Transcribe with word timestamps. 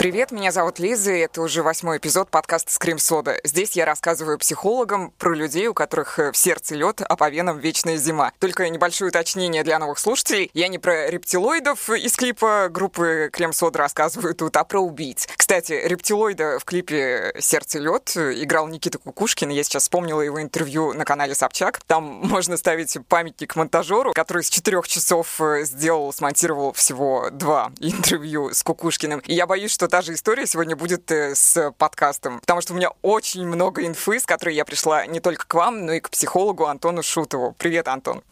Привет, 0.00 0.30
меня 0.30 0.50
зовут 0.50 0.78
Лиза, 0.78 1.12
и 1.12 1.18
это 1.18 1.42
уже 1.42 1.62
восьмой 1.62 1.98
эпизод 1.98 2.30
подкаста 2.30 2.72
«Скрим 2.72 2.98
Сода». 2.98 3.36
Здесь 3.44 3.72
я 3.72 3.84
рассказываю 3.84 4.38
психологам 4.38 5.10
про 5.18 5.34
людей, 5.34 5.66
у 5.66 5.74
которых 5.74 6.18
э, 6.18 6.32
в 6.32 6.38
сердце 6.38 6.74
лед, 6.74 7.02
а 7.06 7.16
по 7.16 7.28
венам 7.28 7.58
вечная 7.58 7.98
зима. 7.98 8.32
Только 8.38 8.66
небольшое 8.70 9.10
уточнение 9.10 9.62
для 9.62 9.78
новых 9.78 9.98
слушателей. 9.98 10.50
Я 10.54 10.68
не 10.68 10.78
про 10.78 11.10
рептилоидов 11.10 11.90
из 11.90 12.16
клипа 12.16 12.70
группы 12.70 13.28
Крем 13.30 13.52
Сода 13.52 13.80
рассказываю 13.80 14.34
тут, 14.34 14.56
а 14.56 14.64
про 14.64 14.80
убийц. 14.80 15.28
Кстати, 15.36 15.78
рептилоида 15.84 16.60
в 16.60 16.64
клипе 16.64 17.34
«Сердце 17.38 17.78
лед» 17.78 18.16
играл 18.16 18.68
Никита 18.68 18.96
Кукушкин. 18.96 19.50
Я 19.50 19.62
сейчас 19.64 19.82
вспомнила 19.82 20.22
его 20.22 20.40
интервью 20.40 20.94
на 20.94 21.04
канале 21.04 21.34
Собчак. 21.34 21.82
Там 21.86 22.04
можно 22.22 22.56
ставить 22.56 22.96
памятник 23.06 23.54
монтажеру, 23.54 24.14
который 24.14 24.44
с 24.44 24.48
четырех 24.48 24.88
часов 24.88 25.38
э, 25.42 25.64
сделал, 25.64 26.10
смонтировал 26.10 26.72
всего 26.72 27.28
два 27.30 27.70
интервью 27.80 28.54
с 28.54 28.62
Кукушкиным. 28.62 29.20
И 29.26 29.34
я 29.34 29.46
боюсь, 29.46 29.72
что 29.72 29.89
та 29.90 30.02
же 30.02 30.14
история 30.14 30.46
сегодня 30.46 30.76
будет 30.76 31.10
э, 31.10 31.34
с 31.34 31.72
подкастом, 31.76 32.40
потому 32.40 32.60
что 32.60 32.72
у 32.72 32.76
меня 32.76 32.90
очень 33.02 33.46
много 33.46 33.84
инфы, 33.84 34.20
с 34.20 34.24
которой 34.24 34.54
я 34.54 34.64
пришла 34.64 35.04
не 35.06 35.20
только 35.20 35.46
к 35.46 35.52
вам, 35.52 35.84
но 35.84 35.92
и 35.92 36.00
к 36.00 36.08
психологу 36.08 36.66
Антону 36.66 37.02
Шутову. 37.02 37.54
Привет, 37.58 37.88
Антон. 37.88 38.22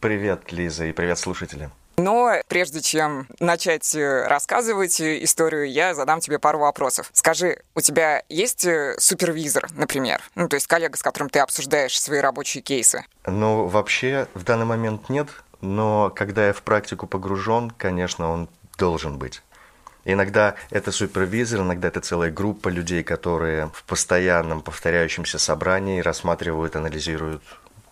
Привет, 0.00 0.50
Лиза, 0.50 0.86
и 0.86 0.92
привет, 0.92 1.18
слушатели. 1.18 1.70
Но 1.96 2.32
прежде 2.48 2.80
чем 2.80 3.28
начать 3.38 3.94
э, 3.94 4.26
рассказывать 4.26 5.00
историю, 5.00 5.70
я 5.70 5.94
задам 5.94 6.20
тебе 6.20 6.38
пару 6.38 6.58
вопросов. 6.58 7.10
Скажи, 7.12 7.60
у 7.74 7.80
тебя 7.80 8.22
есть 8.28 8.64
э, 8.64 8.96
супервизор, 8.98 9.68
например? 9.74 10.22
Ну, 10.34 10.48
то 10.48 10.56
есть 10.56 10.66
коллега, 10.66 10.96
с 10.96 11.02
которым 11.02 11.28
ты 11.28 11.38
обсуждаешь 11.38 12.00
свои 12.00 12.18
рабочие 12.18 12.62
кейсы? 12.62 13.04
Ну, 13.26 13.66
вообще, 13.66 14.26
в 14.34 14.42
данный 14.42 14.66
момент 14.66 15.08
нет, 15.08 15.28
но 15.60 16.10
когда 16.10 16.48
я 16.48 16.52
в 16.52 16.62
практику 16.62 17.06
погружен, 17.06 17.70
конечно, 17.70 18.30
он 18.30 18.48
должен 18.76 19.18
быть. 19.18 19.42
Иногда 20.04 20.54
это 20.70 20.92
супервизор, 20.92 21.60
иногда 21.60 21.88
это 21.88 22.00
целая 22.00 22.30
группа 22.30 22.68
людей, 22.68 23.02
которые 23.02 23.70
в 23.74 23.84
постоянном 23.84 24.62
повторяющемся 24.62 25.38
собрании 25.38 26.00
рассматривают, 26.00 26.76
анализируют 26.76 27.42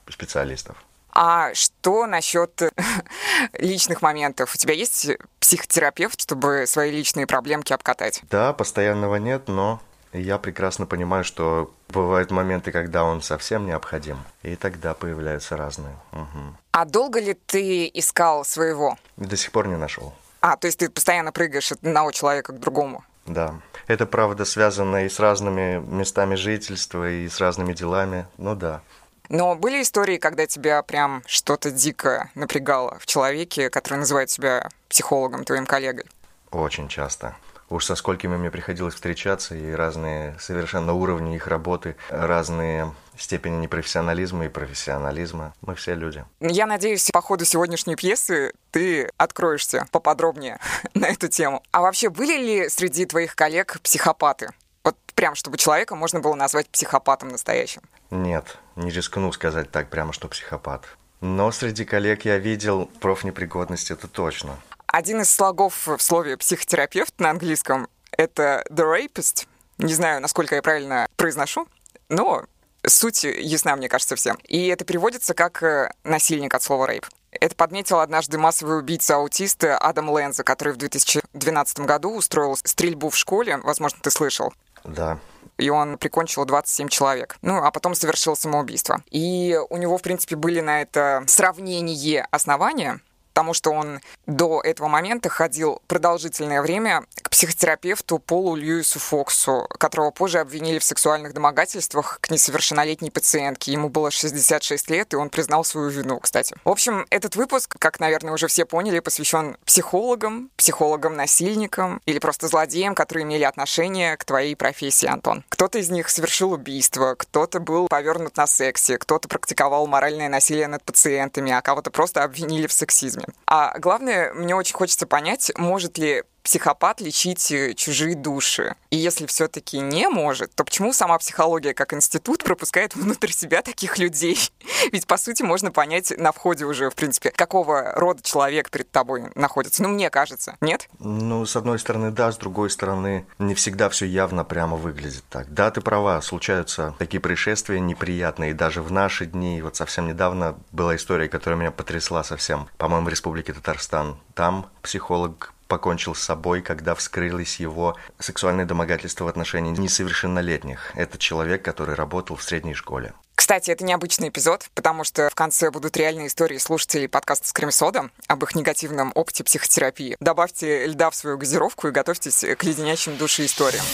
специалистов. 0.09 0.77
А 1.15 1.53
что 1.55 2.07
насчет 2.07 2.73
личных 3.59 4.01
моментов? 4.03 4.55
У 4.55 4.59
тебя 4.59 4.75
есть 4.75 5.11
психотерапевт, 5.41 6.21
чтобы 6.21 6.65
свои 6.67 6.91
личные 6.91 7.27
проблемки 7.27 7.73
обкатать? 7.73 8.23
Да, 8.31 8.53
постоянного 8.53 9.17
нет, 9.17 9.49
но 9.49 9.81
я 10.13 10.39
прекрасно 10.39 10.87
понимаю, 10.87 11.25
что 11.25 11.75
бывают 11.89 12.31
моменты, 12.31 12.73
когда 12.73 13.05
он 13.05 13.23
совсем 13.23 13.67
необходим, 13.67 14.19
и 14.43 14.57
тогда 14.57 14.95
появляются 14.95 15.57
разные. 15.57 15.97
Угу. 16.13 16.57
А 16.73 16.85
долго 16.87 17.21
ли 17.21 17.35
ты 17.35 17.91
искал 17.93 18.45
своего? 18.45 18.97
До 19.17 19.37
сих 19.37 19.53
пор 19.53 19.69
не 19.69 19.77
нашел. 19.77 20.15
А, 20.43 20.57
то 20.57 20.67
есть 20.67 20.81
ты 20.81 20.91
постоянно 20.91 21.31
прыгаешь 21.31 21.71
от 21.71 21.79
одного 21.79 22.11
человека 22.11 22.53
к 22.53 22.59
другому? 22.59 23.05
Да. 23.27 23.61
Это, 23.87 24.07
правда, 24.07 24.45
связано 24.45 25.05
и 25.05 25.09
с 25.09 25.21
разными 25.21 25.79
местами 25.79 26.35
жительства, 26.35 27.09
и 27.09 27.29
с 27.29 27.41
разными 27.41 27.73
делами. 27.73 28.27
Ну 28.39 28.57
да. 28.57 28.81
Но 29.29 29.55
были 29.55 29.81
истории, 29.81 30.19
когда 30.19 30.47
тебя 30.47 30.83
прям 30.83 31.23
что-то 31.27 31.71
дико 31.71 32.29
напрягало 32.35 32.99
в 32.99 33.07
человеке, 33.07 33.71
который 33.71 33.99
называет 33.99 34.31
себя 34.31 34.69
психологом, 34.89 35.45
твоим 35.45 35.65
коллегой? 35.65 36.07
Очень 36.51 36.89
часто. 36.89 37.37
Уж 37.71 37.87
со 37.87 37.95
сколькими 37.95 38.37
мне 38.37 38.51
приходилось 38.51 38.95
встречаться, 38.95 39.55
и 39.55 39.73
разные 39.73 40.37
совершенно 40.41 40.93
уровни 40.93 41.37
их 41.37 41.47
работы, 41.47 41.97
разные 42.11 42.93
степени 43.23 43.57
непрофессионализма 43.57 44.47
и 44.47 44.49
профессионализма. 44.49 45.55
Мы 45.61 45.75
все 45.75 45.95
люди. 45.95 46.25
Я 46.41 46.67
надеюсь, 46.67 47.11
по 47.13 47.21
ходу 47.21 47.45
сегодняшней 47.45 47.97
пьесы 47.97 48.53
ты 48.71 49.09
откроешься 49.17 49.87
поподробнее 49.93 50.59
на 50.95 51.07
эту 51.07 51.29
тему. 51.29 51.63
А 51.71 51.81
вообще, 51.81 52.11
были 52.11 52.37
ли 52.37 52.69
среди 52.69 53.07
твоих 53.07 53.35
коллег 53.35 53.81
психопаты? 53.83 54.51
Вот 54.85 54.97
прям, 55.15 55.35
чтобы 55.35 55.59
человека 55.59 55.95
можно 55.95 56.21
было 56.21 56.35
назвать 56.35 56.69
психопатом 56.69 57.29
настоящим. 57.29 57.83
Нет, 58.11 58.59
не 58.77 58.91
рискну 58.91 59.33
сказать 59.33 59.71
так 59.71 59.89
прямо, 59.89 60.13
что 60.13 60.29
психопат. 60.29 60.85
Но 61.21 61.53
среди 61.53 61.85
коллег 61.85 62.25
я 62.25 62.39
видел 62.39 62.87
профнепригодность, 63.01 63.93
это 63.93 64.09
точно. 64.09 64.59
Один 64.89 65.21
из 65.23 65.33
слогов 65.33 65.87
в 65.87 66.01
слове 66.01 66.37
«психотерапевт» 66.37 67.19
на 67.21 67.31
английском— 67.31 67.89
это 68.11 68.65
«the 68.69 68.85
rapist». 68.85 69.47
Не 69.79 69.95
знаю, 69.95 70.21
насколько 70.21 70.57
я 70.57 70.63
правильно 70.63 71.07
произношу, 71.17 71.67
но 72.09 72.45
суть 72.87 73.25
ясна, 73.25 73.77
мне 73.77 73.89
кажется, 73.89 74.17
всем. 74.17 74.39
И 74.47 74.67
это 74.69 74.85
переводится 74.85 75.35
как 75.35 75.63
э, 75.63 75.91
«насильник» 76.05 76.55
от 76.55 76.63
слова 76.63 76.87
«рейп». 76.87 77.07
Это 77.31 77.55
подметил 77.55 78.01
однажды 78.01 78.37
массовый 78.37 78.79
убийца-аутист 78.79 79.65
Адам 79.65 80.17
Ленза, 80.17 80.45
который 80.45 80.75
в 80.75 80.77
2012 80.77 81.81
году 81.81 82.15
устроил 82.15 82.57
стрельбу 82.57 83.09
в 83.09 83.17
школе. 83.17 83.57
Возможно, 83.59 83.99
ты 84.03 84.11
слышал. 84.11 84.53
Да. 84.85 85.19
И 85.57 85.71
он 85.71 85.97
прикончил 85.97 86.45
27 86.45 86.89
человек. 86.89 87.37
Ну, 87.41 87.63
а 87.63 87.71
потом 87.71 87.95
совершил 87.95 88.37
самоубийство. 88.37 89.03
И 89.11 89.59
у 89.71 89.77
него, 89.77 89.97
в 89.97 90.03
принципе, 90.03 90.37
были 90.37 90.61
на 90.61 90.83
это 90.83 91.25
сравнение 91.27 92.27
основания 92.31 93.01
потому 93.33 93.55
что 93.55 93.71
он 93.71 94.01
до 94.27 94.61
этого 94.61 94.89
момента 94.89 95.31
ходил 95.31 95.81
продолжительное 95.87 96.61
время 96.61 97.05
к 97.23 97.31
психотерапевту 97.31 98.19
Полу 98.19 98.57
Льюису 98.57 98.99
Фоксу, 98.99 99.67
которого 99.79 100.11
позже 100.11 100.39
обвинили 100.39 100.79
в 100.79 100.85
сексуальных 100.85 101.33
домогательствах 101.33 102.19
к 102.21 102.31
несовершеннолетней 102.31 103.11
пациентке. 103.11 103.73
Ему 103.73 103.89
было 103.89 104.11
66 104.11 104.91
лет, 104.91 105.15
и 105.15 105.17
он 105.17 105.31
признал 105.31 105.65
свою 105.65 105.89
вину, 105.89 106.21
кстати. 106.21 106.55
В 106.63 106.69
общем, 106.69 107.07
этот 107.09 107.35
выпуск, 107.35 107.75
как, 107.79 108.01
наверное, 108.01 108.35
уже 108.35 108.49
все 108.49 108.67
поняли, 108.67 109.01
посвящен 109.01 109.57
психологам, 109.65 110.51
психологам-насильникам 110.57 112.03
или 112.05 112.19
просто 112.19 112.49
злодеям, 112.49 112.95
которые 112.95 113.25
имели 113.25 113.45
отношение 113.45 114.19
к 114.19 114.25
твоей 114.27 114.55
профессии, 114.55 115.07
Антон. 115.07 115.43
Кто-то 115.49 115.79
из 115.79 115.89
них 115.89 116.11
совершил 116.11 116.53
убийство, 116.53 117.15
кто-то 117.15 117.61
был 117.61 117.89
повернут 117.89 118.37
на 118.37 118.47
сексе, 118.47 118.99
кто-то 118.99 119.29
практиковал 119.29 119.87
моральное 119.87 120.29
насилие 120.29 120.69
над 120.69 120.85
пациентами, 120.85 121.51
а 121.51 121.63
кого-то 121.63 121.91
просто 121.91 122.23
обвинили 122.25 122.67
в 122.67 122.73
сексизме. 122.73 123.22
А 123.47 123.79
главное, 123.79 124.33
мне 124.33 124.55
очень 124.55 124.75
хочется 124.75 125.07
понять, 125.07 125.53
может 125.57 125.99
ли 125.99 126.23
психопат 126.43 127.01
лечить 127.01 127.51
э, 127.53 127.75
чужие 127.75 128.15
души? 128.15 128.75
И 128.91 128.97
если 128.97 129.27
все-таки 129.27 129.79
не 129.79 130.09
может, 130.09 130.55
то 130.55 130.65
почему 130.65 130.93
сама 130.93 131.19
психология 131.19 131.75
как 131.75 131.95
институт 131.95 132.45
пропускает 132.45 132.95
внутрь 132.95 133.31
себя 133.31 133.63
таких 133.63 133.99
людей? 133.99 134.39
Ведь, 134.93 135.07
по 135.07 135.17
сути, 135.17 135.43
можно 135.43 135.71
понять 135.71 136.13
на 136.17 136.33
входе 136.33 136.65
уже, 136.65 136.91
в 136.91 136.95
принципе, 136.95 137.31
какого 137.31 137.93
рода 137.95 138.23
человек 138.23 138.71
перед 138.71 138.91
тобой 138.91 139.31
находится. 139.35 139.83
Ну, 139.83 139.89
мне 139.89 140.11
кажется, 140.11 140.57
нет? 140.61 140.89
Ну, 140.99 141.47
с 141.47 141.57
одной 141.57 141.79
стороны, 141.79 142.11
да, 142.11 142.33
с 142.33 142.37
другой 142.37 142.71
стороны, 142.71 143.27
не 143.39 143.55
всегда 143.55 143.89
все 143.89 144.07
явно 144.07 144.45
прямо 144.45 144.77
выглядит 144.77 145.25
так. 145.31 145.53
Да, 145.53 145.71
ты 145.71 145.81
права, 145.81 146.21
случаются 146.21 146.95
такие 146.99 147.21
происшествия 147.21 147.81
неприятные, 147.81 148.55
даже 148.55 148.83
в 148.83 148.91
наши 148.93 149.27
дни. 149.27 149.63
Вот 149.63 149.77
совсем 149.77 150.07
недавно 150.07 150.59
была 150.73 150.97
история, 150.97 151.29
которая 151.29 151.59
меня 151.59 151.71
потрясла 151.71 152.25
совсем, 152.25 152.69
по-моему, 152.79 153.07
в 153.07 153.09
Республике 153.09 153.53
Татарстан. 153.53 154.19
Там 154.35 154.71
психолог 154.83 155.53
покончил 155.73 156.15
с 156.15 156.21
собой, 156.21 156.61
когда 156.61 156.95
вскрылись 156.95 157.57
его 157.57 157.97
сексуальные 158.19 158.67
домогательства 158.67 159.25
в 159.25 159.29
отношении 159.29 159.71
несовершеннолетних. 159.71 160.93
Это 160.95 161.17
человек, 161.17 161.65
который 161.65 161.95
работал 161.95 162.37
в 162.37 162.43
средней 162.43 162.75
школе. 162.75 163.15
Кстати, 163.35 163.71
это 163.71 163.83
необычный 163.83 164.29
эпизод, 164.29 164.67
потому 164.75 165.03
что 165.03 165.31
в 165.31 165.35
конце 165.35 165.71
будут 165.71 165.97
реальные 165.97 166.27
истории 166.27 166.59
слушателей 166.59 167.09
подкаста 167.09 167.49
с 167.49 167.55
Кремсода 167.55 168.11
об 168.27 168.45
их 168.45 168.55
негативном 168.55 169.13
опыте 169.15 169.45
психотерапии. 169.45 170.19
Добавьте 170.21 170.85
льда 170.89 171.09
в 171.09 171.15
свою 171.15 171.39
газировку 171.39 171.89
и 171.89 171.91
готовьтесь 171.91 172.45
к 172.59 172.65
леденящим 172.65 173.17
души 173.17 173.47
историям. 173.47 173.85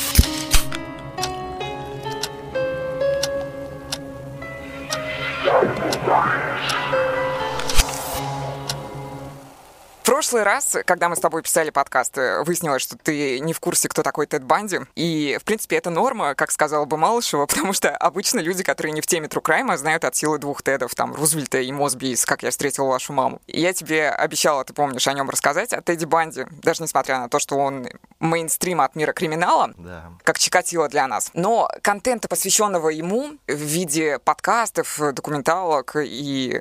Прошлый 10.19 10.43
раз, 10.43 10.77
когда 10.85 11.09
мы 11.09 11.15
с 11.15 11.21
тобой 11.21 11.43
писали 11.43 11.71
подкаст, 11.71 12.17
выяснилось, 12.17 12.83
что 12.83 12.99
ты 12.99 13.39
не 13.39 13.53
в 13.53 13.61
курсе, 13.61 13.89
кто 13.89 14.03
такой 14.03 14.27
Тед 14.27 14.43
Банди. 14.43 14.81
И, 14.97 15.39
в 15.41 15.45
принципе, 15.45 15.77
это 15.77 15.91
норма, 15.91 16.35
как 16.35 16.51
сказала 16.51 16.87
бы 16.87 16.97
Малышева, 16.97 17.47
потому 17.47 17.73
что 17.73 17.97
обычно 17.97 18.41
люди, 18.41 18.65
которые 18.65 18.91
не 18.91 19.01
в 19.01 19.07
теме 19.07 19.29
True 19.29 19.41
Crime, 19.41 19.77
знают 19.77 20.05
от 20.05 20.17
силы 20.17 20.39
двух 20.39 20.63
Тедов, 20.63 20.97
там, 20.97 21.15
Рузвельта 21.15 21.61
и 21.61 21.71
Мосби 21.71 22.11
из 22.11 22.27
«Как 22.27 22.43
я 22.43 22.51
встретил 22.51 22.87
вашу 22.87 23.13
маму». 23.13 23.41
И 23.47 23.61
я 23.61 23.73
тебе 23.73 24.11
обещала, 24.11 24.65
ты 24.65 24.73
помнишь, 24.73 25.07
о 25.07 25.13
нем 25.13 25.31
рассказать, 25.31 25.73
о 25.73 25.83
Тедди 25.83 26.05
Банди, 26.05 26.47
даже 26.65 26.83
несмотря 26.83 27.21
на 27.21 27.29
то, 27.29 27.39
что 27.39 27.55
он 27.55 27.87
мейнстрим 28.19 28.81
от 28.81 28.97
мира 28.97 29.13
криминала, 29.13 29.73
да. 29.77 30.11
как 30.25 30.41
Чикатило 30.41 30.89
для 30.89 31.07
нас. 31.07 31.31
Но 31.35 31.71
контента, 31.81 32.27
посвященного 32.27 32.89
ему 32.89 33.37
в 33.47 33.53
виде 33.53 34.19
подкастов, 34.19 34.99
документалок 35.13 35.95
и 35.95 36.61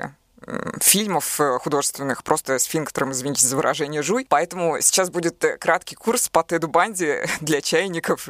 фильмов 0.82 1.40
э, 1.40 1.58
художественных, 1.60 2.24
просто 2.24 2.60
сфинктером, 2.60 3.12
извините 3.12 3.46
за 3.46 3.56
выражение, 3.56 4.02
жуй. 4.02 4.26
Поэтому 4.30 4.80
сейчас 4.82 5.10
будет 5.10 5.44
э, 5.44 5.58
краткий 5.58 5.96
курс 5.96 6.30
по 6.30 6.44
Теду 6.44 6.68
Банди 6.68 7.22
для 7.42 7.62
чайников 7.62 8.30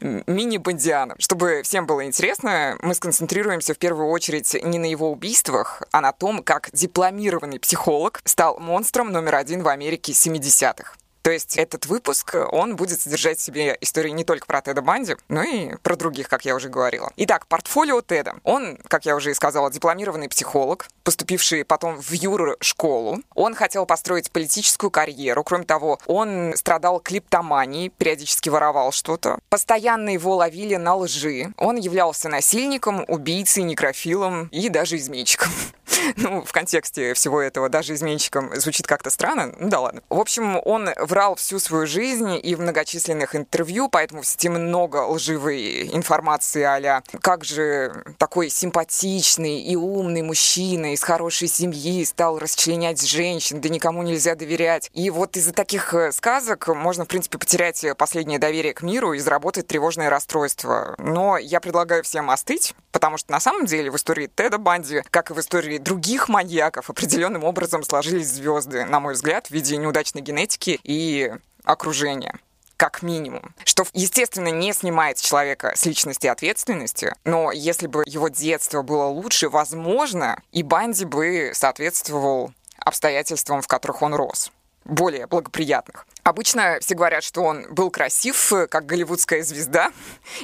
мини-бандиана. 0.00 1.16
Чтобы 1.18 1.62
всем 1.62 1.86
было 1.86 2.04
интересно, 2.04 2.76
мы 2.82 2.94
сконцентрируемся 2.94 3.74
в 3.74 3.78
первую 3.78 4.08
очередь 4.08 4.54
не 4.62 4.78
на 4.78 4.86
его 4.86 5.10
убийствах, 5.10 5.82
а 5.92 6.00
на 6.00 6.12
том, 6.12 6.42
как 6.42 6.70
дипломированный 6.72 7.58
психолог 7.58 8.20
стал 8.24 8.58
монстром 8.58 9.12
номер 9.12 9.36
один 9.36 9.62
в 9.62 9.68
Америке 9.68 10.12
70-х. 10.12 10.94
То 11.26 11.32
есть 11.32 11.56
этот 11.56 11.86
выпуск, 11.86 12.36
он 12.52 12.76
будет 12.76 13.00
содержать 13.00 13.40
в 13.40 13.42
себе 13.42 13.76
истории 13.80 14.10
не 14.10 14.22
только 14.22 14.46
про 14.46 14.62
Теда 14.62 14.80
Банди, 14.80 15.16
но 15.26 15.42
и 15.42 15.74
про 15.82 15.96
других, 15.96 16.28
как 16.28 16.44
я 16.44 16.54
уже 16.54 16.68
говорила. 16.68 17.10
Итак, 17.16 17.48
портфолио 17.48 18.00
Теда. 18.00 18.34
Он, 18.44 18.78
как 18.86 19.06
я 19.06 19.16
уже 19.16 19.32
и 19.32 19.34
сказала, 19.34 19.68
дипломированный 19.68 20.28
психолог, 20.28 20.86
поступивший 21.02 21.64
потом 21.64 22.00
в 22.00 22.12
юр-школу. 22.12 23.18
Он 23.34 23.56
хотел 23.56 23.86
построить 23.86 24.30
политическую 24.30 24.92
карьеру. 24.92 25.42
Кроме 25.42 25.64
того, 25.64 25.98
он 26.06 26.52
страдал 26.54 27.00
клиптоманией, 27.00 27.88
периодически 27.88 28.48
воровал 28.48 28.92
что-то. 28.92 29.40
Постоянно 29.48 30.10
его 30.10 30.36
ловили 30.36 30.76
на 30.76 30.94
лжи. 30.94 31.52
Он 31.56 31.74
являлся 31.74 32.28
насильником, 32.28 33.04
убийцей, 33.08 33.64
некрофилом 33.64 34.46
и 34.52 34.68
даже 34.68 34.96
изменщиком. 34.96 35.50
Ну, 36.16 36.42
в 36.42 36.52
контексте 36.52 37.14
всего 37.14 37.40
этого 37.40 37.68
даже 37.68 37.94
изменщиком 37.94 38.54
звучит 38.56 38.86
как-то 38.86 39.10
странно. 39.10 39.54
Ну 39.58 39.68
да 39.68 39.80
ладно. 39.80 40.02
В 40.08 40.18
общем, 40.18 40.60
он 40.64 40.88
врал 40.98 41.34
всю 41.36 41.58
свою 41.58 41.86
жизнь 41.86 42.38
и 42.42 42.54
в 42.54 42.60
многочисленных 42.60 43.34
интервью, 43.36 43.88
поэтому 43.88 44.22
в 44.22 44.26
сети 44.26 44.48
много 44.48 45.06
лживой 45.06 45.88
информации 45.94 46.62
а 46.62 47.02
как 47.20 47.44
же 47.44 48.04
такой 48.18 48.50
симпатичный 48.50 49.60
и 49.60 49.76
умный 49.76 50.22
мужчина 50.22 50.92
из 50.92 51.02
хорошей 51.02 51.48
семьи 51.48 52.04
стал 52.04 52.38
расчленять 52.38 53.02
женщин, 53.06 53.60
да 53.60 53.68
никому 53.68 54.02
нельзя 54.02 54.34
доверять. 54.34 54.90
И 54.92 55.10
вот 55.10 55.36
из-за 55.36 55.52
таких 55.52 55.94
э, 55.94 56.12
сказок 56.12 56.68
можно, 56.68 57.04
в 57.04 57.08
принципе, 57.08 57.38
потерять 57.38 57.84
последнее 57.96 58.38
доверие 58.38 58.74
к 58.74 58.82
миру 58.82 59.12
и 59.12 59.18
заработать 59.18 59.66
тревожное 59.66 60.10
расстройство. 60.10 60.94
Но 60.98 61.38
я 61.38 61.60
предлагаю 61.60 62.02
всем 62.02 62.30
остыть, 62.30 62.74
потому 62.92 63.16
что 63.16 63.32
на 63.32 63.40
самом 63.40 63.66
деле 63.66 63.90
в 63.90 63.96
истории 63.96 64.30
Теда 64.34 64.58
Банди, 64.58 65.02
как 65.10 65.30
и 65.30 65.34
в 65.34 65.40
истории 65.40 65.75
других 65.78 66.28
маньяков, 66.28 66.90
определенным 66.90 67.44
образом 67.44 67.82
сложились 67.82 68.28
звезды, 68.28 68.84
на 68.84 69.00
мой 69.00 69.14
взгляд, 69.14 69.46
в 69.46 69.50
виде 69.50 69.76
неудачной 69.76 70.22
генетики 70.22 70.80
и 70.82 71.32
окружения 71.64 72.38
как 72.76 73.02
минимум. 73.02 73.54
Что, 73.64 73.84
естественно, 73.94 74.48
не 74.48 74.72
снимает 74.72 75.18
человека 75.18 75.72
с 75.74 75.86
личности 75.86 76.26
ответственности, 76.26 77.14
но 77.24 77.50
если 77.50 77.86
бы 77.86 78.02
его 78.06 78.28
детство 78.28 78.82
было 78.82 79.06
лучше, 79.06 79.48
возможно, 79.48 80.40
и 80.52 80.62
Банди 80.62 81.04
бы 81.04 81.52
соответствовал 81.54 82.52
обстоятельствам, 82.78 83.62
в 83.62 83.66
которых 83.66 84.02
он 84.02 84.14
рос 84.14 84.52
более 84.86 85.26
благоприятных. 85.26 86.06
Обычно 86.22 86.78
все 86.80 86.94
говорят, 86.94 87.22
что 87.22 87.42
он 87.42 87.66
был 87.70 87.90
красив, 87.90 88.52
как 88.68 88.86
голливудская 88.86 89.42
звезда. 89.42 89.92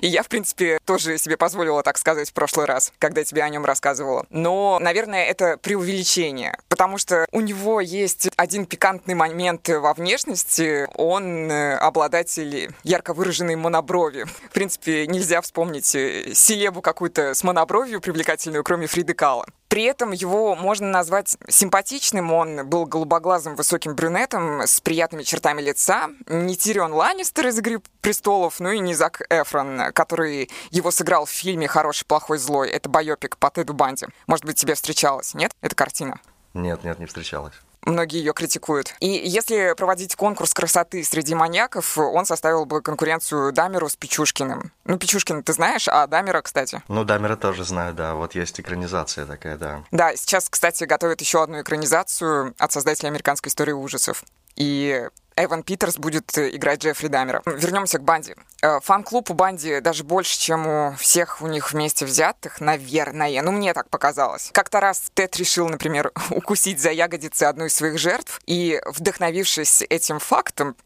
И 0.01 0.07
я, 0.07 0.23
в 0.23 0.29
принципе, 0.29 0.79
тоже 0.85 1.19
себе 1.19 1.37
позволила 1.37 1.83
так 1.83 1.99
сказать 1.99 2.31
в 2.31 2.33
прошлый 2.33 2.67
раз, 2.67 2.93
когда 2.99 3.25
тебе 3.25 3.43
о 3.43 3.49
нем 3.49 3.65
рассказывала. 3.65 4.25
Но, 4.31 4.79
наверное, 4.81 5.25
это 5.25 5.57
преувеличение, 5.57 6.57
потому 6.69 6.99
что 6.99 7.27
у 7.33 7.41
него 7.41 7.81
есть 7.81 8.31
один 8.37 8.67
пикантный 8.67 9.15
момент 9.15 9.69
во 9.69 9.93
внешности. 9.95 10.87
Он 10.95 11.51
э, 11.51 11.75
обладатель 11.77 12.73
ярко 12.85 13.13
выраженной 13.13 13.57
моноброви. 13.57 14.25
В 14.25 14.53
принципе, 14.53 15.07
нельзя 15.07 15.41
вспомнить 15.41 15.95
э, 15.95 16.33
селебу 16.35 16.81
какую-то 16.81 17.35
с 17.35 17.43
монобровью 17.43 18.01
привлекательную, 18.01 18.63
кроме 18.63 18.87
Фриды 18.87 19.15
Кала. 19.15 19.47
При 19.73 19.85
этом 19.85 20.11
его 20.11 20.55
можно 20.55 20.87
назвать 20.87 21.35
симпатичным. 21.49 22.31
Он 22.31 22.69
был 22.69 22.85
голубоглазым 22.85 23.57
высоким 23.57 23.95
брюнетом 23.95 24.61
с 24.67 24.83
приятными 24.83 25.23
чертами 25.23 25.63
лица. 25.63 26.11
Не 26.29 26.57
Тирион 26.59 26.93
Ланнистер 26.93 27.47
из 27.47 27.59
«Игры 27.59 27.81
престолов», 28.03 28.61
ну 28.61 28.71
и 28.71 28.79
не 28.81 28.95
Зак 28.95 29.23
Эфрон, 29.31 29.81
который 29.95 30.51
его 30.73 30.91
сыграл 30.91 31.25
в 31.25 31.31
фильме 31.31 31.69
«Хороший, 31.69 32.05
плохой, 32.05 32.37
злой». 32.37 32.69
Это 32.69 32.91
байопик 32.91 33.39
по 33.39 33.51
Теду 33.51 33.73
Банди. 33.73 34.09
Может 34.27 34.45
быть, 34.45 34.57
тебе 34.57 34.75
встречалась, 34.75 35.33
нет? 35.33 35.53
Это 35.63 35.75
картина. 35.75 36.21
Нет, 36.53 36.85
нет, 36.85 36.99
не 36.99 37.07
встречалась 37.07 37.55
многие 37.85 38.19
ее 38.19 38.33
критикуют. 38.33 38.95
И 39.01 39.09
если 39.09 39.75
проводить 39.77 40.17
конкурс 40.17 40.55
красоты 40.55 41.03
среди 41.05 41.35
маньяков, 41.35 41.99
он 41.99 42.27
составил 42.27 42.65
бы 42.65 42.83
конкуренцию 42.83 43.53
Дамеру 43.53 43.89
с 43.89 43.97
Печушкиным. 43.97 44.73
Ну, 44.85 44.99
Печушкина 44.99 45.43
ты 45.43 45.53
знаешь, 45.53 45.89
а 45.89 46.07
Дамера, 46.07 46.43
кстати? 46.43 46.83
Ну, 46.89 47.05
Дамера 47.05 47.37
тоже 47.37 47.65
знаю, 47.65 47.95
да. 47.95 48.15
Вот 48.15 48.35
есть 48.35 48.61
экранизация 48.61 49.27
такая, 49.27 49.57
да. 49.57 49.85
Да, 49.91 50.17
сейчас, 50.17 50.49
кстати, 50.49 50.85
готовят 50.85 51.21
еще 51.21 51.43
одну 51.43 51.61
экранизацию 51.61 52.55
от 52.59 52.73
создателя 52.73 53.09
американской 53.09 53.51
истории 53.51 53.73
ужасов. 53.73 54.25
И 54.57 55.09
Эван 55.37 55.63
Питерс 55.63 55.97
будет 55.97 56.37
э, 56.39 56.55
играть 56.55 56.83
Джеффри 56.83 57.09
Дамера. 57.09 57.43
Вернемся 57.47 57.99
к 57.99 58.03
Банди. 58.03 58.35
Э, 58.63 58.81
фан-клуб 58.81 59.31
у 59.31 59.35
Банди 59.35 59.81
даже 59.81 60.05
больше, 60.05 60.39
чем 60.39 60.67
у 60.67 60.97
всех 60.97 61.43
у 61.43 61.47
них 61.47 61.73
вместе 61.73 62.05
взятых, 62.05 62.61
наверное. 62.61 63.43
Ну, 63.43 63.53
мне 63.53 63.75
так 63.75 63.89
показалось. 63.89 64.51
Как-то 64.53 64.81
раз 64.81 65.11
Тед 65.15 65.37
решил, 65.37 65.69
например, 65.69 66.13
укусить 66.31 66.81
за 66.81 66.91
ягодицы 66.91 67.45
одну 67.45 67.67
из 67.67 67.75
своих 67.75 67.99
жертв, 67.99 68.41
и, 68.47 68.81
вдохновившись 68.87 69.83
этим 69.89 70.19
фактом, 70.19 70.77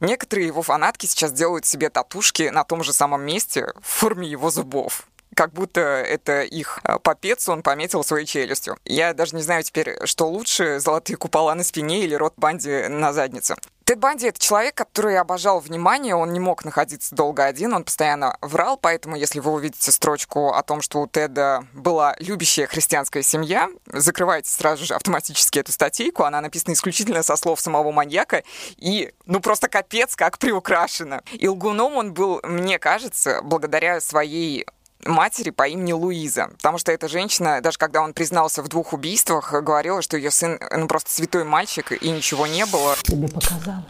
Некоторые 0.00 0.46
его 0.46 0.62
фанатки 0.62 1.06
сейчас 1.06 1.32
делают 1.32 1.66
себе 1.66 1.90
татушки 1.90 2.44
на 2.44 2.64
том 2.64 2.82
же 2.82 2.92
самом 2.92 3.22
месте 3.22 3.72
в 3.82 3.86
форме 3.86 4.26
его 4.26 4.50
зубов 4.50 5.06
как 5.34 5.52
будто 5.52 5.80
это 5.80 6.42
их 6.42 6.80
э, 6.84 6.98
попец, 6.98 7.48
он 7.48 7.62
пометил 7.62 8.04
своей 8.04 8.26
челюстью. 8.26 8.76
Я 8.84 9.14
даже 9.14 9.36
не 9.36 9.42
знаю 9.42 9.62
теперь, 9.62 9.96
что 10.06 10.28
лучше, 10.28 10.80
золотые 10.80 11.16
купола 11.16 11.54
на 11.54 11.64
спине 11.64 12.04
или 12.04 12.14
рот 12.14 12.34
Банди 12.36 12.88
на 12.88 13.12
заднице. 13.12 13.56
Тед 13.84 13.98
Банди— 13.98 14.26
это 14.28 14.40
человек, 14.40 14.74
который 14.74 15.18
обожал 15.18 15.60
внимание, 15.60 16.14
он 16.14 16.32
не 16.32 16.40
мог 16.40 16.64
находиться 16.64 17.14
долго 17.14 17.44
один, 17.44 17.74
он 17.74 17.84
постоянно 17.84 18.38
врал, 18.40 18.78
поэтому 18.78 19.14
если 19.14 19.40
вы 19.40 19.52
увидите 19.52 19.92
строчку 19.92 20.54
о 20.54 20.62
том, 20.62 20.80
что 20.80 21.02
у 21.02 21.06
Теда 21.06 21.66
была 21.74 22.16
любящая 22.18 22.66
христианская 22.66 23.22
семья, 23.22 23.68
закрывайте 23.86 24.50
сразу 24.50 24.86
же 24.86 24.94
автоматически 24.94 25.58
эту 25.58 25.70
статейку, 25.70 26.22
она 26.22 26.40
написана 26.40 26.72
исключительно 26.72 27.22
со 27.22 27.36
слов 27.36 27.60
самого 27.60 27.92
маньяка, 27.92 28.42
и 28.78 29.12
ну 29.26 29.40
просто 29.40 29.68
капец, 29.68 30.16
как 30.16 30.38
приукрашено. 30.38 31.22
И 31.32 31.46
лгуном 31.46 31.94
он 31.96 32.14
был, 32.14 32.40
мне 32.42 32.78
кажется, 32.78 33.40
благодаря 33.42 34.00
своей 34.00 34.66
матери 35.04 35.50
по 35.50 35.66
имени 35.68 35.92
Луиза, 35.92 36.48
потому 36.56 36.78
что 36.78 36.92
эта 36.92 37.08
женщина, 37.08 37.60
даже 37.60 37.78
когда 37.78 38.02
он 38.02 38.12
признался 38.12 38.62
в 38.62 38.68
двух 38.68 38.92
убийствах, 38.92 39.52
говорила, 39.52 40.02
что 40.02 40.16
ее 40.16 40.30
сын 40.30 40.58
ну, 40.70 40.86
просто 40.88 41.10
святой 41.10 41.44
мальчик 41.44 41.92
и 41.92 42.10
ничего 42.10 42.46
не 42.46 42.66
было. 42.66 42.96
Тебе 43.02 43.28
показалось? 43.28 43.84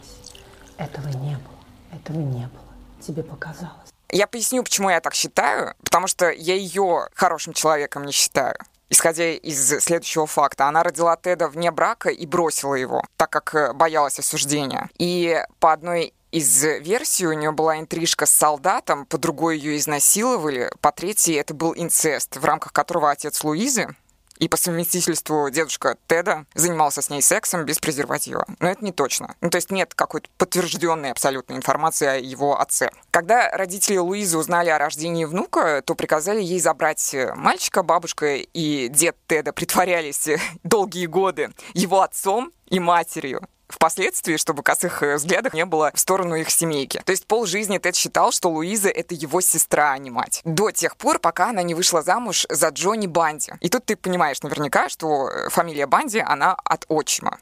Этого 0.77 1.07
не 1.07 1.35
было. 1.35 1.55
Этого 1.91 2.17
не 2.17 2.47
было. 2.47 3.05
Тебе 3.05 3.23
показалось. 3.23 3.89
Я 4.11 4.27
поясню, 4.27 4.63
почему 4.63 4.89
я 4.89 5.01
так 5.01 5.13
считаю, 5.13 5.73
потому 5.83 6.07
что 6.07 6.29
я 6.29 6.55
ее 6.55 7.07
хорошим 7.13 7.53
человеком 7.53 8.05
не 8.05 8.11
считаю. 8.11 8.57
Исходя 8.89 9.31
из 9.31 9.79
следующего 9.83 10.27
факта, 10.27 10.67
она 10.67 10.83
родила 10.83 11.17
Теда 11.17 11.47
вне 11.47 11.71
брака 11.71 12.09
и 12.09 12.25
бросила 12.27 12.75
его, 12.75 13.03
так 13.17 13.31
как 13.31 13.75
боялась 13.75 14.19
осуждения. 14.19 14.89
И 14.99 15.43
по 15.59 15.73
одной 15.73 16.13
из 16.35 16.63
версий 16.63 17.27
у 17.27 17.31
нее 17.31 17.53
была 17.53 17.79
интрижка 17.79 18.25
с 18.25 18.29
солдатом, 18.29 19.05
по 19.05 19.17
другой 19.17 19.57
ее 19.57 19.77
изнасиловали, 19.77 20.69
по 20.81 20.91
третьей 20.91 21.35
это 21.35 21.53
был 21.53 21.73
инцест, 21.73 22.35
в 22.35 22.43
рамках 22.43 22.73
которого 22.73 23.09
отец 23.09 23.41
Луизы 23.45 23.95
и 24.37 24.49
по 24.49 24.57
совместительству 24.57 25.49
дедушка 25.49 25.95
Теда 26.07 26.45
занимался 26.53 27.01
с 27.01 27.09
ней 27.09 27.21
сексом 27.21 27.63
без 27.63 27.79
презерватива. 27.79 28.45
Но 28.59 28.67
это 28.67 28.83
не 28.83 28.91
точно. 28.91 29.33
Ну, 29.39 29.49
то 29.49 29.55
есть 29.55 29.71
нет 29.71 29.93
какой-то 29.93 30.27
подтвержденной 30.37 31.11
абсолютной 31.11 31.55
информации 31.55 32.05
о 32.05 32.17
его 32.17 32.59
отце. 32.59 32.91
Когда 33.11 33.49
родители 33.51 33.95
Луизы 33.95 34.37
узнали 34.37 34.69
о 34.69 34.77
рождении 34.77 35.23
внука, 35.23 35.81
то 35.85 35.95
приказали 35.95 36.41
ей 36.41 36.59
забрать 36.59 37.15
мальчика. 37.35 37.81
Бабушка 37.81 38.35
и 38.35 38.89
дед 38.89 39.15
Теда 39.27 39.53
притворялись 39.53 40.27
долгие 40.63 41.05
годы 41.05 41.53
его 41.73 42.01
отцом 42.01 42.51
и 42.67 42.81
матерью 42.81 43.47
впоследствии, 43.67 44.37
чтобы 44.37 44.63
косых 44.63 45.03
э, 45.03 45.15
взглядов 45.15 45.53
не 45.53 45.65
было 45.65 45.91
в 45.93 45.99
сторону 45.99 46.35
их 46.35 46.49
семейки. 46.49 47.01
То 47.05 47.11
есть 47.11 47.25
полжизни 47.25 47.77
Тед 47.77 47.95
считал, 47.95 48.31
что 48.31 48.49
Луиза— 48.49 48.89
это 48.91 49.15
его 49.15 49.41
сестра, 49.41 49.91
а 49.91 49.97
не 49.97 50.09
мать. 50.09 50.41
До 50.43 50.71
тех 50.71 50.97
пор, 50.97 51.19
пока 51.19 51.49
она 51.49 51.63
не 51.63 51.73
вышла 51.73 52.01
замуж 52.01 52.45
за 52.49 52.69
Джонни 52.69 53.07
Банди. 53.07 53.53
И 53.61 53.69
тут 53.69 53.85
ты 53.85 53.95
понимаешь 53.95 54.41
наверняка, 54.41 54.89
что 54.89 55.29
э, 55.29 55.49
фамилия 55.49 55.87
Банди, 55.87 56.19
она 56.19 56.53
от 56.53 56.85
отчима. 56.87 57.39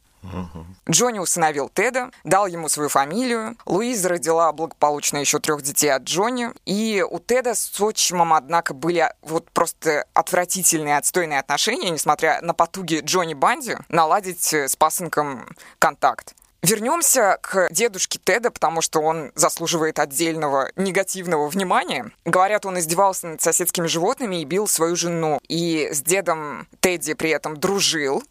Джонни 0.89 1.20
усыновил 1.20 1.70
Теда, 1.70 2.12
дал 2.24 2.48
ему 2.48 2.70
свою 2.70 2.89
фамилию. 2.89 3.56
Луиза 3.65 4.10
родила 4.10 4.51
благополучно 4.51 5.18
еще 5.18 5.39
трех 5.39 5.62
детей 5.62 5.89
от 5.89 6.03
Джонни. 6.03 6.50
И 6.65 7.03
у 7.10 7.20
Теда 7.20 7.56
с 7.56 7.80
отчимом, 7.80 8.34
однако, 8.34 8.74
были 8.74 9.12
вот 9.22 9.50
просто 9.51 10.06
отвратительные, 10.13 10.98
отстойные 10.98 11.39
отношения, 11.39 11.89
несмотря 11.89 12.42
на 12.42 12.53
потуги 12.53 13.01
Джонни 13.03 13.34
Банди 13.34 13.77
наладить 13.89 14.53
с 14.53 14.75
пасынком 14.75 15.56
контакт. 15.80 16.34
Вернемся 16.63 17.39
к 17.42 17.68
дедушке 17.72 18.20
Теда, 18.24 18.50
потому 18.50 18.82
что 18.82 19.01
он 19.01 19.34
заслуживает 19.36 20.00
отдельного 20.00 20.72
негативного 20.77 21.50
внимания. 21.50 22.12
Говорят, 22.24 22.65
он 22.65 22.80
издевался 22.80 23.27
над 23.27 23.42
соседскими 23.42 23.86
животными 23.88 24.42
и 24.42 24.46
бил 24.46 24.65
свою 24.68 24.96
жену. 24.96 25.42
И 25.50 25.89
с 25.92 26.01
дедом 26.01 26.70
Тедди 26.80 27.15
при 27.15 27.32
этом 27.32 27.58
дружил. 27.58 28.24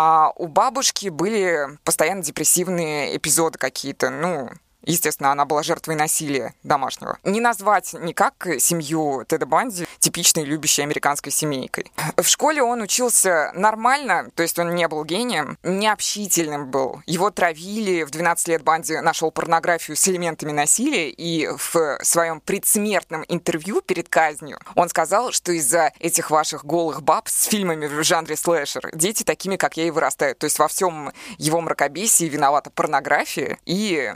А 0.00 0.30
у 0.36 0.46
бабушки 0.46 1.08
были 1.08 1.76
постоянно 1.82 2.22
депрессивные 2.22 3.16
эпизоды 3.16 3.58
какие-то, 3.58 4.10
ну, 4.10 4.48
Естественно, 4.88 5.30
она 5.30 5.44
была 5.44 5.62
жертвой 5.62 5.96
насилия 5.96 6.54
домашнего. 6.62 7.18
Не 7.22 7.40
назвать 7.40 7.92
никак 7.92 8.48
семью 8.58 9.24
Теда 9.28 9.44
Банди 9.44 9.86
типичной 9.98 10.44
любящей 10.44 10.82
американской 10.82 11.30
семейкой. 11.30 11.92
В 12.16 12.26
школе 12.26 12.62
он 12.62 12.80
учился 12.80 13.52
нормально, 13.54 14.30
то 14.34 14.42
есть 14.42 14.58
он 14.58 14.74
не 14.74 14.88
был 14.88 15.04
гением, 15.04 15.58
необщительным 15.62 16.70
был. 16.70 17.02
Его 17.04 17.30
травили, 17.30 18.04
в 18.04 18.10
12 18.10 18.48
лет 18.48 18.62
Банди 18.62 18.96
нашел 19.00 19.30
порнографию 19.30 19.94
с 19.94 20.08
элементами 20.08 20.52
насилия, 20.52 21.10
и 21.10 21.48
в 21.48 21.98
своем 22.02 22.40
предсмертном 22.40 23.26
интервью 23.28 23.82
перед 23.82 24.08
казнью 24.08 24.58
он 24.74 24.88
сказал, 24.88 25.32
что 25.32 25.52
из-за 25.52 25.92
этих 26.00 26.30
ваших 26.30 26.64
голых 26.64 27.02
баб 27.02 27.28
с 27.28 27.44
фильмами 27.44 27.86
в 27.86 28.02
жанре 28.02 28.36
слэшер 28.36 28.88
дети 28.94 29.22
такими, 29.22 29.56
как 29.56 29.76
я, 29.76 29.84
и 29.84 29.90
вырастают. 29.90 30.38
То 30.38 30.44
есть 30.44 30.58
во 30.58 30.68
всем 30.68 31.12
его 31.36 31.60
мракобесии 31.60 32.24
виновата 32.24 32.70
порнография 32.70 33.58
и 33.66 34.14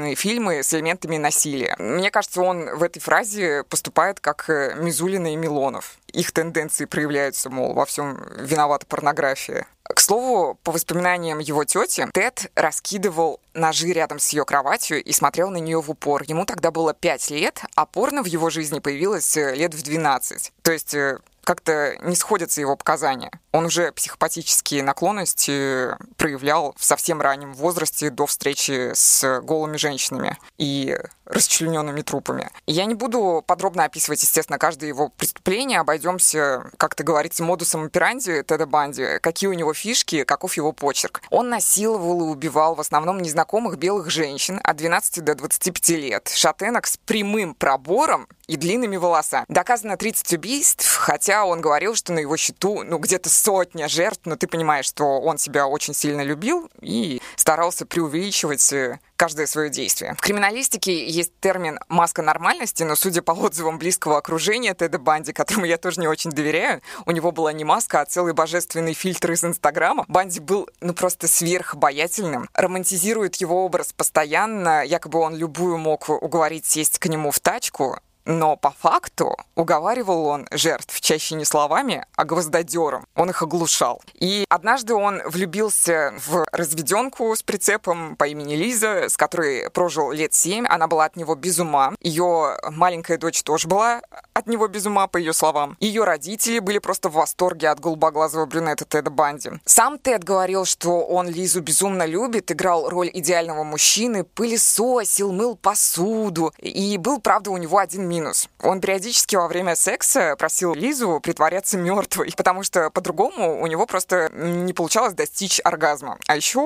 художественные 0.00 0.14
фильмы 0.14 0.62
с 0.62 0.74
элементами 0.74 1.16
насилия. 1.18 1.76
Мне 1.78 2.10
кажется, 2.10 2.40
он 2.42 2.76
в 2.76 2.82
этой 2.82 3.00
фразе 3.00 3.64
поступает 3.64 4.20
как 4.20 4.48
э, 4.48 4.74
Мизулина 4.76 5.32
и 5.32 5.36
Милонов. 5.36 5.98
Их 6.12 6.32
тенденции 6.32 6.86
проявляются, 6.86 7.50
мол, 7.50 7.74
во 7.74 7.84
всем 7.84 8.22
виновата 8.36 8.86
порнография. 8.86 9.66
К 9.82 10.00
слову, 10.00 10.58
по 10.62 10.72
воспоминаниям 10.72 11.40
его 11.40 11.64
тети, 11.64 12.06
Тед 12.12 12.50
раскидывал 12.54 13.40
ножи 13.54 13.92
рядом 13.92 14.18
с 14.18 14.28
ее 14.30 14.44
кроватью 14.44 15.02
и 15.02 15.12
смотрел 15.12 15.50
на 15.50 15.58
нее 15.58 15.80
в 15.80 15.90
упор. 15.90 16.22
Ему 16.22 16.44
тогда 16.46 16.70
было 16.70 16.94
5 16.94 17.30
лет, 17.30 17.62
а 17.74 17.86
порно 17.86 18.22
в 18.22 18.26
его 18.26 18.50
жизни 18.50 18.78
появилось 18.78 19.36
э, 19.36 19.54
лет 19.54 19.74
в 19.74 19.82
12. 19.82 20.52
То 20.62 20.72
есть 20.72 20.94
э, 20.94 21.18
как-то 21.44 21.96
не 22.02 22.16
сходятся 22.16 22.60
его 22.60 22.76
показания. 22.76 23.30
Он 23.52 23.66
уже 23.66 23.92
психопатические 23.92 24.82
наклонности 24.82 25.88
проявлял 26.16 26.74
в 26.78 26.84
совсем 26.84 27.20
раннем 27.20 27.54
возрасте 27.54 28.10
до 28.10 28.26
встречи 28.26 28.92
с 28.94 29.40
голыми 29.40 29.76
женщинами 29.76 30.38
и 30.58 30.96
расчлененными 31.30 32.02
трупами. 32.02 32.50
Я 32.66 32.84
не 32.84 32.94
буду 32.94 33.42
подробно 33.46 33.84
описывать, 33.84 34.22
естественно, 34.22 34.58
каждое 34.58 34.88
его 34.88 35.08
преступление. 35.08 35.80
Обойдемся, 35.80 36.70
как 36.76 36.94
то 36.94 37.04
говорится, 37.04 37.42
модусом 37.42 37.84
операнди 37.84 38.42
Теда 38.42 38.66
Банди, 38.66 39.18
какие 39.20 39.48
у 39.48 39.52
него 39.52 39.72
фишки, 39.74 40.24
каков 40.24 40.56
его 40.56 40.72
почерк. 40.72 41.22
Он 41.30 41.48
насиловал 41.48 42.20
и 42.20 42.30
убивал 42.30 42.74
в 42.74 42.80
основном 42.80 43.20
незнакомых 43.20 43.78
белых 43.78 44.10
женщин 44.10 44.60
от 44.62 44.76
12 44.76 45.24
до 45.24 45.34
25 45.34 45.88
лет, 45.90 46.28
шатенок 46.34 46.86
с 46.86 46.96
прямым 46.96 47.54
пробором 47.54 48.28
и 48.46 48.56
длинными 48.56 48.96
волосами. 48.96 49.44
Доказано 49.48 49.96
30 49.96 50.32
убийств, 50.32 50.96
хотя 50.96 51.44
он 51.44 51.60
говорил, 51.60 51.94
что 51.94 52.12
на 52.12 52.18
его 52.18 52.36
счету 52.36 52.82
ну, 52.82 52.98
где-то 52.98 53.30
сотня 53.30 53.88
жертв, 53.88 54.22
но 54.24 54.34
ты 54.36 54.48
понимаешь, 54.48 54.86
что 54.86 55.20
он 55.20 55.38
себя 55.38 55.66
очень 55.68 55.94
сильно 55.94 56.22
любил 56.22 56.68
и 56.80 57.22
старался 57.36 57.86
преувеличивать 57.86 58.72
э, 58.72 58.98
каждое 59.20 59.46
свое 59.46 59.68
действие. 59.68 60.14
В 60.16 60.22
криминалистике 60.22 61.06
есть 61.06 61.32
термин 61.40 61.78
«маска 61.88 62.22
нормальности», 62.22 62.84
но, 62.84 62.96
судя 62.96 63.20
по 63.20 63.32
отзывам 63.32 63.78
близкого 63.78 64.16
окружения 64.16 64.72
Теда 64.72 64.98
Банди, 64.98 65.34
которому 65.34 65.66
я 65.66 65.76
тоже 65.76 66.00
не 66.00 66.08
очень 66.08 66.30
доверяю, 66.30 66.80
у 67.04 67.10
него 67.10 67.30
была 67.30 67.52
не 67.52 67.62
маска, 67.62 68.00
а 68.00 68.06
целый 68.06 68.32
божественный 68.32 68.94
фильтр 68.94 69.32
из 69.32 69.44
Инстаграма. 69.44 70.06
Банди 70.08 70.40
был, 70.40 70.70
ну, 70.80 70.94
просто 70.94 71.28
сверхобаятельным. 71.28 72.48
Романтизирует 72.54 73.36
его 73.36 73.62
образ 73.62 73.92
постоянно, 73.92 74.82
якобы 74.86 75.18
он 75.18 75.36
любую 75.36 75.76
мог 75.76 76.08
уговорить 76.08 76.64
сесть 76.64 76.98
к 76.98 77.06
нему 77.06 77.30
в 77.30 77.40
тачку, 77.40 77.98
но 78.24 78.56
по 78.56 78.70
факту 78.70 79.36
уговаривал 79.54 80.26
он 80.26 80.46
жертв 80.50 81.00
чаще 81.00 81.34
не 81.34 81.44
словами, 81.44 82.06
а 82.16 82.24
гвоздодером. 82.24 83.06
Он 83.14 83.30
их 83.30 83.42
оглушал. 83.42 84.02
И 84.14 84.44
однажды 84.48 84.94
он 84.94 85.22
влюбился 85.24 86.14
в 86.26 86.46
разведенку 86.52 87.34
с 87.34 87.42
прицепом 87.42 88.16
по 88.16 88.24
имени 88.24 88.54
Лиза, 88.54 89.08
с 89.08 89.16
которой 89.16 89.70
прожил 89.70 90.12
лет 90.12 90.34
семь. 90.34 90.66
Она 90.66 90.86
была 90.86 91.06
от 91.06 91.16
него 91.16 91.34
без 91.34 91.58
ума. 91.58 91.94
Ее 92.00 92.56
маленькая 92.70 93.18
дочь 93.18 93.42
тоже 93.42 93.68
была 93.68 94.00
от 94.32 94.46
него 94.46 94.68
без 94.68 94.86
ума, 94.86 95.06
по 95.06 95.18
ее 95.18 95.32
словам. 95.32 95.76
Ее 95.80 96.04
родители 96.04 96.58
были 96.58 96.78
просто 96.78 97.08
в 97.08 97.14
восторге 97.14 97.68
от 97.68 97.80
голубоглазого 97.80 98.46
брюнета 98.46 98.84
Теда 98.84 99.10
Банди. 99.10 99.50
Сам 99.64 99.98
Тед 99.98 100.24
говорил, 100.24 100.64
что 100.64 101.00
он 101.00 101.28
Лизу 101.28 101.60
безумно 101.60 102.06
любит, 102.06 102.50
играл 102.50 102.88
роль 102.88 103.10
идеального 103.12 103.64
мужчины, 103.64 104.24
пылесосил, 104.24 105.32
мыл 105.32 105.56
посуду. 105.56 106.52
И 106.58 106.96
был, 106.96 107.20
правда, 107.20 107.50
у 107.50 107.56
него 107.56 107.78
один 107.78 108.08
минус. 108.10 108.48
Он 108.60 108.80
периодически 108.80 109.36
во 109.36 109.48
время 109.48 109.76
секса 109.76 110.34
просил 110.36 110.74
Лизу 110.74 111.20
притворяться 111.22 111.78
мертвой, 111.78 112.34
потому 112.36 112.62
что 112.62 112.90
по-другому 112.90 113.62
у 113.62 113.66
него 113.66 113.86
просто 113.86 114.30
не 114.34 114.72
получалось 114.72 115.14
достичь 115.14 115.60
оргазма. 115.64 116.18
А 116.26 116.36
еще 116.36 116.60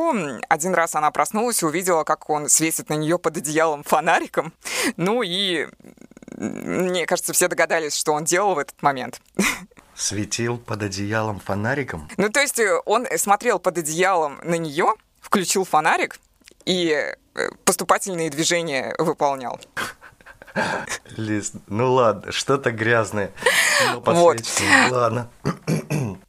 один 0.49 0.75
раз 0.75 0.95
она 0.95 1.11
проснулась 1.11 1.63
и 1.63 1.67
увидела, 1.67 2.05
как 2.05 2.31
он 2.31 2.49
светит 2.49 2.89
на 2.89 2.95
нее 2.95 3.19
под 3.19 3.37
одеялом 3.37 3.85
фонариком. 3.85 4.53
Ну 4.97 5.23
и 5.23 5.69
мне 6.37 7.07
кажется, 7.07 7.33
все 7.33 7.49
догадались, 7.49 7.95
что 7.95 8.13
он 8.13 8.25
делал 8.25 8.55
в 8.55 8.59
этот 8.59 8.83
момент. 8.83 9.21
Светил 9.95 10.59
под 10.59 10.83
одеялом 10.83 11.39
фонариком? 11.39 12.09
Ну, 12.17 12.29
то 12.29 12.41
есть 12.41 12.59
э, 12.59 12.81
он 12.85 13.07
смотрел 13.17 13.61
под 13.61 13.79
одеялом 13.79 14.41
на 14.43 14.57
нее, 14.57 14.95
включил 15.21 15.65
фонарик 15.65 16.19
и 16.65 17.15
э, 17.35 17.49
поступательные 17.65 18.31
движения 18.31 18.95
выполнял. 18.99 19.61
Лиз, 21.17 21.53
ну 21.67 21.93
ладно, 21.93 22.33
что-то 22.33 22.71
грязное. 22.71 23.33
Вот. 24.05 24.41
Ладно. 24.91 25.29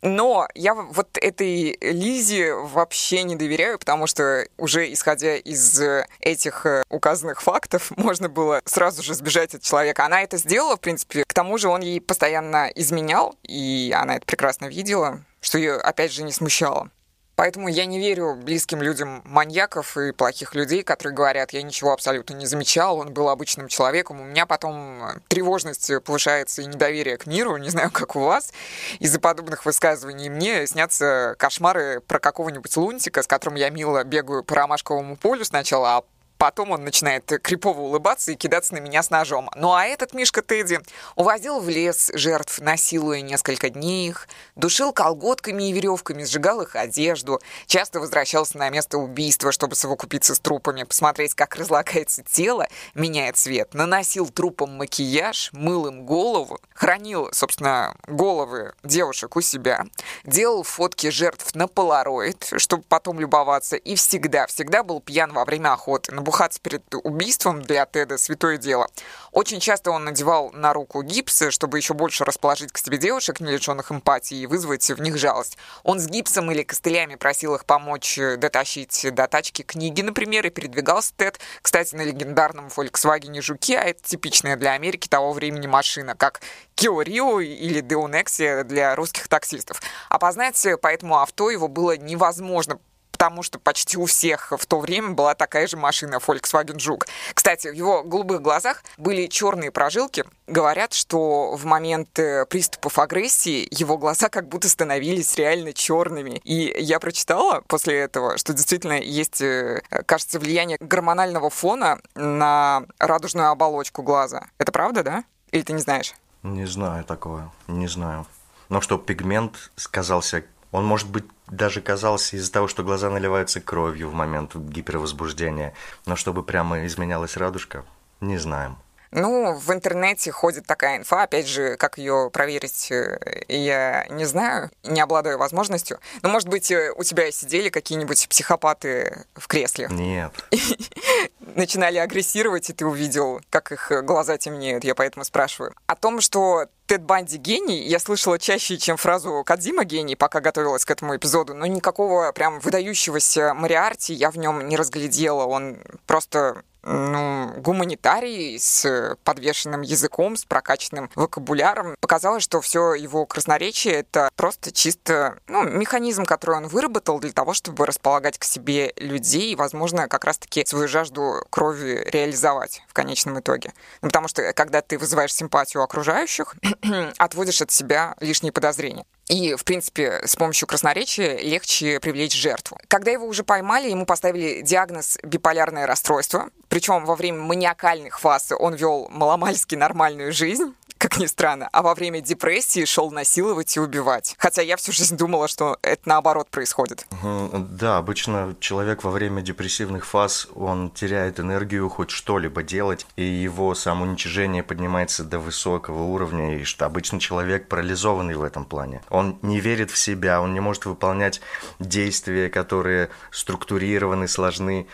Но 0.01 0.47
я 0.55 0.73
вот 0.73 1.17
этой 1.17 1.77
Лизе 1.79 2.53
вообще 2.53 3.23
не 3.23 3.35
доверяю, 3.35 3.77
потому 3.79 4.07
что 4.07 4.47
уже 4.57 4.91
исходя 4.91 5.35
из 5.35 5.79
этих 6.19 6.65
э, 6.65 6.83
указанных 6.89 7.41
фактов, 7.41 7.91
можно 7.97 8.29
было 8.29 8.61
сразу 8.65 9.03
же 9.03 9.13
сбежать 9.13 9.55
от 9.55 9.61
человека. 9.61 10.05
Она 10.05 10.21
это 10.21 10.37
сделала, 10.37 10.77
в 10.77 10.79
принципе. 10.79 11.23
К 11.25 11.33
тому 11.33 11.57
же 11.57 11.69
он 11.69 11.81
ей 11.81 12.01
постоянно 12.01 12.67
изменял, 12.75 13.35
и 13.43 13.93
она 13.95 14.17
это 14.17 14.25
прекрасно 14.25 14.65
видела, 14.65 15.21
что 15.41 15.57
ее, 15.57 15.75
опять 15.75 16.11
же, 16.11 16.23
не 16.23 16.31
смущало. 16.31 16.89
Поэтому 17.35 17.67
я 17.67 17.85
не 17.85 17.99
верю 17.99 18.35
близким 18.35 18.81
людям 18.81 19.21
маньяков 19.25 19.97
и 19.97 20.11
плохих 20.11 20.55
людей, 20.55 20.83
которые 20.83 21.13
говорят, 21.13 21.51
я 21.51 21.61
ничего 21.61 21.91
абсолютно 21.91 22.33
не 22.33 22.45
замечал, 22.45 22.97
он 22.97 23.13
был 23.13 23.29
обычным 23.29 23.67
человеком. 23.67 24.21
У 24.21 24.23
меня 24.23 24.45
потом 24.45 25.03
э, 25.03 25.19
тревожность 25.27 25.91
повышается 26.03 26.61
и 26.61 26.65
недоверие 26.65 27.17
к 27.17 27.25
миру, 27.25 27.57
не 27.57 27.69
знаю, 27.69 27.91
как 27.91 28.15
у 28.15 28.21
вас. 28.21 28.53
Из-за 28.99 29.19
подобных 29.19 29.65
высказываний 29.65 30.29
мне 30.29 30.65
снятся 30.65 31.35
кошмары 31.37 32.01
про 32.01 32.19
какого-нибудь 32.19 32.75
лунтика, 32.77 33.21
с 33.21 33.27
которым 33.27 33.55
я 33.55 33.69
мило 33.69 34.03
бегаю 34.03 34.43
по 34.43 34.55
ромашковому 34.55 35.17
полю 35.17 35.43
сначала, 35.43 35.97
а 35.97 36.03
Потом 36.37 36.71
он 36.71 36.83
начинает 36.83 37.25
крипово 37.41 37.81
улыбаться 37.81 38.31
и 38.31 38.35
кидаться 38.35 38.73
на 38.73 38.79
меня 38.79 39.01
с 39.03 39.09
ножом. 39.09 39.49
Ну 39.55 39.73
а 39.73 39.85
этот 39.85 40.13
Мишка 40.13 40.41
Тедди 40.41 40.79
увозил 41.15 41.59
в 41.59 41.69
лес 41.69 42.11
жертв, 42.13 42.59
насилуя 42.59 43.21
несколько 43.21 43.69
дней 43.69 44.09
их, 44.09 44.27
душил 44.55 44.91
колготками 44.91 45.69
и 45.69 45.71
веревками, 45.71 46.23
сжигал 46.23 46.61
их 46.61 46.75
одежду, 46.75 47.41
часто 47.67 47.99
возвращался 47.99 48.57
на 48.57 48.69
место 48.69 48.97
убийства, 48.97 49.51
чтобы 49.51 49.75
совокупиться 49.75 50.35
с 50.35 50.39
трупами, 50.39 50.83
посмотреть, 50.83 51.33
как 51.35 51.55
разлагается 51.55 52.23
тело, 52.23 52.67
меняет 52.93 53.37
цвет, 53.37 53.73
наносил 53.73 54.29
трупам 54.29 54.77
макияж, 54.77 55.51
мыл 55.53 55.87
им 55.87 56.05
голову, 56.05 56.59
хранил, 56.73 57.29
собственно, 57.31 57.95
головы 58.07 58.73
девушек 58.83 59.35
у 59.35 59.41
себя, 59.41 59.85
делал 60.25 60.63
фотки 60.63 61.09
жертв 61.09 61.55
на 61.55 61.67
полароид, 61.67 62.53
чтобы 62.57 62.83
потом 62.87 63.19
любоваться, 63.19 63.75
и 63.77 63.95
всегда, 63.95 64.47
всегда 64.47 64.83
был 64.83 64.99
пьян 64.99 65.31
во 65.31 65.45
время 65.45 65.73
охоты 65.73 66.13
набухаться 66.25 66.59
перед 66.59 66.83
убийством 67.03 67.61
для 67.61 67.85
Теда 67.85 68.17
святое 68.17 68.57
дело. 68.57 68.87
Очень 69.31 69.59
часто 69.59 69.91
он 69.91 70.05
надевал 70.05 70.49
на 70.53 70.73
руку 70.73 71.03
гипсы, 71.03 71.51
чтобы 71.51 71.77
еще 71.77 71.93
больше 71.93 72.25
расположить 72.25 72.71
к 72.71 72.79
себе 72.79 72.97
девушек, 72.97 73.39
не 73.39 73.51
лишенных 73.51 73.91
эмпатии, 73.91 74.37
и 74.37 74.47
вызвать 74.47 74.89
в 74.89 74.99
них 75.01 75.17
жалость. 75.17 75.57
Он 75.83 75.99
с 75.99 76.07
гипсом 76.07 76.51
или 76.51 76.63
костылями 76.63 77.13
просил 77.13 77.53
их 77.53 77.65
помочь 77.65 78.17
дотащить 78.17 79.13
до 79.13 79.27
тачки 79.27 79.61
книги, 79.61 80.01
например, 80.01 80.47
и 80.47 80.49
передвигался 80.49 81.13
Тед, 81.15 81.39
кстати, 81.61 81.93
на 81.93 82.01
легендарном 82.01 82.67
Volkswagen 82.75 83.39
Жуке, 83.41 83.77
а 83.77 83.83
это 83.83 84.01
типичная 84.01 84.55
для 84.55 84.71
Америки 84.71 85.07
того 85.07 85.31
времени 85.31 85.67
машина, 85.67 86.15
как 86.15 86.41
Kia 86.75 87.03
Rio 87.03 87.43
или 87.43 87.83
Deonexia 87.83 88.63
для 88.63 88.95
русских 88.95 89.27
таксистов. 89.27 89.79
Опознать 90.09 90.65
по 90.81 90.87
этому 90.87 91.19
авто 91.19 91.51
его 91.51 91.67
было 91.67 91.95
невозможно, 91.95 92.79
потому 93.25 93.41
что 93.41 93.57
почти 93.57 93.97
у 93.97 94.05
всех 94.05 94.53
в 94.55 94.65
то 94.67 94.79
время 94.79 95.09
была 95.09 95.33
такая 95.33 95.65
же 95.65 95.77
машина 95.77 96.19
Volkswagen 96.25 96.77
Жук. 96.79 97.07
Кстати, 97.33 97.69
в 97.69 97.73
его 97.73 98.03
голубых 98.03 98.39
глазах 98.39 98.83
были 98.97 99.25
черные 99.25 99.71
прожилки. 99.71 100.25
Говорят, 100.45 100.93
что 100.93 101.55
в 101.55 101.65
момент 101.65 102.19
э, 102.19 102.45
приступов 102.45 102.99
агрессии 102.99 103.67
его 103.71 103.97
глаза 103.97 104.29
как 104.29 104.47
будто 104.47 104.69
становились 104.69 105.35
реально 105.37 105.73
черными. 105.73 106.39
И 106.43 106.71
я 106.77 106.99
прочитала 106.99 107.63
после 107.65 107.97
этого, 107.97 108.37
что 108.37 108.53
действительно 108.53 108.99
есть, 109.01 109.41
э, 109.41 109.81
кажется, 110.05 110.39
влияние 110.39 110.77
гормонального 110.79 111.49
фона 111.49 111.97
на 112.13 112.83
радужную 112.99 113.49
оболочку 113.49 114.03
глаза. 114.03 114.45
Это 114.59 114.71
правда, 114.71 115.01
да? 115.01 115.23
Или 115.49 115.63
ты 115.63 115.73
не 115.73 115.81
знаешь? 115.81 116.13
Не 116.43 116.67
знаю 116.67 117.03
такого, 117.03 117.51
не 117.67 117.87
знаю. 117.87 118.27
Но 118.69 118.81
что 118.81 118.99
пигмент 118.99 119.71
сказался 119.75 120.45
Он, 120.75 120.83
может 120.83 121.09
быть, 121.09 121.23
даже 121.47 121.79
казался 121.79 122.35
из-за 122.35 122.51
того, 122.51 122.67
что 122.67 122.83
глаза 122.83 123.09
наливаются 123.09 123.61
кровью 123.61 124.09
в 124.09 124.13
момент 124.13 124.57
гипервозбуждения. 124.57 125.73
Но 126.05 126.17
чтобы 126.17 126.43
прямо 126.43 126.85
изменялась 126.85 127.37
радужка, 127.37 127.85
не 128.19 128.37
знаем. 128.37 128.75
Ну, 129.15 129.53
в 129.53 129.71
интернете 129.71 130.29
ходит 130.29 130.67
такая 130.67 130.97
инфа, 130.97 131.23
опять 131.23 131.47
же, 131.47 131.77
как 131.77 131.97
ее 131.97 132.29
проверить, 132.33 132.91
э, 132.91 133.17
я 133.47 134.05
не 134.09 134.25
знаю, 134.25 134.69
не 134.83 134.99
обладаю 134.99 135.37
возможностью. 135.37 135.99
Но, 136.21 136.27
может 136.27 136.49
быть, 136.49 136.69
э, 136.69 136.91
у 136.93 137.03
тебя 137.03 137.31
сидели 137.31 137.69
какие-нибудь 137.69 138.27
психопаты 138.27 139.25
в 139.35 139.47
кресле? 139.47 139.87
Нет. 139.89 140.33
Начинали 141.55 141.97
агрессировать, 141.97 142.69
и 142.69 142.73
ты 142.73 142.85
увидел, 142.85 143.39
как 143.49 143.71
их 143.71 143.89
глаза 144.03 144.37
темнеют, 144.37 144.83
я 144.83 144.93
поэтому 144.95 145.23
спрашиваю. 145.23 145.73
О 145.87 145.95
том, 145.95 146.19
что 146.19 146.65
Тед 146.85 147.01
Банди 147.01 147.37
гений, 147.37 147.83
я 147.87 147.99
слышала 147.99 148.37
чаще, 148.37 148.77
чем 148.77 148.97
фразу 148.97 149.43
Кадзима 149.45 149.85
гений, 149.85 150.15
пока 150.15 150.41
готовилась 150.41 150.83
к 150.83 150.91
этому 150.91 151.15
эпизоду, 151.15 151.55
но 151.55 151.65
никакого 151.65 152.31
прям 152.33 152.59
выдающегося 152.59 153.53
Мариарти 153.53 154.13
я 154.13 154.29
в 154.29 154.37
нем 154.37 154.67
не 154.67 154.75
разглядела. 154.75 155.45
Он 155.45 155.77
просто 156.05 156.63
ну, 156.85 157.53
гуманитарий 157.57 158.59
с 158.59 159.17
подвешенным 159.23 159.81
языком, 159.81 160.37
с 160.37 160.45
прокачанным 160.45 161.09
вокабуляром. 161.15 161.95
Показалось, 161.99 162.43
что 162.43 162.61
все 162.61 162.93
его 162.93 163.25
красноречие— 163.25 163.93
это 163.95 164.29
просто 164.35 164.71
чисто 164.71 165.37
ну, 165.47 165.63
механизм, 165.63 166.25
который 166.25 166.57
он 166.57 166.67
выработал 166.67 167.19
для 167.19 167.31
того, 167.31 167.53
чтобы 167.53 167.85
располагать 167.85 168.37
к 168.37 168.43
себе 168.43 168.93
людей 168.97 169.51
и, 169.51 169.55
возможно, 169.55 170.07
как 170.07 170.25
раз-таки 170.25 170.65
свою 170.65 170.87
жажду 170.87 171.43
крови 171.49 172.07
реализовать 172.11 172.83
в 172.87 172.93
конечном 172.93 173.39
итоге. 173.39 173.73
Ну, 174.01 174.09
потому 174.09 174.27
что, 174.27 174.53
когда 174.53 174.81
ты 174.81 174.97
вызываешь 174.97 175.33
симпатию 175.33 175.83
окружающих, 175.83 176.55
отводишь 177.17 177.61
от 177.61 177.71
себя 177.71 178.15
лишние 178.19 178.51
подозрения. 178.51 179.05
И, 179.27 179.55
в 179.55 179.63
принципе, 179.63 180.21
с 180.23 180.35
помощью 180.35 180.67
красноречия 180.67 181.37
легче 181.37 181.99
привлечь 181.99 182.35
жертву. 182.35 182.77
Когда 182.87 183.11
его 183.11 183.25
уже 183.25 183.43
поймали, 183.43 183.89
ему 183.89 184.05
поставили 184.05 184.61
диагноз 184.61 185.17
биполярное 185.23 185.87
расстройство. 185.87 186.49
Причем 186.69 187.05
во 187.05 187.15
время 187.15 187.39
маниакальных 187.39 188.19
фаз 188.19 188.51
он 188.57 188.75
вел 188.75 189.07
маломальски 189.09 189.75
нормальную 189.75 190.31
жизнь 190.31 190.75
как 191.07 191.19
ни 191.19 191.27
странно, 191.27 191.69
а 191.71 191.83
во 191.83 191.93
время 191.93 192.19
депрессии 192.19 192.83
шел 192.83 193.11
насиловать 193.11 193.77
и 193.77 193.79
убивать. 193.79 194.33
Хотя 194.39 194.63
я 194.63 194.75
всю 194.75 194.91
жизнь 194.91 195.15
думала, 195.15 195.47
что 195.47 195.77
это 195.83 196.01
наоборот 196.09 196.49
происходит. 196.49 197.05
Да, 197.21 197.97
обычно 197.97 198.55
человек 198.59 199.03
во 199.03 199.11
время 199.11 199.43
депрессивных 199.43 200.03
фаз, 200.03 200.47
он 200.55 200.89
теряет 200.89 201.39
энергию 201.39 201.89
хоть 201.89 202.09
что-либо 202.09 202.63
делать, 202.63 203.05
и 203.17 203.23
его 203.23 203.75
самоуничижение 203.75 204.63
поднимается 204.63 205.23
до 205.23 205.37
высокого 205.37 206.01
уровня, 206.01 206.57
и 206.57 206.63
что 206.63 206.87
обычно 206.87 207.19
человек 207.19 207.67
парализованный 207.67 208.33
в 208.33 208.41
этом 208.41 208.65
плане. 208.65 209.03
Он 209.11 209.37
не 209.43 209.59
верит 209.59 209.91
в 209.91 209.99
себя, 209.99 210.41
он 210.41 210.55
не 210.55 210.59
может 210.59 210.85
выполнять 210.85 211.39
действия, 211.77 212.49
которые 212.49 213.11
структурированы, 213.29 214.27
сложны, 214.27 214.87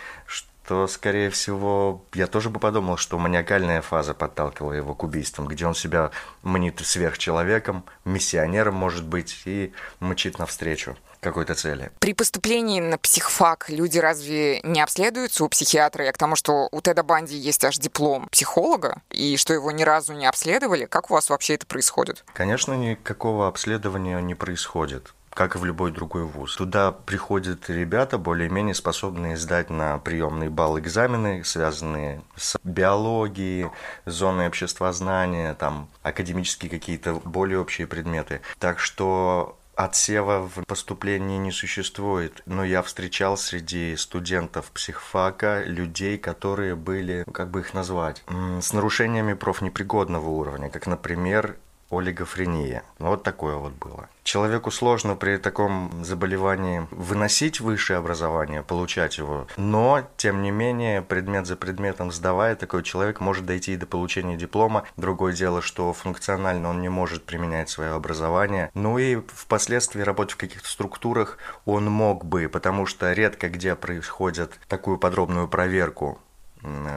то, 0.71 0.87
скорее 0.87 1.29
всего, 1.29 2.05
я 2.13 2.27
тоже 2.27 2.49
бы 2.49 2.61
подумал, 2.61 2.95
что 2.95 3.17
маниакальная 3.17 3.81
фаза 3.81 4.13
подталкивала 4.13 4.71
его 4.71 4.95
к 4.95 5.03
убийствам, 5.03 5.49
где 5.49 5.65
он 5.65 5.75
себя 5.75 6.11
мнит 6.43 6.79
сверхчеловеком, 6.79 7.83
миссионером, 8.05 8.75
может 8.75 9.05
быть, 9.05 9.41
и 9.43 9.73
мчит 9.99 10.39
навстречу 10.39 10.95
какой-то 11.19 11.55
цели. 11.55 11.91
При 11.99 12.13
поступлении 12.13 12.79
на 12.79 12.97
психфак 12.97 13.69
люди 13.69 13.97
разве 13.97 14.61
не 14.61 14.79
обследуются 14.79 15.43
у 15.43 15.49
психиатра? 15.49 16.05
Я 16.05 16.13
к 16.13 16.17
тому, 16.17 16.37
что 16.37 16.69
у 16.71 16.79
Теда 16.79 17.03
Банди 17.03 17.35
есть 17.35 17.65
аж 17.65 17.77
диплом 17.77 18.29
психолога, 18.29 19.01
и 19.09 19.35
что 19.35 19.53
его 19.53 19.71
ни 19.71 19.83
разу 19.83 20.13
не 20.13 20.25
обследовали. 20.25 20.85
Как 20.85 21.11
у 21.11 21.15
вас 21.15 21.29
вообще 21.29 21.55
это 21.55 21.67
происходит? 21.67 22.23
Конечно, 22.33 22.71
никакого 22.75 23.49
обследования 23.49 24.21
не 24.21 24.35
происходит 24.35 25.13
как 25.33 25.55
и 25.55 25.57
в 25.57 25.65
любой 25.65 25.91
другой 25.91 26.23
вуз. 26.23 26.55
Туда 26.55 26.91
приходят 26.91 27.69
ребята, 27.69 28.17
более-менее 28.17 28.75
способные 28.75 29.37
сдать 29.37 29.69
на 29.69 29.97
приемный 29.97 30.49
балл 30.49 30.79
экзамены, 30.79 31.43
связанные 31.43 32.21
с 32.35 32.57
биологией, 32.63 33.69
зоной 34.05 34.47
обществознания, 34.47 35.53
там, 35.55 35.89
академические 36.03 36.69
какие-то 36.69 37.15
более 37.25 37.59
общие 37.59 37.87
предметы. 37.87 38.41
Так 38.59 38.79
что 38.79 39.57
Отсева 39.75 40.47
в 40.47 40.63
поступлении 40.65 41.37
не 41.37 41.51
существует, 41.51 42.41
но 42.45 42.63
я 42.63 42.81
встречал 42.81 43.37
среди 43.37 43.95
студентов 43.95 44.69
психфака 44.71 45.63
людей, 45.63 46.17
которые 46.17 46.75
были, 46.75 47.25
как 47.33 47.49
бы 47.49 47.61
их 47.61 47.73
назвать, 47.73 48.23
с 48.61 48.73
нарушениями 48.73 49.33
профнепригодного 49.33 50.29
уровня, 50.29 50.69
как, 50.69 50.87
например, 50.87 51.55
олигофрения. 51.91 52.83
Вот 52.99 53.23
такое 53.23 53.55
вот 53.55 53.73
было. 53.73 54.09
Человеку 54.23 54.69
сложно 54.71 55.15
при 55.15 55.37
таком 55.37 56.03
заболевании 56.03 56.87
выносить 56.91 57.59
высшее 57.59 57.97
образование, 57.97 58.61
получать 58.61 59.17
его, 59.17 59.47
но, 59.57 60.07
тем 60.15 60.43
не 60.43 60.51
менее, 60.51 61.01
предмет 61.01 61.47
за 61.47 61.55
предметом 61.55 62.11
сдавая, 62.11 62.55
такой 62.55 62.83
человек 62.83 63.19
может 63.19 63.45
дойти 63.45 63.73
и 63.73 63.77
до 63.77 63.87
получения 63.87 64.37
диплома. 64.37 64.83
Другое 64.95 65.33
дело, 65.33 65.61
что 65.61 65.91
функционально 65.91 66.69
он 66.69 66.81
не 66.81 66.89
может 66.89 67.25
применять 67.25 67.69
свое 67.69 67.91
образование. 67.91 68.69
Ну 68.75 68.99
и 68.99 69.21
впоследствии 69.27 70.01
работать 70.01 70.35
в 70.35 70.37
каких-то 70.37 70.69
структурах 70.69 71.37
он 71.65 71.85
мог 71.85 72.23
бы, 72.23 72.47
потому 72.47 72.85
что 72.85 73.11
редко 73.13 73.49
где 73.49 73.75
происходит 73.75 74.59
такую 74.67 74.97
подробную 74.97 75.47
проверку 75.47 76.19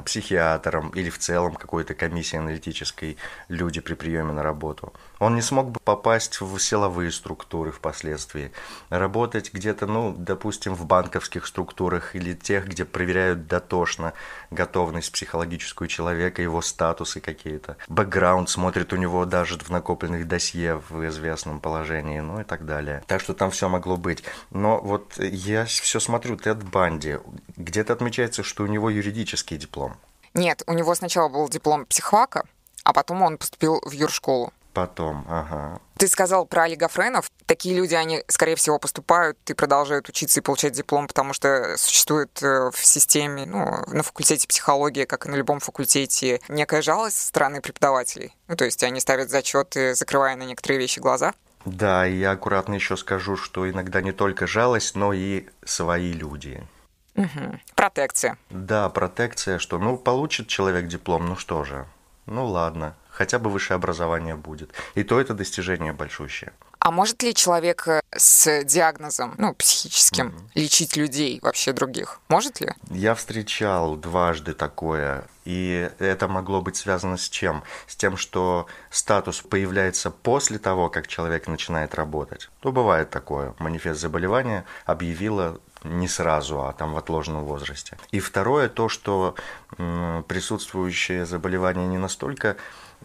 психиатром 0.05 0.91
или 0.91 1.11
в 1.11 1.19
целом 1.19 1.55
какой-то 1.55 1.95
комиссии 1.95 2.37
аналитической 2.37 3.17
люди 3.49 3.81
при 3.81 3.95
приеме 3.95 4.33
на 4.33 4.43
работу. 4.43 4.93
Он 5.19 5.35
не 5.35 5.43
смог 5.43 5.71
бы 5.71 5.81
попасть 5.81 6.41
в 6.41 6.59
силовые 6.59 7.11
структуры 7.13 7.71
впоследствии, 7.71 8.53
работать 8.91 9.53
где-то, 9.53 9.87
ну, 9.87 10.15
допустим, 10.17 10.75
в 10.75 10.87
банковских 10.87 11.47
структурах 11.47 12.17
или 12.17 12.35
тех, 12.35 12.67
где 12.67 12.85
проверяют 12.85 13.47
дотошно 13.47 14.13
готовность 14.51 15.13
психологическую 15.13 15.89
человека, 15.89 16.43
его 16.43 16.63
статусы 16.63 17.21
какие-то. 17.21 17.77
Бэкграунд 17.89 18.51
смотрит 18.51 18.93
у 18.93 18.97
него 18.97 19.25
даже 19.25 19.59
в 19.59 19.71
накопленных 19.71 20.27
досье 20.27 20.83
в 20.89 21.07
известном 21.09 21.61
положении, 21.61 22.21
ну 22.21 22.41
и 22.41 22.45
так 22.45 22.67
далее. 22.67 23.03
Так 23.07 23.21
что 23.21 23.35
там 23.35 23.51
все 23.51 23.69
могло 23.69 23.97
быть. 23.97 24.25
Но 24.51 24.81
вот 24.81 25.17
я 25.19 25.65
все 25.65 26.01
смотрю, 26.01 26.37
Тед 26.37 26.63
Банди, 26.63 27.19
где-то 27.57 27.93
отмечается, 27.93 28.43
что 28.43 28.65
у 28.65 28.67
него 28.67 28.91
юридический 28.91 29.57
диплом? 29.57 29.97
Нет, 30.35 30.63
у 30.67 30.73
него 30.73 30.95
сначала 30.95 31.29
был 31.29 31.49
диплом 31.49 31.87
психфака, 31.87 32.45
а 32.83 32.93
потом 32.93 33.23
он 33.23 33.39
поступил 33.39 33.81
в 33.85 33.93
юршколу. 33.93 34.53
Потом, 34.75 35.25
ага. 35.29 35.81
Ты 35.97 36.09
сказал 36.09 36.47
про 36.47 36.65
олигофренов. 36.65 37.31
Такие 37.47 37.77
люди, 37.77 37.95
они, 37.95 38.25
скорее 38.27 38.57
всего, 38.57 38.81
поступают 38.81 39.39
и 39.49 39.55
продолжают 39.55 40.09
учиться 40.09 40.41
и 40.41 40.43
получать 40.43 40.73
диплом, 40.73 41.07
потому 41.07 41.33
что 41.33 41.77
существует 41.79 42.43
э, 42.43 42.71
в 42.73 42.85
системе, 42.85 43.47
ну, 43.47 43.85
на 43.87 44.03
факультете 44.03 44.49
психологии, 44.49 45.05
как 45.05 45.27
и 45.27 45.29
на 45.29 45.37
любом 45.37 45.61
факультете, 45.61 46.41
некая 46.49 46.83
жалость 46.83 47.19
со 47.19 47.29
стороны 47.29 47.61
преподавателей. 47.61 48.35
Ну, 48.49 48.57
то 48.57 48.65
есть 48.65 48.83
они 48.83 48.99
ставят 48.99 49.31
зачеты, 49.31 49.95
закрывая 49.95 50.35
на 50.35 50.43
некоторые 50.43 50.81
вещи 50.81 50.99
глаза. 50.99 51.35
Да, 51.65 52.05
и 52.05 52.17
я 52.17 52.33
аккуратно 52.33 52.75
еще 52.75 52.97
скажу, 52.97 53.37
что 53.37 53.71
иногда 53.71 54.03
не 54.03 54.13
только 54.13 54.49
жалость, 54.49 54.97
но 54.97 55.13
и 55.13 55.47
свои 55.65 56.13
люди. 56.13 56.67
Угу. 57.15 57.61
Протекция. 57.77 58.39
Да, 58.51 58.89
протекция, 58.89 59.61
что 59.61 59.79
ну 59.79 59.97
получит 59.97 60.49
человек 60.49 60.89
диплом, 60.89 61.27
ну 61.27 61.37
что 61.37 61.63
же, 61.63 61.87
ну 62.27 62.47
ладно, 62.47 62.97
хотя 63.15 63.39
бы 63.39 63.49
высшее 63.49 63.77
образование 63.77 64.35
будет. 64.35 64.73
И 64.95 65.05
то 65.05 65.21
это 65.21 65.35
достижение 65.35 65.93
большущее. 65.93 66.53
А 66.81 66.91
может 66.91 67.23
ли 67.23 67.35
человек 67.35 67.89
э, 67.89 68.03
с 68.15 68.63
диагнозом, 68.65 69.35
ну, 69.39 69.55
психическим, 69.55 70.27
mm 70.27 70.41
лечить 70.55 70.97
людей 70.97 71.41
вообще 71.43 71.73
других? 71.73 72.21
Может 72.29 72.61
ли? 72.61 72.75
Я 72.91 73.15
встречал 73.15 73.97
дважды 73.97 74.53
такое. 74.53 75.25
И 75.47 75.91
это 75.99 76.29
могло 76.29 76.61
быть 76.61 76.77
связано 76.77 77.17
с 77.17 77.29
чем? 77.29 77.65
С 77.87 77.97
тем, 77.97 78.17
что 78.17 78.67
статус 78.91 79.41
появляется 79.41 80.11
после 80.11 80.59
того, 80.59 80.91
как 80.91 81.07
человек 81.07 81.49
начинает 81.49 81.95
работать. 81.95 82.51
Ну, 82.63 82.73
бывает 82.73 83.11
такое. 83.11 83.55
Манифест 83.59 84.01
заболевания 84.01 84.65
объявила 84.85 85.61
не 85.85 86.09
сразу, 86.09 86.65
а 86.65 86.73
там 86.73 86.93
в 86.95 86.99
отложенном 86.99 87.45
возрасте. 87.45 87.97
И 88.11 88.21
второе, 88.21 88.69
то, 88.69 88.89
что 88.89 89.35
присутствующее 89.77 91.27
заболевание 91.27 91.87
не 91.87 91.99
настолько 91.99 92.57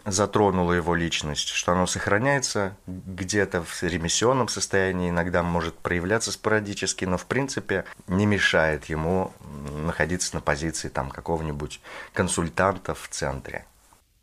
затронуло 0.04 0.72
его 0.72 0.94
личность, 0.94 1.48
что 1.48 1.72
оно 1.72 1.86
сохраняется 1.86 2.76
где-то 2.86 3.62
в 3.62 3.82
ремиссионном 3.82 4.48
состоянии, 4.48 5.10
иногда 5.10 5.42
может 5.42 5.76
проявляться 5.78 6.32
спорадически, 6.32 7.04
но 7.04 7.18
в 7.18 7.26
принципе 7.26 7.84
не 8.06 8.26
мешает 8.26 8.86
ему 8.86 9.32
находиться 9.84 10.34
на 10.34 10.40
позиции 10.40 10.88
там 10.88 11.10
какого-нибудь 11.10 11.80
консультанта 12.12 12.94
в 12.94 13.08
центре. 13.08 13.64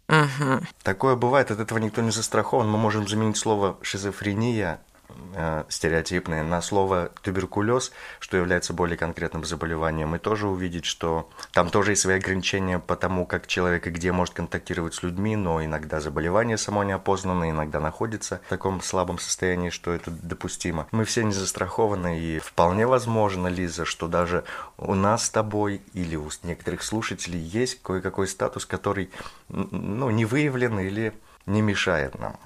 Угу. 0.10 0.62
Такое 0.84 1.16
бывает, 1.16 1.52
от 1.52 1.60
этого 1.60 1.80
никто 1.80 2.02
не 2.02 2.12
застрахован. 2.12 2.70
Мы 2.70 2.78
можем 2.78 3.08
заменить 3.08 3.38
слово 3.38 3.78
шизофрения 3.82 4.80
стереотипные 5.70 6.44
на 6.44 6.62
слово 6.62 7.12
туберкулез, 7.22 7.92
что 8.20 8.38
является 8.38 8.74
более 8.74 8.98
конкретным 8.98 9.44
заболеванием, 9.46 10.16
и 10.16 10.20
тоже 10.20 10.48
увидеть, 10.48 10.86
что 10.86 11.30
там 11.54 11.70
тоже 11.70 11.92
есть 11.92 12.02
свои 12.02 12.18
ограничения 12.18 12.80
по 12.80 12.96
тому, 12.96 13.26
как 13.26 13.48
человек 13.48 13.88
и 13.88 13.92
где 13.92 14.12
может 14.12 14.34
контактировать 14.34 14.96
с 14.96 15.04
людьми, 15.04 15.36
но 15.36 15.64
иногда 15.64 16.00
заболевание 16.00 16.58
само 16.58 16.84
неопознанное, 16.84 17.52
иногда 17.52 17.80
находится 17.80 18.42
в 18.46 18.50
таком 18.50 18.82
слабом 18.82 19.20
состоянии, 19.20 19.70
что 19.70 19.92
это 19.92 20.12
допустимо. 20.12 20.88
Мы 20.92 21.06
все 21.06 21.24
не 21.24 21.34
застрахованы, 21.34 22.20
и 22.20 22.40
вполне 22.40 22.88
возможно, 22.88 23.48
Лиза, 23.48 23.86
что 23.86 24.08
даже 24.08 24.44
у 24.78 24.96
нас 24.96 25.26
с 25.26 25.30
тобой 25.30 25.82
или 25.94 26.16
у 26.16 26.30
некоторых 26.44 26.84
слушателей 26.84 27.40
есть 27.40 27.82
кое-какой 27.82 28.28
статус, 28.28 28.66
который 28.66 29.10
ну, 29.50 30.10
не 30.10 30.26
выявлен 30.26 30.80
или 30.80 31.14
не 31.46 31.62
мешает 31.62 32.20
нам. 32.20 32.38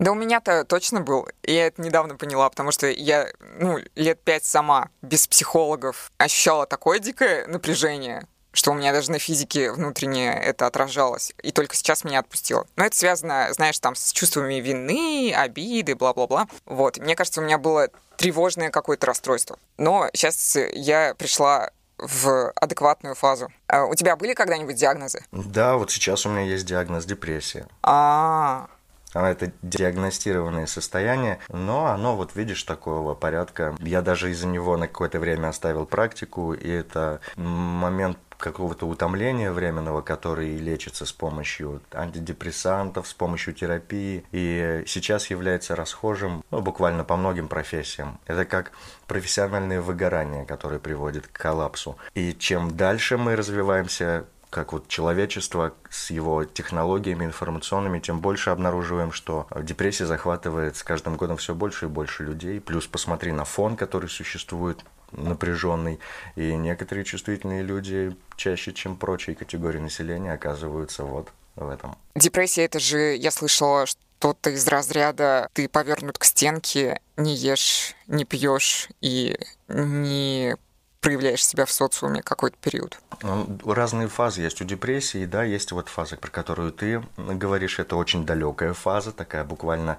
Да 0.00 0.12
у 0.12 0.14
меня-то 0.14 0.64
точно 0.64 1.02
был. 1.02 1.28
Я 1.42 1.66
это 1.66 1.82
недавно 1.82 2.16
поняла, 2.16 2.48
потому 2.48 2.72
что 2.72 2.88
я 2.88 3.28
ну, 3.58 3.78
лет 3.94 4.22
пять 4.24 4.44
сама 4.46 4.88
без 5.02 5.26
психологов 5.26 6.10
ощущала 6.16 6.66
такое 6.66 7.00
дикое 7.00 7.46
напряжение, 7.46 8.26
что 8.52 8.70
у 8.70 8.74
меня 8.74 8.94
даже 8.94 9.10
на 9.10 9.18
физике 9.18 9.70
внутренне 9.70 10.32
это 10.32 10.66
отражалось. 10.66 11.34
И 11.42 11.52
только 11.52 11.76
сейчас 11.76 12.02
меня 12.02 12.20
отпустило. 12.20 12.66
Но 12.76 12.86
это 12.86 12.96
связано, 12.96 13.52
знаешь, 13.52 13.78
там 13.78 13.94
с 13.94 14.12
чувствами 14.12 14.54
вины, 14.54 15.34
обиды, 15.36 15.94
бла-бла-бла. 15.94 16.48
Вот. 16.64 16.96
Мне 16.96 17.14
кажется, 17.14 17.42
у 17.42 17.44
меня 17.44 17.58
было 17.58 17.90
тревожное 18.16 18.70
какое-то 18.70 19.06
расстройство. 19.06 19.58
Но 19.76 20.08
сейчас 20.14 20.56
я 20.72 21.14
пришла 21.14 21.72
в 21.98 22.50
адекватную 22.52 23.14
фазу. 23.14 23.52
А 23.66 23.84
у 23.84 23.94
тебя 23.94 24.16
были 24.16 24.32
когда-нибудь 24.32 24.76
диагнозы? 24.76 25.22
Да, 25.30 25.76
вот 25.76 25.90
сейчас 25.90 26.24
у 26.24 26.30
меня 26.30 26.42
есть 26.42 26.64
диагноз 26.64 27.04
депрессия. 27.04 27.66
А, 27.82 28.68
это 29.14 29.52
диагностированное 29.62 30.66
состояние, 30.66 31.40
но 31.48 31.86
оно, 31.86 32.16
вот 32.16 32.36
видишь, 32.36 32.62
такого 32.62 33.14
порядка. 33.14 33.74
Я 33.80 34.02
даже 34.02 34.30
из-за 34.30 34.46
него 34.46 34.76
на 34.76 34.88
какое-то 34.88 35.18
время 35.18 35.48
оставил 35.48 35.86
практику, 35.86 36.52
и 36.52 36.68
это 36.68 37.20
момент 37.36 38.18
какого-то 38.40 38.86
утомления 38.86 39.52
временного, 39.52 40.00
который 40.00 40.56
лечится 40.56 41.06
с 41.06 41.12
помощью 41.12 41.82
антидепрессантов, 41.92 43.06
с 43.06 43.14
помощью 43.14 43.54
терапии, 43.54 44.24
и 44.32 44.82
сейчас 44.86 45.30
является 45.30 45.76
расхожим 45.76 46.42
ну, 46.50 46.60
буквально 46.60 47.04
по 47.04 47.16
многим 47.16 47.48
профессиям. 47.48 48.18
Это 48.26 48.44
как 48.44 48.72
профессиональное 49.06 49.80
выгорание, 49.80 50.44
которое 50.44 50.80
приводит 50.80 51.26
к 51.26 51.32
коллапсу. 51.32 51.96
И 52.14 52.34
чем 52.34 52.76
дальше 52.76 53.18
мы 53.18 53.36
развиваемся 53.36 54.24
как 54.50 54.72
вот 54.72 54.88
человечество 54.88 55.72
с 55.88 56.10
его 56.10 56.44
технологиями 56.44 57.24
информационными, 57.24 58.00
тем 58.00 58.20
больше 58.20 58.50
обнаруживаем, 58.50 59.12
что 59.12 59.46
депрессия 59.62 60.06
захватывает 60.06 60.76
с 60.76 60.82
каждым 60.82 61.16
годом 61.16 61.36
все 61.36 61.54
больше 61.54 61.86
и 61.86 61.88
больше 61.88 62.24
людей. 62.24 62.60
Плюс 62.60 62.86
посмотри 62.86 63.32
на 63.32 63.44
фон, 63.44 63.76
который 63.76 64.08
существует 64.08 64.84
напряженный, 65.12 65.98
и 66.36 66.54
некоторые 66.54 67.04
чувствительные 67.04 67.62
люди 67.62 68.16
чаще, 68.36 68.72
чем 68.72 68.96
прочие 68.96 69.34
категории 69.36 69.78
населения, 69.78 70.32
оказываются 70.32 71.04
вот 71.04 71.28
в 71.56 71.68
этом. 71.68 71.96
Депрессия 72.14 72.64
это 72.64 72.78
же, 72.78 73.16
я 73.16 73.30
слышала, 73.30 73.86
что-то 73.86 74.50
из 74.50 74.66
разряда 74.68 75.48
ты 75.52 75.68
повернут 75.68 76.18
к 76.18 76.24
стенке, 76.24 77.00
не 77.16 77.34
ешь, 77.34 77.94
не 78.06 78.24
пьешь 78.24 78.88
и 79.00 79.38
не 79.68 80.56
проявляешь 81.00 81.44
себя 81.44 81.64
в 81.64 81.72
социуме 81.72 82.22
какой-то 82.22 82.56
период? 82.60 82.98
Ну, 83.22 83.58
разные 83.66 84.08
фазы 84.08 84.42
есть 84.42 84.60
у 84.60 84.64
депрессии, 84.64 85.24
да, 85.24 85.42
есть 85.42 85.72
вот 85.72 85.88
фаза, 85.88 86.16
про 86.16 86.30
которую 86.30 86.72
ты 86.72 87.02
говоришь, 87.16 87.78
это 87.78 87.96
очень 87.96 88.24
далекая 88.24 88.74
фаза, 88.74 89.12
такая 89.12 89.44
буквально 89.44 89.98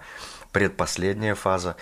предпоследняя 0.52 1.36
фаза 1.36 1.76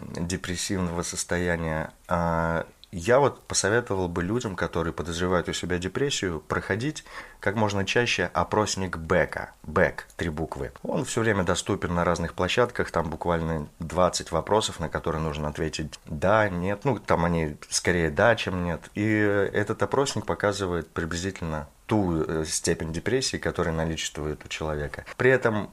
депрессивного 0.00 1.02
состояния. 1.02 1.92
А 2.08 2.66
я 2.90 3.18
вот 3.18 3.42
посоветовал 3.48 4.08
бы 4.08 4.22
людям, 4.22 4.54
которые 4.54 4.92
подозревают 4.92 5.48
у 5.48 5.52
себя 5.52 5.78
депрессию, 5.78 6.40
проходить 6.40 7.04
как 7.44 7.56
можно 7.56 7.84
чаще 7.84 8.30
опросник 8.32 8.96
Бека. 8.96 9.52
Бек, 9.64 10.06
три 10.16 10.30
буквы. 10.30 10.72
Он 10.82 11.04
все 11.04 11.20
время 11.20 11.44
доступен 11.44 11.94
на 11.94 12.02
разных 12.02 12.32
площадках, 12.32 12.90
там 12.90 13.10
буквально 13.10 13.68
20 13.80 14.32
вопросов, 14.32 14.80
на 14.80 14.88
которые 14.88 15.20
нужно 15.20 15.48
ответить 15.48 16.00
да, 16.06 16.48
нет. 16.48 16.86
Ну, 16.86 16.98
там 16.98 17.26
они 17.26 17.58
скорее 17.68 18.08
да, 18.08 18.34
чем 18.34 18.64
нет. 18.64 18.80
И 18.94 19.04
этот 19.04 19.82
опросник 19.82 20.24
показывает 20.24 20.88
приблизительно 20.88 21.68
ту 21.84 22.22
э, 22.22 22.44
степень 22.46 22.94
депрессии, 22.94 23.36
которая 23.36 23.74
наличествует 23.74 24.42
у 24.42 24.48
человека. 24.48 25.04
При 25.18 25.30
этом, 25.30 25.68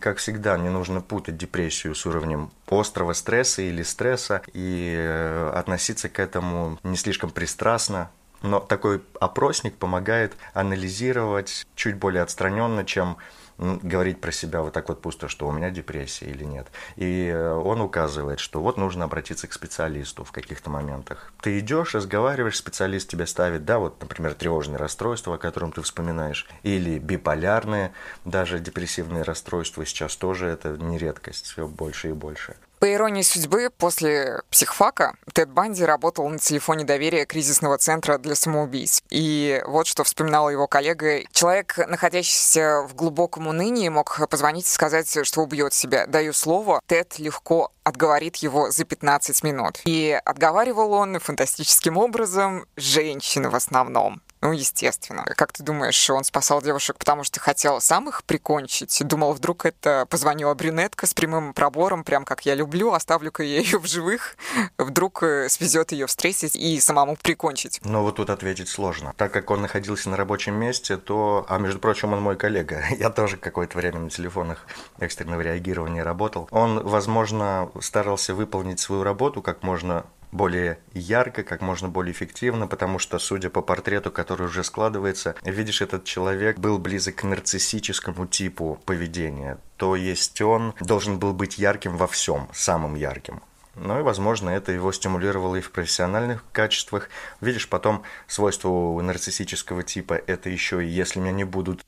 как 0.00 0.18
всегда, 0.18 0.56
не 0.56 0.68
нужно 0.68 1.00
путать 1.00 1.36
депрессию 1.36 1.96
с 1.96 2.06
уровнем 2.06 2.52
острого 2.68 3.14
стресса 3.14 3.62
или 3.62 3.82
стресса 3.82 4.42
и 4.52 4.94
э, 4.96 5.50
относиться 5.56 6.08
к 6.08 6.20
этому 6.20 6.78
не 6.84 6.96
слишком 6.96 7.30
пристрастно, 7.30 8.10
но 8.42 8.60
такой 8.60 9.02
опросник 9.20 9.76
помогает 9.76 10.36
анализировать 10.54 11.66
чуть 11.74 11.96
более 11.96 12.22
отстраненно, 12.22 12.84
чем 12.84 13.16
говорить 13.58 14.20
про 14.20 14.32
себя 14.32 14.62
вот 14.62 14.72
так 14.72 14.88
вот 14.88 15.00
пусто, 15.00 15.28
что 15.28 15.48
у 15.48 15.52
меня 15.52 15.70
депрессия 15.70 16.26
или 16.26 16.44
нет. 16.44 16.66
И 16.96 17.26
э, 17.26 17.52
он 17.52 17.80
указывает, 17.80 18.38
что 18.38 18.60
вот 18.60 18.76
нужно 18.76 19.04
обратиться 19.04 19.46
к 19.46 19.52
специалисту 19.52 20.24
в 20.24 20.32
каких-то 20.32 20.70
моментах. 20.70 21.32
Ты 21.40 21.58
идешь, 21.58 21.94
разговариваешь, 21.94 22.56
специалист 22.56 23.08
тебе 23.08 23.26
ставит, 23.26 23.64
да, 23.64 23.78
вот, 23.78 24.00
например, 24.00 24.34
тревожное 24.34 24.78
расстройство, 24.78 25.36
о 25.36 25.38
котором 25.38 25.72
ты 25.72 25.80
вспоминаешь, 25.82 26.46
или 26.62 26.98
биполярные, 26.98 27.92
даже 28.24 28.58
депрессивные 28.58 29.22
расстройства, 29.22 29.86
сейчас 29.86 30.16
тоже 30.16 30.46
это 30.46 30.76
не 30.76 30.98
редкость, 30.98 31.46
все 31.46 31.66
больше 31.66 32.10
и 32.10 32.12
больше. 32.12 32.56
По 32.78 32.92
иронии 32.92 33.22
судьбы, 33.22 33.70
после 33.76 34.42
психфака 34.50 35.16
Тед 35.32 35.48
Банди 35.50 35.82
работал 35.82 36.28
на 36.28 36.38
телефоне 36.38 36.84
доверия 36.84 37.24
кризисного 37.24 37.78
центра 37.78 38.18
для 38.18 38.34
самоубийц. 38.34 39.02
И 39.10 39.62
вот 39.66 39.86
что 39.86 40.04
вспоминала 40.04 40.50
его 40.50 40.66
коллега. 40.66 41.22
Человек, 41.32 41.78
находящийся 41.88 42.82
в 42.86 42.94
глубоком 42.94 43.46
унынии, 43.46 43.88
мог 43.88 44.28
позвонить 44.28 44.66
и 44.66 44.70
сказать, 44.70 45.26
что 45.26 45.42
убьет 45.42 45.72
себя. 45.72 46.06
Даю 46.06 46.32
слово, 46.32 46.80
Тед 46.86 47.18
легко 47.18 47.72
отговорит 47.82 48.36
его 48.36 48.70
за 48.70 48.84
15 48.84 49.42
минут. 49.44 49.80
И 49.84 50.18
отговаривал 50.24 50.92
он 50.92 51.18
фантастическим 51.18 51.96
образом 51.96 52.66
женщины 52.76 53.48
в 53.48 53.54
основном. 53.54 54.20
Ну, 54.42 54.52
естественно. 54.52 55.24
Как 55.24 55.52
ты 55.52 55.62
думаешь, 55.62 56.10
он 56.10 56.22
спасал 56.24 56.60
девушек, 56.60 56.96
потому 56.98 57.24
что 57.24 57.40
хотел 57.40 57.80
сам 57.80 58.08
их 58.08 58.22
прикончить? 58.24 59.02
Думал, 59.04 59.32
вдруг 59.32 59.64
это 59.64 60.06
позвонила 60.10 60.54
брюнетка 60.54 61.06
с 61.06 61.14
прямым 61.14 61.54
пробором, 61.54 62.04
прям 62.04 62.24
как 62.24 62.44
я 62.44 62.54
люблю, 62.54 62.92
оставлю-ка 62.92 63.42
я 63.42 63.60
ее 63.60 63.78
в 63.78 63.86
живых, 63.86 64.36
вдруг 64.78 65.22
э, 65.22 65.48
свезет 65.48 65.92
ее 65.92 66.06
встретить 66.06 66.54
и 66.54 66.78
самому 66.80 67.16
прикончить. 67.16 67.80
Но 67.84 68.02
вот 68.02 68.16
тут 68.16 68.30
ответить 68.30 68.68
сложно. 68.68 69.14
Так 69.16 69.32
как 69.32 69.50
он 69.50 69.62
находился 69.62 70.10
на 70.10 70.16
рабочем 70.16 70.54
месте, 70.54 70.96
то... 70.96 71.46
А 71.48 71.58
между 71.58 71.80
прочим, 71.80 72.12
он 72.12 72.20
мой 72.20 72.36
коллега. 72.36 72.84
Я 72.98 73.10
тоже 73.10 73.38
какое-то 73.38 73.78
время 73.78 74.00
на 74.00 74.10
телефонах 74.10 74.66
экстренного 74.98 75.40
реагирования 75.40 76.02
работал. 76.02 76.48
Он, 76.50 76.82
возможно, 76.86 77.70
старался 77.80 78.34
выполнить 78.34 78.80
свою 78.80 79.02
работу 79.02 79.42
как 79.42 79.62
можно 79.62 80.04
более 80.32 80.78
ярко, 80.92 81.42
как 81.42 81.60
можно 81.60 81.88
более 81.88 82.12
эффективно, 82.12 82.66
потому 82.66 82.98
что, 82.98 83.18
судя 83.18 83.50
по 83.50 83.62
портрету, 83.62 84.10
который 84.10 84.46
уже 84.46 84.64
складывается, 84.64 85.34
видишь, 85.42 85.82
этот 85.82 86.04
человек 86.04 86.58
был 86.58 86.78
близок 86.78 87.16
к 87.16 87.24
нарциссическому 87.24 88.26
типу 88.26 88.80
поведения. 88.84 89.58
То 89.76 89.96
есть 89.96 90.40
он 90.40 90.74
должен 90.80 91.18
был 91.18 91.32
быть 91.32 91.58
ярким 91.58 91.96
во 91.96 92.06
всем, 92.06 92.48
самым 92.52 92.94
ярким. 92.94 93.42
Ну 93.76 93.98
и, 93.98 94.02
возможно, 94.02 94.50
это 94.50 94.72
его 94.72 94.90
стимулировало 94.90 95.56
и 95.56 95.60
в 95.60 95.70
профессиональных 95.70 96.44
качествах. 96.52 97.10
Видишь, 97.40 97.68
потом 97.68 98.02
свойство 98.26 98.68
у 98.68 99.00
нарциссического 99.02 99.82
типа– 99.82 100.14
это 100.26 100.48
еще 100.48 100.84
и 100.84 100.88
если 100.88 101.20
меня 101.20 101.32
не 101.32 101.44
будут 101.44 101.84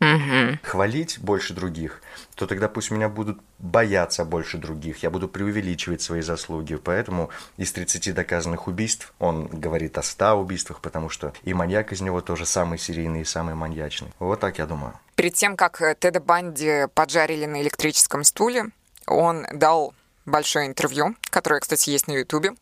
хвалить 0.63 1.19
больше 1.19 1.55
других, 1.55 2.03
то 2.35 2.47
тогда 2.47 2.69
пусть 2.69 2.91
меня 2.91 3.09
будут 3.09 3.41
бояться 3.59 4.25
больше 4.25 4.59
других, 4.59 5.03
я 5.03 5.11
буду 5.11 5.29
преувеличивать 5.29 6.03
свои 6.03 6.21
заслуги. 6.21 6.77
Поэтому 6.77 7.31
из 7.57 7.73
30 7.73 8.15
доказанных 8.15 8.69
убийств 8.69 9.13
он 9.19 9.47
говорит 9.47 9.97
о 9.99 10.03
100 10.03 10.35
убийствах, 10.35 10.81
потому 10.81 11.09
что 11.09 11.33
и 11.43 11.55
маньяк 11.55 11.93
из 11.93 12.01
него 12.01 12.21
тоже 12.21 12.47
самый 12.47 12.79
серийный 12.79 13.23
и 13.23 13.25
самый 13.25 13.55
маньячный. 13.55 14.13
Вот 14.19 14.41
так 14.41 14.59
я 14.59 14.67
думаю. 14.67 14.93
Перед 15.17 15.35
тем, 15.35 15.57
как 15.57 15.81
Теда 15.99 16.21
Банди 16.21 16.87
поджарили 16.95 17.47
на 17.47 17.63
электрическом 17.63 18.23
стуле, 18.25 18.67
он 19.07 19.47
дал 19.53 19.95
большое 20.29 20.67
интервью, 20.67 21.17
которое, 21.31 21.61
кстати, 21.61 21.91
есть 21.91 22.07
на 22.07 22.13
Ютубе. 22.13 22.53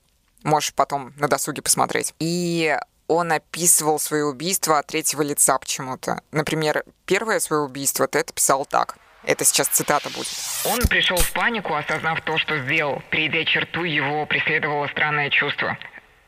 Можешь 0.43 0.75
потом 0.75 1.13
на 1.17 1.29
досуге 1.29 1.63
посмотреть. 1.63 2.15
И 2.19 2.77
он 3.09 3.33
описывал 3.33 3.99
свое 3.99 4.25
убийство 4.25 4.79
от 4.79 4.87
третьего 4.87 5.23
лица 5.23 5.59
почему-то. 5.59 6.21
Например, 6.33 6.85
первое 7.05 7.41
свое 7.41 7.63
убийство 7.63 8.07
Тед 8.07 8.33
писал 8.33 8.67
так. 8.67 8.97
Это 9.25 9.45
сейчас 9.45 9.69
цитата 9.69 10.09
будет. 10.11 10.29
Он 10.65 10.79
пришел 10.87 11.17
в 11.17 11.33
панику, 11.33 11.75
осознав 11.75 12.21
то, 12.23 12.39
что 12.39 12.59
сделал. 12.65 13.03
Перейдя 13.11 13.45
черту, 13.45 13.83
его 13.83 14.25
преследовало 14.27 14.87
странное 14.89 15.31
чувство. 15.31 15.77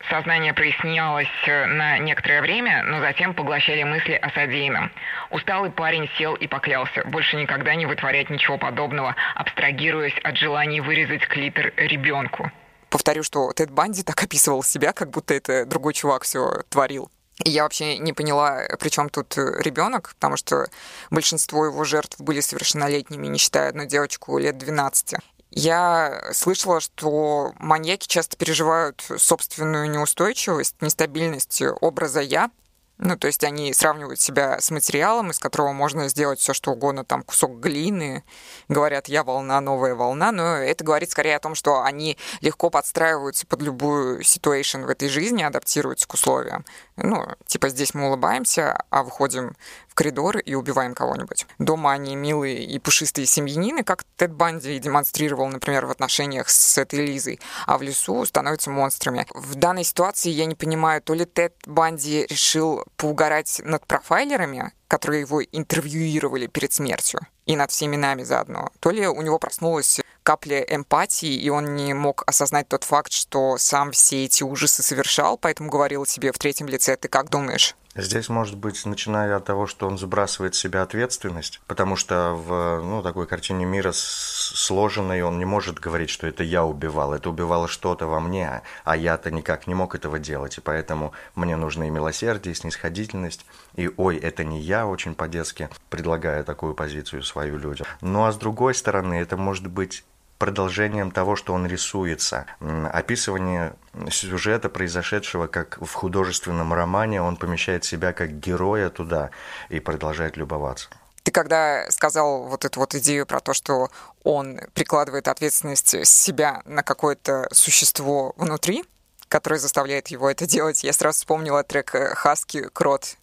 Сознание 0.09 0.55
прояснялось 0.55 1.27
э, 1.47 1.67
на 1.67 1.99
некоторое 1.99 2.41
время, 2.41 2.85
но 2.85 3.01
затем 3.01 3.35
поглощали 3.35 3.83
мысли 3.83 4.13
о 4.13 4.31
содеянном. 4.31 4.93
Усталый 5.31 5.71
парень 5.71 6.09
сел 6.17 6.35
и 6.35 6.47
поклялся 6.47 7.03
больше 7.05 7.37
никогда 7.37 7.75
не 7.75 7.85
вытворять 7.85 8.31
ничего 8.31 8.59
подобного, 8.59 9.17
абстрагируясь 9.35 10.17
от 10.23 10.37
желания 10.37 10.81
вырезать 10.81 11.27
клитор 11.27 11.73
ребенку. 11.77 12.51
повторю, 12.91 13.23
что 13.23 13.53
Тед 13.53 13.71
Банди 13.71 14.03
так 14.03 14.23
описывал 14.23 14.63
себя, 14.63 14.93
как 14.93 15.11
будто 15.11 15.35
это 15.35 15.67
другой 15.67 15.95
чувак 15.95 16.23
все 16.23 16.63
творил. 16.71 17.11
И 17.45 17.51
я 17.51 17.65
вообще 17.65 17.99
не 17.99 18.13
поняла, 18.13 18.63
при 18.81 18.89
чем 18.89 19.09
тут 19.11 19.37
ребенок, 19.37 20.11
потому 20.15 20.37
что 20.37 20.67
большинство 21.11 21.67
его 21.67 21.85
жертв 21.85 22.21
были 22.21 22.41
совершеннолетними, 22.41 23.27
не 23.27 23.39
считая 23.39 23.69
одну 23.69 23.85
девочку 23.85 24.39
лет 24.39 24.59
12. 24.59 25.17
Я 25.59 26.23
слышала, 26.35 26.79
что 26.79 27.53
маньяки 27.59 28.07
часто 28.07 28.37
переживают 28.37 29.05
собственную 29.17 29.91
неустойчивость, 29.91 30.81
нестабильность 30.81 31.61
образа 31.81 32.21
«я», 32.21 32.53
ну, 32.99 33.17
то 33.17 33.27
есть 33.27 33.43
они 33.43 33.73
сравнивают 33.73 34.21
себя 34.21 34.61
с 34.61 34.71
материалом, 34.71 35.31
из 35.31 35.41
которого 35.41 35.73
можно 35.73 36.09
сделать 36.09 36.39
все, 36.39 36.53
что 36.53 36.73
угодно, 36.73 37.05
там 37.05 37.23
кусок 37.23 37.59
глины, 37.59 38.23
говорят, 38.69 39.09
я 39.09 39.25
волна, 39.25 39.61
новая 39.61 39.97
волна, 39.97 40.31
но 40.31 40.57
это 40.57 40.85
говорит 40.85 41.11
скорее 41.11 41.37
о 41.37 41.41
том, 41.41 41.57
что 41.57 41.83
они 41.83 42.19
легко 42.41 42.71
подстраиваются 42.71 43.45
под 43.47 43.63
любую 43.63 44.23
ситуацию 44.23 44.87
в 44.87 44.89
этой 44.89 45.09
жизни, 45.09 45.43
адаптируются 45.43 46.07
к 46.07 46.15
условиям. 46.15 46.65
Ну, 47.01 47.27
типа 47.47 47.69
здесь 47.69 47.95
мы 47.95 48.09
улыбаемся, 48.09 48.77
а 48.91 49.03
выходим 49.05 49.55
коридор 49.95 50.39
и 50.39 50.55
убиваем 50.55 50.95
кого-нибудь. 50.95 51.47
Дома 51.59 51.93
они 51.93 52.17
милые 52.17 52.65
и 52.65 52.79
пушистые 52.79 53.27
семьянины, 53.27 53.83
как 53.85 54.05
Тед 54.17 54.33
Банди 54.33 54.79
демонстрировал, 54.79 55.49
например, 55.49 55.87
в 55.87 55.91
отношениях 55.91 56.49
с 56.49 56.79
этой 56.79 57.05
Лизой, 57.05 57.41
а 57.67 57.79
в 57.79 57.83
лесу 57.83 58.25
становятся 58.25 58.71
монстрами. 58.71 59.27
В 59.35 59.55
данной 59.55 59.85
ситуации 59.85 60.31
я 60.31 60.47
не 60.47 60.55
понимаю, 60.55 61.03
то 61.03 61.15
ли 61.15 61.25
Тед 61.25 61.55
Банди 61.67 62.27
решил 62.29 62.85
поугарать 62.97 63.61
над 63.65 63.87
профайлерами, 63.87 64.73
которые 64.89 65.21
его 65.21 65.43
интервьюировали 65.43 66.47
перед 66.47 66.73
смертью, 66.73 67.21
и 67.47 67.55
над 67.57 67.71
всеми 67.71 67.97
нами 67.97 68.25
заодно, 68.25 68.71
то 68.81 68.91
ли 68.91 69.07
у 69.07 69.23
него 69.23 69.39
проснулась 69.39 70.01
капля 70.23 70.61
эмпатии, 70.61 71.35
и 71.35 71.49
он 71.49 71.75
не 71.75 71.95
мог 71.95 72.23
осознать 72.27 72.69
тот 72.69 72.85
факт, 72.85 73.13
что 73.13 73.57
сам 73.59 73.93
все 73.93 74.25
эти 74.25 74.43
ужасы 74.43 74.83
совершал, 74.83 75.39
поэтому 75.39 75.71
говорил 75.71 76.05
себе 76.05 76.33
в 76.33 76.39
третьем 76.39 76.67
лице, 76.67 76.97
ты 76.97 77.09
как 77.09 77.31
думаешь? 77.31 77.77
Здесь, 78.01 78.29
может 78.29 78.57
быть, 78.57 78.87
начиная 78.87 79.35
от 79.35 79.45
того, 79.45 79.67
что 79.67 79.89
он 79.89 79.99
сбрасывает 79.99 80.55
с 80.55 80.59
себя 80.59 80.83
ответственность, 80.83 81.61
потому 81.67 81.97
что 81.97 82.33
в 82.33 82.81
ну, 82.81 83.03
такой 83.03 83.27
картине 83.27 83.65
мира 83.65 83.91
сложенной 83.93 85.23
он 85.23 85.41
не 85.41 85.45
может 85.45 85.81
говорить, 85.81 86.09
что 86.09 86.29
это 86.29 86.45
я 86.45 86.65
убивал, 86.65 87.13
это 87.13 87.29
убивало 87.29 87.67
что-то 87.67 88.07
во 88.07 88.21
мне, 88.21 88.63
а 88.85 88.97
я-то 88.97 89.33
никак 89.33 89.67
не 89.67 89.75
мог 89.75 89.97
этого 89.97 90.21
делать, 90.21 90.59
и 90.59 90.61
поэтому 90.61 91.13
мне 91.35 91.57
нужны 91.57 91.89
и 91.89 91.91
милосердие, 91.91 92.53
и 92.53 92.55
снисходительность, 92.55 93.45
и 93.75 93.91
«ой, 93.97 94.17
это 94.17 94.45
не 94.45 94.61
я», 94.61 94.87
очень 94.87 95.17
по-детски 95.17 95.69
предлагая 95.91 96.45
такую 96.45 96.75
позицию 96.75 97.25
свою 97.25 97.59
людям. 97.59 97.89
Ну 98.01 98.27
а 98.27 98.31
с 98.31 98.37
другой 98.37 98.77
стороны, 98.77 99.15
это 99.15 99.37
может 99.37 99.67
быть 99.67 100.05
продолжением 100.39 101.11
того, 101.11 101.37
что 101.37 101.53
он 101.53 101.67
рисуется. 101.67 102.47
Описывание 102.61 103.75
сюжета, 104.11 104.69
произошедшего 104.69 105.47
как 105.49 105.79
в 105.81 105.93
художественном 105.93 106.73
романе, 106.73 107.21
он 107.21 107.37
помещает 107.37 107.85
себя 107.85 108.13
как 108.13 108.39
героя 108.39 108.89
туда 108.91 109.31
и 109.69 109.81
продолжает 109.81 110.37
любоваться. 110.37 110.89
Ты 111.25 111.33
когда 111.33 111.91
сказал 111.91 112.45
вот 112.45 112.65
эту 112.65 112.81
вот 112.81 112.95
идею 112.95 113.27
про 113.27 113.41
то, 113.41 113.53
что 113.53 113.91
он 114.23 114.61
прикладывает 114.73 115.29
ответственность 115.29 116.07
себя 116.07 116.63
на 116.65 116.83
какое-то 116.83 117.49
существо 117.53 118.33
внутри, 118.37 118.85
которое 119.29 119.59
заставляет 119.59 120.09
его 120.09 120.31
это 120.31 120.47
делать, 120.47 120.85
я 120.85 120.93
сразу 120.93 121.19
вспомнила 121.19 121.63
трек 121.65 121.91
Хаски 121.91 122.69
«Крот». 122.73 123.17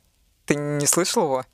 Ты 0.46 0.56
не 0.56 0.86
слышал 0.86 1.24
его? 1.24 1.46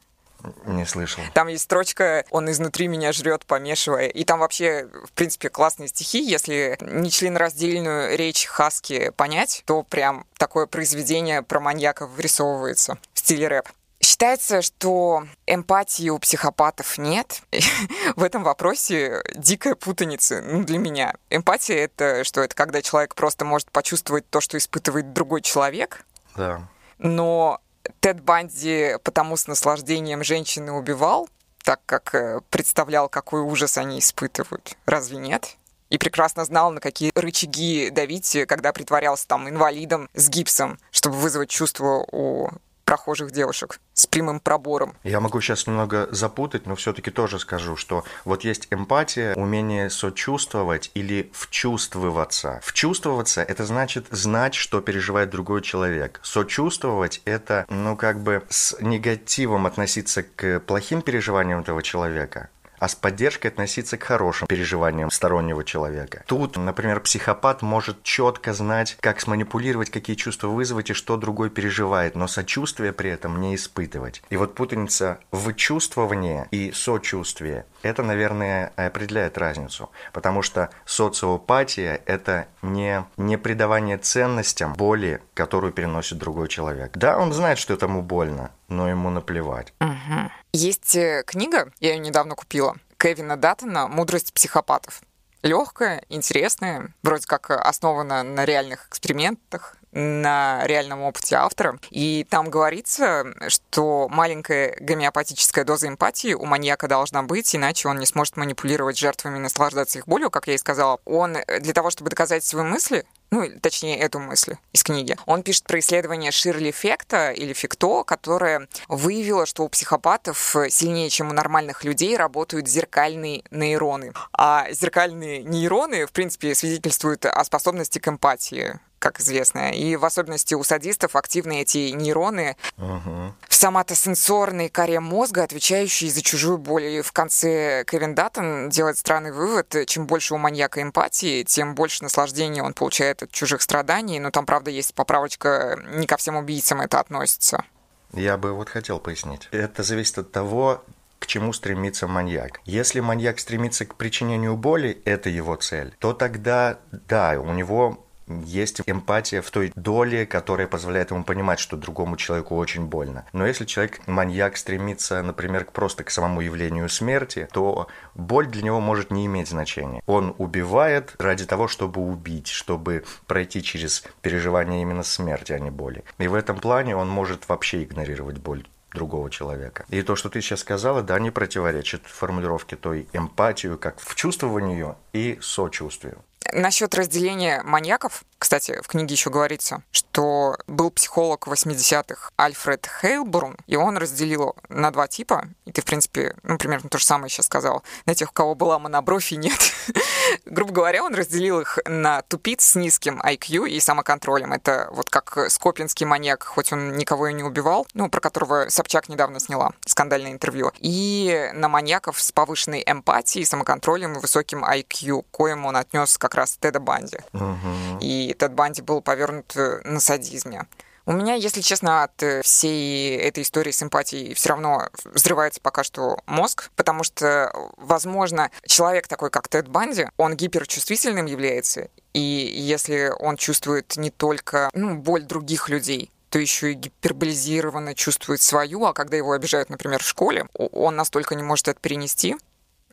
Не 0.66 0.86
слышал. 0.86 1.24
Там 1.34 1.48
есть 1.48 1.64
строчка 1.64 2.26
«Он 2.32 2.50
изнутри 2.50 2.88
меня 2.88 3.12
жрет, 3.12 3.46
помешивая». 3.46 4.08
И 4.08 4.24
там 4.24 4.40
вообще, 4.40 4.88
в 5.06 5.12
принципе, 5.14 5.50
классные 5.50 5.88
стихи. 5.88 6.22
Если 6.22 6.78
нечленораздельную 6.82 8.18
речь 8.18 8.46
Хаски 8.46 9.12
понять, 9.16 9.64
то 9.66 9.84
прям 9.84 10.26
такое 10.38 10.66
произведение 10.66 11.42
про 11.42 11.60
маньяка 11.60 12.08
вырисовывается 12.08 12.98
в 13.14 13.20
стиле 13.20 13.48
рэп. 13.48 13.70
Считается, 14.02 14.64
что 14.64 15.28
эмпатии 15.46 16.10
у 16.10 16.18
психопатов 16.18 16.98
нет. 16.98 17.44
в 18.16 18.24
этом 18.24 18.44
вопросе 18.44 19.22
дикая 19.36 19.76
путаница 19.76 20.42
ну, 20.42 20.64
для 20.64 20.80
меня. 20.80 21.14
Эмпатия— 21.30 21.76
это 21.86 22.24
что? 22.24 22.42
Это 22.42 22.56
когда 22.56 22.82
человек 22.82 23.14
просто 23.14 23.46
может 23.46 23.70
почувствовать 23.70 24.28
то, 24.28 24.42
что 24.42 24.58
испытывает 24.58 25.14
другой 25.14 25.42
человек. 25.42 26.04
Да. 26.36 26.68
Но 26.98 27.62
Тед 28.00 28.22
Банди 28.22 28.96
потому 29.04 29.38
с 29.38 29.48
наслаждением 29.48 30.24
женщины 30.24 30.72
убивал, 30.72 31.30
так 31.64 31.82
как 31.86 32.16
э, 32.16 32.42
представлял, 32.50 33.10
какой 33.10 33.42
ужас 33.42 33.78
они 33.78 34.00
испытывают. 34.00 34.76
Разве 34.86 35.18
нет? 35.18 35.58
И 35.90 35.98
прекрасно 35.98 36.46
знал, 36.46 36.72
на 36.72 36.80
какие 36.80 37.12
рычаги 37.16 37.90
давить, 37.90 38.38
когда 38.48 38.72
притворялся 38.72 39.28
там 39.28 39.50
инвалидом 39.50 40.10
с 40.14 40.30
гипсом, 40.30 40.80
чтобы 40.90 41.18
вызвать 41.18 41.50
чувство 41.50 42.06
у 42.12 42.50
прохожих 42.92 43.32
девушек 43.32 43.80
с 43.94 44.06
прямым 44.06 44.42
пробором. 44.42 44.98
Я 45.06 45.22
могу 45.22 45.40
сейчас 45.40 45.66
немного 45.66 46.10
запутать, 46.12 46.66
но 46.66 46.76
все-таки 46.76 47.10
тоже 47.10 47.40
скажу, 47.40 47.78
что 47.78 48.04
вот 48.26 48.44
есть 48.44 48.68
эмпатия, 48.70 49.34
умение 49.36 49.90
сочувствовать 49.90 50.92
или 50.94 51.32
вчувствоваться. 51.34 52.60
Вчувствоваться– 52.62 53.44
это 53.48 53.66
значит 53.66 54.08
знать, 54.12 54.56
что 54.56 54.82
переживает 54.82 55.30
другой 55.30 55.62
человек. 55.62 56.20
Сочувствовать– 56.22 57.22
это, 57.26 57.66
ну, 57.70 57.96
как 57.96 58.20
бы 58.20 58.44
с 58.50 58.76
негативом 58.82 59.68
относиться 59.68 60.24
к 60.24 60.60
плохим 60.60 61.02
переживаниям 61.02 61.62
этого 61.62 61.82
человека 61.82 62.50
а 62.82 62.88
с 62.88 62.96
поддержкой 62.96 63.48
относиться 63.48 63.96
к 63.96 64.04
хорошим 64.04 64.48
переживаниям 64.48 65.12
стороннего 65.12 65.64
человека. 65.64 66.24
Тут, 66.26 66.58
например, 66.58 67.00
психопат 67.00 67.62
может 67.62 68.02
четко 68.02 68.54
знать, 68.54 68.98
как 69.00 69.22
сманипулировать, 69.22 69.92
какие 69.92 70.16
чувства 70.16 70.48
вызвать 70.48 70.90
и 70.90 70.94
что 70.94 71.16
другой 71.16 71.52
переживает, 71.52 72.16
но 72.16 72.28
сочувствие 72.28 72.92
при 72.92 73.12
этом 73.12 73.40
не 73.40 73.54
испытывать. 73.54 74.24
И 74.32 74.36
вот 74.36 74.56
путаница 74.56 75.20
в 75.32 75.54
чувствовании 75.54 76.48
и 76.50 76.72
сочувствии– 76.72 77.66
это, 77.84 78.02
наверное, 78.02 78.74
определяет 78.76 79.38
разницу, 79.38 79.92
потому 80.12 80.42
что 80.42 80.72
социопатия– 80.86 82.02
это 82.08 82.48
не, 82.64 83.06
не 83.16 83.38
придавание 83.38 84.00
ценностям 84.00 84.74
боли, 84.74 85.22
которую 85.36 85.72
переносит 85.72 86.18
другой 86.18 86.48
человек. 86.48 86.98
Да, 86.98 87.20
он 87.20 87.32
знает, 87.32 87.60
что 87.60 87.76
этому 87.76 88.02
больно, 88.02 88.50
но 88.72 88.90
ему 88.90 89.10
наплевать. 89.10 89.74
Угу. 89.80 90.32
Есть 90.54 90.96
э, 90.96 91.24
книга, 91.26 91.72
я 91.80 91.94
ее 91.94 92.00
недавно 92.00 92.36
купила, 92.36 92.78
Кевина 92.98 93.38
Даттона 93.38 93.88
«Мудрость 93.88 94.34
психопатов». 94.34 95.02
Легкая, 95.44 96.04
интересная, 96.10 96.94
вроде 97.04 97.26
как 97.26 97.50
основана 97.50 98.24
на 98.24 98.46
реальных 98.46 98.88
экспериментах, 98.88 99.76
на 99.92 100.66
реальном 100.66 101.02
опыте 101.02 101.36
автора. 101.36 101.80
И 101.90 102.26
там 102.30 102.50
говорится, 102.50 103.26
что 103.48 104.08
маленькая 104.10 104.76
гомеопатическая 104.80 105.66
доза 105.66 105.88
эмпатии 105.88 106.34
у 106.34 106.46
маньяка 106.46 106.88
должна 106.88 107.24
быть, 107.24 107.56
иначе 107.56 107.88
он 107.88 107.98
не 107.98 108.06
сможет 108.06 108.38
манипулировать 108.38 108.98
жертвами 108.98 109.38
и 109.38 109.42
наслаждаться 109.42 110.00
их 110.00 110.08
болью, 110.08 110.30
как 110.30 110.48
я 110.48 110.56
и 110.56 110.58
сказала. 110.58 111.00
Он 111.06 111.38
для 111.60 111.74
того, 111.74 111.90
чтобы 111.90 112.10
доказать 112.10 112.44
свои 112.44 112.64
мысли, 112.64 113.06
ну, 113.32 113.50
точнее, 113.62 113.98
эту 113.98 114.20
мысль 114.20 114.56
из 114.74 114.84
книги. 114.84 115.16
Он 115.26 115.42
пишет 115.42 115.64
про 115.64 115.80
исследование 115.80 116.32
Ширли 116.32 116.72
Фекта 116.72 117.32
или 117.32 117.54
Фекто, 117.54 118.04
которое 118.04 118.68
выявило, 118.90 119.46
что 119.46 119.64
у 119.64 119.70
психопатов 119.70 120.56
сильнее, 120.70 121.10
чем 121.10 121.30
у 121.30 121.34
нормальных 121.34 121.86
людей, 121.86 122.18
работают 122.18 122.68
зеркальные 122.68 123.44
нейроны. 123.52 124.14
А 124.34 124.68
зеркальные 124.72 125.44
нейроны, 125.44 126.06
в 126.06 126.12
принципе, 126.12 126.54
свидетельствуют 126.56 127.26
о 127.26 127.44
способности 127.46 128.00
к 128.00 128.08
эмпатии 128.10 128.80
как 129.02 129.20
известно. 129.20 129.72
И 129.72 129.96
в 129.96 130.06
особенности 130.06 130.54
у 130.54 130.64
садистов 130.64 131.16
активны 131.16 131.62
эти 131.62 131.90
нейроны 131.90 132.56
uh-huh. 132.78 133.32
в 133.50 133.54
соматосенсорной 133.54 134.70
коре 134.70 135.00
мозга, 135.00 135.44
отвечающие 135.44 136.10
за 136.12 136.22
чужую 136.22 136.60
боль. 136.60 136.86
И 136.86 137.02
в 137.02 137.12
конце 137.12 137.84
Кевин 137.86 138.16
Даттон 138.16 138.70
делает 138.70 138.98
странный 138.98 139.32
вывод. 139.32 139.76
Чем 139.88 140.06
больше 140.06 140.36
у 140.36 140.38
маньяка 140.38 140.82
эмпатии, 140.82 141.44
тем 141.44 141.74
больше 141.74 142.04
наслаждения 142.04 142.64
он 142.64 142.74
получает 142.74 143.24
от 143.24 143.32
чужих 143.32 143.64
страданий. 143.64 144.20
Но 144.20 144.30
там, 144.30 144.46
правда, 144.46 144.70
есть 144.70 144.94
поправочка, 144.94 145.80
не 145.94 146.06
ко 146.06 146.18
всем 146.18 146.36
убийцам 146.36 146.80
это 146.82 147.00
относится. 147.00 147.66
Я 148.14 148.38
бы 148.38 148.54
вот 148.54 148.70
хотел 148.70 149.00
пояснить. 149.00 149.50
Это 149.52 149.82
зависит 149.82 150.20
от 150.20 150.32
того, 150.32 150.84
к 151.18 151.26
чему 151.26 151.54
стремится 151.54 152.08
маньяк. 152.08 152.62
Если 152.66 153.00
маньяк 153.00 153.40
стремится 153.40 153.86
к 153.86 153.96
причинению 153.96 154.58
боли, 154.58 155.02
это 155.06 155.30
его 155.30 155.56
цель, 155.56 155.96
то 156.00 156.14
тогда, 156.14 156.80
да, 156.92 157.40
у 157.40 157.54
него 157.54 158.06
есть 158.46 158.82
эмпатия 158.86 159.42
в 159.42 159.52
той 159.52 159.72
доле, 159.76 160.26
которая 160.26 160.68
позволяет 160.68 161.12
ему 161.12 161.24
понимать, 161.24 161.60
что 161.60 161.78
другому 161.78 162.18
человеку 162.18 162.56
очень 162.56 162.86
больно. 162.86 163.26
Но 163.34 163.46
если 163.46 163.66
человек, 163.66 164.02
маньяк, 164.08 164.58
стремится, 164.58 165.22
например, 165.22 165.66
просто 165.66 166.04
к 166.04 166.12
самому 166.12 166.42
явлению 166.42 166.90
смерти, 166.90 167.48
то 167.52 167.88
боль 168.16 168.48
для 168.48 168.64
него 168.64 168.80
может 168.80 169.12
не 169.12 169.26
иметь 169.26 169.50
значения. 169.50 170.02
Он 170.06 170.36
убивает 170.38 171.16
ради 171.20 171.46
того, 171.46 171.68
чтобы 171.68 172.02
убить, 172.02 172.48
чтобы 172.48 173.04
пройти 173.28 173.64
через 173.64 174.04
переживание 174.22 174.82
именно 174.82 175.04
смерти, 175.04 175.54
а 175.54 175.60
не 175.60 175.72
боли. 175.72 176.04
И 176.18 176.28
в 176.28 176.34
этом 176.34 176.60
плане 176.60 176.96
он 176.96 177.10
может 177.10 177.48
вообще 177.50 177.84
игнорировать 177.84 178.38
боль 178.38 178.66
другого 178.94 179.30
человека. 179.30 179.86
И 179.90 180.02
то, 180.02 180.16
что 180.16 180.30
ты 180.30 180.42
сейчас 180.42 180.60
сказала, 180.60 181.02
да, 181.02 181.20
не 181.20 181.32
противоречит 181.32 182.06
формулировке 182.06 182.76
той 182.76 183.08
эмпатию, 183.14 183.78
как 183.78 184.00
в 184.00 184.16
чувствованию 184.16 184.98
и 185.14 185.38
сочувствию. 185.42 186.24
Насчет 186.54 186.96
разделения 186.96 187.62
маньяков, 187.64 188.24
кстати, 188.38 188.80
в 188.84 188.88
книге 188.88 189.14
еще 189.14 189.30
говорится, 189.30 189.84
что 189.92 190.58
был 190.68 190.90
психолог 190.90 191.48
80-х 191.48 192.32
Альфред 192.38 192.88
Хейлбурн, 192.88 193.56
и 193.68 193.76
он 193.76 193.98
разделил 193.98 194.56
на 194.68 194.92
два 194.92 195.08
типа, 195.08 195.46
и 195.66 195.72
ты, 195.72 195.82
в 195.82 195.86
принципе, 195.86 196.36
ну, 196.44 196.58
примерно 196.58 196.90
то 196.90 196.98
же 196.98 197.06
самое 197.06 197.30
сейчас 197.30 197.46
сказал, 197.46 197.84
на 198.06 198.16
тех, 198.16 198.32
у 198.32 198.34
кого 198.34 198.56
была 198.56 198.80
монобровь 198.80 199.32
и 199.32 199.38
нет. 199.38 199.60
Грубо 200.46 200.74
говоря, 200.74 201.04
он 201.04 201.14
разделил 201.14 201.62
их 201.62 201.78
на 201.86 202.24
тупиц 202.24 202.64
с 202.64 202.76
низким 202.76 203.22
IQ 203.22 203.70
и 203.70 203.80
самоконтролем. 203.80 204.54
Это 204.54 204.90
вот 204.92 205.10
как 205.10 205.38
скопинский 205.50 206.06
маньяк, 206.06 206.44
хоть 206.44 206.74
он 206.74 206.98
никого 206.98 207.28
и 207.28 207.34
не 207.34 207.44
убивал, 207.44 207.88
ну, 207.94 208.10
про 208.10 208.20
которого 208.20 208.70
Собчак 208.70 209.08
недавно 209.08 209.40
сняла 209.40 209.72
скандальное 209.86 210.32
интервью, 210.32 210.72
и 210.80 211.52
на 211.54 211.70
маньяков 211.70 212.20
с 212.20 212.32
повышенной 212.32 212.84
эмпатией, 212.86 213.46
самоконтролем 213.46 214.18
и 214.18 214.20
высоким 214.20 214.66
IQ, 214.66 215.26
коим 215.32 215.66
он 215.66 215.78
отнес 215.78 216.18
как 216.18 216.31
раз 216.36 216.58
Теда 216.60 216.80
Банди. 216.80 217.18
Угу. 217.34 218.00
И 218.02 218.36
Тед 218.38 218.54
Банди 218.54 218.82
был 218.82 219.02
повернут 219.02 219.56
э, 219.56 219.82
на 219.84 220.00
садизме. 220.00 220.66
У 221.06 221.14
меня, 221.14 221.34
если 221.34 221.62
честно, 221.62 222.04
от 222.04 222.22
э, 222.22 222.42
всей 222.44 223.18
этой 223.18 223.44
истории 223.44 223.72
с 223.72 223.82
эмпатией 223.82 224.34
все 224.36 224.50
равно 224.50 224.88
взрывается 225.06 225.60
пока 225.60 225.84
что 225.84 226.20
мозг, 226.28 226.70
потому 226.76 227.04
что, 227.04 227.52
возможно, 227.78 228.52
человек 228.66 229.08
такой, 229.08 229.32
как 229.32 229.48
Тед 229.48 229.68
Банди, 229.68 230.08
он 230.18 230.36
гиперчувствительным 230.36 231.26
является, 231.26 231.90
и 232.14 232.20
если 232.20 233.12
он 233.20 233.38
чувствует 233.38 233.98
не 233.98 234.12
только 234.12 234.70
ну, 234.74 234.96
боль 234.96 235.24
других 235.24 235.70
людей, 235.70 236.12
то 236.30 236.40
еще 236.40 236.72
и 236.72 236.76
гиперболизированно 236.76 237.94
чувствует 237.96 238.42
свою, 238.42 238.86
а 238.86 238.94
когда 238.94 239.18
его 239.18 239.34
обижают, 239.34 239.70
например, 239.70 240.02
в 240.02 240.08
школе, 240.08 240.48
он 240.54 240.96
настолько 240.96 241.36
не 241.36 241.44
может 241.44 241.68
это 241.68 241.80
перенести, 241.80 242.38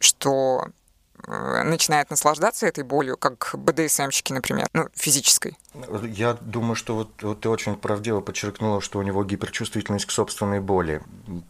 что 0.01 0.67
начинает 1.27 2.11
наслаждаться 2.11 2.67
этой 2.67 2.85
болью, 2.85 3.17
как 3.17 3.51
БДСМщики, 3.55 4.33
например, 4.33 4.67
ну, 4.73 4.89
физической. 4.95 5.57
Я 6.03 6.35
думаю, 6.35 6.75
что 6.75 6.95
вот, 6.95 7.23
вот 7.23 7.41
ты 7.41 7.49
очень 7.49 7.77
правдиво 7.77 8.21
подчеркнула, 8.21 8.81
что 8.81 8.99
у 8.99 9.03
него 9.03 9.25
гиперчувствительность 9.25 10.07
к 10.07 10.11
собственной 10.11 10.61
боли. 10.61 11.03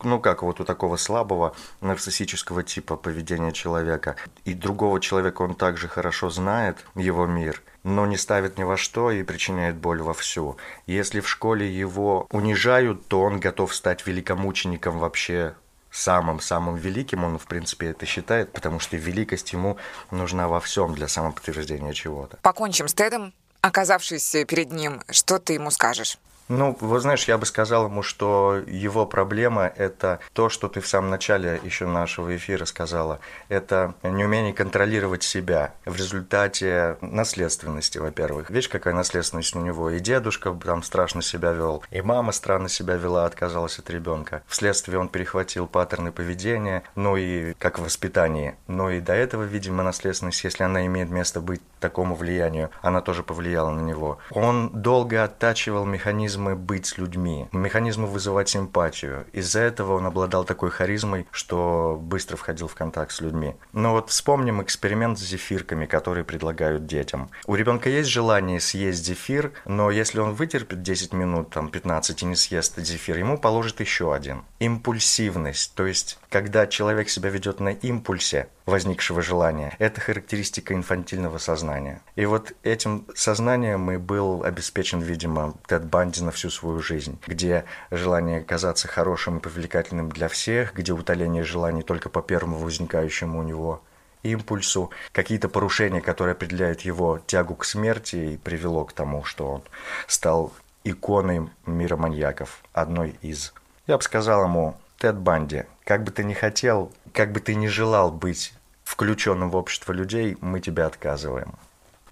Ну, 0.03 0.21
как 0.21 0.43
вот 0.43 0.61
у 0.61 0.65
такого 0.65 0.97
слабого 0.97 1.55
нарциссического 1.81 2.63
типа 2.63 2.97
поведения 2.97 3.53
человека. 3.53 4.17
И 4.45 4.55
другого 4.55 5.01
человека 5.01 5.43
он 5.43 5.55
также 5.55 5.89
хорошо 5.89 6.31
знает, 6.31 6.85
его 6.95 7.27
мир, 7.27 7.63
но 7.85 8.07
не 8.07 8.17
ставит 8.17 8.59
ни 8.59 8.65
во 8.65 8.77
что 8.77 9.11
и 9.11 9.23
причиняет 9.23 9.77
боль 9.77 10.03
вовсю. 10.03 10.57
Если 10.87 11.21
в 11.21 11.29
школе 11.29 11.71
его 11.71 12.27
унижают, 12.31 13.07
то 13.09 13.23
он 13.23 13.41
готов 13.41 13.75
стать 13.75 14.07
великомучеником 14.07 14.99
вообще 14.99 15.55
самым-самым 15.91 16.77
великим, 16.77 17.25
он, 17.25 17.39
в 17.39 17.47
принципе, 17.47 17.89
это 17.89 18.07
считает, 18.07 18.53
потому 18.53 18.81
что 18.81 18.97
великость 18.97 19.53
ему 19.53 19.77
нужна 20.11 20.49
во 20.49 20.61
всем 20.61 20.95
для 20.95 21.09
самоподтверждения 21.09 21.93
чего-то. 21.93 22.39
Покончим 22.43 22.89
с 22.89 22.95
Тедом. 22.95 23.33
Оказавшись 23.61 24.37
перед 24.47 24.71
ним, 24.71 25.03
что 25.11 25.39
ты 25.39 25.55
ему 25.55 25.71
скажешь? 25.71 26.19
Ну, 26.49 26.77
вот 26.81 27.01
знаешь, 27.01 27.25
я 27.25 27.37
бы 27.37 27.45
сказал 27.45 27.87
ему, 27.87 28.03
что 28.03 28.63
его 28.67 29.05
проблема– 29.05 29.71
это 29.77 30.19
то, 30.33 30.49
что 30.49 30.69
ты 30.69 30.81
в 30.81 30.89
самом 30.89 31.11
начале 31.11 31.61
еще 31.63 31.87
нашего 31.87 32.35
эфира 32.35 32.65
сказала. 32.65 33.21
Это 33.49 33.95
неумение 34.03 34.55
контролировать 34.55 35.23
себя 35.23 35.75
в 35.85 35.97
результате 35.97 36.97
наследственности, 37.03 37.99
во-первых. 37.99 38.49
Видишь, 38.49 38.69
какая 38.69 38.95
наследственность 38.95 39.55
у 39.55 39.61
него? 39.61 39.91
И 39.91 40.01
дедушка 40.01 40.59
там 40.65 40.83
страшно 40.83 41.21
себя 41.21 41.53
вел, 41.53 41.83
и 41.91 42.01
мама 42.01 42.33
странно 42.33 42.71
себя 42.71 42.95
вела, 42.95 43.27
отказалась 43.27 43.79
от 43.79 43.91
ребенка. 43.91 44.43
Вследствие 44.47 44.99
он 44.99 45.09
перехватил 45.09 45.67
паттерны 45.67 46.13
поведения, 46.13 46.83
ну 46.95 47.17
и 47.17 47.53
как 47.55 47.79
в 47.79 47.85
воспитании. 47.85 48.57
Но 48.69 48.91
и 48.91 49.01
до 49.01 49.13
этого, 49.13 49.43
видимо, 49.43 49.83
наследственность, 49.83 50.43
если 50.45 50.63
она 50.63 50.87
имеет 50.87 51.11
место 51.11 51.43
быть 51.43 51.61
такому 51.79 52.15
влиянию, 52.15 52.71
она 52.81 53.03
тоже 53.03 53.23
повлияла 53.23 53.71
на 53.71 53.81
него. 53.81 54.19
Он 54.31 54.71
долго 54.71 55.23
оттачивал 55.25 55.85
механизм 55.85 56.38
механизмы 56.39 56.55
быть 56.55 56.87
с 56.87 56.99
людьми, 56.99 57.49
механизмы 57.53 58.07
вызывать 58.07 58.49
симпатию. 58.49 59.27
Из-за 59.33 59.61
этого 59.61 59.95
он 59.95 60.07
обладал 60.07 60.45
такой 60.45 60.71
харизмой, 60.71 61.27
что 61.33 61.99
быстро 62.01 62.37
входил 62.37 62.69
в 62.69 62.75
контакт 62.75 63.13
с 63.13 63.21
людьми. 63.21 63.55
Но 63.73 63.93
вот 63.93 64.11
вспомним 64.11 64.63
эксперимент 64.63 65.19
с 65.19 65.23
зефирками, 65.23 65.87
которые 65.87 66.25
предлагают 66.25 66.87
детям. 66.87 67.31
У 67.47 67.57
ребенка 67.57 67.91
есть 67.91 68.09
желание 68.09 68.61
съесть 68.61 69.05
зефир, 69.05 69.53
но 69.67 69.91
если 69.91 70.21
он 70.21 70.35
вытерпит 70.35 70.83
10 70.83 71.13
минут, 71.13 71.51
там 71.51 71.69
15 71.69 72.23
и 72.23 72.27
не 72.27 72.37
съест 72.37 72.79
зефир, 72.79 73.19
ему 73.19 73.39
положат 73.39 73.81
еще 73.81 74.15
один. 74.15 74.43
Импульсивность, 74.61 75.75
то 75.75 75.87
есть 75.87 76.19
когда 76.31 76.67
человек 76.67 77.09
себя 77.09 77.31
ведет 77.31 77.61
на 77.61 77.71
импульсе 77.71 78.49
возникшего 78.69 79.23
желания, 79.23 79.75
это 79.79 80.01
характеристика 80.01 80.75
инфантильного 80.75 81.39
сознания. 81.39 82.03
И 82.17 82.27
вот 82.27 82.53
этим 82.63 83.07
сознанием 83.15 83.91
и 83.91 83.97
был 83.97 84.45
обеспечен, 84.45 85.01
видимо, 85.01 85.55
Тед 85.67 85.87
Банди 85.87 86.23
на 86.23 86.31
всю 86.31 86.51
свою 86.51 86.81
жизнь, 86.81 87.19
где 87.27 87.65
желание 87.91 88.43
казаться 88.43 88.87
хорошим 88.87 89.39
и 89.39 89.41
привлекательным 89.41 90.11
для 90.11 90.29
всех, 90.29 90.75
где 90.75 90.93
утоление 90.93 91.45
желаний 91.45 91.83
только 91.83 92.11
по 92.11 92.23
первому 92.23 92.59
возникающему 92.59 93.39
у 93.39 93.43
него 93.43 93.83
импульсу, 94.23 94.91
какие-то 95.13 95.49
порушения, 95.49 96.01
которые 96.01 96.33
определяют 96.33 96.83
его 96.83 97.21
тягу 97.27 97.55
к 97.55 97.65
смерти 97.65 98.17
и 98.17 98.37
привело 98.37 98.85
к 98.85 98.93
тому, 98.93 99.25
что 99.25 99.51
он 99.51 99.63
стал 100.07 100.53
иконой 100.85 101.49
мира 101.67 101.97
маньяков, 101.97 102.63
одной 102.73 103.17
из. 103.23 103.55
Я 103.87 103.97
бы 103.97 104.03
сказал 104.03 104.45
ему, 104.45 104.77
Тед 104.99 105.17
Банди, 105.17 105.65
как 105.85 106.03
бы 106.03 106.11
ты 106.11 106.25
ни 106.25 106.35
хотел, 106.35 106.93
как 107.15 107.33
бы 107.33 107.41
ты 107.41 107.55
ни 107.55 107.69
желал 107.69 108.11
быть 108.11 108.53
включенным 108.89 109.51
в 109.51 109.57
общество 109.57 109.93
людей, 109.93 110.37
мы 110.41 110.61
тебе 110.61 110.85
отказываем. 110.85 111.55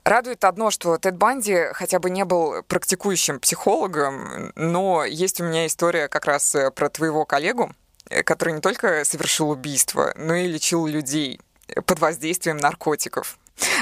Радует 0.05 0.45
одно, 0.45 0.71
что 0.71 0.99
Тед 0.99 1.17
Банди 1.17 1.69
хотя 1.73 1.99
бы 1.99 2.11
не 2.11 2.25
был 2.25 2.63
практикующим 2.69 3.41
психологом, 3.41 4.53
но 4.55 5.05
есть 5.05 5.41
у 5.41 5.45
меня 5.45 5.67
история 5.67 6.07
как 6.09 6.27
раз 6.27 6.55
э, 6.55 6.71
про 6.71 6.89
твоего 6.89 7.25
коллегу, 7.25 7.73
э, 8.09 8.23
который 8.23 8.55
не 8.55 8.61
только 8.61 9.05
совершил 9.05 9.51
убийство, 9.51 10.13
но 10.17 10.35
и 10.35 10.47
лечил 10.47 10.87
людей 10.87 11.41
под 11.87 11.99
воздействием 11.99 12.59
наркотиков. 12.59 13.37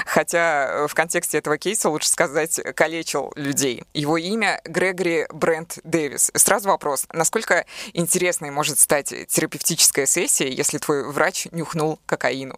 Хотя 0.06 0.68
э, 0.68 0.86
в 0.86 0.94
контексте 0.94 1.36
этого 1.36 1.58
кейса 1.58 1.90
лучше 1.90 2.08
сказать 2.08 2.58
калечил 2.74 3.32
людей. 3.36 3.84
Его 3.92 4.16
имя 4.16 4.62
Грегори 4.64 5.26
Брент 5.30 5.78
Дэвис. 5.84 6.30
Сразу 6.34 6.68
вопрос, 6.68 7.06
насколько 7.12 7.66
интересной 7.92 8.50
может 8.50 8.78
стать 8.78 9.12
терапевтическая 9.28 10.06
сессия, 10.06 10.48
если 10.48 10.78
твой 10.78 11.06
врач 11.10 11.48
нюхнул 11.50 11.98
кокаину? 12.06 12.56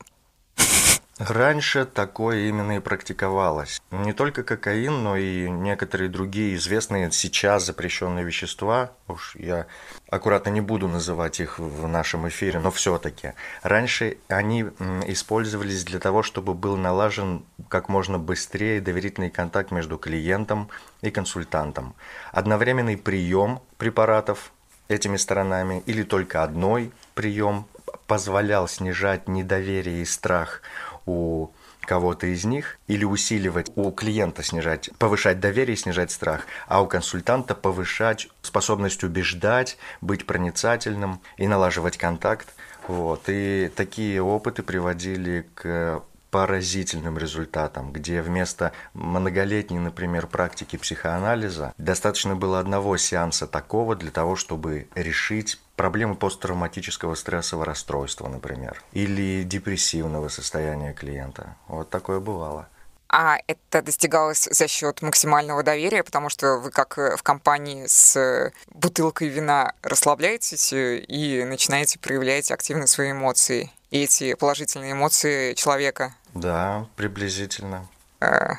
Раньше 1.19 1.87
такое 1.87 2.49
именно 2.49 2.77
и 2.77 2.81
практиковалось. 2.81 3.81
Не 3.90 4.12
только 4.12 4.42
кокаин, 4.42 5.03
но 5.03 5.16
и 5.16 5.49
некоторые 5.49 6.11
другие 6.11 6.55
известные 6.57 7.11
сейчас 7.11 7.64
запрещенные 7.64 8.23
вещества. 8.23 8.90
Уж 9.09 9.35
я 9.37 9.66
аккуратно 10.11 10.51
не 10.51 10.61
буду 10.61 10.88
называть 10.88 11.40
их 11.40 11.59
в 11.59 11.88
нашем 11.88 12.29
эфире, 12.29 12.59
но 12.59 12.71
все-таки. 12.71 13.33
Раньше 13.62 14.19
они 14.29 14.66
использовались 15.07 15.85
для 15.85 16.01
того, 16.01 16.23
чтобы 16.23 16.53
был 16.53 16.77
налажен 16.77 17.47
как 17.71 17.88
можно 17.88 18.19
быстрее 18.19 18.83
доверительный 18.83 19.31
контакт 19.31 19.71
между 19.71 19.97
клиентом 19.97 20.69
и 21.01 21.11
консультантом. 21.11 21.95
Одновременный 22.31 22.99
прием 22.99 23.61
препаратов 23.79 24.53
этими 24.88 25.16
сторонами 25.16 25.83
или 25.87 26.03
только 26.03 26.42
одной 26.42 26.92
прием 27.14 27.66
позволял 28.07 28.68
снижать 28.68 29.29
недоверие 29.29 30.03
и 30.03 30.05
страх 30.05 30.62
у 31.07 31.51
кого-то 31.87 32.27
из 32.27 32.44
них 32.44 32.79
или 32.88 33.05
усиливать 33.05 33.70
у 33.77 33.90
клиента 33.92 34.42
снижать, 34.42 34.90
повышать 34.99 35.40
доверие, 35.40 35.77
снижать 35.77 36.11
страх, 36.11 36.42
а 36.66 36.83
у 36.83 36.87
консультанта 36.87 37.55
повышать 37.55 38.29
способность 38.42 39.05
убеждать, 39.05 39.79
быть 40.01 40.27
проницательным 40.27 41.20
и 41.37 41.46
налаживать 41.46 41.96
контакт. 41.96 42.49
Вот. 42.88 43.22
И 43.29 43.70
такие 43.75 44.20
опыты 44.20 44.62
приводили 44.62 45.46
к 45.55 46.03
поразительным 46.31 47.16
результатам, 47.16 47.92
где 47.92 48.20
вместо 48.20 48.72
многолетней, 48.92 49.79
например, 49.79 50.27
практики 50.27 50.77
психоанализа 50.77 51.72
достаточно 51.79 52.37
было 52.37 52.61
одного 52.61 52.96
сеанса 52.96 53.46
такого 53.46 53.96
для 53.96 54.11
того, 54.11 54.37
чтобы 54.37 54.88
решить 54.94 55.59
проблемы 55.76 56.14
посттравматического 56.14 57.14
стрессового 57.14 57.66
расстройства, 57.66 58.28
например, 58.28 58.82
или 58.92 59.42
депрессивного 59.42 60.28
состояния 60.28 60.92
клиента. 60.92 61.56
Вот 61.68 61.90
такое 61.90 62.20
бывало. 62.20 62.68
А 63.08 63.38
это 63.46 63.82
достигалось 63.82 64.48
за 64.50 64.66
счет 64.66 65.00
максимального 65.00 65.62
доверия, 65.62 66.02
потому 66.02 66.28
что 66.28 66.56
вы 66.56 66.70
как 66.70 66.96
в 66.96 67.22
компании 67.22 67.86
с 67.86 68.52
бутылкой 68.68 69.28
вина 69.28 69.74
расслабляетесь 69.82 70.72
и 70.72 71.44
начинаете 71.44 72.00
проявлять 72.00 72.50
активно 72.50 72.88
свои 72.88 73.12
эмоции. 73.12 73.70
И 73.90 74.02
эти 74.02 74.35
положительные 74.35 74.92
эмоции 74.92 75.54
человека 75.54 76.14
да, 76.37 76.87
приблизительно. 76.96 77.88
А, 78.20 78.56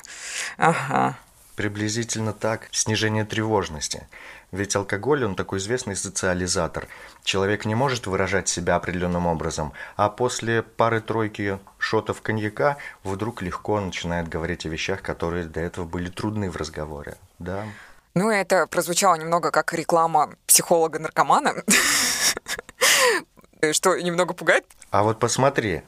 ага. 0.56 1.16
Приблизительно 1.54 2.32
так. 2.32 2.68
Снижение 2.72 3.24
тревожности. 3.24 4.06
Ведь 4.50 4.74
алкоголь, 4.76 5.24
он 5.24 5.34
такой 5.34 5.58
известный 5.58 5.94
социализатор. 5.94 6.88
Человек 7.22 7.66
не 7.66 7.74
может 7.74 8.06
выражать 8.06 8.48
себя 8.48 8.76
определенным 8.76 9.26
образом, 9.26 9.74
а 9.96 10.08
после 10.08 10.62
пары-тройки 10.62 11.58
шотов 11.76 12.22
коньяка 12.22 12.78
вдруг 13.04 13.42
легко 13.42 13.78
начинает 13.80 14.28
говорить 14.28 14.64
о 14.64 14.70
вещах, 14.70 15.02
которые 15.02 15.44
до 15.44 15.60
этого 15.60 15.84
были 15.84 16.08
трудны 16.08 16.50
в 16.50 16.56
разговоре. 16.56 17.16
Да. 17.38 17.64
Ну, 18.14 18.30
это 18.30 18.66
прозвучало 18.66 19.16
немного 19.16 19.50
как 19.50 19.74
реклама 19.74 20.34
психолога-наркомана. 20.46 21.62
Что 23.72 24.00
немного 24.00 24.32
пугает? 24.32 24.64
А 24.90 25.02
вот 25.02 25.18
посмотри, 25.18 25.82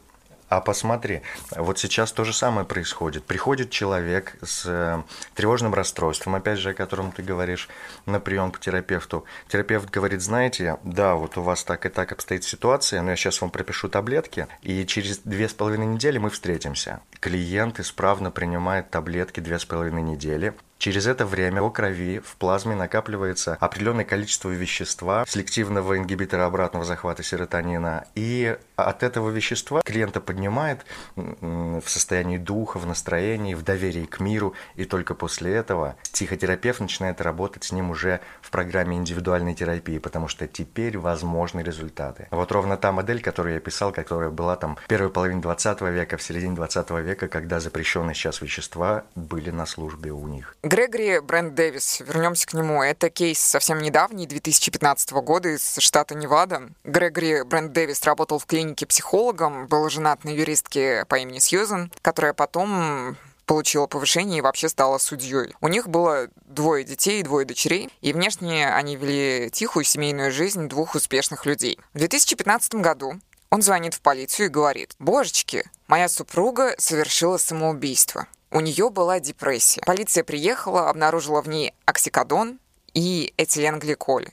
а 0.50 0.60
посмотри, 0.60 1.22
вот 1.52 1.78
сейчас 1.78 2.10
то 2.10 2.24
же 2.24 2.32
самое 2.32 2.66
происходит. 2.66 3.24
Приходит 3.24 3.70
человек 3.70 4.34
с 4.42 4.64
э, 4.66 5.00
тревожным 5.36 5.72
расстройством, 5.72 6.34
опять 6.34 6.58
же, 6.58 6.70
о 6.70 6.74
котором 6.74 7.12
ты 7.12 7.22
говоришь, 7.22 7.68
на 8.04 8.18
прием 8.18 8.50
к 8.50 8.58
терапевту. 8.58 9.24
Терапевт 9.46 9.88
говорит, 9.90 10.20
знаете, 10.20 10.76
да, 10.82 11.14
вот 11.14 11.38
у 11.38 11.42
вас 11.42 11.62
так 11.62 11.86
и 11.86 11.88
так 11.88 12.10
обстоит 12.10 12.42
ситуация, 12.42 13.00
но 13.00 13.10
я 13.10 13.16
сейчас 13.16 13.40
вам 13.40 13.50
пропишу 13.50 13.88
таблетки, 13.88 14.48
и 14.62 14.84
через 14.86 15.18
две 15.18 15.48
с 15.48 15.54
половиной 15.54 15.86
недели 15.86 16.18
мы 16.18 16.30
встретимся. 16.30 17.00
Клиент 17.20 17.78
исправно 17.78 18.32
принимает 18.32 18.90
таблетки 18.90 19.38
две 19.38 19.56
с 19.56 19.64
половиной 19.64 20.02
недели, 20.02 20.52
Через 20.80 21.06
это 21.06 21.26
время 21.26 21.60
в 21.60 21.70
крови, 21.70 22.20
в 22.20 22.36
плазме 22.36 22.74
накапливается 22.74 23.58
определенное 23.60 24.06
количество 24.06 24.48
вещества, 24.48 25.26
селективного 25.28 25.98
ингибитора 25.98 26.46
обратного 26.46 26.86
захвата 26.86 27.22
серотонина. 27.22 28.06
И 28.14 28.56
от 28.76 29.02
этого 29.02 29.28
вещества 29.28 29.82
клиента 29.82 30.22
поднимает 30.22 30.86
в 31.16 31.84
состоянии 31.84 32.38
духа, 32.38 32.78
в 32.78 32.86
настроении, 32.86 33.52
в 33.52 33.62
доверии 33.62 34.06
к 34.06 34.20
миру. 34.20 34.54
И 34.74 34.86
только 34.86 35.14
после 35.14 35.52
этого 35.52 35.96
психотерапевт 36.14 36.80
начинает 36.80 37.20
работать 37.20 37.64
с 37.64 37.72
ним 37.72 37.90
уже 37.90 38.20
в 38.40 38.50
программе 38.50 38.96
индивидуальной 38.96 39.54
терапии, 39.54 39.98
потому 39.98 40.28
что 40.28 40.46
теперь 40.46 40.96
возможны 40.96 41.60
результаты. 41.60 42.26
Вот 42.30 42.50
ровно 42.52 42.78
та 42.78 42.90
модель, 42.90 43.20
которую 43.20 43.52
я 43.56 43.60
писал, 43.60 43.92
которая 43.92 44.30
была 44.30 44.56
там 44.56 44.76
в 44.76 44.86
первой 44.86 45.10
половине 45.10 45.42
20 45.42 45.82
века, 45.82 46.16
в 46.16 46.22
середине 46.22 46.56
20 46.56 46.90
века, 47.02 47.28
когда 47.28 47.60
запрещенные 47.60 48.14
сейчас 48.14 48.40
вещества 48.40 49.04
были 49.14 49.50
на 49.50 49.66
службе 49.66 50.12
у 50.12 50.26
них. 50.26 50.56
Грегори 50.70 51.18
Брэнд 51.18 51.56
Дэвис, 51.56 51.98
вернемся 51.98 52.46
к 52.46 52.54
нему. 52.54 52.80
Это 52.80 53.10
кейс 53.10 53.40
совсем 53.40 53.78
недавний, 53.78 54.28
2015 54.28 55.10
года 55.14 55.48
из 55.48 55.78
штата 55.78 56.14
Невада. 56.14 56.68
Грегори 56.84 57.42
Брэнд 57.42 57.72
Дэвис 57.72 58.04
работал 58.04 58.38
в 58.38 58.46
клинике 58.46 58.86
психологом, 58.86 59.66
был 59.66 59.90
женат 59.90 60.22
на 60.22 60.28
юристке 60.28 61.06
по 61.08 61.16
имени 61.16 61.40
Сьюзен, 61.40 61.90
которая 62.02 62.34
потом 62.34 63.16
получила 63.46 63.88
повышение 63.88 64.38
и 64.38 64.42
вообще 64.42 64.68
стала 64.68 64.98
судьей. 64.98 65.56
У 65.60 65.66
них 65.66 65.88
было 65.88 66.28
двое 66.44 66.84
детей 66.84 67.18
и 67.18 67.24
двое 67.24 67.44
дочерей, 67.44 67.90
и 68.00 68.12
внешне 68.12 68.72
они 68.72 68.94
вели 68.94 69.50
тихую 69.50 69.82
семейную 69.82 70.30
жизнь 70.30 70.68
двух 70.68 70.94
успешных 70.94 71.46
людей. 71.46 71.80
В 71.94 71.98
2015 71.98 72.76
году 72.76 73.14
он 73.50 73.62
звонит 73.62 73.94
в 73.94 74.00
полицию 74.02 74.46
и 74.46 74.50
говорит, 74.50 74.94
«Божечки, 75.00 75.68
моя 75.88 76.08
супруга 76.08 76.76
совершила 76.78 77.38
самоубийство». 77.38 78.28
У 78.52 78.60
нее 78.60 78.90
была 78.90 79.20
депрессия. 79.20 79.80
Полиция 79.86 80.24
приехала, 80.24 80.88
обнаружила 80.90 81.40
в 81.40 81.48
ней 81.48 81.72
оксикодон 81.84 82.58
и 82.94 83.32
этиленгликоль. 83.36 84.28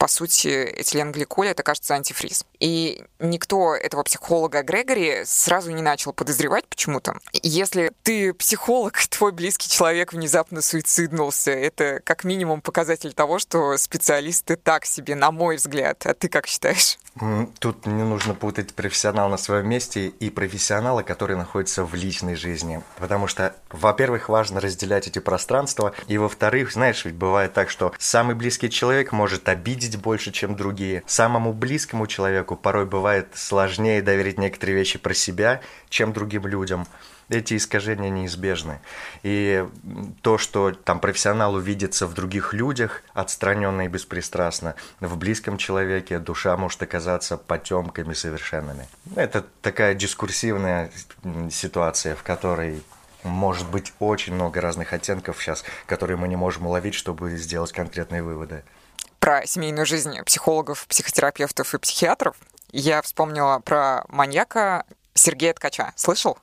По 0.00 0.08
сути, 0.08 0.48
этиленгликоль— 0.78 1.48
это, 1.48 1.62
кажется, 1.62 1.94
антифриз. 1.94 2.46
И 2.58 3.04
никто 3.18 3.74
этого 3.74 4.02
психолога 4.02 4.62
Грегори 4.62 5.24
сразу 5.26 5.70
не 5.72 5.82
начал 5.82 6.14
подозревать 6.14 6.66
почему-то. 6.66 7.18
Если 7.42 7.92
ты 8.02 8.32
психолог, 8.32 8.94
твой 9.10 9.32
близкий 9.32 9.68
человек 9.68 10.14
внезапно 10.14 10.62
суициднулся, 10.62 11.50
это 11.50 12.00
как 12.02 12.24
минимум 12.24 12.62
показатель 12.62 13.12
того, 13.12 13.38
что 13.38 13.76
специалисты 13.76 14.56
так 14.56 14.86
себе, 14.86 15.14
на 15.16 15.30
мой 15.30 15.56
взгляд. 15.56 16.06
А 16.06 16.14
ты 16.14 16.30
как 16.30 16.46
считаешь? 16.46 16.96
Тут 17.58 17.84
не 17.86 18.04
нужно 18.04 18.34
путать 18.34 18.72
профессионал 18.72 19.28
на 19.28 19.36
своем 19.36 19.68
месте 19.68 20.08
и 20.08 20.30
профессионала, 20.30 21.02
который 21.02 21.36
находится 21.36 21.84
в 21.84 21.94
личной 21.94 22.36
жизни. 22.36 22.82
Потому 22.96 23.26
что, 23.26 23.54
во-первых, 23.68 24.28
важно 24.28 24.60
разделять 24.60 25.08
эти 25.08 25.18
пространства, 25.18 25.92
и 26.06 26.16
во-вторых, 26.16 26.72
знаешь, 26.72 27.04
ведь 27.04 27.16
бывает 27.16 27.52
так, 27.52 27.68
что 27.68 27.92
самый 27.98 28.34
близкий 28.34 28.70
человек 28.70 29.12
может 29.12 29.48
обидеть 29.48 29.89
больше, 29.96 30.32
чем 30.32 30.56
другие. 30.56 31.02
Самому 31.06 31.52
близкому 31.52 32.06
человеку 32.06 32.56
порой 32.56 32.86
бывает 32.86 33.28
сложнее 33.34 34.02
доверить 34.02 34.38
некоторые 34.38 34.76
вещи 34.76 34.98
про 34.98 35.14
себя, 35.14 35.60
чем 35.88 36.12
другим 36.12 36.46
людям 36.46 36.86
эти 37.30 37.56
искажения 37.56 38.10
неизбежны. 38.10 38.80
И 39.22 39.64
то, 40.20 40.36
что 40.36 40.72
там 40.72 41.00
профессионал 41.00 41.54
увидится 41.54 42.06
в 42.06 42.14
других 42.14 42.52
людях, 42.52 43.02
отстраненно 43.14 43.82
и 43.82 43.88
беспристрастно, 43.88 44.74
в 44.98 45.16
близком 45.16 45.56
человеке 45.56 46.18
душа 46.18 46.56
может 46.56 46.82
оказаться 46.82 47.36
потемками 47.36 48.12
совершенными. 48.14 48.88
Это 49.14 49.46
такая 49.62 49.94
дискурсивная 49.94 50.90
ситуация, 51.50 52.16
в 52.16 52.22
которой 52.22 52.82
может 53.22 53.68
быть 53.70 53.92
очень 53.98 54.34
много 54.34 54.60
разных 54.60 54.92
оттенков 54.92 55.40
сейчас, 55.40 55.64
которые 55.86 56.16
мы 56.16 56.26
не 56.26 56.36
можем 56.36 56.66
уловить, 56.66 56.94
чтобы 56.94 57.36
сделать 57.36 57.72
конкретные 57.72 58.22
выводы. 58.22 58.64
Про 59.20 59.46
семейную 59.46 59.84
жизнь 59.84 60.16
психологов, 60.24 60.86
психотерапевтов 60.88 61.74
и 61.74 61.78
психиатров 61.78 62.36
я 62.72 63.02
вспомнила 63.02 63.58
про 63.60 64.04
маньяка 64.08 64.86
Сергея 65.12 65.52
Ткача. 65.52 65.92
Слышал? 65.94 66.38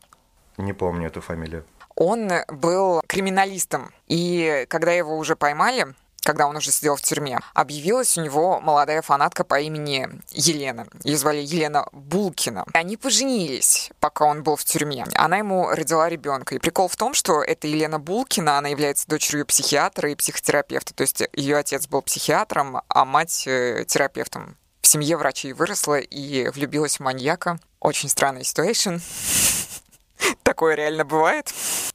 Не 0.58 0.74
помню 0.74 1.08
эту 1.08 1.22
фамилию. 1.22 1.66
Он 1.96 2.30
был 2.48 3.02
криминалистом, 3.08 3.92
и 4.06 4.68
когда 4.70 4.92
его 4.92 5.18
уже 5.18 5.36
поймали, 5.36 5.88
когда 6.28 6.46
он 6.46 6.58
уже 6.58 6.72
сидел 6.72 6.98
в 6.98 7.02
тюрьме, 7.02 7.40
объявилась 7.54 8.18
у 8.18 8.22
него 8.22 8.60
молодая 8.60 9.02
фанатка 9.02 9.46
по 9.46 9.62
имени 9.62 10.10
Елена. 10.32 10.86
Ее 11.06 11.16
звали 11.16 11.38
Елена 11.38 11.88
Булкина. 11.94 12.66
Они 12.74 12.98
поженились, 12.98 13.92
пока 14.02 14.26
он 14.26 14.44
был 14.44 14.58
в 14.58 14.66
тюрьме. 14.66 15.06
Она 15.16 15.38
ему 15.38 15.70
родила 15.70 16.10
ребенка. 16.10 16.56
И 16.56 16.60
прикол 16.60 16.90
в 16.90 16.98
том, 16.98 17.14
что 17.14 17.42
эта 17.42 17.68
Елена 17.68 17.98
Булкина, 17.98 18.58
она 18.58 18.68
является 18.68 19.08
дочерью 19.08 19.46
психиатра 19.46 20.12
и 20.12 20.16
психотерапевта. 20.16 20.94
То 20.94 21.04
есть 21.04 21.24
ее 21.32 21.56
отец 21.56 21.88
был 21.88 22.02
психиатром, 22.02 22.82
а 22.90 23.06
мать 23.06 23.48
э, 23.48 23.86
терапевтом. 23.88 24.58
В 24.82 24.88
семье 24.88 25.16
врачей 25.16 25.54
выросла 25.54 26.00
и 26.00 26.50
влюбилась 26.50 26.98
в 26.98 27.00
маньяка. 27.00 27.58
Очень 27.80 28.10
странная 28.10 28.44
ситуация. 28.44 29.00
Такое 30.44 30.76
реально 30.76 31.06
бывает? 31.06 31.54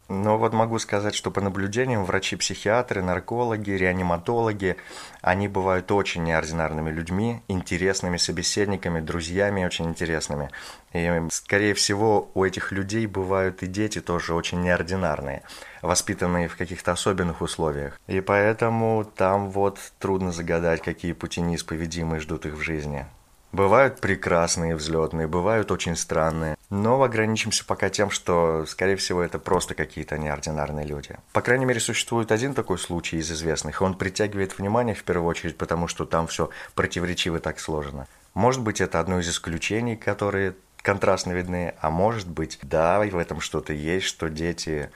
Ну 0.09 0.37
вот 0.37 0.53
могу 0.53 0.79
сказать, 0.79 1.15
что 1.15 1.31
по 1.31 1.41
наблюдениям 1.41 2.05
врачи-психиатры, 2.05 3.03
наркологи, 3.03 3.71
реаниматологи, 3.71 4.77
они 5.23 5.49
бывают 5.49 5.91
очень 5.91 6.25
неординарными 6.25 6.91
людьми, 6.91 7.41
интересными 7.49 8.19
собеседниками, 8.19 9.01
друзьями 9.01 9.65
очень 9.65 9.87
интересными. 9.87 10.51
И, 10.93 11.11
скорее 11.31 11.73
всего, 11.73 12.31
у 12.35 12.45
этих 12.45 12.73
людей 12.73 13.07
бывают 13.07 13.63
и 13.63 13.67
дети 13.67 14.03
тоже 14.03 14.35
очень 14.35 14.61
неординарные, 14.61 15.43
воспитанные 15.81 16.49
в 16.49 16.57
каких-то 16.57 16.93
особенных 16.93 17.41
условиях. 17.41 17.99
И 18.07 18.21
поэтому 18.21 19.05
там 19.17 19.51
вот 19.51 19.79
трудно 19.99 20.31
загадать, 20.31 20.83
какие 20.83 21.13
пути 21.13 21.41
неисповедимые 21.41 22.21
ждут 22.21 22.45
их 22.45 22.55
в 22.55 22.61
жизни. 22.61 23.07
Бывают 23.53 24.01
прекрасные 24.01 24.75
взлетные, 24.75 25.27
бывают 25.27 25.71
очень 25.71 25.95
странные. 25.95 26.57
Но 26.71 27.03
ограничимся 27.03 27.67
пока 27.67 27.91
тем, 27.91 28.11
что, 28.11 28.65
скорее 28.67 28.97
всего, 28.97 29.21
это 29.21 29.39
просто 29.39 29.75
какие-то 29.75 30.17
неординарные 30.17 30.87
люди. 30.87 31.17
По 31.35 31.43
крайней 31.43 31.67
мере, 31.67 31.79
существует 31.79 32.33
один 32.33 32.55
такой 32.55 32.79
случай 32.79 33.19
из 33.19 33.31
известных. 33.31 33.83
Он 33.83 33.95
притягивает 33.95 34.59
внимание 34.59 34.95
в 34.95 35.05
первую 35.05 35.29
очередь, 35.29 35.59
потому 35.59 35.87
что 35.87 36.07
там 36.07 36.29
все 36.29 36.49
противоречиво 36.75 37.41
так 37.41 37.61
сложно. 37.61 38.09
Может 38.33 38.63
быть, 38.63 38.81
это 38.81 39.01
одно 39.01 39.19
из 39.19 39.29
исключений, 39.29 39.97
которые 39.97 40.55
контрастно 40.81 41.33
видны, 41.33 41.75
а 41.81 41.91
может 41.91 42.29
быть, 42.29 42.59
да, 42.63 43.05
и 43.05 43.11
в 43.11 43.19
этом 43.19 43.41
что-то 43.41 43.75
есть, 43.75 44.07
что 44.07 44.31
дети 44.31 44.91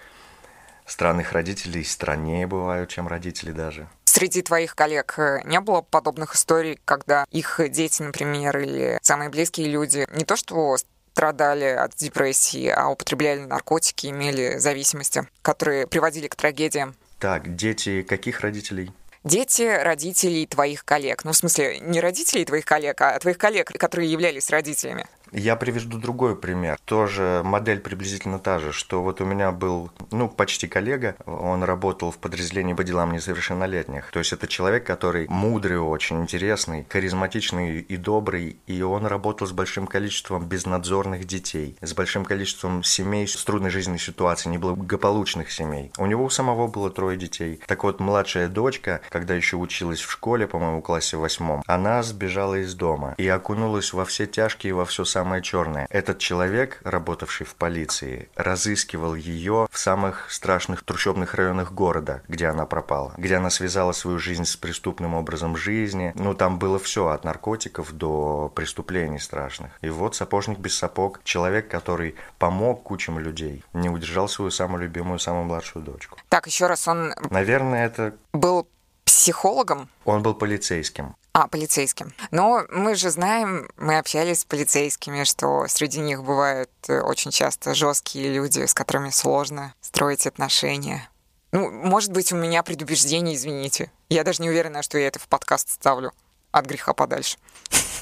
странных 0.86 1.32
родителей 1.32 1.84
страннее 1.84 2.46
бывают, 2.46 2.88
чем 2.88 3.07
родители 3.07 3.52
даже. 3.52 3.86
Среди 4.16 4.40
твоих 4.40 4.74
коллег 4.74 5.18
э, 5.18 5.42
не 5.44 5.60
было 5.60 5.82
подобных 5.82 6.36
историй, 6.36 6.80
когда 6.86 7.26
их 7.30 7.60
дети, 7.68 8.00
например, 8.00 8.58
или 8.60 8.98
самые 9.02 9.28
близкие 9.28 9.68
люди 9.68 10.06
не 10.10 10.24
то 10.24 10.36
что 10.36 10.78
страдали 11.12 11.66
от 11.66 11.94
депрессии, 11.96 12.66
а 12.68 12.88
употребляли 12.88 13.40
наркотики, 13.40 14.06
имели 14.06 14.56
зависимости, 14.56 15.28
которые 15.42 15.86
приводили 15.86 16.28
к 16.28 16.34
трагедиям? 16.34 16.96
Так, 17.18 17.56
дети 17.56 18.00
каких 18.00 18.40
родителей? 18.40 18.90
Дети 19.22 19.64
родителей 19.82 20.46
твоих 20.46 20.86
коллег. 20.86 21.26
Ну, 21.26 21.32
в 21.32 21.36
смысле, 21.36 21.78
не 21.80 22.00
родителей 22.00 22.46
твоих 22.46 22.64
коллег, 22.64 22.98
а 23.02 23.18
твоих 23.18 23.36
коллег, 23.36 23.70
которые 23.78 24.10
являлись 24.10 24.48
родителями. 24.48 25.06
Я 25.32 25.56
приведу 25.56 25.98
другой 25.98 26.36
пример. 26.36 26.78
Тоже 26.84 27.42
модель 27.44 27.80
приблизительно 27.80 28.38
та 28.38 28.58
же, 28.58 28.72
что 28.72 29.02
вот 29.02 29.20
у 29.20 29.24
меня 29.24 29.50
был, 29.52 29.90
ну, 30.10 30.28
почти 30.28 30.68
коллега, 30.68 31.16
он 31.26 31.62
работал 31.62 32.10
в 32.10 32.18
подразделении 32.18 32.74
по 32.74 32.84
делам 32.84 33.12
несовершеннолетних. 33.12 34.10
То 34.10 34.20
есть 34.20 34.32
это 34.32 34.46
человек, 34.46 34.86
который 34.86 35.26
мудрый 35.28 35.78
очень, 35.78 36.20
интересный, 36.20 36.86
харизматичный 36.88 37.80
и 37.80 37.96
добрый, 37.96 38.56
и 38.66 38.82
он 38.82 39.06
работал 39.06 39.46
с 39.46 39.52
большим 39.52 39.86
количеством 39.86 40.44
безнадзорных 40.46 41.24
детей, 41.26 41.76
с 41.80 41.92
большим 41.92 42.24
количеством 42.24 42.82
семей 42.82 43.26
с 43.26 43.44
трудной 43.44 43.70
жизненной 43.70 43.98
ситуацией, 43.98 44.52
неблагополучных 44.54 45.50
семей. 45.50 45.90
У 45.98 46.06
него 46.06 46.24
у 46.24 46.30
самого 46.30 46.66
было 46.68 46.90
трое 46.90 47.16
детей. 47.16 47.60
Так 47.66 47.84
вот, 47.84 48.00
младшая 48.00 48.48
дочка, 48.48 49.00
когда 49.08 49.34
еще 49.34 49.56
училась 49.56 50.00
в 50.00 50.10
школе, 50.10 50.46
по-моему, 50.46 50.82
классе 50.82 51.16
восьмом, 51.16 51.62
она 51.66 52.02
сбежала 52.02 52.56
из 52.56 52.74
дома 52.74 53.14
и 53.18 53.26
окунулась 53.28 53.92
во 53.92 54.04
все 54.04 54.26
тяжкие, 54.26 54.74
во 54.74 54.84
все 54.84 55.04
самое 55.16 55.40
черное. 55.40 55.86
Этот 55.88 56.18
человек, 56.18 56.78
работавший 56.84 57.46
в 57.46 57.54
полиции, 57.54 58.28
разыскивал 58.36 59.14
ее 59.14 59.66
в 59.70 59.78
самых 59.78 60.30
страшных 60.30 60.84
трущобных 60.84 61.32
районах 61.32 61.72
города, 61.72 62.20
где 62.28 62.48
она 62.48 62.66
пропала, 62.66 63.14
где 63.16 63.36
она 63.36 63.48
связала 63.48 63.92
свою 63.92 64.18
жизнь 64.18 64.44
с 64.44 64.58
преступным 64.58 65.14
образом 65.14 65.56
жизни. 65.56 66.12
Ну, 66.16 66.34
там 66.34 66.58
было 66.58 66.78
все, 66.78 67.08
от 67.08 67.24
наркотиков 67.24 67.92
до 67.92 68.52
преступлений 68.54 69.18
страшных. 69.18 69.70
И 69.80 69.88
вот 69.88 70.16
сапожник 70.16 70.58
без 70.58 70.76
сапог, 70.76 71.22
человек, 71.24 71.70
который 71.70 72.14
помог 72.38 72.82
кучам 72.82 73.18
людей, 73.18 73.64
не 73.72 73.88
удержал 73.88 74.28
свою 74.28 74.50
самую 74.50 74.82
любимую, 74.82 75.18
самую 75.18 75.44
младшую 75.44 75.82
дочку. 75.82 76.18
Так, 76.28 76.46
еще 76.46 76.66
раз, 76.66 76.86
он... 76.88 77.14
Наверное, 77.30 77.86
это... 77.86 78.14
Был 78.34 78.68
психологом? 79.07 79.88
Он 80.04 80.22
был 80.22 80.34
полицейским. 80.34 81.16
А, 81.32 81.48
полицейским. 81.48 82.12
Но 82.30 82.64
мы 82.70 82.94
же 82.94 83.11
знаем, 83.11 83.70
мы 83.76 83.98
общались 83.98 84.40
с 84.40 84.44
полицейскими, 84.44 85.24
что 85.24 85.66
среди 85.68 86.00
них 86.00 86.24
бывают 86.24 86.70
э, 86.88 87.00
очень 87.00 87.30
часто 87.30 87.74
жесткие 87.74 88.32
люди, 88.32 88.64
с 88.64 88.74
которыми 88.74 89.11
сложно 89.11 89.74
строить 89.80 90.26
отношения. 90.26 91.09
Ну, 91.52 91.70
может 91.70 92.12
быть, 92.12 92.32
у 92.32 92.36
меня 92.36 92.62
предубеждение, 92.62 93.36
извините. 93.36 93.90
Я 94.09 94.24
даже 94.24 94.42
не 94.42 94.48
уверена, 94.48 94.82
что 94.82 94.98
я 94.98 95.09
это 95.09 95.18
в 95.18 95.28
подкаст 95.28 95.70
ставлю. 95.70 96.12
От 96.52 96.66
греха 96.66 96.94
подальше. 96.94 97.36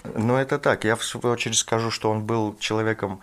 Ну, 0.05 0.37
это 0.37 0.59
так. 0.59 0.85
Я, 0.85 0.97
в 0.97 1.05
свою 1.05 1.33
очередь, 1.35 1.57
скажу, 1.57 1.91
что 1.91 2.11
он 2.11 2.23
был 2.23 2.57
человеком 2.59 3.21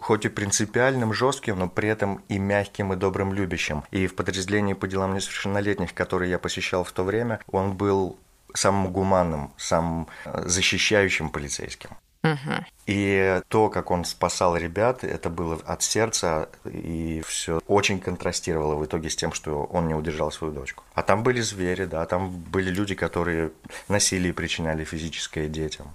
хоть 0.00 0.24
и 0.24 0.28
принципиальным, 0.28 1.12
жестким, 1.12 1.58
но 1.58 1.68
при 1.68 1.88
этом 1.88 2.22
и 2.28 2.38
мягким, 2.38 2.92
и 2.92 2.96
добрым, 2.96 3.32
любящим. 3.32 3.84
И 3.90 4.06
в 4.06 4.14
подразделении 4.14 4.74
по 4.74 4.88
делам 4.88 5.14
несовершеннолетних, 5.14 5.94
которые 5.94 6.30
я 6.30 6.38
посещал 6.38 6.84
в 6.84 6.92
то 6.92 7.04
время, 7.04 7.40
он 7.50 7.76
был 7.76 8.18
самым 8.54 8.92
гуманным, 8.92 9.52
самым 9.56 10.08
э, 10.24 10.42
защищающим 10.46 11.30
полицейским. 11.30 11.90
Угу. 12.22 12.66
И 12.86 13.40
то, 13.48 13.70
как 13.70 13.90
он 13.90 14.04
спасал 14.04 14.56
ребят, 14.56 15.04
это 15.04 15.30
было 15.30 15.58
от 15.64 15.82
сердца, 15.82 16.50
и 16.64 17.22
все 17.26 17.60
очень 17.66 17.98
контрастировало 17.98 18.74
в 18.74 18.84
итоге 18.84 19.08
с 19.08 19.16
тем, 19.16 19.32
что 19.32 19.64
он 19.64 19.88
не 19.88 19.94
удержал 19.94 20.30
свою 20.30 20.52
дочку. 20.52 20.84
А 20.94 21.02
там 21.02 21.22
были 21.22 21.40
звери, 21.40 21.86
да, 21.86 22.04
там 22.04 22.30
были 22.30 22.70
люди, 22.70 22.94
которые 22.94 23.52
насилие 23.88 24.34
причиняли 24.34 24.84
физическое 24.84 25.48
детям. 25.48 25.94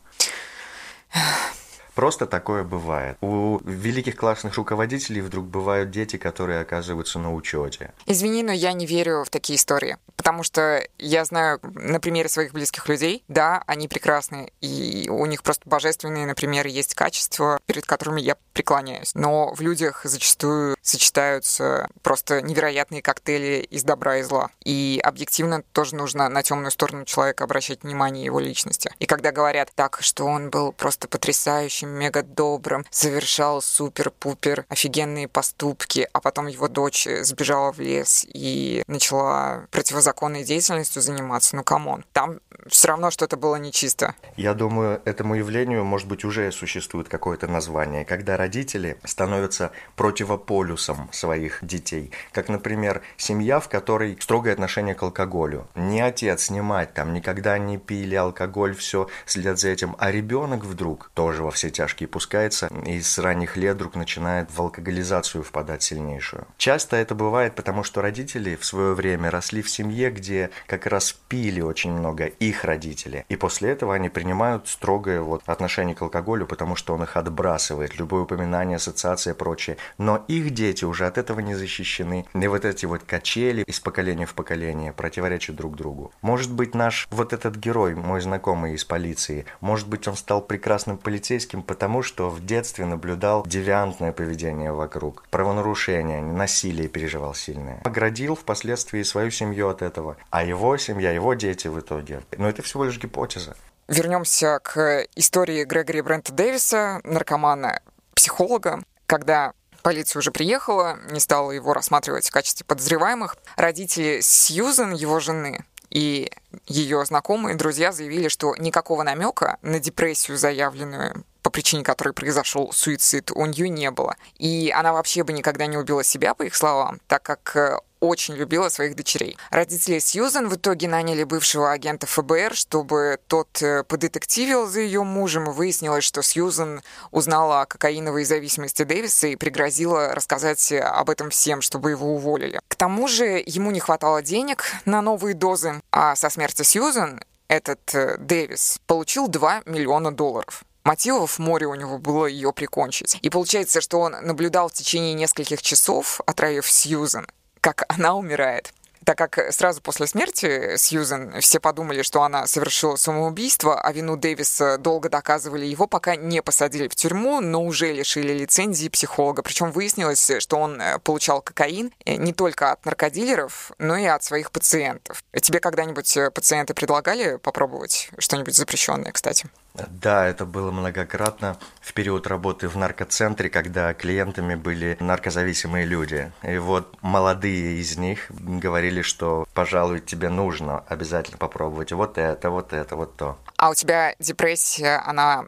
Просто 1.95 2.25
такое 2.27 2.63
бывает. 2.63 3.17
У 3.21 3.59
великих 3.63 4.17
классных 4.17 4.55
руководителей 4.55 5.21
вдруг 5.21 5.45
бывают 5.45 5.91
дети, 5.91 6.17
которые 6.17 6.59
оказываются 6.59 7.19
на 7.19 7.33
учете. 7.33 7.93
Извини, 8.05 8.43
но 8.43 8.51
я 8.51 8.73
не 8.73 8.85
верю 8.85 9.23
в 9.23 9.29
такие 9.29 9.57
истории. 9.57 9.97
Потому 10.17 10.43
что 10.43 10.85
я 10.97 11.23
знаю 11.23 11.59
на 11.61 11.99
примере 11.99 12.29
своих 12.29 12.51
близких 12.51 12.89
людей, 12.89 13.23
да, 13.27 13.63
они 13.67 13.87
прекрасны, 13.87 14.51
и 14.59 15.07
у 15.09 15.25
них 15.25 15.43
просто 15.43 15.69
божественные, 15.69 16.25
например, 16.25 16.67
есть 16.67 16.95
качества, 16.95 17.59
перед 17.65 17.85
которыми 17.85 18.21
я 18.21 18.35
преклоняюсь. 18.53 19.13
Но 19.13 19.53
в 19.53 19.61
людях 19.61 20.01
зачастую 20.03 20.75
сочетаются 20.81 21.87
просто 22.01 22.41
невероятные 22.41 23.01
коктейли 23.01 23.67
из 23.69 23.83
добра 23.83 24.17
и 24.17 24.23
зла. 24.23 24.49
И 24.63 24.99
объективно 25.03 25.61
тоже 25.73 25.95
нужно 25.95 26.27
на 26.27 26.43
темную 26.43 26.71
сторону 26.71 27.05
человека 27.05 27.43
обращать 27.43 27.83
внимание 27.83 28.25
его 28.25 28.39
личности. 28.39 28.91
И 28.99 29.05
когда 29.05 29.31
говорят 29.31 29.71
так, 29.75 29.99
что 30.01 30.25
он 30.25 30.49
был 30.49 30.71
просто 30.71 31.07
потрясающим, 31.07 31.84
очень 31.85 31.97
мега 31.97 32.23
добрым, 32.23 32.85
совершал 32.89 33.61
супер-пупер 33.61 34.65
офигенные 34.69 35.27
поступки, 35.27 36.07
а 36.13 36.19
потом 36.19 36.47
его 36.47 36.67
дочь 36.67 37.07
сбежала 37.21 37.71
в 37.71 37.79
лес 37.79 38.25
и 38.33 38.83
начала 38.87 39.67
противозаконной 39.71 40.43
деятельностью 40.43 41.01
заниматься. 41.01 41.55
Ну, 41.55 41.63
come 41.63 41.87
on. 41.87 42.05
Там 42.13 42.39
все 42.67 42.87
равно 42.89 43.11
что-то 43.11 43.37
было 43.37 43.55
нечисто. 43.57 44.15
Я 44.37 44.53
думаю, 44.53 45.01
этому 45.05 45.35
явлению, 45.35 45.83
может 45.83 46.07
быть, 46.07 46.25
уже 46.25 46.51
существует 46.51 47.09
какое-то 47.09 47.47
название, 47.47 48.05
когда 48.05 48.37
родители 48.37 48.97
становятся 49.03 49.71
противополюсом 49.95 51.09
своих 51.11 51.59
детей. 51.61 52.11
Как, 52.31 52.49
например, 52.49 53.01
семья, 53.17 53.59
в 53.59 53.69
которой 53.69 54.17
строгое 54.19 54.53
отношение 54.53 54.95
к 54.95 55.03
алкоголю. 55.03 55.67
Не 55.75 56.01
отец, 56.01 56.49
не 56.49 56.61
мать 56.61 56.93
там 56.93 57.13
никогда 57.13 57.57
не 57.57 57.77
пили 57.77 58.15
алкоголь, 58.15 58.75
все 58.75 59.07
след 59.25 59.59
за 59.59 59.69
этим, 59.69 59.95
а 59.99 60.11
ребенок 60.11 60.63
вдруг 60.63 61.11
тоже 61.13 61.43
во 61.43 61.51
все 61.51 61.69
тяжкие 61.75 62.07
пускается 62.07 62.69
и 62.85 63.01
с 63.01 63.19
ранних 63.19 63.57
лет 63.57 63.75
вдруг 63.75 63.95
начинает 63.95 64.49
в 64.49 64.59
алкоголизацию 64.61 65.43
впадать 65.43 65.83
сильнейшую. 65.83 66.47
Часто 66.57 66.95
это 66.95 67.15
бывает 67.15 67.55
потому, 67.55 67.83
что 67.83 68.01
родители 68.01 68.55
в 68.55 68.65
свое 68.65 68.93
время 68.93 69.29
росли 69.29 69.61
в 69.61 69.69
семье, 69.69 70.09
где 70.09 70.51
как 70.67 70.85
раз 70.85 71.11
пили 71.27 71.61
очень 71.61 71.91
много 71.91 72.25
их 72.25 72.63
родители. 72.63 73.25
И 73.27 73.35
после 73.35 73.71
этого 73.71 73.93
они 73.93 74.09
принимают 74.09 74.67
строгое 74.67 75.21
вот 75.21 75.43
отношение 75.45 75.95
к 75.95 76.01
алкоголю, 76.01 76.45
потому 76.45 76.75
что 76.75 76.93
он 76.93 77.03
их 77.03 77.17
отбрасывает, 77.17 77.99
любое 77.99 78.21
упоминание, 78.21 78.77
ассоциация 78.77 79.33
и 79.33 79.37
прочее. 79.37 79.77
Но 79.97 80.23
их 80.29 80.51
дети 80.51 80.85
уже 80.85 81.05
от 81.05 81.17
этого 81.17 81.41
не 81.41 81.55
защищены. 81.55 82.25
И 82.33 82.47
вот 82.47 82.63
эти 82.63 82.85
вот 82.85 83.03
качели 83.03 83.63
из 83.63 83.79
поколения 83.81 84.25
в 84.25 84.33
поколение 84.33 84.93
противоречат 84.93 85.55
друг 85.55 85.75
другу. 85.75 86.13
Может 86.21 86.53
быть, 86.53 86.73
наш 86.73 87.07
вот 87.11 87.33
этот 87.33 87.57
герой, 87.57 87.95
мой 87.95 88.21
знакомый 88.21 88.73
из 88.73 88.85
полиции, 88.85 89.45
может 89.59 89.87
быть, 89.89 90.07
он 90.07 90.15
стал 90.15 90.41
прекрасным 90.41 90.97
полицейским, 90.97 91.64
потому 91.65 92.03
что 92.03 92.29
в 92.29 92.45
детстве 92.45 92.85
наблюдал 92.85 93.43
девиантное 93.45 94.11
поведение 94.11 94.71
вокруг, 94.71 95.23
правонарушения, 95.29 96.21
насилие 96.21 96.87
переживал 96.87 97.33
сильное. 97.33 97.81
Оградил 97.83 98.35
впоследствии 98.35 99.03
свою 99.03 99.31
семью 99.31 99.69
от 99.69 99.81
этого, 99.81 100.17
а 100.29 100.43
его 100.43 100.77
семья, 100.77 101.11
его 101.11 101.33
дети 101.33 101.67
в 101.67 101.79
итоге. 101.79 102.21
Но 102.37 102.47
это 102.47 102.61
всего 102.61 102.85
лишь 102.85 102.99
гипотеза. 102.99 103.55
Вернемся 103.87 104.59
к 104.63 105.05
истории 105.15 105.63
Грегори 105.63 106.01
Брента 106.01 106.33
Дэвиса, 106.33 107.01
наркомана, 107.03 107.81
психолога, 108.15 108.81
когда 109.05 109.53
полиция 109.83 110.19
уже 110.21 110.31
приехала, 110.31 110.97
не 111.11 111.19
стала 111.19 111.51
его 111.51 111.71
рассматривать 111.71 112.27
в 112.27 112.31
качестве 112.31 112.65
подозреваемых. 112.65 113.37
Родители 113.55 114.21
Сьюзен, 114.21 114.93
его 114.93 115.19
жены, 115.19 115.63
и 115.95 116.29
ее 116.67 117.05
знакомые, 117.05 117.55
друзья 117.55 117.93
заявили, 117.93 118.27
что 118.27 118.53
никакого 118.57 119.03
намека 119.03 119.57
на 119.61 119.79
депрессию, 119.79 120.37
заявленную 120.37 121.23
по 121.41 121.49
причине 121.49 121.85
которой 121.85 122.11
произошел 122.11 122.73
суицид, 122.73 123.31
у 123.31 123.45
нее 123.45 123.69
не 123.69 123.91
было. 123.91 124.17
И 124.37 124.73
она 124.75 124.91
вообще 124.91 125.23
бы 125.23 125.31
никогда 125.31 125.67
не 125.67 125.77
убила 125.77 126.03
себя, 126.03 126.33
по 126.33 126.43
их 126.43 126.53
словам, 126.53 126.99
так 127.07 127.23
как 127.23 127.55
э, 127.55 127.79
очень 128.05 128.35
любила 128.35 128.69
своих 128.69 128.95
дочерей. 128.95 129.37
Родители 129.51 129.99
Сьюзан 129.99 130.49
в 130.49 130.55
итоге 130.55 130.87
наняли 130.87 131.23
бывшего 131.23 131.71
агента 131.71 132.07
ФБР, 132.07 132.55
чтобы 132.55 133.19
тот 133.27 133.61
э, 133.61 133.83
подетективил 133.83 134.67
за 134.67 134.81
ее 134.81 135.03
мужем, 135.03 135.45
выяснилось, 135.45 136.03
что 136.03 136.21
Сьюзан 136.21 136.81
узнала 137.11 137.61
о 137.61 137.65
кокаиновой 137.65 138.23
зависимости 138.25 138.83
Дэвиса 138.83 139.27
и 139.27 139.35
пригрозила 139.35 140.13
рассказать 140.13 140.71
об 140.71 141.09
этом 141.09 141.29
всем, 141.29 141.61
чтобы 141.61 141.91
его 141.91 142.13
уволили. 142.13 142.59
К 142.67 142.75
тому 142.75 143.07
же 143.07 143.43
ему 143.45 143.71
не 143.71 143.79
хватало 143.79 144.21
денег 144.21 144.65
на 144.85 145.01
новые 145.01 145.33
дозы, 145.33 145.81
а 145.91 146.15
со 146.15 146.29
смерти 146.29 146.63
Сьюзан 146.63 147.21
этот 147.47 147.93
э, 147.93 148.17
Дэвис 148.17 148.79
получил 148.87 149.27
2 149.27 149.63
миллиона 149.65 150.11
долларов. 150.11 150.63
Мотивов 150.83 151.39
море 151.39 151.65
у 151.65 151.73
него 151.73 151.97
было 151.97 152.27
ее 152.27 152.53
прикончить. 152.53 153.17
И 153.23 153.31
получается, 153.31 153.81
что 153.81 153.99
он 153.99 154.15
наблюдал 154.21 154.69
в 154.69 154.73
течение 154.73 155.15
нескольких 155.15 155.63
часов, 155.63 156.21
отравив 156.27 156.69
Сьюзен, 156.69 157.27
как 157.65 157.83
она 157.87 158.13
умирает 158.13 158.71
так 159.05 159.17
как 159.19 159.53
сразу 159.53 159.81
после 159.81 160.07
смерти 160.07 160.77
Сьюзен 160.77 161.39
все 161.39 161.59
подумали, 161.59 162.01
что 162.01 162.23
она 162.23 162.47
совершила 162.47 162.95
самоубийство, 162.95 163.79
а 163.79 163.91
вину 163.93 164.17
Дэвиса 164.17 164.79
долго 164.79 165.09
доказывали 165.09 165.63
его, 165.63 165.85
пока 165.85 166.15
не 166.15 166.41
посадили 166.41 166.87
в 166.87 166.95
тюрьму, 166.95 167.39
но 167.39 167.63
уже 167.63 167.93
лишили 167.93 168.33
лицензии 168.33 168.89
психолога. 168.89 169.43
Причем 169.43 169.71
выяснилось, 169.71 170.31
что 170.39 170.57
он 170.57 170.81
э, 170.81 170.97
получал 170.97 171.43
кокаин 171.43 171.91
э, 172.03 172.15
не 172.15 172.33
только 172.33 172.71
от 172.71 172.83
наркодилеров, 172.83 173.73
но 173.77 173.95
и 173.95 174.05
от 174.05 174.23
своих 174.23 174.49
пациентов. 174.49 175.23
Тебе 175.39 175.59
когда-нибудь 175.59 176.17
э, 176.17 176.31
пациенты 176.31 176.73
предлагали 176.73 177.35
попробовать 177.35 178.09
что-нибудь 178.17 178.55
запрещенное, 178.55 179.11
кстати? 179.11 179.47
Да, 179.89 180.25
это 180.25 180.45
было 180.45 180.71
многократно 180.71 181.57
в 181.81 181.93
период 181.93 182.27
работы 182.27 182.67
в 182.67 182.77
наркоцентре, 182.77 183.49
когда 183.49 183.93
клиентами 183.93 184.55
были 184.55 184.97
наркозависимые 184.99 185.85
люди. 185.85 186.31
И 186.43 186.57
вот 186.57 186.97
молодые 187.01 187.79
из 187.79 187.97
них 187.97 188.25
говорили, 188.29 189.01
что, 189.01 189.47
пожалуй, 189.53 189.99
тебе 189.99 190.29
нужно 190.29 190.79
обязательно 190.87 191.37
попробовать 191.37 191.91
вот 191.91 192.17
это, 192.17 192.49
вот 192.49 192.73
это, 192.73 192.95
вот 192.95 193.15
то. 193.17 193.37
А 193.57 193.69
у 193.69 193.73
тебя 193.73 194.15
депрессия, 194.19 195.01
она 195.05 195.45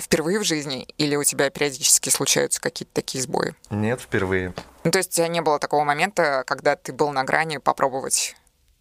впервые 0.00 0.38
в 0.38 0.44
жизни 0.44 0.86
или 0.96 1.16
у 1.16 1.24
тебя 1.24 1.50
периодически 1.50 2.10
случаются 2.10 2.60
какие-то 2.60 2.94
такие 2.94 3.22
сбои? 3.22 3.54
Нет, 3.70 4.00
впервые. 4.00 4.54
Ну, 4.84 4.90
то 4.90 4.98
есть 4.98 5.10
у 5.12 5.16
тебя 5.16 5.28
не 5.28 5.40
было 5.40 5.58
такого 5.58 5.84
момента, 5.84 6.44
когда 6.46 6.76
ты 6.76 6.92
был 6.92 7.10
на 7.10 7.24
грани 7.24 7.58
попробовать 7.58 8.36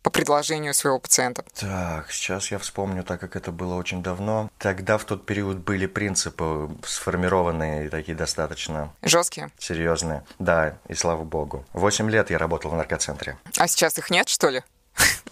по 0.08 0.12
предложению 0.12 0.74
своего 0.74 1.00
пациента? 1.00 1.44
Так, 1.60 2.14
сейчас 2.14 2.50
я 2.50 2.60
вспомню, 2.60 3.04
так 3.04 3.20
как 3.20 3.36
это 3.36 3.52
было 3.52 3.76
очень 3.76 4.02
давно. 4.02 4.50
Тогда 4.58 4.98
в 4.98 5.04
тот 5.04 5.26
период 5.26 5.58
были 5.58 5.86
принципы 5.86 6.70
сформированные, 6.86 7.90
такие 7.90 8.16
достаточно... 8.16 8.94
Жесткие? 9.02 9.50
Серьезные. 9.60 10.24
Да, 10.40 10.78
и 10.88 10.94
слава 10.94 11.26
богу. 11.26 11.66
Восемь 11.74 12.10
лет 12.10 12.30
я 12.30 12.38
работал 12.38 12.72
в 12.72 12.76
наркоцентре. 12.76 13.38
А 13.58 13.68
сейчас 13.68 13.98
их 13.98 14.10
нет, 14.10 14.30
что 14.30 14.48
ли? 14.48 14.64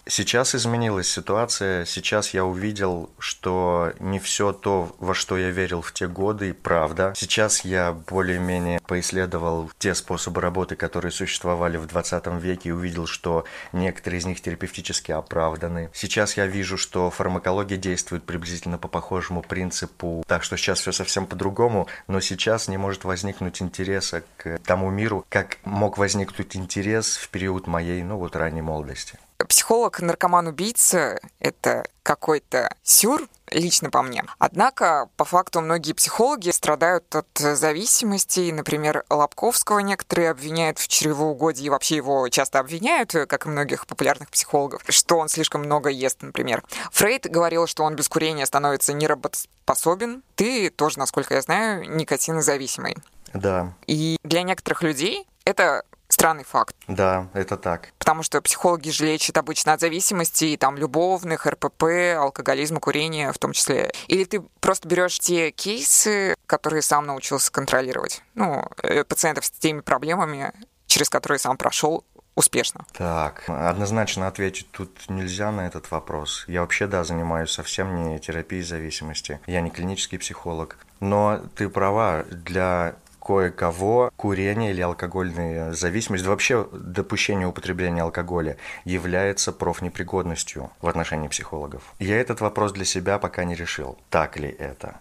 Сейчас 0.08 0.54
изменилась 0.54 1.10
ситуация. 1.10 1.84
Сейчас 1.86 2.36
я 2.36 2.46
увидел, 2.46 3.10
что 3.18 3.92
не 4.00 4.20
все 4.20 4.54
то, 4.54 4.96
во 5.00 5.16
что 5.16 5.36
я 5.36 5.50
верил 5.50 5.82
в 5.82 5.92
те 5.94 6.08
годы, 6.08 6.54
правда. 6.54 7.14
Сейчас 7.16 7.66
я 7.66 7.92
более-менее 7.92 8.80
поисследовал 8.82 9.72
те 9.80 9.96
способы 9.96 10.42
работы, 10.42 10.76
которые 10.76 11.12
существовали 11.12 11.78
в 11.78 11.88
20 11.88 12.28
веке, 12.40 12.70
и 12.70 12.72
увидел, 12.72 13.08
что 13.08 13.46
некоторые 13.74 14.20
из 14.20 14.26
них 14.26 14.42
терапевтически 14.42 15.12
оправданы. 15.12 15.90
Сейчас 15.92 16.38
я 16.38 16.46
вижу, 16.46 16.78
что 16.78 17.10
фармакология 17.10 17.78
действует 17.78 18.26
приблизительно 18.26 18.78
по 18.78 18.88
похожему 18.88 19.42
принципу. 19.42 20.24
Так 20.28 20.44
что 20.44 20.56
сейчас 20.56 20.82
все 20.82 20.92
совсем 20.92 21.26
по-другому, 21.26 21.88
но 22.08 22.20
сейчас 22.20 22.68
не 22.68 22.78
может 22.78 23.06
возникнуть 23.06 23.60
интереса 23.60 24.24
к 24.38 24.60
тому 24.60 24.92
миру, 24.92 25.26
как 25.30 25.58
мог 25.64 25.98
возникнуть 25.98 26.56
интерес 26.56 27.18
в 27.18 27.30
период 27.30 27.66
моей, 27.66 28.04
ну 28.04 28.18
вот, 28.18 28.36
ранней 28.36 28.62
молодости 28.62 29.18
психолог, 29.48 30.00
наркоман-убийца— 30.00 31.20
это 31.40 31.86
какой-то 32.04 32.70
сюр, 32.84 33.28
лично 33.52 33.90
по 33.90 34.02
мне. 34.02 34.24
Однако, 34.40 35.10
по 35.18 35.26
факту, 35.26 35.62
многие 35.62 35.94
психологи 35.94 36.50
страдают 36.52 37.16
от 37.16 37.28
зависимости. 37.38 38.52
Например, 38.52 39.04
Лобковского 39.10 39.80
некоторые 39.80 40.32
обвиняют 40.32 40.80
в 40.80 40.88
чревоугодии, 40.88 41.66
и 41.66 41.70
вообще 41.70 41.98
его 41.98 42.28
часто 42.30 42.60
обвиняют, 42.60 43.12
как 43.12 43.46
и 43.46 43.50
многих 43.50 43.88
популярных 43.88 44.30
психологов, 44.30 44.82
что 44.90 45.18
он 45.18 45.30
слишком 45.30 45.62
много 45.62 45.90
ест, 45.90 46.22
например. 46.22 46.64
Фрейд 46.92 47.30
говорил, 47.30 47.68
что 47.68 47.84
он 47.84 47.96
без 47.96 48.08
курения 48.08 48.46
становится 48.46 48.94
неработоспособен. 48.94 50.24
Ты 50.36 50.70
тоже, 50.70 51.00
насколько 51.00 51.34
я 51.34 51.42
знаю, 51.42 51.90
никотинозависимый. 51.90 52.98
Да. 53.34 53.74
И 53.88 54.18
для 54.24 54.44
некоторых 54.44 54.82
людей 54.82 55.28
это 55.44 55.84
странный 56.16 56.46
факт. 56.46 56.76
Да, 56.88 57.28
это 57.34 57.58
так. 57.58 57.90
Потому 58.00 58.24
что 58.24 58.42
психологи 58.42 58.90
же 58.90 59.06
лечат 59.06 59.38
обычно 59.38 59.74
от 59.74 59.82
зависимости, 59.82 60.46
и 60.46 60.58
там 60.58 60.78
любовных, 60.78 61.46
РПП, 61.46 61.84
алкоголизма, 62.18 62.80
курения 62.80 63.32
в 63.32 63.38
том 63.38 63.52
числе. 63.52 63.92
Или 64.08 64.24
ты 64.24 64.42
просто 64.62 64.88
берешь 64.88 65.20
те 65.20 65.52
кейсы, 65.52 66.36
которые 66.48 66.82
сам 66.82 67.06
научился 67.06 67.52
контролировать. 67.52 68.24
Ну, 68.34 68.66
э, 68.82 69.04
пациентов 69.04 69.46
с 69.46 69.52
теми 69.52 69.82
проблемами, 69.82 70.54
через 70.88 71.10
которые 71.10 71.38
сам 71.38 71.58
прошел, 71.58 72.06
успешно? 72.36 72.86
Так, 72.94 73.44
однозначно 73.48 74.28
ответить 74.28 74.72
тут 74.72 75.10
нельзя 75.10 75.52
на 75.52 75.68
этот 75.68 75.92
вопрос. 75.92 76.46
Я 76.48 76.62
вообще, 76.62 76.88
да, 76.88 77.04
занимаюсь 77.04 77.52
совсем 77.52 77.96
не 77.96 78.20
терапией 78.20 78.64
зависимости. 78.64 79.40
Я 79.48 79.62
не 79.62 79.70
клинический 79.70 80.18
психолог. 80.18 80.78
Но 81.02 81.42
ты 81.56 81.68
права, 81.68 82.24
для 82.30 82.96
кое-кого 83.26 84.12
курение 84.16 84.72
или 84.72 84.82
алкогольная 84.82 85.74
зависимость, 85.74 86.26
вообще 86.26 86.68
допущение 86.72 87.48
употребления 87.48 88.04
алкоголя 88.04 88.58
является 88.84 89.52
профнепригодностью 89.52 90.70
в 90.80 90.88
отношении 90.88 91.28
психологов. 91.28 91.82
Я 92.00 92.22
этот 92.22 92.40
вопрос 92.42 92.72
для 92.74 92.86
себя 92.86 93.18
пока 93.18 93.44
не 93.44 93.56
решил. 93.56 93.98
Так 94.12 94.38
ли 94.38 94.50
это? 94.50 95.00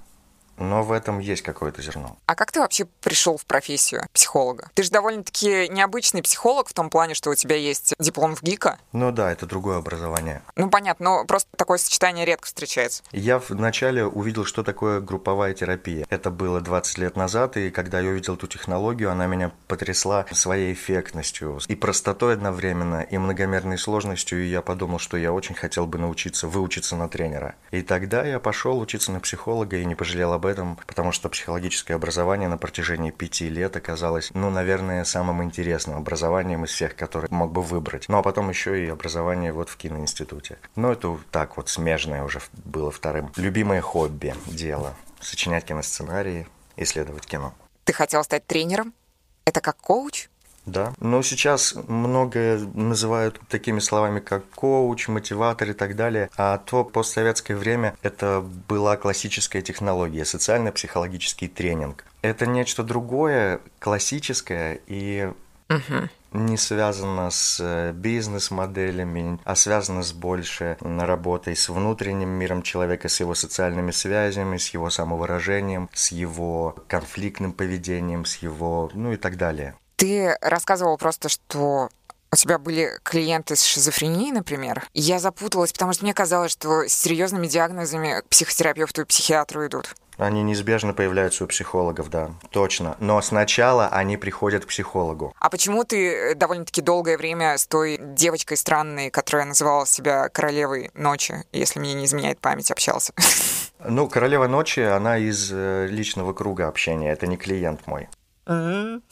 Но 0.57 0.83
в 0.83 0.93
этом 0.93 1.19
есть 1.19 1.43
какое-то 1.43 1.83
зерно. 1.83 2.19
А 2.27 2.35
как 2.35 2.53
ты 2.53 2.61
вообще 2.61 2.87
пришел 3.01 3.37
в 3.37 3.47
профессию 3.47 4.07
психолога? 4.13 4.71
Ты 4.75 4.83
же 4.83 4.91
довольно-таки 4.91 5.69
необычный 5.69 6.23
психолог 6.23 6.69
в 6.69 6.73
том 6.73 6.91
плане, 6.91 7.15
что 7.15 7.31
у 7.31 7.35
тебя 7.35 7.57
есть 7.57 7.95
диплом 7.99 8.35
в 8.35 8.43
ГИКа. 8.43 8.79
Ну 8.93 9.13
да, 9.13 9.33
это 9.33 9.47
другое 9.47 9.79
образование. 9.79 10.43
Ну 10.57 10.71
понятно, 10.71 11.05
но 11.05 11.25
просто 11.25 11.51
такое 11.57 11.79
сочетание 11.79 12.25
редко 12.25 12.47
встречается. 12.47 13.03
Я 13.13 13.39
вначале 13.39 14.07
увидел, 14.07 14.45
что 14.45 14.63
такое 14.63 15.01
групповая 15.01 15.55
терапия. 15.55 16.07
Это 16.09 16.31
было 16.31 16.61
20 16.61 16.99
лет 16.99 17.17
назад, 17.17 17.57
и 17.57 17.71
когда 17.71 18.01
я 18.01 18.11
увидел 18.11 18.35
эту 18.35 18.47
технологию, 18.47 19.11
она 19.11 19.27
меня 19.27 19.53
потрясла 19.69 20.27
своей 20.33 20.73
эффектностью 20.73 21.61
и 21.69 21.75
простотой 21.75 22.35
одновременно, 22.35 23.03
и 23.03 23.19
многомерной 23.19 23.79
сложностью, 23.79 24.45
и 24.45 24.49
я 24.49 24.63
подумал, 24.63 24.99
что 24.99 25.17
я 25.17 25.33
очень 25.33 25.55
хотел 25.55 25.87
бы 25.87 25.99
научиться, 25.99 26.49
выучиться 26.49 26.97
на 26.97 27.09
тренера. 27.09 27.55
И 27.71 27.83
тогда 27.83 28.25
я 28.25 28.39
пошел 28.39 28.79
учиться 28.79 29.13
на 29.13 29.21
психолога 29.21 29.77
и 29.77 29.85
не 29.85 29.95
пожалел 29.95 30.33
об 30.33 30.44
об 30.45 30.47
этом, 30.47 30.77
потому 30.87 31.13
что 31.13 31.29
психологическое 31.29 31.95
образование 31.95 32.49
на 32.49 32.59
протяжении 32.59 33.11
пяти 33.11 33.49
лет 33.49 33.77
оказалось, 33.77 34.31
ну, 34.35 34.51
наверное, 34.51 35.05
самым 35.05 35.43
интересным 35.43 35.97
образованием 35.97 36.65
из 36.65 36.71
всех, 36.71 36.95
которые 36.97 37.31
мог 37.31 37.51
бы 37.51 37.63
выбрать. 37.63 38.09
Ну, 38.09 38.19
а 38.19 38.23
потом 38.23 38.51
еще 38.51 38.85
и 38.85 38.89
образование 38.89 39.53
вот 39.53 39.71
в 39.71 39.77
киноинституте. 39.77 40.59
Но 40.77 40.93
это 40.93 41.19
так 41.31 41.57
вот 41.57 41.69
смежное 41.69 42.23
уже 42.25 42.41
было 42.65 42.91
вторым. 42.91 43.33
Любимое 43.37 43.81
хобби, 43.81 44.35
дело. 44.47 44.95
Сочинять 45.21 45.65
киносценарии, 45.65 46.47
исследовать 46.77 47.27
кино. 47.27 47.55
Ты 47.85 47.95
хотел 47.95 48.23
стать 48.23 48.47
тренером? 48.47 48.93
Это 49.47 49.61
как 49.61 49.79
коуч? 49.79 50.29
Да. 50.67 50.93
Но 50.99 51.23
сейчас 51.23 51.75
многое 51.89 52.59
называют 52.59 53.41
такими 53.49 53.81
словами, 53.81 54.21
как 54.21 54.49
коуч, 54.51 55.09
мотиватор 55.09 55.71
и 55.71 55.75
так 55.75 55.97
далее. 55.97 56.31
А 56.37 56.59
то 56.59 56.85
постсоветское 56.85 57.57
время 57.57 57.97
это 58.03 58.45
была 58.69 58.97
классическая 58.97 59.63
технология, 59.63 60.25
социально-психологический 60.25 61.49
тренинг. 61.49 62.05
Это 62.23 62.47
нечто 62.47 62.83
другое, 62.83 63.61
классическое 63.79 64.81
и 64.87 65.31
угу 65.69 66.09
не 66.35 66.57
связано 66.57 67.31
с 67.31 67.59
э, 67.61 67.93
бизнес-моделями, 67.93 69.39
а 69.45 69.55
связано 69.55 70.03
с 70.03 70.13
больше 70.13 70.77
работой 70.81 71.57
с 71.57 71.69
внутренним 71.69 72.29
миром 72.29 72.63
человека, 72.63 73.09
с 73.09 73.21
его 73.21 73.35
социальными 73.35 73.93
связями, 73.93 74.57
с 74.57 74.69
его 74.71 74.91
самовыражением, 74.91 75.89
с 75.95 76.11
его 76.11 76.75
конфликтным 76.89 77.53
поведением, 77.53 78.25
с 78.25 78.37
его, 78.37 78.91
ну 78.95 79.13
и 79.13 79.17
так 79.17 79.37
далее. 79.37 79.77
Ты 80.05 80.37
рассказывал 80.43 80.99
просто, 80.99 81.31
что 81.31 81.89
у 82.31 82.37
тебя 82.37 82.59
были 82.59 82.91
клиенты 83.05 83.57
с 83.57 83.63
шизофренией, 83.63 84.33
например. 84.33 84.87
я 84.93 85.19
запуталась, 85.19 85.73
потому 85.73 85.95
что 85.95 86.05
мне 86.05 86.13
казалось, 86.13 86.53
что 86.53 86.87
с 86.87 86.93
серьезными 86.93 87.47
диагнозами 87.47 88.21
к 88.21 88.29
психотерапевту 88.29 89.01
и 89.01 89.05
психиатру 89.07 89.67
идут. 89.67 89.95
Они 90.19 90.43
неизбежно 90.43 90.93
появляются 90.93 91.45
у 91.45 91.47
психологов, 91.47 92.11
да, 92.11 92.33
точно. 92.51 92.99
Но 93.01 93.23
сначала 93.23 93.89
они 93.89 94.19
приходят 94.19 94.67
к 94.67 94.69
психологу. 94.69 95.33
А 95.41 95.49
почему 95.49 95.85
ты 95.85 96.13
э, 96.13 96.35
довольно-таки 96.35 96.83
долгое 96.83 97.17
время 97.17 97.57
с 97.57 97.67
той 97.67 97.97
девочкой 97.99 98.59
странной, 98.59 99.09
которая 99.09 99.47
называла 99.47 99.87
себя 99.87 100.29
королевой 100.29 100.91
ночи, 100.93 101.45
если 101.51 101.81
мне 101.81 101.95
не 101.95 102.05
изменяет 102.05 102.41
память, 102.41 102.71
общался? 102.71 103.15
Ну, 103.87 104.09
королева 104.09 104.47
ночи, 104.49 104.81
она 104.81 105.19
из 105.19 105.51
э, 105.53 105.87
личного 105.91 106.33
круга 106.33 106.69
общения, 106.69 107.13
это 107.13 107.27
не 107.27 107.37
клиент 107.37 107.87
мой. 107.87 108.09
Mm-hmm. 108.47 109.03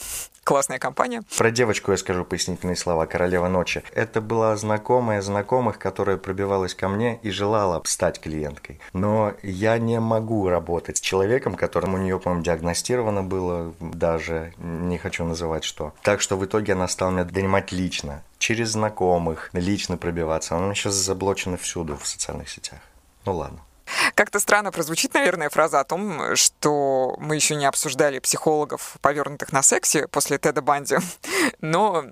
Классная 0.44 0.80
компания. 0.80 1.22
Про 1.38 1.52
девочку 1.52 1.92
я 1.92 1.96
скажу 1.96 2.24
пояснительные 2.24 2.74
слова 2.74 3.06
«Королева 3.06 3.46
ночи». 3.46 3.84
Это 3.92 4.20
была 4.20 4.56
знакомая 4.56 5.22
знакомых, 5.22 5.78
которая 5.78 6.16
пробивалась 6.16 6.74
ко 6.74 6.88
мне 6.88 7.20
и 7.22 7.30
желала 7.30 7.80
стать 7.84 8.20
клиенткой. 8.20 8.80
Но 8.92 9.34
я 9.44 9.78
не 9.78 10.00
могу 10.00 10.48
работать 10.48 10.96
с 10.96 11.00
человеком, 11.00 11.54
которому 11.54 11.96
у 11.96 12.00
нее, 12.00 12.18
по-моему, 12.18 12.42
диагностировано 12.42 13.22
было 13.22 13.72
даже, 13.78 14.52
не 14.58 14.98
хочу 14.98 15.24
называть 15.24 15.62
что. 15.62 15.94
Так 16.02 16.20
что 16.20 16.36
в 16.36 16.44
итоге 16.44 16.72
она 16.72 16.88
стала 16.88 17.12
меня 17.12 17.24
донимать 17.24 17.70
лично, 17.70 18.24
через 18.38 18.70
знакомых, 18.70 19.50
лично 19.52 19.96
пробиваться. 19.96 20.56
Она 20.56 20.74
сейчас 20.74 20.94
заблочена 20.94 21.56
всюду 21.56 21.96
в 21.96 22.04
социальных 22.04 22.48
сетях. 22.48 22.80
Ну 23.24 23.36
ладно. 23.36 23.60
Как-то 24.14 24.40
странно 24.40 24.72
прозвучит, 24.72 25.14
наверное, 25.14 25.50
фраза 25.50 25.80
о 25.80 25.84
том, 25.84 26.36
что 26.36 27.14
мы 27.18 27.36
еще 27.36 27.54
не 27.54 27.66
обсуждали 27.66 28.18
психологов, 28.18 28.96
повернутых 29.00 29.52
на 29.52 29.62
сексе 29.62 30.08
после 30.08 30.38
Теда 30.38 30.62
Банди. 30.62 30.96
Но 31.60 32.04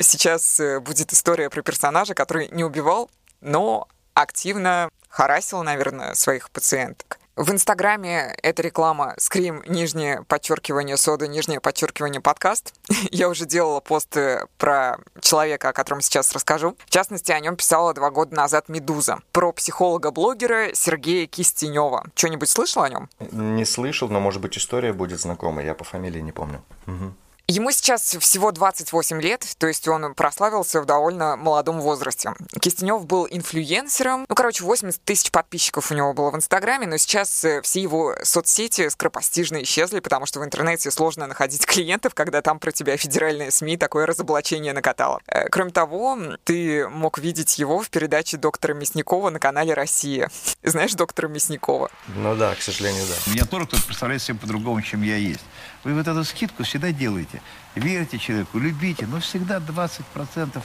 сейчас 0.00 0.60
э, 0.60 0.80
будет 0.80 1.12
история 1.12 1.50
про 1.50 1.62
персонажа, 1.62 2.14
который 2.14 2.48
не 2.50 2.64
убивал, 2.64 3.10
но 3.40 3.88
активно 4.14 4.90
харасил, 5.08 5.62
наверное, 5.62 6.14
своих 6.14 6.50
пациенток. 6.50 7.11
В 7.34 7.50
Инстаграме 7.50 8.34
эта 8.42 8.60
реклама 8.60 9.14
скрим, 9.16 9.62
нижнее 9.66 10.22
подчеркивание 10.28 10.98
сода, 10.98 11.26
нижнее 11.26 11.60
подчеркивание 11.60 12.20
подкаст. 12.20 12.74
Я 13.10 13.30
уже 13.30 13.46
делала 13.46 13.80
пост 13.80 14.14
про 14.58 14.98
человека, 15.20 15.70
о 15.70 15.72
котором 15.72 16.02
сейчас 16.02 16.32
расскажу. 16.32 16.76
В 16.84 16.90
частности, 16.90 17.32
о 17.32 17.40
нем 17.40 17.56
писала 17.56 17.94
два 17.94 18.10
года 18.10 18.36
назад 18.36 18.68
«Медуза». 18.68 19.20
Про 19.32 19.52
психолога-блогера 19.52 20.74
Сергея 20.74 21.26
Кистенева. 21.26 22.04
Что-нибудь 22.14 22.50
слышал 22.50 22.82
о 22.82 22.90
нем? 22.90 23.08
Не 23.30 23.64
слышал, 23.64 24.10
но, 24.10 24.20
может 24.20 24.42
быть, 24.42 24.58
история 24.58 24.92
будет 24.92 25.18
знакомая. 25.18 25.64
Я 25.64 25.74
по 25.74 25.84
фамилии 25.84 26.20
не 26.20 26.32
помню. 26.32 26.62
Угу. 26.86 27.14
Ему 27.48 27.70
сейчас 27.72 28.16
всего 28.20 28.52
28 28.52 29.20
лет, 29.20 29.46
то 29.58 29.66
есть 29.66 29.86
он 29.88 30.14
прославился 30.14 30.80
в 30.80 30.86
довольно 30.86 31.36
молодом 31.36 31.80
возрасте. 31.80 32.32
Кистенев 32.60 33.04
был 33.04 33.26
инфлюенсером. 33.28 34.26
Ну, 34.28 34.34
короче, 34.34 34.62
80 34.62 35.02
тысяч 35.02 35.30
подписчиков 35.30 35.90
у 35.90 35.94
него 35.94 36.14
было 36.14 36.30
в 36.30 36.36
Инстаграме, 36.36 36.86
но 36.86 36.96
сейчас 36.96 37.44
э, 37.44 37.60
все 37.62 37.80
его 37.82 38.14
соцсети 38.22 38.88
скоропостижно 38.88 39.62
исчезли, 39.64 40.00
потому 40.00 40.24
что 40.24 40.40
в 40.40 40.44
интернете 40.44 40.90
сложно 40.90 41.26
находить 41.26 41.66
клиентов, 41.66 42.14
когда 42.14 42.42
там 42.42 42.58
про 42.58 42.70
тебя 42.70 42.96
федеральные 42.96 43.50
СМИ 43.50 43.76
такое 43.76 44.06
разоблачение 44.06 44.72
накатало. 44.72 45.20
Э, 45.26 45.48
кроме 45.48 45.72
того, 45.72 46.16
ты 46.44 46.88
мог 46.88 47.18
видеть 47.18 47.58
его 47.58 47.80
в 47.80 47.90
передаче 47.90 48.36
доктора 48.36 48.74
Мясникова 48.74 49.30
на 49.30 49.40
канале 49.40 49.74
«Россия». 49.74 50.30
Знаешь 50.62 50.94
доктора 50.94 51.26
Мясникова? 51.28 51.90
Ну 52.14 52.36
да, 52.36 52.54
к 52.54 52.62
сожалению, 52.62 53.04
да. 53.06 53.32
Меня 53.32 53.44
тоже 53.44 53.66
кто-то 53.66 53.82
представляет 53.84 54.22
себе 54.22 54.38
по-другому, 54.38 54.80
чем 54.80 55.02
я 55.02 55.16
есть. 55.16 55.42
Вы 55.84 55.94
вот 55.94 56.06
эту 56.06 56.24
скидку 56.24 56.62
всегда 56.62 56.92
делаете. 56.92 57.42
Верьте 57.74 58.18
человеку, 58.18 58.58
любите, 58.58 59.06
но 59.06 59.20
всегда 59.20 59.58
20% 59.58 60.62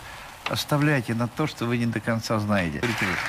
оставляйте 0.49 1.13
на 1.13 1.27
то, 1.27 1.47
что 1.47 1.65
вы 1.65 1.77
не 1.77 1.85
до 1.85 1.99
конца 1.99 2.39
знаете. 2.39 2.81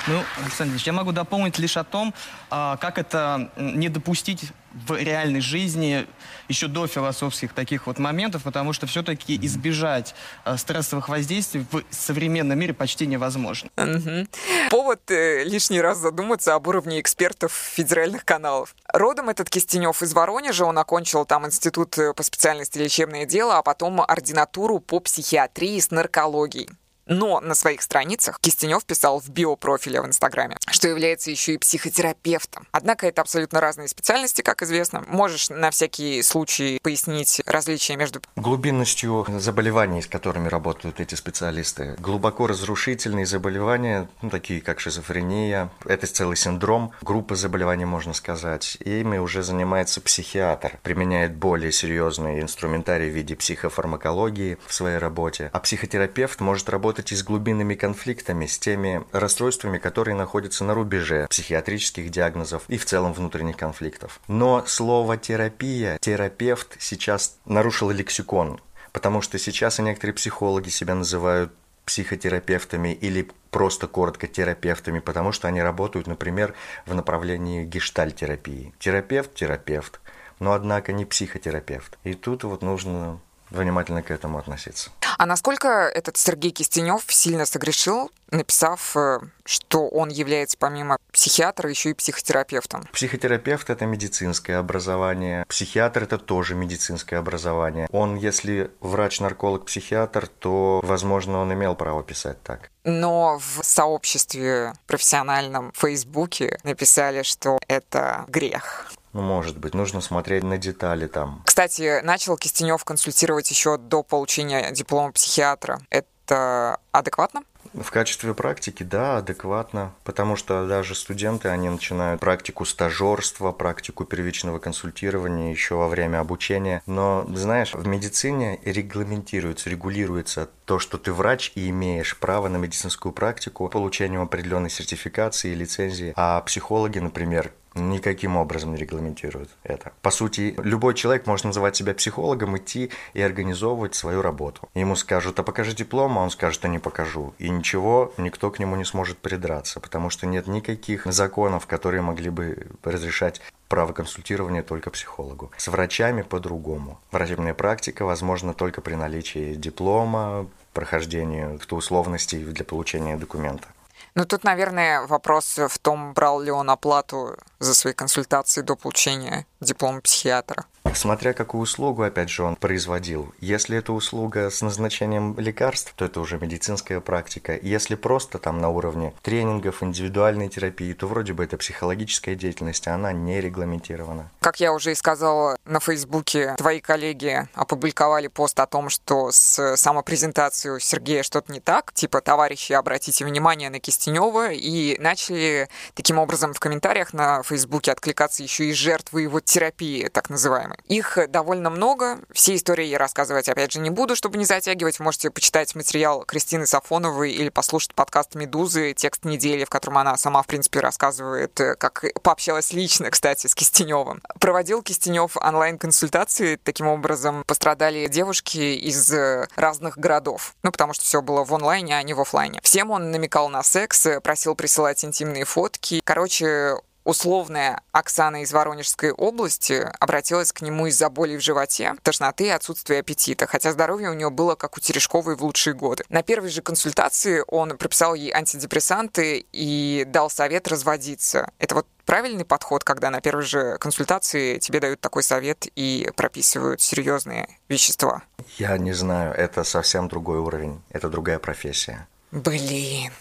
Ну, 0.07 0.23
Александр 0.43 0.73
Ильич, 0.73 0.87
я 0.87 0.93
могу 0.93 1.13
дополнить 1.13 1.59
лишь 1.59 1.77
о 1.77 1.85
том, 1.85 2.15
а, 2.51 2.77
как 2.77 2.99
это 2.99 3.51
не 3.57 3.89
допустить 3.89 4.53
в 4.87 4.97
реальной 4.97 5.41
жизни 5.41 6.07
еще 6.49 6.67
до 6.67 6.87
философских 6.87 7.53
таких 7.53 7.87
вот 7.87 7.99
моментов, 7.99 8.43
потому 8.43 8.73
что 8.73 8.87
все-таки 8.87 9.39
избежать 9.43 10.15
а, 10.45 10.57
стрессовых 10.57 11.09
воздействий 11.09 11.67
в 11.71 11.83
современном 11.91 12.59
мире 12.59 12.75
почти 12.75 13.07
невозможно. 13.07 13.71
Мгм. 13.77 14.29
Повод 14.71 15.11
э, 15.11 15.45
лишний 15.45 15.81
раз 15.81 15.99
задуматься 15.99 16.55
об 16.55 16.67
уровне 16.67 17.01
экспертов 17.01 17.53
федеральных 17.53 18.25
каналов. 18.25 18.75
Родом 18.93 19.29
этот 19.29 19.51
Кистенев 19.51 20.03
из 20.03 20.15
Воронежа, 20.15 20.65
он 20.65 20.79
окончил 20.79 21.25
там 21.25 21.47
институт 21.47 21.99
э, 21.99 22.15
по 22.15 22.23
специальности 22.23 22.79
лечебное 22.79 23.27
дело, 23.27 23.59
а 23.59 23.63
потом 23.63 24.01
ординатуру 24.01 24.79
по 24.79 25.01
психиатрии 25.01 25.79
с 25.79 25.91
наркологией. 25.91 26.69
Но 27.09 27.41
на 27.41 27.55
своих 27.55 27.83
страницах 27.83 28.39
Кистенев 28.41 28.85
писал 28.85 29.19
в 29.19 29.31
биопрофиле 29.31 30.03
в 30.03 30.07
Инстаграме, 30.07 30.57
что 30.71 30.89
является 30.89 31.31
еще 31.31 31.55
и 31.55 31.59
психотерапевтом. 31.59 32.67
Однако 32.71 33.07
это 33.07 33.23
абсолютно 33.23 33.61
разные 33.61 33.89
специальности, 33.89 34.43
как 34.43 34.63
известно. 34.63 35.03
Можешь 35.09 35.49
на 35.49 35.71
всякий 35.71 36.23
случай 36.23 36.79
пояснить 36.83 37.41
различия 37.47 37.97
между... 37.97 38.21
Глубинностью 38.37 39.27
заболеваний, 39.39 40.03
с 40.03 40.07
которыми 40.07 40.49
работают 40.49 41.01
эти 41.01 41.15
специалисты. 41.15 41.97
Глубоко 41.99 42.47
разрушительные 42.47 43.25
заболевания, 43.25 44.09
ну, 44.21 44.29
такие 44.29 44.61
как 44.61 44.79
шизофрения, 44.79 45.71
это 45.87 46.07
целый 46.07 46.37
синдром, 46.37 46.93
группа 47.01 47.37
заболеваний, 47.37 47.87
можно 47.87 48.13
сказать. 48.13 48.77
И 48.81 49.01
ими 49.01 49.17
уже 49.17 49.43
занимается 49.43 50.03
психиатр, 50.03 50.79
применяет 50.83 51.35
более 51.35 51.73
серьезные 51.73 52.43
инструментарии 52.43 53.09
в 53.09 53.15
виде 53.15 53.35
психофармакологии 53.35 54.59
в 54.67 54.75
своей 54.75 54.99
работе. 54.99 55.49
А 55.55 55.61
психотерапевт 55.61 56.41
может 56.41 56.69
работать 56.69 56.98
и 57.13 57.17
с 57.17 57.23
глубинными 57.23 57.75
конфликтами, 57.75 58.47
с 58.47 58.59
теми 58.59 59.05
расстройствами, 59.13 59.79
которые 59.79 60.15
находятся 60.15 60.65
на 60.65 60.75
рубеже 60.75 61.27
психиатрических 61.29 62.11
диагнозов 62.11 62.65
и 62.69 62.77
в 62.77 62.85
целом 62.85 63.13
внутренних 63.13 63.57
конфликтов. 63.57 64.21
Но 64.29 64.65
слово 64.67 65.17
терапия, 65.17 65.99
терапевт 66.01 66.77
сейчас 66.79 67.37
нарушил 67.45 67.91
лексикон, 67.91 68.61
потому 68.93 69.23
что 69.23 69.39
сейчас 69.39 69.79
и 69.79 69.83
некоторые 69.83 70.15
психологи 70.15 70.69
себя 70.69 70.95
называют 70.95 71.53
психотерапевтами 71.89 72.93
или 72.93 73.31
просто 73.51 73.87
коротко 73.87 74.27
терапевтами, 74.27 74.99
потому 74.99 75.33
что 75.33 75.49
они 75.49 75.63
работают, 75.63 76.07
например, 76.07 76.55
в 76.85 76.95
направлении 76.95 77.65
гештальтерапии. 77.65 78.75
Терапевт– 78.79 79.35
терапевт, 79.35 80.01
но 80.39 80.53
однако 80.53 80.93
не 80.93 81.07
психотерапевт. 81.07 81.99
И 82.05 82.13
тут 82.13 82.45
вот 82.45 82.63
нужно 82.63 83.21
внимательно 83.51 84.03
к 84.03 84.11
этому 84.11 84.39
относиться. 84.39 84.91
А 85.19 85.27
насколько 85.27 85.69
этот 85.69 86.17
Сергей 86.17 86.53
Кистенев 86.53 87.03
сильно 87.09 87.45
согрешил, 87.45 88.13
написав, 88.31 88.97
э, 88.97 89.19
что 89.45 89.89
он 89.89 90.11
является 90.11 90.57
помимо 90.57 90.97
психиатра 91.13 91.69
еще 91.69 91.91
и 91.91 91.95
психотерапевтом? 91.95 92.85
Психотерапевт– 92.93 93.69
это 93.71 93.85
медицинское 93.85 94.55
образование, 94.55 95.45
психиатр– 95.49 96.03
это 96.05 96.19
тоже 96.19 96.55
медицинское 96.55 97.17
образование. 97.17 97.89
Он, 97.91 98.15
если 98.15 98.71
врач-нарколог-психиатр, 98.81 100.29
то, 100.29 100.81
возможно, 100.85 101.39
он 101.39 101.53
имел 101.53 101.75
право 101.75 102.05
писать 102.05 102.41
так. 102.45 102.71
Но 102.85 103.41
в 103.41 103.65
сообществе 103.65 104.73
профессиональном 104.87 105.73
в 105.73 105.81
Фейсбуке 105.81 106.61
написали, 106.63 107.23
что 107.25 107.59
это 107.67 108.25
грех. 108.29 108.93
Ну, 109.13 109.23
может 109.23 109.59
быть, 109.59 109.75
нужно 109.75 110.01
смотреть 110.01 110.43
на 110.43 110.59
детали 110.59 111.07
там. 111.07 111.43
Кстати, 111.45 112.01
начал 112.03 112.37
Кистенев 112.37 112.85
консультировать 112.85 113.51
еще 113.51 113.79
до 113.79 114.03
получения 114.03 114.71
диплома 114.71 115.13
психиатра. 115.13 115.81
Это 115.91 116.79
адекватно? 116.93 117.43
В 117.75 117.91
качестве 117.91 118.35
практики, 118.35 118.83
да, 118.83 119.19
адекватно, 119.19 119.93
потому 120.05 120.37
что 120.37 120.67
даже 120.67 120.95
студенты, 120.95 121.49
они 121.49 121.69
начинают 121.69 122.21
практику 122.21 122.65
стажерства, 122.65 123.53
практику 123.53 124.05
первичного 124.05 124.59
консультирования 124.59 125.51
еще 125.51 125.75
во 125.75 125.89
время 125.89 126.21
обучения. 126.21 126.83
Но, 126.87 127.27
знаешь, 127.35 127.75
в 127.75 127.87
медицине 127.87 128.59
регламентируется, 128.65 129.69
регулируется 129.71 130.49
то, 130.65 130.79
что 130.79 130.99
ты 130.99 131.13
врач 131.13 131.53
и 131.55 131.69
имеешь 131.69 132.17
право 132.17 132.49
на 132.49 132.57
медицинскую 132.57 133.13
практику, 133.13 133.69
получению 133.69 134.23
определенной 134.23 134.71
сертификации 134.71 135.53
и 135.53 135.55
лицензии. 135.55 136.13
А 136.17 136.41
психологи, 136.41 136.99
например, 136.99 137.53
никаким 137.75 138.37
образом 138.37 138.73
не 138.73 138.79
регламентируют 138.79 139.51
это. 139.63 139.93
По 140.03 140.11
сути, 140.11 140.55
любой 140.59 140.95
человек 140.95 141.27
может 141.27 141.45
называть 141.45 141.77
себя 141.77 141.95
психологом, 141.95 142.57
идти 142.57 142.91
и 143.15 143.23
организовывать 143.23 143.95
свою 143.95 144.23
работу. 144.23 144.69
Ему 144.75 144.97
скажут, 144.97 145.39
а 145.39 145.43
покажи 145.43 145.75
диплом, 145.75 146.19
а 146.19 146.23
он 146.23 146.31
скажет, 146.31 146.65
а 146.65 146.69
не 146.69 146.79
покажу. 146.79 147.35
И 147.39 147.49
ничего, 147.49 148.13
никто 148.17 148.51
к 148.51 148.59
нему 148.59 148.77
не 148.77 148.85
сможет 148.85 149.19
придраться, 149.19 149.81
потому 149.81 150.11
что 150.11 150.27
нет 150.27 150.47
никаких 150.47 151.07
законов, 151.07 151.67
которые 151.67 152.03
могли 152.03 152.31
бы 152.31 152.69
разрешать 152.83 153.41
право 153.69 153.93
консультирования 153.93 154.63
только 154.63 154.91
психологу. 154.91 155.51
С 155.57 155.69
врачами 155.69 156.23
по-другому. 156.23 156.99
Врачебная 157.11 157.55
практика 157.55 158.05
возможна 158.05 158.55
только 158.55 158.81
при 158.81 158.95
наличии 158.95 159.55
диплома, 159.55 160.47
прохождении 160.79 161.45
каких-то 161.45 161.75
условностей 161.77 162.45
для 162.45 162.65
получения 162.65 163.17
документа. 163.17 163.67
Ну, 164.15 164.25
тут, 164.25 164.45
наверное, 164.45 165.07
вопрос 165.07 165.59
в 165.59 165.79
том, 165.79 166.15
брал 166.15 166.41
ли 166.41 166.51
он 166.51 166.71
оплату 166.71 167.37
за 167.59 167.75
свои 167.75 167.93
консультации 167.93 168.63
до 168.63 168.77
получения 168.77 169.47
диплома 169.61 170.01
психиатра. 170.01 170.65
Смотря 170.95 171.33
какую 171.33 171.63
услугу, 171.63 172.03
опять 172.03 172.29
же, 172.29 172.43
он 172.43 172.57
производил. 172.57 173.33
Если 173.41 173.79
это 173.79 173.93
услуга 173.93 174.51
с 174.51 174.63
назначением 174.63 175.39
лекарств, 175.39 175.93
то 175.95 176.05
это 176.05 176.21
уже 176.21 176.39
медицинская 176.39 177.01
практика. 177.01 177.57
Если 177.61 177.95
просто 177.95 178.39
там 178.39 178.61
на 178.61 178.69
уровне 178.69 179.15
тренингов, 179.23 179.83
индивидуальной 179.83 180.49
терапии, 180.49 180.93
то 180.93 181.07
вроде 181.07 181.33
бы 181.35 181.45
это 181.45 181.57
психологическая 181.57 182.35
деятельность, 182.35 182.89
а 182.89 182.95
она 182.95 183.13
не 183.13 183.41
регламентирована. 183.41 184.31
Как 184.41 184.61
я 184.61 184.73
уже 184.73 184.93
и 184.93 184.95
сказала, 184.95 185.57
на 185.65 185.79
Фейсбуке 185.79 186.55
твои 186.59 186.81
коллеги 186.81 187.49
опубликовали 187.55 188.27
пост 188.27 188.59
о 188.59 188.67
том, 188.67 188.89
что 188.89 189.31
с 189.31 189.77
самопрезентацией 189.77 190.77
у 190.77 190.79
Сергея 190.79 191.23
что-то 191.23 191.53
не 191.53 191.61
так. 191.61 191.93
Типа, 191.93 192.21
товарищи, 192.21 192.73
обратите 192.73 193.25
внимание 193.25 193.71
на 193.71 193.79
Кистенева. 193.79 194.51
И 194.53 194.99
начали 194.99 195.69
таким 195.95 196.19
образом 196.19 196.55
в 196.55 196.61
комментариях 196.61 197.13
на 197.13 197.43
Фейсбуке 197.43 197.93
откликаться 197.93 198.43
еще 198.43 198.65
и 198.65 198.73
жертвы 198.73 199.23
его 199.23 199.41
терапии, 199.41 200.09
так 200.09 200.29
называемой. 200.29 200.78
Их 200.87 201.19
довольно 201.29 201.71
много. 201.71 202.19
Все 202.33 202.55
истории 202.55 202.87
я 202.87 202.99
рассказывать, 202.99 203.49
опять 203.49 203.73
же, 203.73 203.81
не 203.81 203.91
буду, 203.91 204.17
чтобы 204.17 204.39
не 204.39 204.45
затягивать. 204.45 205.01
Можете 205.01 205.31
почитать 205.31 205.75
материал 205.75 206.25
Кристины 206.25 206.67
Сафоновой 206.67 207.33
или 207.33 207.49
послушать 207.49 207.95
подкаст 207.95 208.35
«Медузы», 208.35 208.95
текст 208.95 209.25
недели, 209.25 209.65
в 209.65 209.71
котором 209.71 209.99
она 209.99 210.17
сама, 210.17 210.43
в 210.43 210.47
принципе, 210.47 210.81
рассказывает, 210.81 211.59
э, 211.61 211.75
как 211.75 212.05
пообщалась 212.23 212.73
лично, 212.73 213.11
кстати, 213.11 213.47
с 213.47 213.55
Кистеневым. 213.55 214.23
Проводил 214.41 214.83
Кистенев 214.83 215.37
онлайн-консультации. 215.37 216.57
Таким 216.57 216.89
образом, 216.89 217.45
пострадали 217.47 218.07
девушки 218.09 218.59
из 218.59 219.13
э, 219.13 219.49
разных 219.57 219.99
городов. 219.99 220.55
Ну, 220.63 220.73
потому 220.73 220.93
что 220.95 221.05
все 221.05 221.23
было 221.23 221.45
в 221.45 221.55
онлайне, 221.55 221.97
а 221.97 222.03
не 222.03 222.15
в 222.15 222.21
офлайне. 222.21 222.61
Всем 222.63 222.91
он 222.91 223.11
намекал 223.11 223.49
на 223.49 223.63
секс, 223.63 224.07
э, 224.07 224.21
просил 224.21 224.55
присылать 224.55 225.05
интимные 225.05 225.45
фотки. 225.45 226.01
Короче, 226.05 226.77
условная 227.09 227.81
Оксана 227.91 228.43
из 228.43 228.53
Воронежской 228.53 229.13
области 229.13 229.91
обратилась 229.99 230.53
к 230.53 230.61
нему 230.61 230.89
из-за 230.89 231.09
боли 231.09 231.39
в 231.39 231.41
животе, 231.41 231.95
тошноты 232.03 232.49
и 232.49 232.51
отсутствия 232.51 232.99
аппетита, 232.99 233.47
хотя 233.47 233.73
здоровье 233.73 234.11
у 234.11 234.13
нее 234.13 234.29
было 234.29 234.57
как 234.57 234.77
у 234.77 234.81
Терешковой 234.81 235.35
в 235.35 235.43
лучшие 235.43 235.73
годы. 235.73 236.05
На 236.11 236.23
первой 236.23 236.51
же 236.51 236.61
консультации 236.61 237.43
он 237.49 237.79
прописал 237.79 238.13
ей 238.13 238.31
антидепрессанты 238.31 239.47
и 239.53 240.05
дал 240.07 240.29
совет 240.29 240.69
разводиться. 240.69 241.51
Это 241.59 241.77
вот 241.77 241.87
правильный 242.05 242.45
подход, 242.45 242.85
когда 242.85 243.09
на 243.09 243.23
первой 243.23 243.45
же 243.45 243.79
консультации 243.79 244.59
тебе 244.59 244.79
дают 244.79 245.01
такой 245.01 245.23
совет 245.23 245.67
и 245.77 246.11
прописывают 246.15 246.83
серьезные 246.83 247.49
вещества? 247.69 248.23
Я 248.59 248.77
не 248.77 248.93
знаю, 248.93 249.33
это 249.33 249.65
совсем 249.65 250.09
другой 250.09 250.41
уровень, 250.41 250.83
это 250.91 251.09
другая 251.09 251.39
профессия. 251.39 252.07
Блин, 252.33 253.13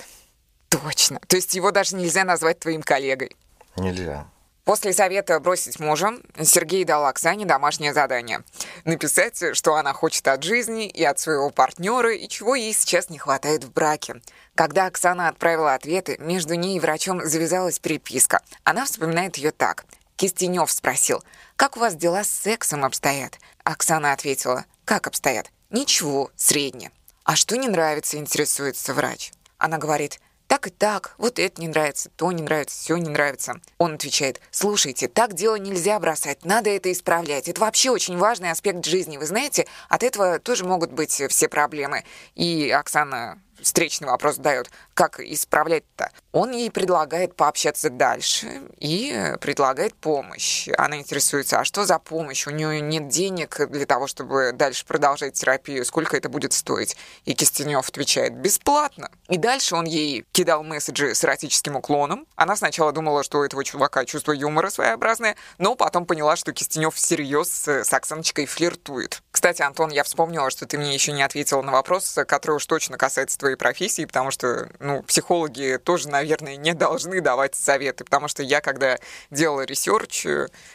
точно. 0.67 1.21
То 1.27 1.37
есть 1.37 1.55
его 1.55 1.71
даже 1.71 1.95
нельзя 1.95 2.25
назвать 2.25 2.59
твоим 2.59 2.83
коллегой. 2.83 3.33
Нельзя. 3.77 4.27
После 4.67 4.91
совета 4.91 5.39
бросить 5.39 5.79
мужа 5.79 6.17
Сергей 6.41 6.83
дал 6.83 7.05
Оксане 7.05 7.45
домашнее 7.45 7.93
задание. 7.93 8.43
Написать, 8.83 9.55
что 9.55 9.75
она 9.75 9.93
хочет 9.93 10.27
от 10.27 10.43
жизни 10.43 10.89
и 10.89 11.05
от 11.05 11.19
своего 11.19 11.51
партнера, 11.51 12.13
и 12.13 12.27
чего 12.27 12.53
ей 12.53 12.73
сейчас 12.73 13.09
не 13.09 13.17
хватает 13.17 13.63
в 13.63 13.71
браке. 13.71 14.21
Когда 14.55 14.87
Оксана 14.87 15.29
отправила 15.29 15.73
ответы, 15.73 16.17
между 16.19 16.55
ней 16.55 16.75
и 16.75 16.79
врачом 16.81 17.23
завязалась 17.23 17.79
переписка. 17.79 18.41
Она 18.65 18.83
вспоминает 18.83 19.37
ее 19.37 19.51
так. 19.51 19.85
Кистенев 20.17 20.69
спросил, 20.69 21.23
«Как 21.55 21.77
у 21.77 21.79
вас 21.79 21.95
дела 21.95 22.25
с 22.25 22.29
сексом 22.29 22.83
обстоят?» 22.83 23.39
Оксана 23.63 24.11
ответила, 24.11 24.65
«Как 24.83 25.07
обстоят?» 25.07 25.49
«Ничего, 25.69 26.29
средне». 26.35 26.91
«А 27.23 27.37
что 27.37 27.55
не 27.55 27.69
нравится?»— 27.69 28.17
интересуется 28.17 28.93
врач. 28.93 29.31
Она 29.57 29.77
говорит, 29.77 30.19
так 30.47 30.67
и 30.67 30.69
так, 30.69 31.15
вот 31.17 31.39
это 31.39 31.61
не 31.61 31.67
нравится, 31.67 32.09
то 32.15 32.31
не 32.31 32.41
нравится, 32.41 32.77
все 32.79 32.97
не 32.97 33.09
нравится. 33.09 33.59
Он 33.77 33.95
отвечает, 33.95 34.41
слушайте, 34.51 35.07
так 35.07 35.33
дело 35.33 35.55
нельзя 35.55 35.99
бросать, 35.99 36.45
надо 36.45 36.69
это 36.69 36.91
исправлять. 36.91 37.47
Это 37.47 37.61
вообще 37.61 37.91
очень 37.91 38.17
важный 38.17 38.51
аспект 38.51 38.85
жизни, 38.85 39.17
вы 39.17 39.25
знаете, 39.25 39.67
от 39.89 40.03
этого 40.03 40.39
тоже 40.39 40.65
могут 40.65 40.91
быть 40.91 41.21
все 41.29 41.49
проблемы. 41.49 42.03
И 42.35 42.69
Оксана 42.71 43.41
встречный 43.61 44.07
вопрос 44.07 44.37
дает, 44.37 44.69
как 44.93 45.19
исправлять-то? 45.19 46.11
Он 46.31 46.51
ей 46.51 46.71
предлагает 46.71 47.35
пообщаться 47.35 47.89
дальше 47.89 48.61
и 48.79 49.33
предлагает 49.41 49.95
помощь. 49.95 50.67
Она 50.77 50.97
интересуется, 50.97 51.59
а 51.59 51.65
что 51.65 51.85
за 51.85 51.99
помощь? 51.99 52.47
У 52.47 52.51
нее 52.51 52.81
нет 52.81 53.07
денег 53.07 53.69
для 53.69 53.85
того, 53.85 54.07
чтобы 54.07 54.51
дальше 54.53 54.85
продолжать 54.85 55.33
терапию. 55.33 55.85
Сколько 55.85 56.17
это 56.17 56.29
будет 56.29 56.53
стоить? 56.53 56.95
И 57.25 57.33
Кистенев 57.33 57.89
отвечает, 57.89 58.35
бесплатно. 58.35 59.09
И 59.29 59.37
дальше 59.37 59.75
он 59.75 59.85
ей 59.85 60.25
кидал 60.31 60.63
месседжи 60.63 61.13
с 61.13 61.23
эротическим 61.23 61.75
уклоном. 61.75 62.27
Она 62.35 62.55
сначала 62.55 62.91
думала, 62.91 63.23
что 63.23 63.39
у 63.39 63.43
этого 63.43 63.63
чувака 63.63 64.05
чувство 64.05 64.31
юмора 64.31 64.69
своеобразное, 64.69 65.35
но 65.57 65.75
потом 65.75 66.05
поняла, 66.05 66.35
что 66.35 66.53
Кистенев 66.53 66.95
всерьез 66.95 67.67
с 67.67 67.93
Оксаночкой 67.93 68.45
флиртует. 68.45 69.21
Кстати, 69.31 69.61
Антон, 69.61 69.89
я 69.91 70.03
вспомнила, 70.03 70.49
что 70.49 70.65
ты 70.65 70.77
мне 70.77 70.93
еще 70.93 71.11
не 71.11 71.23
ответила 71.23 71.61
на 71.61 71.71
вопрос, 71.71 72.17
который 72.27 72.55
уж 72.55 72.65
точно 72.65 72.97
касается 72.97 73.37
твоей 73.47 73.55
профессии, 73.55 74.03
потому 74.03 74.29
что, 74.29 74.69
ну, 74.79 75.01
психологи 75.03 75.79
тоже, 75.81 76.09
наверное, 76.09 76.57
не 76.57 76.73
должны 76.73 77.21
давать 77.21 77.55
советы, 77.55 78.03
потому 78.03 78.27
что 78.27 78.43
я, 78.43 78.59
когда 78.59 78.97
делала 79.31 79.61
research, 79.61 80.27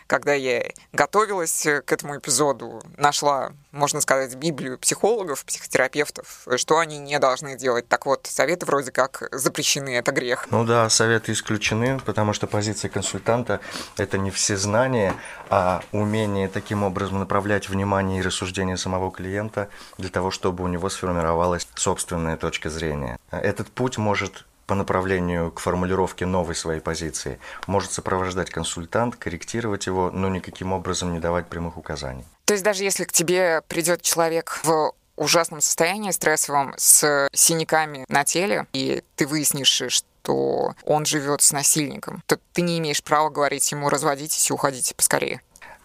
когда 0.07 0.33
я 0.33 0.65
готовилась 0.93 1.67
к 1.85 1.93
этому 1.93 2.17
эпизоду, 2.17 2.83
нашла, 2.97 3.53
можно 3.73 4.01
сказать, 4.01 4.35
Библию 4.37 4.79
психологов, 4.79 5.45
психотерапевтов, 5.45 6.47
что 6.57 6.79
они 6.79 6.99
не 6.99 7.19
должны 7.19 7.59
делать. 7.59 7.89
Так 7.89 8.07
вот, 8.07 8.27
советы 8.27 8.65
вроде 8.65 8.91
как 8.91 9.29
запрещены, 9.33 9.95
это 9.97 10.13
грех. 10.13 10.47
Ну 10.51 10.65
да, 10.65 10.89
советы 10.89 11.33
исключены, 11.33 12.01
потому 12.01 12.33
что 12.33 12.47
позиция 12.47 12.89
консультанта– 12.89 13.61
это 13.99 14.17
не 14.17 14.31
все 14.31 14.57
знания, 14.57 15.15
а 15.51 15.83
умение 15.93 16.49
таким 16.49 16.85
образом 16.85 17.19
направлять 17.19 17.69
внимание 17.69 18.21
и 18.21 18.23
рассуждение 18.23 18.79
самого 18.79 19.13
клиента 19.13 19.69
для 19.99 20.09
того, 20.09 20.31
чтобы 20.31 20.65
у 20.65 20.69
него 20.69 20.89
сформировалась 20.89 21.69
собственная 21.75 22.39
точка 22.39 22.62
зрения. 22.71 23.19
Этот 23.31 23.69
путь 23.71 23.99
может 23.99 24.45
по 24.67 24.75
направлению 24.75 25.51
к 25.51 25.61
формулировке 25.61 26.25
новой 26.25 26.55
своей 26.55 26.81
позиции 26.81 27.39
может 27.67 27.93
сопровождать 27.93 28.51
консультант, 28.51 29.17
корректировать 29.17 29.87
его, 29.87 30.11
но 30.11 30.29
никаким 30.29 30.73
образом 30.73 31.13
не 31.13 31.21
давать 31.21 31.47
прямых 31.49 31.77
указаний. 31.77 32.25
То 32.45 32.55
есть 32.55 32.65
даже 32.65 32.85
если 32.85 33.05
к 33.05 33.13
тебе 33.13 33.63
придет 33.69 34.03
человек 34.03 34.61
в 34.63 34.93
ужасном 35.17 35.61
состоянии 35.61 36.11
стрессовом 36.11 36.75
с 36.77 37.29
синяками 37.33 38.05
на 38.09 38.25
теле, 38.25 38.67
и 38.73 39.03
ты 39.17 39.27
выяснишь, 39.27 39.69
что 39.69 40.07
что 40.23 40.75
он 40.85 41.05
живет 41.05 41.43
с 41.43 41.53
насильником, 41.53 42.23
то 42.27 42.39
ты 42.53 42.63
не 42.63 42.79
имеешь 42.79 43.03
права 43.03 43.29
говорить 43.29 43.73
ему 43.73 43.89
разводитесь 43.89 44.51
и 44.51 44.53
уходите 44.53 44.95
поскорее. 44.95 45.41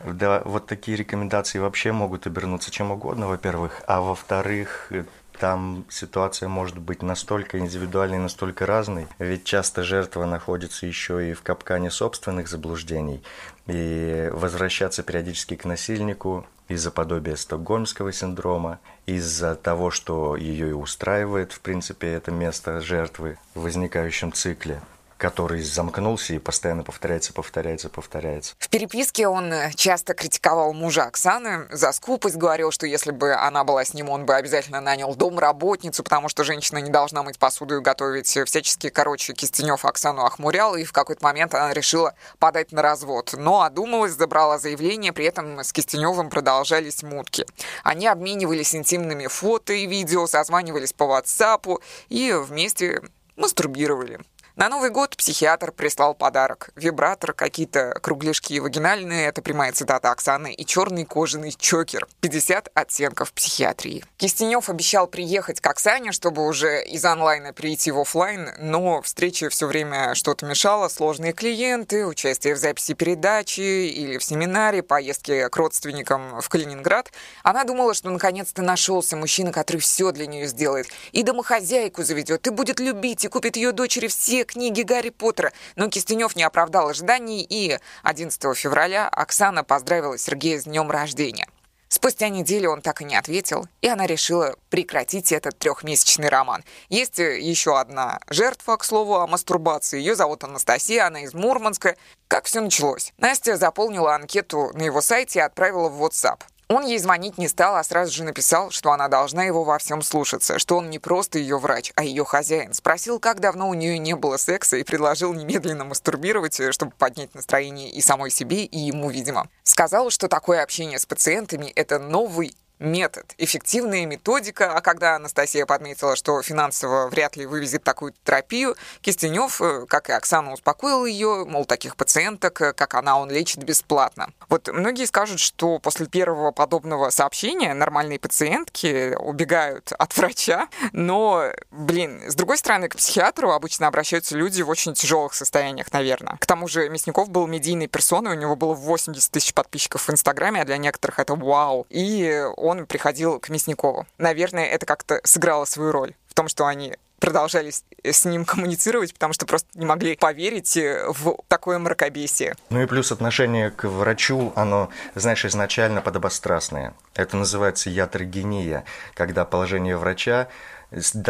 Да, 0.05 0.43
вот 0.45 0.67
такие 0.67 0.95
рекомендации 0.95 1.57
вообще 1.57 1.91
могут 1.91 2.27
обернуться 2.27 2.69
чем 2.69 2.91
угодно, 2.91 3.27
во-первых, 3.27 3.81
а 3.87 3.99
во-вторых, 3.99 4.91
там 5.39 5.85
ситуация 5.89 6.49
может 6.49 6.77
быть 6.77 7.01
настолько 7.01 7.59
индивидуальной, 7.59 8.17
настолько 8.17 8.65
разной, 8.65 9.07
ведь 9.19 9.43
часто 9.43 9.83
жертва 9.83 10.25
находится 10.25 10.85
еще 10.85 11.29
и 11.29 11.33
в 11.33 11.41
капкане 11.41 11.91
собственных 11.91 12.47
заблуждений, 12.47 13.21
и 13.67 14.29
возвращаться 14.33 15.03
периодически 15.03 15.55
к 15.55 15.65
насильнику 15.65 16.45
из-за 16.67 16.91
подобия 16.91 17.35
стокгольмского 17.35 18.11
синдрома, 18.11 18.79
из-за 19.05 19.55
того, 19.55 19.91
что 19.91 20.35
ее 20.35 20.69
и 20.69 20.73
устраивает, 20.73 21.53
в 21.53 21.61
принципе, 21.61 22.07
это 22.07 22.31
место 22.31 22.81
жертвы 22.81 23.37
в 23.53 23.61
возникающем 23.61 24.33
цикле 24.33 24.81
который 25.17 25.61
замкнулся 25.61 26.33
и 26.33 26.39
постоянно 26.39 26.83
повторяется, 26.83 27.33
повторяется, 27.33 27.89
повторяется. 27.89 28.55
В 28.59 28.69
переписке 28.69 29.27
он 29.27 29.51
часто 29.75 30.13
критиковал 30.13 30.73
мужа 30.73 31.03
Оксаны 31.03 31.67
за 31.71 31.91
скупость, 31.91 32.35
говорил, 32.35 32.71
что 32.71 32.85
если 32.85 33.11
бы 33.11 33.33
она 33.33 33.63
была 33.63 33.83
с 33.83 33.93
ним, 33.93 34.09
он 34.09 34.25
бы 34.25 34.35
обязательно 34.35 34.81
нанял 34.81 35.15
домработницу, 35.15 36.03
потому 36.03 36.29
что 36.29 36.43
женщина 36.43 36.77
не 36.77 36.91
должна 36.91 37.23
мыть 37.23 37.39
посуду 37.39 37.77
и 37.77 37.81
готовить 37.81 38.27
всячески. 38.27 38.89
Короче, 38.89 39.33
Кистенев 39.33 39.85
Оксану 39.85 40.23
охмурял, 40.23 40.75
и 40.75 40.83
в 40.83 40.93
какой-то 40.93 41.23
момент 41.23 41.55
она 41.55 41.73
решила 41.73 42.13
подать 42.39 42.71
на 42.71 42.81
развод. 42.81 43.33
Но 43.37 43.61
одумалась, 43.61 44.13
забрала 44.13 44.59
заявление, 44.59 45.13
при 45.13 45.25
этом 45.25 45.59
с 45.59 45.73
Кистеневым 45.73 46.29
продолжались 46.29 47.03
мутки. 47.03 47.45
Они 47.83 48.07
обменивались 48.07 48.75
интимными 48.75 49.27
фото 49.27 49.73
и 49.73 49.87
видео, 49.87 50.27
созванивались 50.27 50.93
по 50.93 51.03
WhatsApp 51.03 51.81
и 52.09 52.33
вместе 52.33 53.01
мастурбировали. 53.35 54.19
На 54.57 54.69
Новый 54.69 54.89
год 54.89 55.15
психиатр 55.15 55.71
прислал 55.71 56.15
подарок. 56.15 56.71
Вибратор, 56.75 57.33
какие-то 57.33 57.95
кругляшки 58.01 58.57
вагинальные, 58.57 59.27
это 59.27 59.43
прямая 59.43 59.71
цитата 59.71 60.09
Оксаны, 60.09 60.51
и 60.51 60.65
черный 60.65 61.05
кожаный 61.05 61.51
чокер. 61.51 62.07
50 62.21 62.71
оттенков 62.73 63.33
психиатрии. 63.33 64.03
Кистенев 64.17 64.67
обещал 64.67 65.05
приехать 65.05 65.61
к 65.61 65.67
Оксане, 65.67 66.11
чтобы 66.11 66.43
уже 66.43 66.83
из 66.85 67.05
онлайна 67.05 67.53
перейти 67.53 67.91
в 67.91 67.99
офлайн, 67.99 68.49
но 68.57 69.03
встрече 69.03 69.49
все 69.49 69.67
время 69.67 70.15
что-то 70.15 70.47
мешало, 70.47 70.87
сложные 70.87 71.33
клиенты, 71.33 72.07
участие 72.07 72.55
в 72.55 72.57
записи 72.57 72.95
передачи 72.95 73.61
или 73.61 74.17
в 74.17 74.23
семинаре, 74.23 74.81
поездки 74.81 75.49
к 75.49 75.55
родственникам 75.55 76.41
в 76.41 76.49
Калининград. 76.49 77.11
Она 77.43 77.63
думала, 77.63 77.93
что 77.93 78.09
наконец-то 78.09 78.63
нашелся 78.63 79.17
мужчина, 79.17 79.51
который 79.51 79.77
все 79.77 80.11
для 80.11 80.25
нее 80.25 80.47
сделает. 80.47 80.87
И 81.11 81.21
домохозяйку 81.21 82.01
заведет, 82.01 82.47
и 82.47 82.49
будет 82.49 82.79
любить, 82.79 83.23
и 83.23 83.27
купит 83.27 83.55
ее 83.55 83.71
дочери 83.71 84.07
все 84.07 84.46
книги 84.47 84.81
Гарри 84.81 85.09
Поттера, 85.09 85.53
но 85.75 85.89
Кистенев 85.89 86.35
не 86.35 86.41
оправдал 86.41 86.89
ожиданий, 86.89 87.45
и 87.47 87.77
11 88.01 88.57
февраля 88.57 89.07
Оксана 89.07 89.63
поздравила 89.63 90.17
Сергея 90.17 90.59
с 90.59 90.63
днем 90.63 90.89
рождения. 90.89 91.47
Спустя 91.89 92.27
неделю 92.27 92.71
он 92.71 92.81
так 92.81 93.01
и 93.01 93.05
не 93.05 93.15
ответил, 93.15 93.65
и 93.81 93.87
она 93.87 94.07
решила 94.07 94.55
прекратить 94.69 95.31
этот 95.31 95.57
трехмесячный 95.57 96.27
роман. 96.27 96.63
Есть 96.89 97.17
еще 97.19 97.79
одна 97.79 98.19
жертва, 98.29 98.75
к 98.75 98.83
слову, 98.83 99.15
о 99.15 99.27
мастурбации. 99.27 99.99
Ее 99.99 100.15
зовут 100.15 100.43
Анастасия, 100.43 101.07
она 101.07 101.21
из 101.21 101.33
Мурманска. 101.33 101.95
Как 102.27 102.45
все 102.45 102.59
началось? 102.59 103.13
Настя 103.17 103.55
заполнила 103.55 104.15
анкету 104.15 104.71
на 104.73 104.83
его 104.83 105.01
сайте 105.01 105.39
и 105.39 105.41
отправила 105.41 105.87
в 105.87 106.03
WhatsApp. 106.03 106.41
Он 106.69 106.85
ей 106.85 106.99
звонить 106.99 107.37
не 107.37 107.47
стал, 107.47 107.77
а 107.77 107.83
сразу 107.83 108.13
же 108.13 108.25
написал, 108.25 108.71
что 108.71 108.91
она 108.91 109.07
должна 109.07 109.45
его 109.45 109.63
во 109.63 109.77
всем 109.77 110.01
слушаться, 110.01 110.59
что 110.59 110.77
он 110.77 110.89
не 110.89 110.99
просто 110.99 111.39
ее 111.39 111.57
врач, 111.57 111.93
а 111.95 112.03
ее 112.03 112.25
хозяин. 112.25 112.73
Спросил, 112.73 113.19
как 113.19 113.39
давно 113.39 113.69
у 113.69 113.73
нее 113.73 113.97
не 113.99 114.15
было 114.15 114.35
секса, 114.35 114.75
и 114.75 114.83
предложил 114.83 115.33
немедленно 115.33 115.85
мастурбировать, 115.85 116.59
чтобы 116.71 116.91
поднять 116.97 117.33
настроение 117.33 117.89
и 117.89 118.01
самой 118.01 118.31
себе, 118.31 118.65
и 118.65 118.77
ему, 118.77 119.09
видимо. 119.09 119.47
Сказал, 119.63 120.09
что 120.09 120.27
такое 120.27 120.61
общение 120.61 120.99
с 120.99 121.05
пациентами— 121.05 121.67
это 121.75 121.99
новый 121.99 122.53
метод, 122.79 123.33
эффективная 123.37 124.05
методика, 124.05 124.73
а 124.73 124.81
когда 124.81 125.15
Анастасия 125.15 125.65
подметила, 125.65 126.15
что 126.15 126.41
финансово 126.41 127.07
вряд 127.07 127.35
ли 127.35 127.45
вывезет 127.45 127.83
такую 127.83 128.13
терапию, 128.23 128.75
Кистенев, 129.01 129.61
э, 129.61 129.85
как 129.87 130.09
и 130.09 130.13
Оксана, 130.13 130.53
успокоил 130.53 131.05
ее, 131.05 131.45
мол, 131.45 131.65
таких 131.65 131.95
пациенток, 131.95 132.61
э, 132.61 132.73
как 132.73 132.93
она, 132.93 133.19
он 133.19 133.31
лечит 133.31 133.63
бесплатно. 133.63 134.31
Вот 134.49 134.67
многие 134.67 135.05
скажут, 135.05 135.39
что 135.39 135.79
после 135.79 136.05
первого 136.07 136.51
подобного 136.51 137.09
сообщения 137.09 137.73
нормальные 137.73 138.19
пациентки 138.19 139.15
убегают 139.15 139.91
от 139.97 140.15
врача, 140.15 140.67
но, 140.91 141.51
блин, 141.71 142.21
с 142.29 142.35
другой 142.35 142.57
стороны, 142.57 142.89
к 142.89 142.97
психиатру 142.97 143.51
обычно 143.51 143.87
обращаются 143.87 144.35
люди 144.35 144.61
в 144.61 144.69
очень 144.69 144.93
тяжелых 144.93 145.33
состояниях, 145.33 145.91
наверное. 145.91 146.37
К 146.37 146.45
тому 146.45 146.67
же 146.67 146.89
Мясников 146.89 147.29
был 147.29 147.47
медийной 147.47 147.87
персоной, 147.87 148.31
у 148.31 148.39
него 148.39 148.55
было 148.55 148.73
80 148.73 149.31
тысяч 149.31 149.53
подписчиков 149.53 150.07
в 150.07 150.11
Инстаграме, 150.11 150.61
а 150.61 150.65
для 150.65 150.77
некоторых 150.77 151.19
это 151.19 151.35
вау. 151.35 151.85
И 151.89 152.45
он 152.67 152.85
приходил 152.85 153.39
к 153.39 153.49
Мясникову. 153.49 154.05
Наверное, 154.17 154.65
это 154.65 154.85
как-то 154.85 155.19
сыграло 155.23 155.65
свою 155.65 155.91
роль 155.91 156.13
в 156.27 156.33
том, 156.33 156.47
что 156.47 156.65
они 156.65 156.95
продолжали 157.19 157.71
с 158.03 158.25
ним 158.25 158.45
коммуницировать, 158.45 159.13
потому 159.13 159.33
что 159.33 159.45
просто 159.45 159.67
не 159.73 159.85
могли 159.85 160.15
поверить 160.15 160.77
э, 160.77 161.05
в 161.09 161.37
такое 161.47 161.79
мракобесие. 161.79 162.55
Ну 162.69 162.81
и 162.81 162.85
плюс 162.85 163.11
отношение 163.11 163.71
к 163.71 163.85
врачу, 163.85 164.53
оно, 164.55 164.89
знаешь, 165.15 165.45
изначально 165.45 166.01
подобострастное. 166.01 166.93
Это 167.15 167.37
называется 167.37 167.89
ятрогения, 167.89 168.85
когда 169.13 169.45
положение 169.45 169.97
врача, 169.97 170.47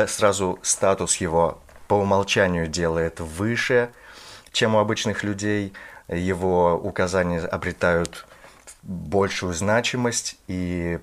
сразу 0.08 0.60
статус 0.62 1.18
его 1.18 1.60
по 1.88 1.96
умолчанию 1.96 2.68
делает 2.68 3.20
выше, 3.20 3.90
чем 4.52 4.76
у 4.76 4.80
обычных 4.80 5.24
людей, 5.24 5.74
его 6.08 6.76
указания 6.76 7.40
обретают 7.40 8.26
большую 8.84 9.54
значимость, 9.54 10.38
и 10.48 11.00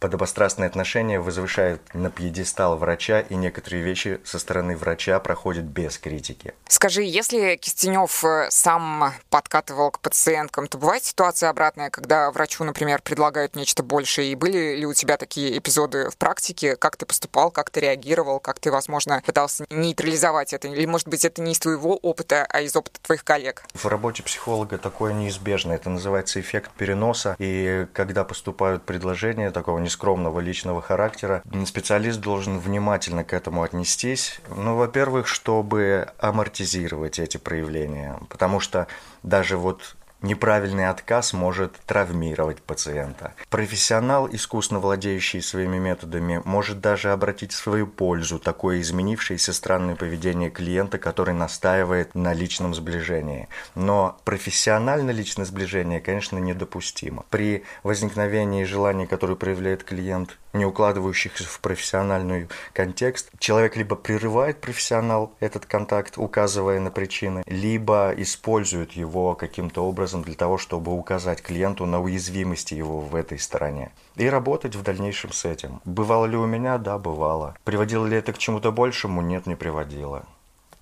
подобострастное 0.00 0.68
отношение 0.68 1.20
возвышает 1.20 1.82
на 1.94 2.10
пьедестал 2.10 2.76
врача, 2.76 3.20
и 3.20 3.34
некоторые 3.34 3.82
вещи 3.82 4.20
со 4.24 4.38
стороны 4.38 4.76
врача 4.76 5.18
проходят 5.20 5.64
без 5.64 5.98
критики. 5.98 6.54
Скажи, 6.68 7.02
если 7.02 7.56
Кистенев 7.56 8.24
э, 8.24 8.48
сам 8.50 9.12
подкатывал 9.30 9.90
к 9.90 10.00
пациенткам, 10.00 10.68
то 10.68 10.78
бывает 10.78 11.04
ситуация 11.04 11.50
обратная, 11.50 11.90
когда 11.90 12.30
врачу, 12.30 12.64
например, 12.64 13.02
предлагают 13.02 13.56
нечто 13.56 13.82
большее, 13.82 14.32
и 14.32 14.34
были 14.34 14.76
ли 14.76 14.86
у 14.86 14.94
тебя 14.94 15.16
такие 15.16 15.58
эпизоды 15.58 16.10
в 16.10 16.16
практике? 16.16 16.76
Как 16.76 16.96
ты 16.96 17.06
поступал, 17.06 17.50
как 17.50 17.70
ты 17.70 17.80
реагировал, 17.80 18.40
как 18.40 18.58
ты, 18.58 18.70
возможно, 18.70 19.22
пытался 19.24 19.66
нейтрализовать 19.70 20.52
это? 20.52 20.68
Или, 20.68 20.86
может 20.86 21.08
быть, 21.08 21.24
это 21.24 21.42
не 21.42 21.52
из 21.52 21.58
твоего 21.58 21.96
опыта, 21.96 22.46
а 22.48 22.60
из 22.60 22.74
опыта 22.76 23.00
твоих 23.02 23.24
коллег? 23.24 23.64
В 23.74 23.86
работе 23.86 24.22
психолога 24.22 24.78
такое 24.78 25.12
неизбежно. 25.12 25.72
Это 25.72 25.90
называется 25.90 26.40
эффект 26.40 26.70
переноса. 26.76 27.36
И 27.38 27.86
когда 27.92 28.24
поступают 28.24 28.84
предложения 28.84 29.50
такого 29.50 29.78
нескромного 29.88 30.40
личного 30.40 30.82
характера, 30.82 31.42
специалист 31.64 32.20
должен 32.20 32.58
внимательно 32.58 33.24
к 33.24 33.32
этому 33.32 33.62
отнестись. 33.62 34.40
Ну, 34.54 34.76
во-первых, 34.76 35.26
чтобы 35.26 36.08
амортизировать 36.18 37.18
эти 37.18 37.38
проявления, 37.38 38.20
потому 38.28 38.60
что 38.60 38.86
даже 39.22 39.56
вот 39.56 39.96
Неправильный 40.20 40.88
отказ 40.88 41.32
может 41.32 41.76
травмировать 41.86 42.60
пациента. 42.60 43.34
Профессионал, 43.50 44.28
искусно 44.28 44.80
владеющий 44.80 45.40
своими 45.40 45.78
методами, 45.78 46.42
может 46.44 46.80
даже 46.80 47.12
обратить 47.12 47.52
в 47.52 47.56
свою 47.56 47.86
пользу 47.86 48.40
такое 48.40 48.80
изменившееся 48.80 49.52
странное 49.52 49.94
поведение 49.94 50.50
клиента, 50.50 50.98
который 50.98 51.34
настаивает 51.34 52.16
на 52.16 52.32
личном 52.32 52.74
сближении. 52.74 53.48
Но 53.76 54.18
профессионально 54.24 55.12
личное 55.12 55.44
сближение, 55.44 56.00
конечно, 56.00 56.38
недопустимо. 56.38 57.24
При 57.30 57.62
возникновении 57.84 58.64
желания, 58.64 59.06
которое 59.06 59.36
проявляет 59.36 59.84
клиент, 59.84 60.36
не 60.58 60.66
укладывающихся 60.66 61.44
в 61.44 61.60
профессиональный 61.60 62.48
контекст, 62.72 63.30
человек 63.38 63.76
либо 63.76 63.96
прерывает 63.96 64.60
профессионал 64.60 65.32
этот 65.40 65.64
контакт, 65.64 66.18
указывая 66.18 66.80
на 66.80 66.90
причины, 66.90 67.42
либо 67.46 68.12
использует 68.16 68.92
его 68.92 69.34
каким-то 69.34 69.86
образом 69.86 70.22
для 70.22 70.34
того, 70.34 70.58
чтобы 70.58 70.92
указать 70.92 71.40
клиенту 71.40 71.86
на 71.86 72.00
уязвимости 72.02 72.74
его 72.74 73.00
в 73.00 73.14
этой 73.14 73.38
стороне. 73.38 73.92
И 74.16 74.28
работать 74.28 74.74
в 74.74 74.82
дальнейшем 74.82 75.32
с 75.32 75.44
этим. 75.44 75.80
Бывало 75.84 76.26
ли 76.26 76.36
у 76.36 76.46
меня? 76.46 76.76
Да, 76.78 76.98
бывало. 76.98 77.56
Приводило 77.64 78.04
ли 78.04 78.16
это 78.16 78.32
к 78.32 78.38
чему-то 78.38 78.72
большему? 78.72 79.22
Нет, 79.22 79.46
не 79.46 79.54
приводило. 79.54 80.26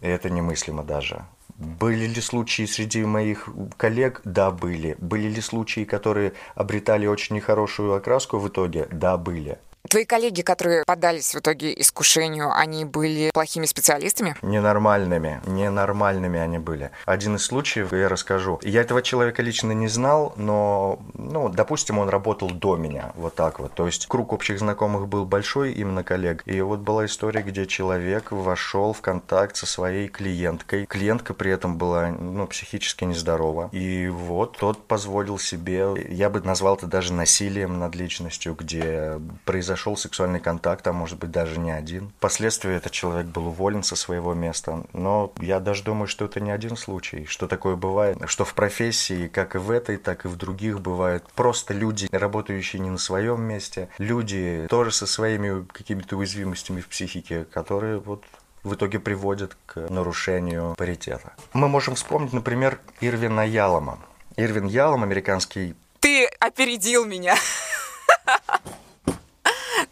И 0.01 0.09
это 0.09 0.31
немыслимо 0.31 0.83
даже. 0.83 1.25
Были 1.59 2.07
ли 2.07 2.21
случаи 2.21 2.67
среди 2.67 3.03
моих 3.05 3.49
коллег? 3.79 4.21
Да, 4.25 4.51
были. 4.51 4.95
Были 4.99 5.29
ли 5.29 5.41
случаи, 5.41 5.85
которые 5.85 6.35
обретали 6.55 7.07
очень 7.07 7.37
нехорошую 7.37 7.95
окраску 7.95 8.39
в 8.39 8.49
итоге? 8.49 8.87
Да, 8.91 9.17
были. 9.17 9.59
Твои 9.89 10.05
коллеги, 10.05 10.43
которые 10.43 10.85
поддались 10.85 11.35
в 11.35 11.39
итоге 11.39 11.73
искушению, 11.81 12.53
они 12.53 12.85
были 12.85 13.31
плохими 13.33 13.67
специалистами? 13.67 14.37
Ненормальными. 14.43 15.41
Ненормальными 15.47 16.41
они 16.41 16.59
были. 16.59 16.91
Один 17.05 17.37
из 17.37 17.45
случаев 17.45 17.93
я 17.93 18.09
расскажу. 18.09 18.59
Я 18.63 18.81
этого 18.81 19.03
человека 19.03 19.43
лично 19.43 19.73
не 19.73 19.89
знал, 19.89 20.33
но, 20.37 20.99
ну, 21.15 21.49
допустим, 21.49 21.99
он 21.99 22.09
работал 22.09 22.51
до 22.51 22.77
меня. 22.77 23.13
Вот 23.15 23.35
так 23.35 23.61
вот. 23.61 23.75
То 23.75 23.87
есть 23.87 24.07
круг 24.07 24.33
общих 24.33 24.59
знакомых 24.59 25.09
был 25.09 25.25
большой, 25.25 25.73
именно 25.73 26.03
коллег. 26.03 26.43
И 26.47 26.61
вот 26.61 26.81
была 26.81 27.07
история, 27.07 27.43
где 27.43 27.67
человек 27.67 28.33
вошел 28.33 28.93
в 28.93 29.01
контакт 29.01 29.57
со 29.57 29.67
своей 29.67 30.09
клиенткой. 30.09 30.87
Клиентка 30.87 31.33
при 31.35 31.53
этом 31.53 31.79
была, 31.79 32.09
ну, 32.09 32.47
психически 32.47 33.05
нездорова. 33.05 33.69
И 33.73 34.09
вот 34.09 34.57
тот 34.59 34.87
позволил 34.87 35.39
себе, 35.39 35.87
я 36.09 36.29
бы 36.29 36.41
назвал 36.41 36.77
это 36.77 36.87
даже 36.87 37.13
насилием 37.13 37.79
над 37.79 37.95
личностью, 37.95 38.55
где 38.55 39.21
произошло 39.45 39.76
произошел 39.77 39.97
сексуальный 39.99 40.41
контакт, 40.41 40.87
а 40.87 40.93
может 40.95 41.19
быть 41.19 41.31
даже 41.31 41.59
не 41.59 41.71
один. 41.71 42.11
Впоследствии 42.19 42.75
этот 42.75 42.93
человек 42.93 43.27
был 43.27 43.49
уволен 43.49 43.83
со 43.83 43.95
своего 43.95 44.33
места. 44.33 44.85
Но 44.95 45.33
я 45.39 45.61
даже 45.61 45.85
думаю, 45.85 46.09
что 46.09 46.25
это 46.25 46.41
не 46.41 46.51
один 46.51 46.79
случай, 46.79 47.27
что 47.27 47.47
такое 47.47 47.77
бывает, 47.77 48.17
что 48.25 48.47
в 48.47 48.55
профессии, 48.55 49.29
как 49.29 49.55
и 49.55 49.59
в 49.59 49.71
этой, 49.71 49.99
так 49.99 50.25
и 50.25 50.29
в 50.29 50.37
других 50.37 50.81
бывает 50.81 51.25
просто 51.35 51.75
люди, 51.75 52.09
работающие 52.11 52.81
не 52.81 52.89
на 52.89 52.97
своем 52.97 53.43
месте, 53.43 53.91
люди 53.99 54.67
тоже 54.71 54.93
со 54.93 55.07
своими 55.07 55.67
какими-то 55.67 56.17
уязвимостями 56.17 56.81
в 56.81 56.89
психике, 56.89 57.45
которые 57.45 57.99
вот 57.99 58.25
в 58.65 58.75
итоге 58.75 58.99
приводят 58.99 59.59
к 59.67 59.77
нарушению 59.91 60.75
паритета. 60.79 61.35
Мы 61.53 61.69
можем 61.69 61.97
вспомнить, 61.97 62.33
например, 62.33 62.81
Ирвина 63.03 63.47
Ялома. 63.47 63.99
Ирвин 64.37 64.67
Ялом, 64.67 65.03
американский... 65.03 65.75
Ты 66.01 66.27
опередил 66.41 67.05
меня. 67.05 67.37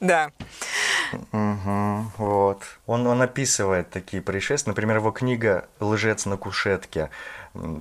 Да. 0.05 0.31
Угу, 1.33 2.11
вот. 2.19 2.63
Он, 2.87 3.07
он 3.07 3.23
описывает 3.23 3.89
такие 3.89 4.23
происшествия. 4.23 4.71
Например, 4.71 4.97
его 4.99 5.11
книга 5.13 5.67
«Лжец 5.81 6.27
на 6.27 6.37
кушетке» 6.37 7.11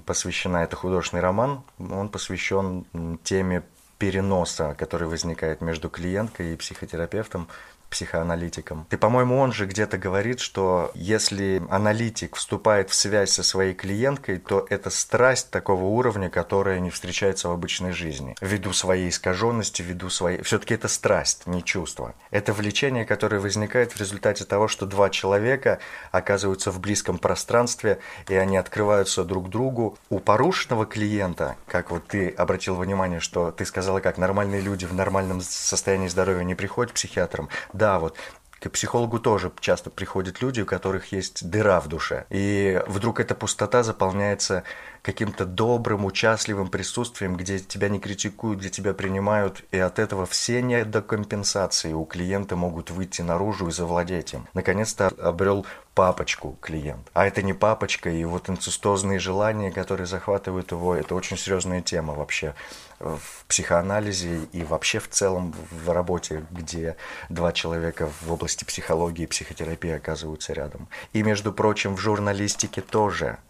посвящена, 0.06 0.64
это 0.64 0.76
художественный 0.76 1.22
роман, 1.22 1.64
он 1.80 2.10
посвящен 2.10 2.86
теме 3.24 3.64
переноса, 3.98 4.76
который 4.78 5.08
возникает 5.08 5.62
между 5.62 5.90
клиенткой 5.90 6.54
и 6.54 6.56
психотерапевтом 6.56 7.48
психоаналитиком. 7.94 8.88
И, 8.90 8.96
по-моему, 8.96 9.38
он 9.38 9.54
же 9.54 9.68
где-то 9.68 10.00
говорит, 10.00 10.40
что 10.40 10.92
если 10.96 11.62
аналитик 11.70 12.36
вступает 12.36 12.90
в 12.90 12.96
связь 12.96 13.32
со 13.32 13.44
своей 13.44 13.76
клиенткой, 13.76 14.40
то 14.40 14.66
это 14.70 14.90
страсть 14.90 15.52
такого 15.52 15.84
уровня, 15.84 16.32
которая 16.32 16.80
не 16.80 16.90
встречается 16.90 17.50
в 17.50 17.52
обычной 17.52 17.92
жизни. 17.92 18.36
Ввиду 18.42 18.74
своей 18.74 19.10
искаженности, 19.10 19.84
ввиду 19.84 20.10
своей... 20.10 20.42
Все-таки 20.42 20.74
это 20.74 20.88
страсть, 20.88 21.46
не 21.46 21.64
чувство. 21.64 22.16
Это 22.32 22.52
влечение, 22.52 23.06
которое 23.06 23.40
возникает 23.40 23.92
в 23.92 24.00
результате 24.00 24.44
того, 24.44 24.68
что 24.68 24.88
два 24.88 25.12
человека 25.12 25.78
оказываются 26.12 26.72
в 26.72 26.80
близком 26.80 27.20
пространстве, 27.20 28.00
и 28.28 28.34
они 28.34 28.58
открываются 28.58 29.24
друг 29.24 29.50
другу. 29.50 30.00
У 30.10 30.18
порушенного 30.18 30.88
клиента, 30.88 31.58
как 31.68 31.92
вот 31.92 32.08
ты 32.08 32.30
обратил 32.30 32.76
внимание, 32.76 33.20
что 33.20 33.52
ты 33.52 33.66
сказала, 33.66 34.00
как 34.00 34.18
нормальные 34.18 34.62
люди 34.62 34.86
в 34.86 34.94
нормальном 34.96 35.42
состоянии 35.42 36.08
здоровья 36.08 36.44
не 36.44 36.56
приходят 36.56 36.92
к 36.92 36.96
психиатрам, 36.96 37.50
да, 37.72 37.83
вот 38.00 38.18
к 38.60 38.70
психологу 38.70 39.20
тоже 39.20 39.52
часто 39.60 39.90
приходят 39.90 40.42
люди, 40.42 40.62
у 40.62 40.66
которых 40.66 41.12
есть 41.12 41.50
дыра 41.50 41.82
в 41.82 41.90
душе. 41.90 42.26
И 42.30 42.82
вдруг 42.88 43.20
эта 43.20 43.36
пустота 43.36 43.84
заполняется 43.84 44.64
каким-то 45.04 45.46
добрым, 45.46 46.06
участливым 46.06 46.70
присутствием, 46.70 47.36
где 47.36 47.60
тебя 47.60 47.90
не 47.90 48.00
критикуют, 48.00 48.60
где 48.60 48.70
тебя 48.70 48.94
принимают, 48.94 49.64
и 49.72 49.78
от 49.78 50.00
этого 50.00 50.26
все 50.26 50.62
недокомпенсации 50.62 51.92
у 51.92 52.06
клиента 52.06 52.56
могут 52.56 52.90
выйти 52.90 53.22
наружу 53.22 53.68
и 53.68 53.72
завладеть 53.72 54.34
им. 54.34 54.48
Наконец-то 54.54 55.08
обрел 55.22 55.66
папочку 55.94 56.58
клиент. 56.62 57.06
А 57.14 57.28
это 57.28 57.42
не 57.42 57.54
папочка, 57.54 58.10
и 58.10 58.24
вот 58.24 58.50
инцестозные 58.50 59.20
желания, 59.20 59.72
которые 59.72 60.08
захватывают 60.08 60.72
его, 60.72 60.96
это 60.96 61.16
очень 61.16 61.38
серьезная 61.38 61.82
тема 61.82 62.14
вообще 62.14 62.56
в 63.00 63.46
психоанализе 63.50 64.46
и 64.54 64.64
вообще 64.64 65.00
в 65.00 65.10
целом 65.10 65.54
в 65.70 65.92
работе, 65.92 66.46
где 66.50 66.96
два 67.28 67.52
человека 67.52 68.10
в 68.22 68.32
области 68.32 68.64
психологии 68.64 69.24
и 69.24 69.28
психотерапии 69.28 69.92
оказываются 69.92 70.54
рядом. 70.54 70.88
И, 71.12 71.22
между 71.24 71.52
прочим, 71.52 71.96
в 71.96 72.00
журналистике 72.00 72.80
тоже– 72.80 73.38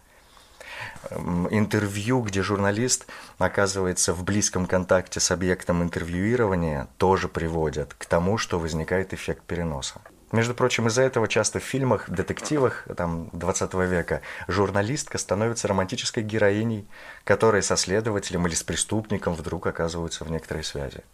интервью, 1.50 2.20
где 2.20 2.42
журналист 2.42 3.06
оказывается 3.38 4.12
в 4.12 4.24
близком 4.24 4.66
контакте 4.66 5.20
с 5.20 5.30
объектом 5.30 5.82
интервьюирования, 5.82 6.88
тоже 6.98 7.28
приводят 7.28 7.94
к 7.94 8.06
тому, 8.06 8.38
что 8.38 8.58
возникает 8.58 9.12
эффект 9.12 9.42
переноса. 9.42 10.00
Между 10.32 10.52
прочим, 10.54 10.88
из-за 10.88 11.02
этого 11.02 11.28
часто 11.28 11.60
в 11.60 11.62
фильмах, 11.62 12.10
детективах 12.10 12.86
там, 12.96 13.28
20 13.32 13.74
века 13.74 14.20
журналистка 14.48 15.16
становится 15.16 15.68
романтической 15.68 16.24
героиней, 16.24 16.88
которая 17.22 17.62
со 17.62 17.76
следователем 17.76 18.46
или 18.48 18.54
с 18.54 18.64
преступником 18.64 19.34
вдруг 19.34 19.66
оказываются 19.68 20.24
в 20.24 20.30
некоторой 20.32 20.64
связи. 20.64 21.04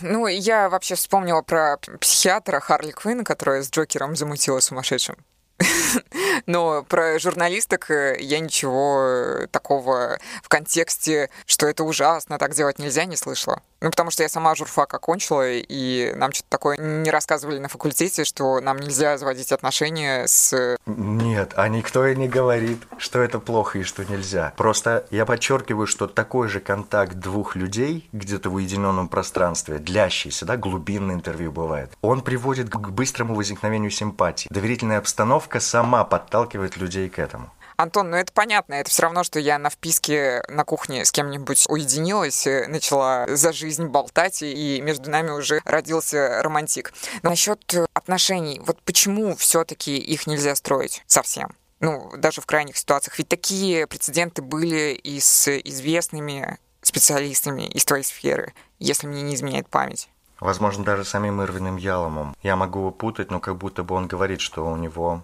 Ну, 0.00 0.26
я 0.26 0.70
вообще 0.70 0.94
вспомнила 0.94 1.42
про 1.42 1.76
психиатра 2.00 2.60
Харли 2.60 2.92
Квинн, 2.92 3.24
которая 3.24 3.62
с 3.62 3.70
Джокером 3.70 4.16
замутила 4.16 4.60
сумасшедшим. 4.60 5.16
Но 6.46 6.82
про 6.82 7.18
журналисток 7.18 7.90
э, 7.90 8.16
я 8.20 8.40
ничего 8.40 9.02
э, 9.02 9.46
такого 9.50 10.18
в 10.42 10.48
контексте, 10.48 11.30
что 11.46 11.66
это 11.66 11.84
ужасно, 11.84 12.38
так 12.38 12.54
делать 12.54 12.78
нельзя, 12.78 13.04
не 13.04 13.16
слышала. 13.16 13.62
Ну, 13.80 13.90
потому 13.90 14.10
что 14.10 14.22
я 14.22 14.30
сама 14.30 14.54
журфак 14.54 14.94
окончила, 14.94 15.46
и 15.46 16.14
нам 16.14 16.32
что-то 16.32 16.48
такое 16.48 16.78
не 16.78 17.10
рассказывали 17.10 17.58
на 17.58 17.68
факультете, 17.68 18.24
что 18.24 18.60
нам 18.60 18.78
нельзя 18.78 19.18
заводить 19.18 19.52
отношения 19.52 20.26
с... 20.26 20.78
Нет, 20.86 21.52
а 21.56 21.68
никто 21.68 22.06
и 22.06 22.16
не 22.16 22.26
говорит, 22.26 22.78
что 22.96 23.20
это 23.20 23.38
плохо 23.40 23.80
и 23.80 23.82
что 23.82 24.02
нельзя. 24.04 24.54
Просто 24.56 25.06
я 25.10 25.26
подчеркиваю, 25.26 25.86
что 25.86 26.06
такой 26.06 26.48
же 26.48 26.60
контакт 26.60 27.14
двух 27.16 27.56
людей 27.56 28.08
где-то 28.12 28.48
в 28.48 28.54
уединенном 28.54 29.08
пространстве, 29.08 29.76
длящийся, 29.76 30.46
да, 30.46 30.56
глубинное 30.56 31.16
интервью 31.16 31.52
бывает, 31.52 31.90
он 32.00 32.22
приводит 32.22 32.70
к 32.70 32.88
быстрому 32.88 33.34
возникновению 33.34 33.90
симпатии. 33.90 34.48
Доверительная 34.50 34.96
обстановка 34.96 35.53
сама 35.60 36.04
подталкивает 36.04 36.76
людей 36.76 37.08
к 37.08 37.18
этому. 37.18 37.50
Антон, 37.76 38.10
ну 38.10 38.16
это 38.16 38.32
понятно, 38.32 38.74
это 38.74 38.88
все 38.88 39.02
равно, 39.02 39.24
что 39.24 39.40
я 39.40 39.58
на 39.58 39.68
вписке 39.68 40.42
на 40.48 40.64
кухне 40.64 41.04
с 41.04 41.10
кем-нибудь 41.10 41.66
уединилась, 41.68 42.46
э, 42.46 42.68
начала 42.68 43.26
за 43.28 43.52
жизнь 43.52 43.86
болтать, 43.86 44.42
и 44.42 44.80
между 44.80 45.10
нами 45.10 45.30
уже 45.30 45.60
родился 45.64 46.40
романтик. 46.42 46.92
Но 47.22 47.30
насчет 47.30 47.74
отношений, 47.92 48.60
вот 48.64 48.80
почему 48.82 49.34
все-таки 49.34 49.96
их 49.96 50.26
нельзя 50.26 50.54
строить 50.54 51.02
совсем? 51.06 51.56
Ну, 51.80 52.10
даже 52.16 52.40
в 52.40 52.46
крайних 52.46 52.76
ситуациях. 52.76 53.18
Ведь 53.18 53.28
такие 53.28 53.86
прецеденты 53.86 54.40
были 54.40 54.92
и 54.92 55.18
с 55.18 55.48
известными 55.58 56.58
специалистами 56.80 57.62
из 57.62 57.84
твоей 57.84 58.04
сферы, 58.04 58.54
если 58.78 59.06
мне 59.06 59.22
не 59.22 59.34
изменяет 59.34 59.68
память. 59.68 60.08
Возможно, 60.38 60.84
даже 60.84 61.04
самим 61.04 61.42
Ирвиным 61.42 61.76
Яломом. 61.76 62.36
Я 62.42 62.56
могу 62.56 62.80
его 62.80 62.90
путать, 62.90 63.30
но 63.30 63.40
как 63.40 63.56
будто 63.56 63.82
бы 63.82 63.94
он 63.94 64.06
говорит, 64.06 64.40
что 64.40 64.66
у 64.66 64.76
него 64.76 65.22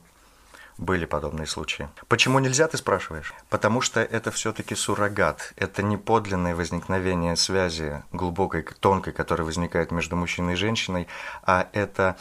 были 0.81 1.05
подобные 1.05 1.47
случаи. 1.47 1.89
Почему 2.09 2.39
нельзя, 2.39 2.67
ты 2.67 2.79
спрашиваешь? 2.79 3.35
Потому 3.51 3.83
что 3.83 4.01
это 4.01 4.31
все-таки 4.31 4.75
суррогат. 4.75 5.53
Это 5.57 5.83
не 5.83 5.97
подлинное 5.97 6.57
возникновение 6.57 7.37
связи 7.37 8.03
глубокой, 8.13 8.63
тонкой, 8.63 9.13
которая 9.13 9.45
возникает 9.45 9.93
между 9.93 10.17
мужчиной 10.17 10.55
и 10.55 10.57
женщиной, 10.57 11.07
а 11.43 11.69
это 11.75 12.17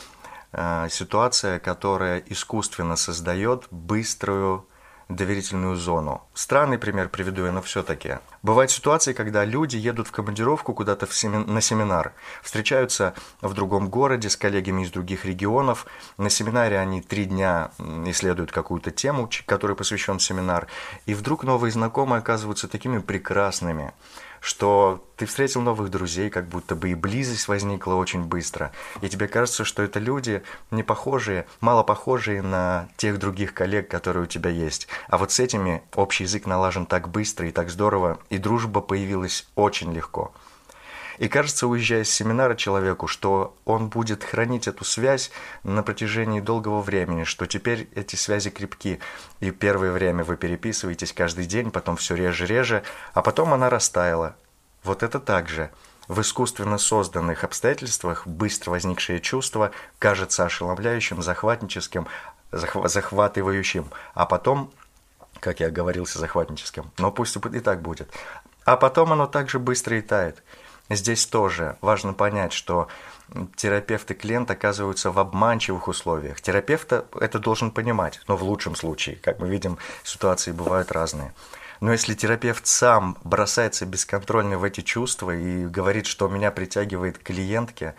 э, 0.51 0.87
ситуация, 0.91 1.59
которая 1.59 2.19
искусственно 2.27 2.97
создает 2.97 3.65
быструю 3.71 4.67
доверительную 5.09 5.75
зону. 5.75 6.21
Странный 6.35 6.77
пример 6.77 7.09
приведу 7.09 7.43
я, 7.43 7.51
но 7.51 7.61
все-таки. 7.63 8.19
Бывают 8.43 8.69
ситуации, 8.69 9.13
когда 9.13 9.43
люди 9.43 9.75
едут 9.75 10.07
в 10.07 10.11
командировку 10.11 10.73
куда-то 10.73 11.07
семин... 11.11 11.51
на 11.51 11.61
семинар, 11.61 12.13
встречаются 12.43 13.15
в 13.41 13.53
другом 13.53 13.89
городе 13.89 14.29
с 14.29 14.37
коллегами 14.37 14.83
из 14.83 14.91
других 14.91 15.25
регионов. 15.25 15.87
На 16.17 16.29
семинаре 16.29 16.77
они 16.77 17.01
три 17.01 17.25
дня 17.25 17.71
исследуют 18.05 18.51
какую-то 18.51 18.91
тему, 18.91 19.27
которой 19.47 19.75
посвящен 19.75 20.19
семинар, 20.19 20.67
и 21.07 21.15
вдруг 21.15 21.43
новые 21.43 21.71
знакомые 21.71 22.19
оказываются 22.19 22.67
такими 22.67 22.99
прекрасными, 22.99 23.93
что 24.41 25.05
ты 25.15 25.25
встретил 25.25 25.61
новых 25.61 25.89
друзей, 25.89 26.29
как 26.29 26.47
будто 26.47 26.75
бы 26.75 26.89
и 26.89 26.95
близость 26.95 27.47
возникла 27.47 27.95
очень 27.95 28.23
быстро. 28.23 28.71
И 29.01 29.09
тебе 29.09 29.27
кажется, 29.27 29.65
что 29.65 29.83
это 29.83 29.99
люди 29.99 30.43
не 30.71 30.83
похожие, 30.83 31.45
мало 31.59 31.83
похожие 31.83 32.41
на 32.41 32.87
тех 32.97 33.19
других 33.19 33.53
коллег, 33.53 33.89
которые 33.89 34.23
у 34.23 34.27
тебя 34.27 34.49
есть. 34.49 34.87
А 35.07 35.17
вот 35.17 35.31
с 35.31 35.39
этими 35.39 35.83
общий 35.95 36.23
язык 36.23 36.45
налажен 36.45 36.85
так 36.85 37.09
быстро 37.09 37.47
и 37.47 37.51
так 37.51 37.69
здорово, 37.69 38.19
и 38.29 38.37
дружба 38.37 38.81
появилась 38.81 39.47
очень 39.55 39.93
легко. 39.93 40.33
И 41.19 41.27
кажется, 41.27 41.67
уезжая 41.67 42.05
с 42.05 42.09
семинара 42.09 42.55
человеку, 42.55 43.07
что 43.07 43.55
он 43.65 43.89
будет 43.89 44.23
хранить 44.23 44.69
эту 44.69 44.85
связь 44.85 45.31
на 45.63 45.83
протяжении 45.83 46.39
долгого 46.39 46.81
времени, 46.81 47.25
что 47.25 47.45
теперь 47.45 47.89
эти 47.93 48.15
связи 48.15 48.49
крепки. 48.49 48.99
И 49.41 49.51
первое 49.51 49.91
время 49.91 50.23
вы 50.23 50.37
переписываетесь 50.37 51.11
каждый 51.11 51.45
день, 51.45 51.71
потом 51.71 51.97
все 51.97 52.15
реже-реже, 52.15 52.83
а 53.13 53.21
потом 53.21 53.53
она 53.53 53.69
растаяла. 53.69 54.37
Вот 54.85 55.03
это 55.03 55.19
так 55.19 55.49
же. 55.49 55.71
В 56.07 56.21
искусственно 56.21 56.77
созданных 56.77 57.43
обстоятельствах 57.43 58.25
быстро 58.25 58.71
возникшее 58.71 59.19
чувство 59.19 59.71
кажется 59.99 60.45
ошеломляющим, 60.45 61.21
захватническим, 61.21 62.07
захватывающим, 62.51 63.91
а 64.13 64.25
потом 64.25 64.71
как 65.39 65.61
я 65.61 65.69
говорился, 65.69 66.19
захватническим. 66.19 66.91
Но 66.97 67.11
пусть 67.11 67.37
и 67.37 67.59
так 67.59 67.81
будет. 67.81 68.11
А 68.65 68.75
потом 68.77 69.13
оно 69.13 69.25
также 69.25 69.57
быстро 69.57 69.97
и 69.97 70.01
тает. 70.01 70.43
Здесь 70.89 71.25
тоже 71.27 71.77
важно 71.81 72.13
понять, 72.13 72.51
что 72.51 72.87
терапевт 73.55 74.09
и 74.11 74.15
клиент 74.15 74.49
оказываются 74.49 75.11
в 75.11 75.19
обманчивых 75.19 75.87
условиях. 75.87 76.41
Терапевт 76.41 76.91
это 76.91 77.39
должен 77.39 77.71
понимать, 77.71 78.21
но 78.27 78.35
в 78.35 78.43
лучшем 78.43 78.75
случае, 78.75 79.17
как 79.17 79.39
мы 79.39 79.49
видим, 79.49 79.77
ситуации 80.03 80.51
бывают 80.51 80.91
разные. 80.91 81.33
Но 81.79 81.91
если 81.91 82.13
терапевт 82.13 82.67
сам 82.67 83.17
бросается 83.23 83.85
бесконтрольно 83.85 84.57
в 84.57 84.63
эти 84.63 84.81
чувства 84.81 85.31
и 85.31 85.65
говорит, 85.65 86.07
что 86.07 86.27
меня 86.27 86.51
притягивает 86.51 87.19
к 87.19 87.23
клиентке, 87.23 87.95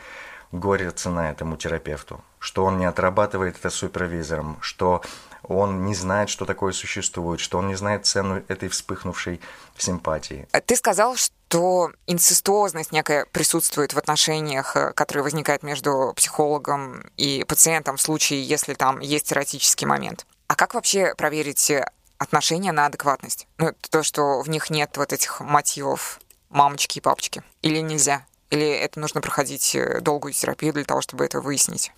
горе 0.52 0.90
цена 0.90 1.30
этому 1.30 1.56
терапевту, 1.56 2.22
что 2.38 2.64
он 2.64 2.78
не 2.78 2.84
отрабатывает 2.84 3.56
это 3.56 3.70
супервизором, 3.70 4.58
что 4.60 5.02
он 5.50 5.84
не 5.84 5.94
знает, 5.94 6.30
что 6.30 6.44
такое 6.44 6.72
существует, 6.72 7.40
что 7.40 7.58
он 7.58 7.68
не 7.68 7.74
знает 7.74 8.06
цену 8.06 8.42
этой 8.48 8.68
вспыхнувшей 8.68 9.40
симпатии. 9.76 10.46
Ты 10.64 10.76
сказал, 10.76 11.16
что 11.16 11.90
инцестуозность 12.06 12.92
некая 12.92 13.26
присутствует 13.26 13.92
в 13.92 13.98
отношениях, 13.98 14.76
э, 14.76 14.92
которые 14.92 15.24
возникают 15.24 15.62
между 15.62 16.12
психологом 16.14 17.10
и 17.16 17.44
пациентом 17.44 17.96
в 17.96 18.02
случае, 18.02 18.44
если 18.44 18.74
там 18.74 19.00
есть 19.00 19.32
эротический 19.32 19.86
момент. 19.86 20.26
А 20.46 20.54
как 20.54 20.74
вообще 20.74 21.14
проверить 21.16 21.72
отношения 22.18 22.72
на 22.72 22.86
адекватность? 22.86 23.48
Ну, 23.58 23.72
то, 23.90 24.02
что 24.02 24.42
в 24.42 24.48
них 24.48 24.70
нет 24.70 24.96
вот 24.96 25.12
этих 25.12 25.40
мотивов 25.40 26.20
мамочки 26.48 26.98
и 26.98 27.00
папочки. 27.00 27.42
Или 27.62 27.78
нельзя? 27.80 28.24
Или 28.50 28.68
это 28.68 29.00
нужно 29.00 29.20
проходить 29.20 29.74
э, 29.74 30.00
долгую 30.00 30.32
терапию 30.32 30.72
для 30.72 30.84
того, 30.84 31.00
чтобы 31.00 31.24
это 31.24 31.40
выяснить? 31.40 31.92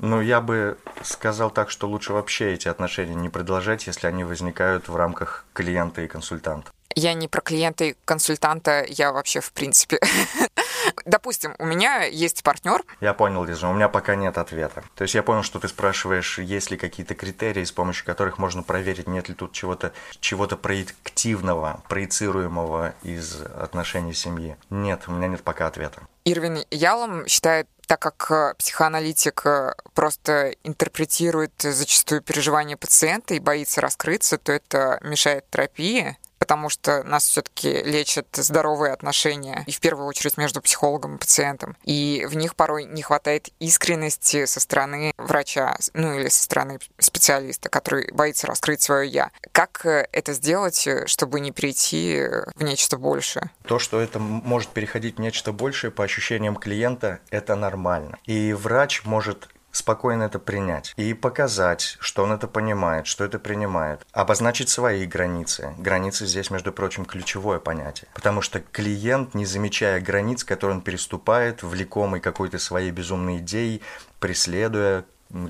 Ну, 0.00 0.20
я 0.20 0.40
бы 0.40 0.78
сказал 1.02 1.50
так, 1.50 1.70
что 1.70 1.88
лучше 1.88 2.12
вообще 2.12 2.54
эти 2.54 2.68
отношения 2.68 3.14
не 3.14 3.28
продолжать, 3.28 3.86
если 3.86 4.06
они 4.06 4.24
возникают 4.24 4.88
в 4.88 4.96
рамках 4.96 5.44
клиента 5.52 6.02
и 6.02 6.06
консультанта. 6.06 6.70
Я 6.94 7.14
не 7.14 7.28
про 7.28 7.40
клиента 7.40 7.84
и 7.84 7.94
консультанта, 8.04 8.84
я 8.88 9.12
вообще 9.12 9.40
в 9.40 9.52
принципе. 9.52 9.98
Допустим, 11.04 11.54
у 11.58 11.64
меня 11.64 12.04
есть 12.04 12.42
партнер. 12.42 12.82
Я 13.00 13.14
понял, 13.14 13.44
Лиза, 13.44 13.68
у 13.68 13.72
меня 13.72 13.88
пока 13.88 14.14
нет 14.16 14.38
ответа. 14.38 14.82
То 14.94 15.02
есть 15.02 15.14
я 15.14 15.22
понял, 15.22 15.42
что 15.42 15.58
ты 15.58 15.68
спрашиваешь, 15.68 16.38
есть 16.38 16.70
ли 16.70 16.76
какие-то 16.76 17.14
критерии, 17.14 17.64
с 17.64 17.72
помощью 17.72 18.04
которых 18.06 18.38
можно 18.38 18.62
проверить, 18.62 19.06
нет 19.06 19.28
ли 19.28 19.34
тут 19.34 19.52
чего-то 19.52 19.92
чего 20.20 20.46
проективного, 20.56 21.82
проецируемого 21.88 22.94
из 23.02 23.40
отношений 23.42 24.14
семьи. 24.14 24.56
Нет, 24.70 25.02
у 25.06 25.12
меня 25.12 25.28
нет 25.28 25.42
пока 25.42 25.66
ответа. 25.66 26.02
Ирвин 26.24 26.64
Ялом 26.70 27.26
считает 27.26 27.68
так 27.86 28.00
как 28.00 28.30
э, 28.30 28.54
психоаналитик 28.58 29.46
э, 29.46 29.74
просто 29.94 30.54
интерпретирует 30.62 31.54
зачастую 31.58 32.20
переживания 32.20 32.76
пациента 32.76 33.32
и 33.32 33.38
боится 33.38 33.80
раскрыться, 33.80 34.36
то 34.36 34.52
это 34.52 35.00
мешает 35.02 35.46
терапии 35.50 36.18
потому 36.48 36.70
что 36.70 37.02
нас 37.04 37.28
все-таки 37.28 37.82
лечат 37.82 38.26
здоровые 38.32 38.94
отношения, 38.94 39.64
и 39.66 39.70
в 39.70 39.80
первую 39.80 40.06
очередь 40.06 40.38
между 40.38 40.62
психологом 40.62 41.16
и 41.16 41.18
пациентом. 41.18 41.76
И 41.84 42.26
в 42.26 42.36
них 42.36 42.56
порой 42.56 42.84
не 42.86 43.02
хватает 43.02 43.50
искренности 43.60 44.46
со 44.46 44.58
стороны 44.58 45.12
врача, 45.18 45.76
ну 45.92 46.18
или 46.18 46.30
со 46.30 46.42
стороны 46.42 46.78
специалиста, 46.98 47.68
который 47.68 48.10
боится 48.12 48.46
раскрыть 48.46 48.80
свое 48.80 49.06
«я». 49.10 49.30
Как 49.52 49.84
э, 49.84 50.08
это 50.10 50.32
сделать, 50.32 50.88
чтобы 51.04 51.40
не 51.40 51.52
перейти 51.52 52.24
в 52.54 52.62
нечто 52.62 52.96
большее? 52.96 53.50
То, 53.66 53.78
что 53.78 54.00
это 54.00 54.18
может 54.18 54.70
переходить 54.70 55.16
в 55.18 55.20
нечто 55.20 55.52
большее, 55.52 55.90
по 55.90 56.02
ощущениям 56.02 56.56
клиента, 56.56 57.20
это 57.28 57.56
нормально. 57.56 58.18
И 58.24 58.54
врач 58.54 59.04
может 59.04 59.50
спокойно 59.72 60.24
это 60.24 60.38
принять 60.38 60.92
и 60.96 61.14
показать, 61.14 61.96
что 62.00 62.24
он 62.24 62.32
это 62.32 62.48
понимает, 62.48 63.06
что 63.06 63.24
это 63.24 63.38
принимает, 63.38 64.06
обозначить 64.12 64.68
свои 64.68 65.06
границы. 65.06 65.74
Границы 65.78 66.26
здесь, 66.26 66.50
между 66.50 66.72
прочим, 66.72 67.04
ключевое 67.04 67.58
понятие, 67.58 68.08
потому 68.14 68.42
что 68.42 68.60
клиент, 68.60 69.34
не 69.34 69.46
замечая 69.46 70.00
границ, 70.00 70.44
которые 70.44 70.76
он 70.76 70.82
переступает, 70.82 71.62
влекомый 71.62 72.20
какой-то 72.20 72.58
своей 72.58 72.90
безумной 72.90 73.38
идеей, 73.38 73.82
преследуя 74.20 75.04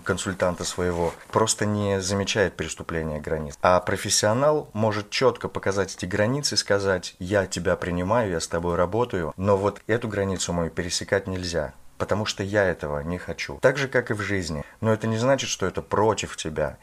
консультанта 0.05 0.65
своего, 0.65 1.15
просто 1.31 1.65
не 1.65 2.01
замечает 2.01 2.57
переступления 2.57 3.21
границ. 3.21 3.57
А 3.63 3.79
профессионал 3.81 4.71
может 4.73 5.11
четко 5.11 5.49
показать 5.49 5.95
эти 5.95 6.05
границы 6.05 6.55
и 6.55 6.59
сказать, 6.59 7.15
я 7.19 7.47
тебя 7.47 7.77
принимаю, 7.77 8.31
я 8.33 8.41
с 8.41 8.49
тобой 8.49 8.77
работаю, 8.77 9.33
но 9.37 9.57
вот 9.57 9.81
эту 9.87 10.09
границу 10.09 10.53
мою 10.53 10.71
пересекать 10.71 11.27
нельзя 11.27 11.75
потому 11.99 12.25
что 12.25 12.43
я 12.43 12.65
этого 12.65 13.01
не 13.01 13.19
хочу. 13.19 13.59
Так 13.61 13.77
же, 13.77 13.89
как 13.89 14.11
и 14.11 14.15
в 14.15 14.21
жизни. 14.21 14.65
Но 14.81 14.93
это 14.93 15.07
не 15.07 15.19
значит, 15.19 15.51
что 15.51 15.67
это 15.67 15.83
против 15.83 16.37
тебя, 16.37 16.79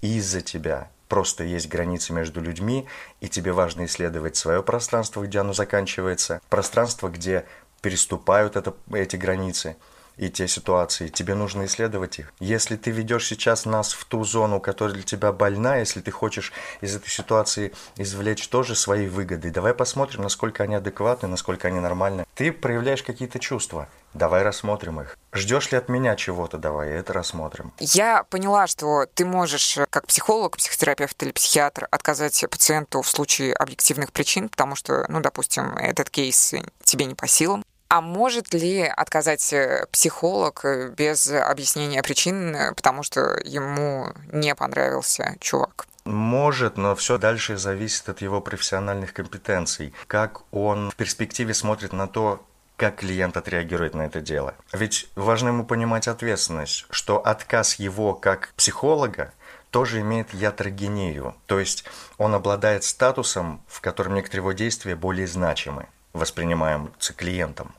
из-за 0.00 0.40
тебя. 0.40 0.90
Просто 1.08 1.44
есть 1.44 1.68
границы 1.68 2.12
между 2.12 2.40
людьми, 2.40 2.86
и 3.20 3.28
тебе 3.28 3.52
важно 3.52 3.84
исследовать 3.84 4.36
свое 4.36 4.62
пространство, 4.62 5.22
где 5.22 5.40
оно 5.40 5.52
заканчивается, 5.52 6.40
пространство, 6.48 7.08
где 7.08 7.44
переступают 7.82 8.56
это, 8.56 8.74
эти 8.92 9.16
границы– 9.16 9.76
и 10.16 10.28
те 10.28 10.48
ситуации, 10.48 11.08
тебе 11.08 11.34
нужно 11.34 11.64
исследовать 11.66 12.18
их. 12.18 12.32
Если 12.40 12.76
ты 12.76 12.90
ведешь 12.90 13.26
сейчас 13.26 13.64
нас 13.64 13.92
в 13.92 14.04
ту 14.04 14.24
зону, 14.24 14.60
которая 14.60 14.94
для 14.94 15.02
тебя 15.02 15.32
больна, 15.32 15.76
если 15.76 16.00
ты 16.00 16.10
хочешь 16.10 16.52
из 16.80 16.94
этой 16.96 17.08
ситуации 17.08 17.72
извлечь 17.96 18.48
тоже 18.48 18.74
свои 18.74 19.08
выгоды, 19.08 19.50
давай 19.50 19.74
посмотрим, 19.74 20.22
насколько 20.22 20.62
они 20.62 20.74
адекватны, 20.74 21.28
насколько 21.28 21.68
они 21.68 21.80
нормальны. 21.80 22.26
Ты 22.34 22.52
проявляешь 22.52 23.02
какие-то 23.02 23.38
чувства, 23.38 23.88
давай 24.12 24.42
рассмотрим 24.42 25.00
их. 25.00 25.16
Ждешь 25.32 25.72
ли 25.72 25.78
от 25.78 25.88
меня 25.88 26.16
чего-то, 26.16 26.58
давай 26.58 26.90
это 26.90 27.12
рассмотрим. 27.12 27.72
Я 27.78 28.24
поняла, 28.24 28.66
что 28.66 29.06
ты 29.14 29.24
можешь, 29.24 29.78
как 29.90 30.06
психолог, 30.06 30.56
психотерапевт 30.56 31.20
или 31.22 31.32
психиатр, 31.32 31.88
отказать 31.90 32.44
пациенту 32.50 33.02
в 33.02 33.08
случае 33.08 33.54
объективных 33.54 34.12
причин, 34.12 34.48
потому 34.48 34.76
что, 34.76 35.06
ну, 35.08 35.20
допустим, 35.20 35.76
этот 35.76 36.10
кейс 36.10 36.54
тебе 36.84 37.06
не 37.06 37.14
по 37.14 37.26
силам. 37.26 37.64
А 37.94 38.00
может 38.00 38.52
ли 38.52 38.82
отказать 38.82 39.52
э, 39.52 39.86
психолог 39.92 40.64
э, 40.64 40.88
без 40.88 41.30
объяснения 41.30 42.02
причин, 42.02 42.52
э, 42.52 42.74
потому 42.74 43.04
что 43.04 43.38
ему 43.44 44.08
не 44.32 44.52
понравился 44.56 45.36
чувак? 45.38 45.86
Может, 46.04 46.76
но 46.76 46.96
все 46.96 47.18
дальше 47.18 47.56
зависит 47.56 48.08
от 48.08 48.20
его 48.20 48.40
профессиональных 48.40 49.12
компетенций. 49.12 49.94
Как 50.08 50.40
он 50.50 50.90
в 50.90 50.96
перспективе 50.96 51.54
смотрит 51.54 51.92
на 51.92 52.08
то, 52.08 52.44
как 52.76 52.96
клиент 52.96 53.36
отреагирует 53.36 53.94
на 53.94 54.06
это 54.06 54.20
дело. 54.20 54.56
Ведь 54.72 55.08
важно 55.14 55.50
ему 55.50 55.64
понимать 55.64 56.08
ответственность, 56.08 56.86
что 56.90 57.24
отказ 57.24 57.76
его 57.76 58.14
как 58.14 58.54
психолога 58.56 59.32
тоже 59.70 60.00
имеет 60.00 60.34
ятрогению, 60.34 61.36
то 61.46 61.60
есть 61.60 61.84
он 62.18 62.34
обладает 62.34 62.82
статусом, 62.82 63.62
в 63.68 63.80
котором 63.80 64.14
некоторые 64.14 64.40
его 64.40 64.50
действия 64.50 64.96
более 64.96 65.28
значимы, 65.28 65.86
воспринимаемся 66.12 67.12
клиентом 67.12 67.72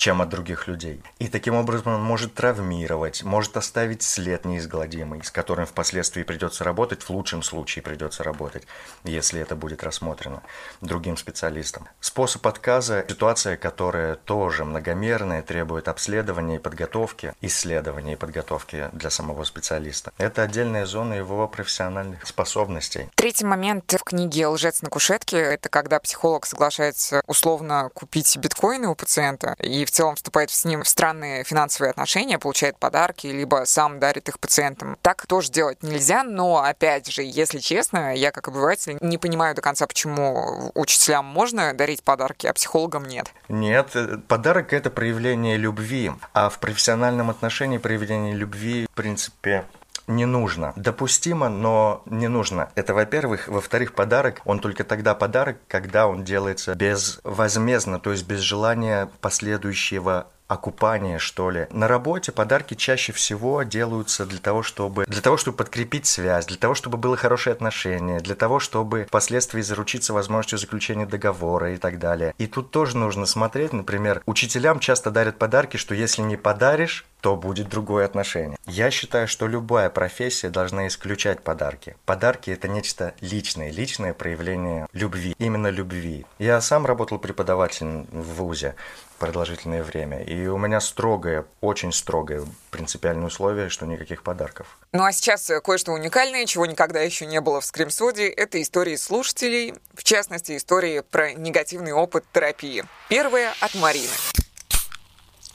чем 0.00 0.22
от 0.22 0.30
других 0.30 0.66
людей. 0.66 1.02
И 1.18 1.28
таким 1.28 1.54
образом 1.54 1.92
он 1.92 2.02
может 2.02 2.32
травмировать, 2.32 3.22
может 3.22 3.58
оставить 3.58 4.02
след 4.02 4.46
неизгладимый, 4.46 5.22
с 5.22 5.30
которым 5.30 5.66
впоследствии 5.66 6.22
придется 6.22 6.64
работать, 6.64 7.02
в 7.02 7.10
лучшем 7.10 7.42
случае 7.42 7.82
придется 7.82 8.24
работать, 8.24 8.66
если 9.04 9.42
это 9.42 9.56
будет 9.56 9.84
рассмотрено 9.84 10.42
другим 10.80 11.18
специалистом. 11.18 11.86
Способ 12.00 12.46
отказа– 12.46 13.04
ситуация, 13.10 13.58
которая 13.58 14.14
тоже 14.14 14.64
многомерная, 14.64 15.42
требует 15.42 15.86
обследования 15.86 16.56
и 16.56 16.58
подготовки, 16.58 17.34
исследования 17.42 18.14
и 18.14 18.16
подготовки 18.16 18.88
для 18.94 19.10
самого 19.10 19.44
специалиста. 19.44 20.14
Это 20.16 20.40
отдельная 20.40 20.86
зона 20.86 21.12
его 21.12 21.46
профессиональных 21.46 22.26
способностей. 22.26 23.10
Третий 23.16 23.44
момент 23.44 23.92
в 23.92 24.02
книге 24.02 24.46
«Лжец 24.46 24.80
на 24.80 24.88
кушетке»– 24.88 25.36
это 25.36 25.68
когда 25.68 26.00
психолог 26.00 26.46
соглашается 26.46 27.22
условно 27.26 27.90
купить 27.92 28.34
биткоины 28.38 28.88
у 28.88 28.94
пациента 28.94 29.54
и 29.58 29.89
в 29.90 29.92
целом 29.92 30.16
вступает 30.16 30.50
с 30.50 30.64
ним 30.64 30.82
в 30.82 30.88
странные 30.88 31.44
финансовые 31.44 31.90
отношения, 31.90 32.38
получает 32.38 32.78
подарки, 32.78 33.26
либо 33.26 33.62
сам 33.64 33.98
дарит 33.98 34.28
их 34.28 34.38
пациентам. 34.38 34.96
Так 35.02 35.26
тоже 35.26 35.50
делать 35.50 35.82
нельзя, 35.82 36.22
но, 36.22 36.58
опять 36.58 37.10
же, 37.10 37.22
если 37.22 37.58
честно, 37.58 38.14
я 38.14 38.30
как 38.30 38.48
обыватель 38.48 38.98
не 39.00 39.18
понимаю 39.18 39.54
до 39.54 39.62
конца, 39.62 39.86
почему 39.86 40.70
учителям 40.74 41.24
можно 41.24 41.74
дарить 41.74 42.02
подарки, 42.02 42.46
а 42.46 42.52
психологам 42.52 43.04
нет. 43.04 43.32
Нет, 43.48 43.90
э, 43.94 44.18
подарок— 44.28 44.72
это 44.72 44.90
проявление 44.90 45.56
любви, 45.56 46.12
а 46.32 46.48
в 46.48 46.58
профессиональном 46.58 47.30
отношении 47.30 47.78
проявление 47.78 48.34
любви, 48.34 48.86
в 48.90 48.94
принципе, 48.94 49.64
не 50.10 50.26
нужно. 50.26 50.72
Допустимо, 50.76 51.48
но 51.48 52.02
не 52.06 52.28
нужно. 52.28 52.70
Это, 52.74 52.94
во-первых. 52.94 53.48
Во-вторых, 53.48 53.94
подарок, 53.94 54.42
он 54.44 54.58
только 54.60 54.84
тогда 54.84 55.14
подарок, 55.14 55.58
когда 55.68 56.06
он 56.06 56.24
делается 56.24 56.74
безвозмездно, 56.74 58.00
то 58.00 58.10
есть 58.12 58.26
без 58.26 58.40
желания 58.40 59.08
последующего 59.20 60.26
окупание, 60.50 61.18
что 61.20 61.50
ли. 61.50 61.68
На 61.70 61.86
работе 61.86 62.32
подарки 62.32 62.74
чаще 62.74 63.12
всего 63.12 63.62
делаются 63.62 64.26
для 64.26 64.40
того, 64.40 64.64
чтобы, 64.64 65.04
для 65.06 65.20
того, 65.20 65.36
чтобы 65.36 65.56
подкрепить 65.56 66.06
связь, 66.06 66.46
для 66.46 66.56
того, 66.56 66.74
чтобы 66.74 66.98
было 66.98 67.16
хорошее 67.16 67.54
отношение, 67.54 68.18
для 68.18 68.34
того, 68.34 68.58
чтобы 68.58 69.04
впоследствии 69.04 69.60
заручиться 69.60 70.12
возможностью 70.12 70.58
заключения 70.58 71.06
договора 71.06 71.72
и 71.72 71.76
так 71.76 72.00
далее. 72.00 72.34
И 72.38 72.48
тут 72.48 72.72
тоже 72.72 72.96
нужно 72.96 73.26
смотреть, 73.26 73.72
например, 73.72 74.22
учителям 74.26 74.80
часто 74.80 75.12
дарят 75.12 75.38
подарки, 75.38 75.76
что 75.76 75.94
если 75.94 76.22
не 76.22 76.36
подаришь, 76.36 77.06
то 77.20 77.36
будет 77.36 77.68
другое 77.68 78.04
отношение. 78.06 78.58
Я 78.66 78.90
считаю, 78.90 79.28
что 79.28 79.46
любая 79.46 79.90
профессия 79.90 80.48
должна 80.48 80.88
исключать 80.88 81.42
подарки. 81.42 81.96
Подарки 82.06 82.50
это 82.50 82.66
нечто 82.66 83.14
личное, 83.20 83.70
личное 83.70 84.14
проявление 84.14 84.88
любви, 84.92 85.34
именно 85.38 85.68
любви. 85.68 86.26
Я 86.38 86.60
сам 86.60 86.86
работал 86.86 87.18
преподавателем 87.18 88.06
в 88.10 88.34
ВУЗе 88.36 88.74
продолжительное 89.20 89.84
время. 89.84 90.22
И 90.22 90.46
у 90.46 90.56
меня 90.56 90.80
строгое, 90.80 91.44
очень 91.60 91.92
строгое 91.92 92.42
принципиальное 92.70 93.26
условие, 93.26 93.68
что 93.68 93.86
никаких 93.86 94.24
подарков. 94.24 94.78
Ну 94.92 95.04
а 95.04 95.12
сейчас 95.12 95.48
кое-что 95.62 95.92
уникальное, 95.92 96.46
чего 96.46 96.66
никогда 96.66 97.00
еще 97.00 97.26
не 97.26 97.40
было 97.40 97.60
в 97.60 97.64
скримсуде, 97.64 98.28
это 98.28 98.60
истории 98.60 98.96
слушателей, 98.96 99.74
в 99.94 100.02
частности, 100.02 100.56
истории 100.56 101.00
про 101.00 101.32
негативный 101.34 101.92
опыт 101.92 102.24
терапии. 102.32 102.84
Первая 103.08 103.52
от 103.60 103.74
Марины. 103.74 104.08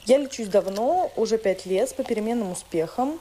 Я 0.05 0.19
лечусь 0.19 0.47
давно, 0.47 1.11
уже 1.15 1.39
пять 1.39 1.65
лет, 1.65 1.89
с 1.89 1.93
попеременным 1.93 2.51
успехом. 2.51 3.19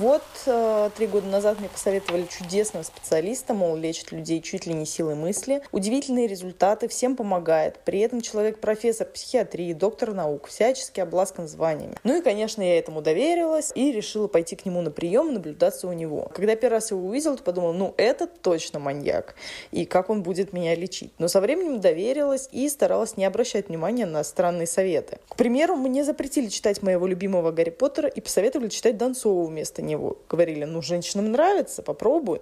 Вот 0.00 0.22
э, 0.46 0.90
три 0.96 1.06
года 1.06 1.26
назад 1.26 1.58
мне 1.58 1.68
посоветовали 1.68 2.24
чудесного 2.24 2.84
специалиста, 2.84 3.52
мол, 3.52 3.76
лечит 3.76 4.12
людей 4.12 4.40
чуть 4.40 4.64
ли 4.64 4.72
не 4.72 4.86
силой 4.86 5.14
мысли. 5.14 5.62
Удивительные 5.72 6.26
результаты, 6.26 6.88
всем 6.88 7.16
помогает. 7.16 7.80
При 7.84 7.98
этом 7.98 8.22
человек 8.22 8.60
профессор 8.60 9.08
психиатрии, 9.08 9.72
доктор 9.72 10.14
наук, 10.14 10.46
всячески 10.46 11.00
обласкан 11.00 11.48
званиями. 11.48 11.96
Ну 12.02 12.18
и, 12.18 12.22
конечно, 12.22 12.62
я 12.62 12.78
этому 12.78 13.02
доверилась 13.02 13.72
и 13.74 13.92
решила 13.92 14.26
пойти 14.26 14.56
к 14.56 14.64
нему 14.64 14.80
на 14.80 14.90
прием 14.90 15.28
и 15.28 15.32
наблюдаться 15.32 15.86
у 15.86 15.92
него. 15.92 16.30
Когда 16.34 16.56
первый 16.56 16.76
раз 16.76 16.92
его 16.92 17.06
увидела, 17.06 17.36
то 17.36 17.42
подумала, 17.42 17.72
ну, 17.72 17.92
это 17.98 18.26
точно 18.26 18.78
маньяк. 18.78 19.34
И 19.70 19.84
как 19.84 20.08
он 20.08 20.22
будет 20.22 20.54
меня 20.54 20.74
лечить. 20.76 21.12
Но 21.18 21.28
со 21.28 21.42
временем 21.42 21.80
доверилась 21.80 22.48
и 22.52 22.68
старалась 22.68 23.16
не 23.16 23.24
обращать 23.24 23.68
внимания 23.68 24.06
на 24.06 24.24
странные 24.24 24.66
советы. 24.66 25.18
К 25.28 25.36
примеру, 25.36 25.76
мне 25.76 26.04
запретили 26.04 26.46
читать 26.46 26.82
моего 26.82 27.06
любимого 27.06 27.50
Гарри 27.50 27.70
Поттера 27.70 28.08
и 28.08 28.20
посоветовали 28.20 28.68
читать 28.68 28.96
Донцову 28.96 29.48
вместо 29.60 29.82
него 29.82 30.16
говорили, 30.26 30.64
ну, 30.64 30.80
женщинам 30.80 31.32
нравится, 31.32 31.82
попробуй 31.82 32.40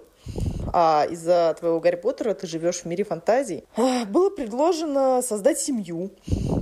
а 0.71 1.07
из-за 1.09 1.55
твоего 1.59 1.79
Гарри 1.79 1.95
Поттера 1.95 2.33
ты 2.33 2.47
живешь 2.47 2.77
в 2.81 2.85
мире 2.85 3.03
фантазий. 3.03 3.63
Было 4.07 4.29
предложено 4.29 5.21
создать 5.21 5.59
семью 5.59 6.11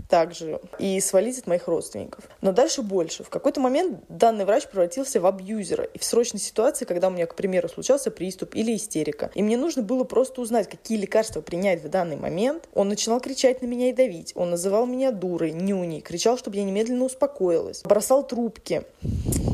также 0.07 0.59
и 0.79 0.99
свалить 0.99 1.39
от 1.39 1.47
моих 1.47 1.67
родственников. 1.67 2.25
Но 2.41 2.51
дальше 2.51 2.81
больше. 2.81 3.23
В 3.23 3.29
какой-то 3.29 3.59
момент 3.59 3.99
данный 4.09 4.45
врач 4.45 4.67
превратился 4.67 5.19
в 5.19 5.25
абьюзера. 5.25 5.83
И 5.83 5.99
в 5.99 6.03
срочной 6.03 6.39
ситуации, 6.39 6.85
когда 6.85 7.07
у 7.07 7.11
меня, 7.11 7.25
к 7.25 7.35
примеру, 7.35 7.69
случался 7.69 8.11
приступ 8.11 8.55
или 8.55 8.75
истерика, 8.75 9.31
и 9.35 9.43
мне 9.43 9.57
нужно 9.57 9.81
было 9.81 10.03
просто 10.03 10.41
узнать, 10.41 10.69
какие 10.69 10.97
лекарства 10.97 11.41
принять 11.41 11.83
в 11.83 11.89
данный 11.89 12.15
момент, 12.17 12.67
он 12.73 12.89
начинал 12.89 13.19
кричать 13.19 13.61
на 13.61 13.65
меня 13.65 13.89
и 13.89 13.93
давить. 13.93 14.33
Он 14.35 14.49
называл 14.49 14.85
меня 14.85 15.11
дурой, 15.11 15.51
нюней, 15.51 16.01
кричал, 16.01 16.37
чтобы 16.37 16.57
я 16.57 16.63
немедленно 16.63 17.05
успокоилась. 17.05 17.81
Бросал 17.83 18.25
трубки. 18.25 18.83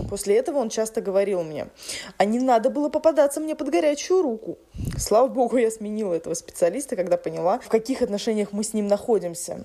После 0.10 0.38
этого 0.38 0.60
он 0.60 0.70
часто 0.70 1.02
говорил 1.02 1.42
мне, 1.42 1.70
а 2.18 2.26
не 2.26 2.40
надо 2.40 2.70
было 2.70 2.90
попадаться 2.90 3.40
мне 3.40 3.56
под 3.56 3.70
горячую 3.70 4.22
руку. 4.22 4.60
Слава 4.98 5.28
богу, 5.28 5.58
я 5.58 5.72
сменила 5.72 6.14
этого 6.14 6.36
специалиста, 6.36 6.96
когда 6.96 7.18
поняла, 7.18 7.60
в 7.60 7.68
каких 7.68 8.04
отношениях 8.04 8.50
мы 8.52 8.64
с 8.64 8.74
ним 8.74 8.88
находимся. 8.88 9.64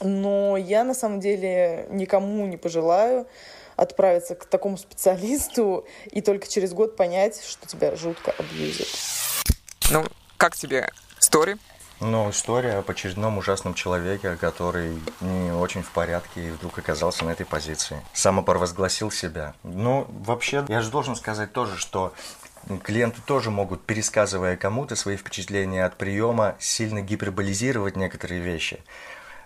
Но 0.00 0.56
я 0.56 0.84
на 0.84 0.94
самом 0.94 1.20
деле 1.20 1.86
никому 1.90 2.46
не 2.46 2.56
пожелаю 2.56 3.26
отправиться 3.76 4.34
к 4.34 4.44
такому 4.44 4.76
специалисту 4.76 5.86
и 6.10 6.20
только 6.20 6.48
через 6.48 6.72
год 6.72 6.96
понять, 6.96 7.42
что 7.44 7.66
тебя 7.66 7.94
жутко 7.94 8.34
абьюзят. 8.36 8.88
Ну, 9.90 10.04
как 10.36 10.56
тебе 10.56 10.90
стори? 11.18 11.56
Ну, 12.00 12.30
история 12.30 12.74
об 12.74 12.90
очередном 12.90 13.38
ужасном 13.38 13.74
человеке, 13.74 14.36
который 14.36 15.00
не 15.20 15.50
очень 15.50 15.82
в 15.82 15.90
порядке 15.90 16.46
и 16.46 16.50
вдруг 16.50 16.78
оказался 16.78 17.24
на 17.24 17.30
этой 17.30 17.46
позиции. 17.46 18.00
Самопровозгласил 18.12 19.10
себя. 19.10 19.54
Ну, 19.64 20.06
вообще, 20.08 20.64
я 20.68 20.80
же 20.80 20.90
должен 20.90 21.16
сказать 21.16 21.52
тоже, 21.52 21.76
что 21.76 22.12
Клиенты 22.82 23.20
тоже 23.24 23.50
могут, 23.50 23.86
пересказывая 23.86 24.56
кому-то 24.56 24.94
свои 24.94 25.16
впечатления 25.16 25.84
от 25.84 25.96
приема, 25.96 26.54
сильно 26.58 27.00
гиперболизировать 27.00 27.96
некоторые 27.96 28.40
вещи 28.40 28.80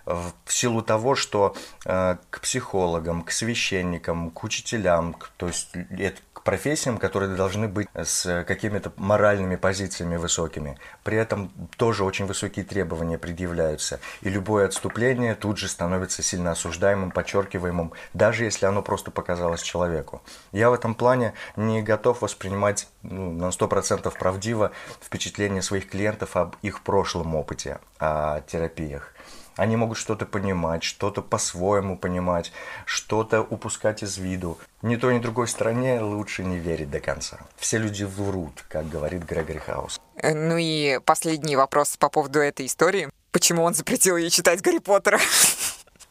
в 0.06 0.32
силу 0.46 0.82
того, 0.82 1.14
что 1.14 1.54
э, 1.84 2.16
к 2.30 2.40
психологам, 2.40 3.22
к 3.22 3.30
священникам, 3.30 4.30
к 4.30 4.44
учителям, 4.44 5.16
то 5.36 5.46
есть 5.46 5.70
это 5.74 6.20
профессиям, 6.44 6.98
которые 6.98 7.34
должны 7.36 7.68
быть 7.68 7.88
с 7.94 8.44
какими-то 8.44 8.92
моральными 8.96 9.56
позициями 9.56 10.16
высокими. 10.16 10.78
При 11.04 11.16
этом 11.16 11.50
тоже 11.76 12.04
очень 12.04 12.26
высокие 12.26 12.64
требования 12.64 13.18
предъявляются. 13.18 14.00
И 14.22 14.28
любое 14.28 14.66
отступление 14.66 15.34
тут 15.34 15.58
же 15.58 15.68
становится 15.68 16.22
сильно 16.22 16.52
осуждаемым, 16.52 17.10
подчеркиваемым, 17.10 17.92
даже 18.12 18.44
если 18.44 18.66
оно 18.66 18.82
просто 18.82 19.10
показалось 19.10 19.62
человеку. 19.62 20.22
Я 20.52 20.70
в 20.70 20.74
этом 20.74 20.94
плане 20.94 21.34
не 21.56 21.82
готов 21.82 22.22
воспринимать 22.22 22.88
ну, 23.02 23.32
на 23.32 23.48
100% 23.50 24.12
правдиво 24.18 24.72
впечатления 25.00 25.62
своих 25.62 25.88
клиентов 25.88 26.36
об 26.36 26.56
их 26.62 26.82
прошлом 26.82 27.34
опыте, 27.34 27.78
о 27.98 28.40
терапиях. 28.40 29.14
Они 29.56 29.76
могут 29.76 29.98
что-то 29.98 30.26
понимать, 30.26 30.82
что-то 30.82 31.22
по-своему 31.22 31.96
понимать, 31.96 32.52
что-то 32.86 33.42
упускать 33.42 34.02
из 34.02 34.18
виду. 34.18 34.58
Ни 34.82 34.96
той, 34.96 35.14
ни 35.14 35.18
другой 35.18 35.48
стороне 35.48 36.00
лучше 36.00 36.44
не 36.44 36.58
верить 36.58 36.90
до 36.90 37.00
конца. 37.00 37.38
Все 37.56 37.78
люди 37.78 38.04
врут, 38.04 38.64
как 38.68 38.88
говорит 38.88 39.24
Грегори 39.24 39.58
Хаус. 39.58 40.00
Э, 40.16 40.34
ну 40.34 40.56
и 40.58 40.98
последний 41.04 41.56
вопрос 41.56 41.96
по 41.96 42.08
поводу 42.08 42.40
этой 42.40 42.66
истории. 42.66 43.10
Почему 43.30 43.62
он 43.62 43.74
запретил 43.74 44.16
ей 44.16 44.30
читать 44.30 44.60
Гарри 44.62 44.78
Поттера? 44.78 45.18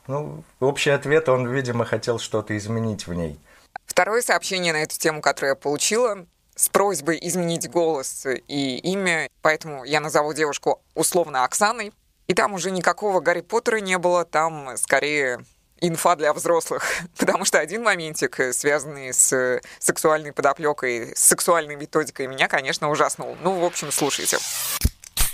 Ну, 0.08 0.44
общий 0.60 0.90
ответ, 0.90 1.30
он, 1.30 1.48
видимо, 1.48 1.86
хотел 1.86 2.18
что-то 2.18 2.58
изменить 2.58 3.06
в 3.08 3.14
ней. 3.14 3.40
Второе 3.86 4.22
сообщение 4.22 4.74
на 4.74 4.84
эту 4.84 4.98
тему, 4.98 5.22
которое 5.22 5.50
я 5.50 5.56
получила, 5.56 6.26
с 6.56 6.70
просьбой 6.70 7.20
изменить 7.22 7.70
голос 7.70 8.26
и 8.48 8.78
имя, 8.78 9.30
поэтому 9.42 9.84
я 9.84 10.00
назову 10.00 10.34
девушку 10.34 10.82
условно 10.96 11.44
Оксаной. 11.44 11.94
И 12.32 12.34
там 12.34 12.54
уже 12.54 12.72
никакого 12.72 13.20
Гарри 13.20 13.42
Поттера 13.42 13.82
не 13.82 13.98
было, 13.98 14.24
там 14.24 14.78
скорее 14.78 15.44
инфа 15.82 16.16
для 16.16 16.32
взрослых, 16.32 16.90
потому 17.18 17.44
что 17.44 17.60
один 17.60 17.84
моментик, 17.84 18.40
э, 18.40 18.54
связанный 18.54 19.12
с 19.12 19.60
сексуальной 19.80 20.32
подоплекой, 20.32 21.12
с 21.14 21.24
сексуальной 21.24 21.76
методикой, 21.76 22.28
меня, 22.28 22.48
конечно, 22.48 22.90
ужаснул. 22.90 23.36
Ну, 23.44 23.60
в 23.60 23.66
общем, 23.66 23.92
слушайте. 23.92 24.38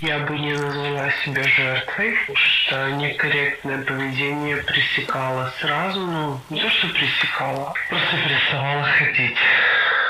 Я 0.01 0.17
бы 0.25 0.39
не 0.39 0.53
назвала 0.53 1.11
себя 1.23 1.43
жертвой, 1.43 2.15
что 2.33 2.89
некорректное 2.89 3.83
поведение 3.83 4.57
пресекало 4.57 5.53
сразу, 5.61 5.99
ну, 5.99 6.39
не 6.49 6.59
то, 6.59 6.69
что 6.71 6.87
пресекало, 6.87 7.75
просто 7.89 8.11
переставала 8.27 8.83
ходить. 8.85 9.37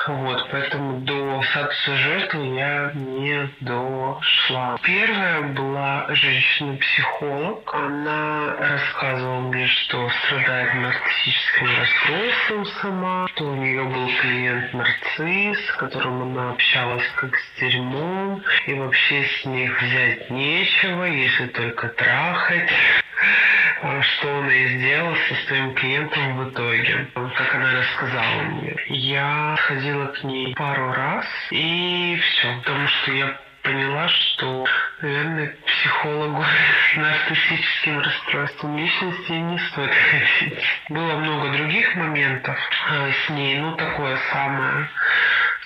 Вот, 0.08 0.48
поэтому 0.52 1.02
до 1.02 1.42
статуса 1.52 1.96
жертвы 1.98 2.56
я 2.56 2.92
не 2.94 3.50
дошла. 3.60 4.78
Первая 4.82 5.42
была 5.50 6.06
женщина-психолог. 6.10 7.70
Она 7.74 8.56
рассказывала 8.58 9.42
мне, 9.42 9.68
что 9.68 10.10
страдает 10.10 10.74
нарциссическим 10.76 11.68
расстройством 11.78 12.66
сама, 12.82 13.28
что 13.36 13.46
у 13.52 13.56
нее 13.56 13.84
был 13.84 14.10
клиент-нарцисс, 14.22 15.66
с 15.66 15.72
которым 15.74 16.22
она 16.22 16.52
общалась 16.52 17.08
как 17.18 17.36
с 17.36 17.60
дерьмом, 17.60 18.42
и 18.66 18.74
вообще 18.76 19.26
с 19.26 19.46
них 19.46 19.82
взять 19.82 20.30
нечего, 20.30 21.04
если 21.04 21.48
только 21.48 21.90
трахать 21.90 22.72
что 24.02 24.28
он 24.30 24.50
и 24.50 24.68
сделал 24.78 25.16
со 25.16 25.48
своим 25.48 25.74
клиентом 25.74 26.38
в 26.38 26.50
итоге, 26.50 27.08
как 27.14 27.56
она 27.56 27.72
рассказала 27.74 28.42
мне. 28.44 28.76
Я 28.88 29.56
ходила 29.60 29.97
к 30.06 30.24
ней 30.24 30.56
пару 30.56 30.94
раз, 30.94 31.26
и 31.52 32.18
все, 32.22 32.58
потому 32.64 32.88
что 32.88 33.12
я 33.12 33.38
поняла, 33.64 34.08
что, 34.08 34.66
наверное, 35.02 35.56
психологу 35.66 36.44
с 36.94 36.98
нарциссическим 36.98 38.00
расстройством 38.00 38.78
личности 38.78 39.32
не 39.32 39.60
стоит 39.60 39.92
ходить. 39.92 40.64
Было 40.90 41.18
много 41.18 41.50
других 41.58 41.96
моментов 41.96 42.58
а, 42.90 43.10
с 43.12 43.30
ней, 43.30 43.58
ну, 43.60 43.76
такое 43.76 44.18
самое 44.32 44.88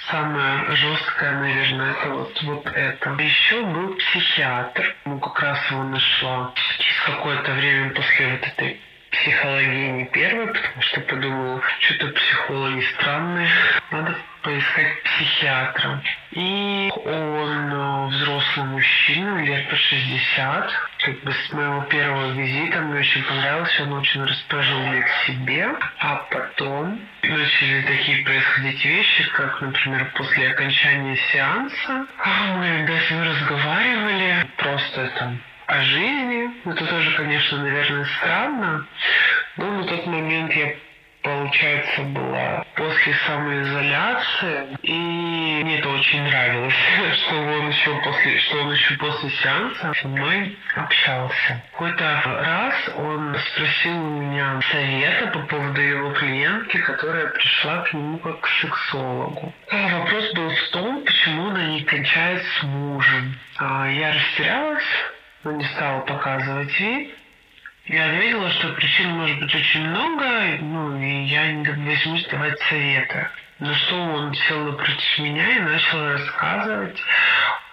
самое 0.09 0.75
жесткое, 0.75 1.31
наверное, 1.39 1.91
это 1.91 2.09
вот, 2.09 2.43
вот 2.43 2.67
это. 2.73 3.09
Еще 3.11 3.61
был 3.61 3.95
психиатр. 3.95 4.95
Ну, 5.05 5.19
как 5.19 5.39
раз 5.41 5.71
его 5.71 5.83
нашла 5.83 6.51
через 6.55 6.99
какое-то 7.05 7.51
время 7.53 7.91
после 7.91 8.27
вот 8.31 8.47
этой 8.47 8.81
психологии 9.11 9.91
не 9.91 10.05
первой, 10.05 10.47
потому 10.47 10.81
что 10.81 11.01
подумала, 11.01 11.61
что-то 11.79 12.07
психологи 12.13 12.81
странные. 12.95 13.49
Надо 13.91 14.15
поискать 14.41 15.03
психиатра. 15.03 16.01
И 16.31 16.91
он 17.05 17.73
э, 17.73 18.07
взрослый 18.07 18.65
мужчина, 18.67 19.43
лет 19.43 19.69
по 19.69 19.75
60. 19.75 20.71
Как 21.05 21.23
бы 21.23 21.31
с 21.33 21.53
моего 21.53 21.81
первого 21.83 22.31
визита 22.31 22.79
мне 22.79 23.01
очень 23.01 23.23
понравился, 23.23 23.83
он 23.83 23.93
очень 23.93 24.23
расположил 24.23 24.79
меня 24.79 25.01
к 25.01 25.09
себе. 25.27 25.69
А 25.99 26.15
потом 26.31 26.99
начали 27.21 27.81
такие 27.83 28.23
происходить 28.23 28.83
вещи, 28.83 29.29
как, 29.31 29.61
например, 29.61 30.11
после 30.15 30.49
окончания 30.49 31.17
сеанса 31.31 32.07
мы 32.55 32.85
даже 32.87 33.23
разговаривали, 33.23 34.47
просто 34.57 35.11
там 35.19 35.41
о 35.67 35.81
жизни. 35.81 36.49
Это 36.65 36.85
тоже, 36.85 37.11
конечно, 37.17 37.57
наверное, 37.59 38.05
странно. 38.17 38.87
Но 39.57 39.71
на 39.71 39.83
тот 39.85 40.05
момент 40.07 40.53
я 40.53 40.73
получается, 41.23 42.01
была 42.03 42.65
после 42.75 43.13
самоизоляции, 43.27 44.77
и 44.83 44.93
мне 45.63 45.79
это 45.79 45.89
очень 45.89 46.21
нравилось, 46.23 46.73
что 47.25 47.35
он 47.35 47.69
еще 47.69 48.01
после, 48.03 48.39
что 48.39 48.57
он 48.61 48.71
еще 48.71 48.95
после 48.95 49.29
сеанса 49.29 49.93
со 50.01 50.07
мной 50.07 50.57
общался. 50.75 51.63
Какой-то 51.71 52.21
раз 52.25 52.73
он 52.97 53.35
спросил 53.51 53.97
у 53.97 54.21
меня 54.21 54.59
совета 54.71 55.27
по 55.27 55.39
поводу 55.39 55.81
его 55.81 56.11
клиентки, 56.13 56.77
которая 56.77 57.27
пришла 57.27 57.83
к 57.83 57.93
нему 57.93 58.17
как 58.19 58.41
к 58.41 58.47
сексологу. 58.47 59.53
А 59.69 59.99
вопрос 59.99 60.33
был 60.33 60.49
в 60.49 60.69
том, 60.71 61.03
почему 61.03 61.49
она 61.49 61.65
не 61.65 61.81
кончает 61.81 62.43
с 62.43 62.63
мужем. 62.63 63.37
А 63.57 63.87
я 63.89 64.13
растерялась, 64.13 64.83
но 65.43 65.51
не 65.51 65.63
стала 65.65 66.01
показывать 66.01 66.79
вид. 66.79 67.15
Я 67.85 68.09
ответила, 68.09 68.49
что 68.51 68.73
причин 68.73 69.09
может 69.09 69.39
быть 69.39 69.53
очень 69.53 69.87
много, 69.87 70.57
ну, 70.61 70.97
и 70.99 71.23
я 71.23 71.51
не 71.51 71.67
возьмусь 71.67 72.25
давать 72.27 72.59
советы. 72.69 73.27
Но 73.59 73.73
что 73.73 73.95
он 73.95 74.33
сел 74.33 74.59
напротив 74.65 75.19
меня 75.19 75.57
и 75.57 75.59
начал 75.59 76.03
рассказывать 76.03 76.99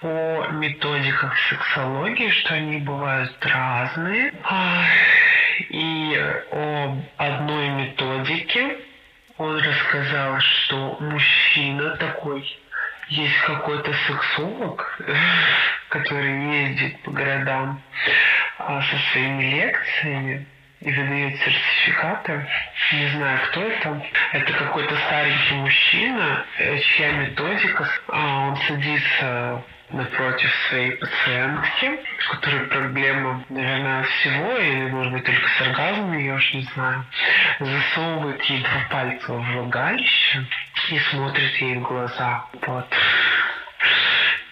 о 0.02 0.48
методиках 0.52 1.36
сексологии, 1.48 2.30
что 2.30 2.54
они 2.54 2.78
бывают 2.78 3.34
разные, 3.40 4.32
и 5.70 6.42
о 6.52 6.96
одной 7.16 7.68
методике. 7.68 8.78
Он 9.36 9.56
рассказал, 9.58 10.40
что 10.40 10.96
мужчина 11.00 11.96
такой, 11.96 12.44
есть 13.08 13.38
какой-то 13.46 13.92
сексолог, 14.06 15.00
который 15.88 16.68
ездит 16.68 17.02
по 17.02 17.10
городам, 17.10 17.80
а, 18.58 18.82
со 18.82 18.98
своими 19.12 19.44
лекциями 19.44 20.46
и 20.80 20.92
выдает 20.92 21.36
сертификаты. 21.40 22.46
Не 22.92 23.08
знаю, 23.08 23.40
кто 23.48 23.62
это. 23.62 24.02
Это 24.32 24.52
какой-то 24.52 24.96
старенький 25.06 25.54
мужчина, 25.54 26.44
чья 26.96 27.12
методика. 27.12 27.88
А, 28.08 28.48
он 28.48 28.56
садится 28.68 29.64
напротив 29.90 30.50
своей 30.68 30.92
пациентки, 30.92 32.00
у 32.26 32.34
которой 32.34 32.66
проблема, 32.66 33.44
наверное, 33.48 34.02
всего, 34.04 34.56
или, 34.56 34.90
может 34.90 35.12
быть, 35.12 35.24
только 35.24 35.48
с 35.48 35.60
оргазмом, 35.62 36.18
я 36.18 36.34
уж 36.34 36.54
не 36.54 36.62
знаю, 36.74 37.04
засовывает 37.60 38.42
ей 38.44 38.62
два 38.62 38.80
пальца 38.90 39.32
в 39.32 39.52
влагалище 39.52 40.44
и 40.90 40.98
смотрит 41.10 41.56
ей 41.56 41.76
в 41.76 41.82
глаза. 41.82 42.44
Вот. 42.66 42.86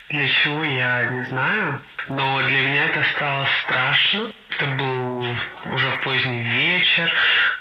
Для 0.09 0.29
чего, 0.29 0.65
я 0.65 1.05
не 1.05 1.25
знаю. 1.25 1.81
Но 2.09 2.41
для 2.43 2.61
меня 2.61 2.85
это 2.85 3.03
стало 3.15 3.47
страшно. 3.65 4.33
Это 4.51 4.67
был 4.67 5.21
уже 5.21 5.91
поздний 6.05 6.43
вечер, 6.43 7.13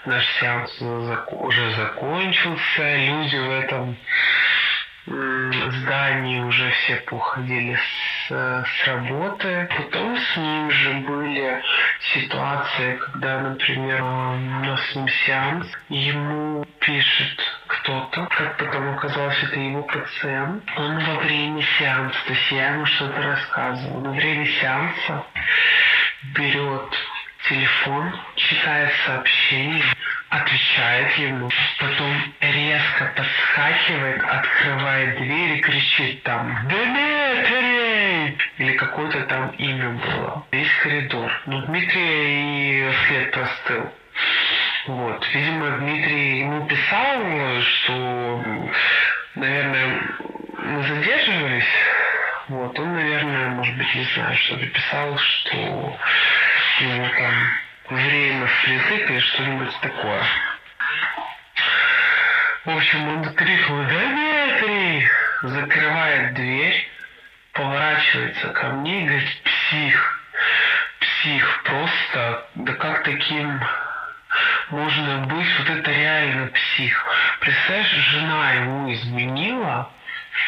наш 0.06 0.24
сеанс 0.40 0.80
уже 0.80 1.70
закончился, 1.72 2.96
люди 2.96 3.36
в 3.36 3.50
этом 3.50 3.96
здании 5.06 6.40
уже 6.40 6.70
все 6.70 6.96
поуходили 7.06 7.76
с, 7.76 8.28
с 8.28 8.86
работы. 8.86 9.68
Потом 9.76 10.16
с 10.16 10.36
ним 10.36 10.70
же 10.70 10.92
были 10.94 11.62
ситуации, 12.14 12.96
когда, 12.96 13.40
например, 13.40 14.02
у 14.02 14.36
нас 14.64 14.80
с 14.90 14.96
ним 14.96 15.08
сеанс, 15.26 15.66
ему 15.88 16.64
пишет 16.80 17.40
кто-то, 17.68 18.26
как 18.26 18.56
потом 18.58 18.94
оказалось, 18.96 19.42
это 19.44 19.60
его 19.60 19.82
пациент. 19.82 20.64
Он 20.76 20.98
во 20.98 21.20
время 21.20 21.62
сеанса, 21.78 22.18
то 22.26 22.32
есть 22.32 22.52
я 22.52 22.74
ему 22.74 22.86
что-то 22.86 23.22
рассказывал, 23.22 24.00
во 24.00 24.10
время 24.10 24.46
сеанса 24.46 25.24
берет 26.34 26.94
телефон, 27.48 28.12
читает 28.34 28.90
сообщение, 29.06 29.84
отвечает 30.28 31.16
ему, 31.18 31.50
потом 31.78 32.34
резко 32.40 33.12
подскакивает, 33.14 34.24
открывает 34.24 35.16
дверь 35.18 35.58
и 35.58 35.60
кричит 35.60 36.22
там 36.24 36.66
«Дмитрий!» 36.68 38.36
Или 38.58 38.72
какое-то 38.76 39.22
там 39.24 39.50
имя 39.50 39.90
было. 39.90 40.46
Весь 40.50 40.72
коридор. 40.82 41.30
Ну, 41.46 41.60
Дмитрий 41.66 42.88
и 42.88 42.92
след 43.06 43.30
простыл. 43.30 43.92
Вот. 44.88 45.26
Видимо, 45.32 45.78
Дмитрий 45.78 46.40
ему 46.40 46.66
писал, 46.66 47.60
что, 47.60 48.44
наверное, 49.36 50.02
мы 50.58 50.82
задерживались. 50.82 51.64
Вот. 52.48 52.78
Он, 52.78 52.94
наверное, 52.94 53.48
может 53.50 53.76
быть, 53.76 53.94
не 53.94 54.04
знаю, 54.14 54.36
что-то 54.36 54.66
писал, 54.66 55.18
что 55.18 55.98
ему 56.80 57.08
там 57.16 57.32
время 57.90 58.46
впритык 58.46 59.10
или 59.10 59.18
что-нибудь 59.20 59.80
такое. 59.80 60.22
В 62.64 62.76
общем, 62.76 63.08
он 63.08 63.34
крикнул 63.34 63.84
«Дмитрий!» 63.84 65.08
Закрывает 65.42 66.34
дверь, 66.34 66.88
поворачивается 67.52 68.48
ко 68.48 68.68
мне 68.68 69.02
и 69.02 69.06
говорит 69.06 69.42
«Псих! 69.42 70.22
Псих! 71.00 71.62
Просто! 71.64 72.48
Да 72.54 72.72
как 72.72 73.02
таким 73.04 73.60
можно 74.70 75.18
быть, 75.26 75.58
вот 75.58 75.70
это 75.70 75.90
реально 75.90 76.48
псих. 76.48 77.04
Представляешь, 77.40 77.88
жена 78.10 78.52
ему 78.54 78.92
изменила, 78.92 79.90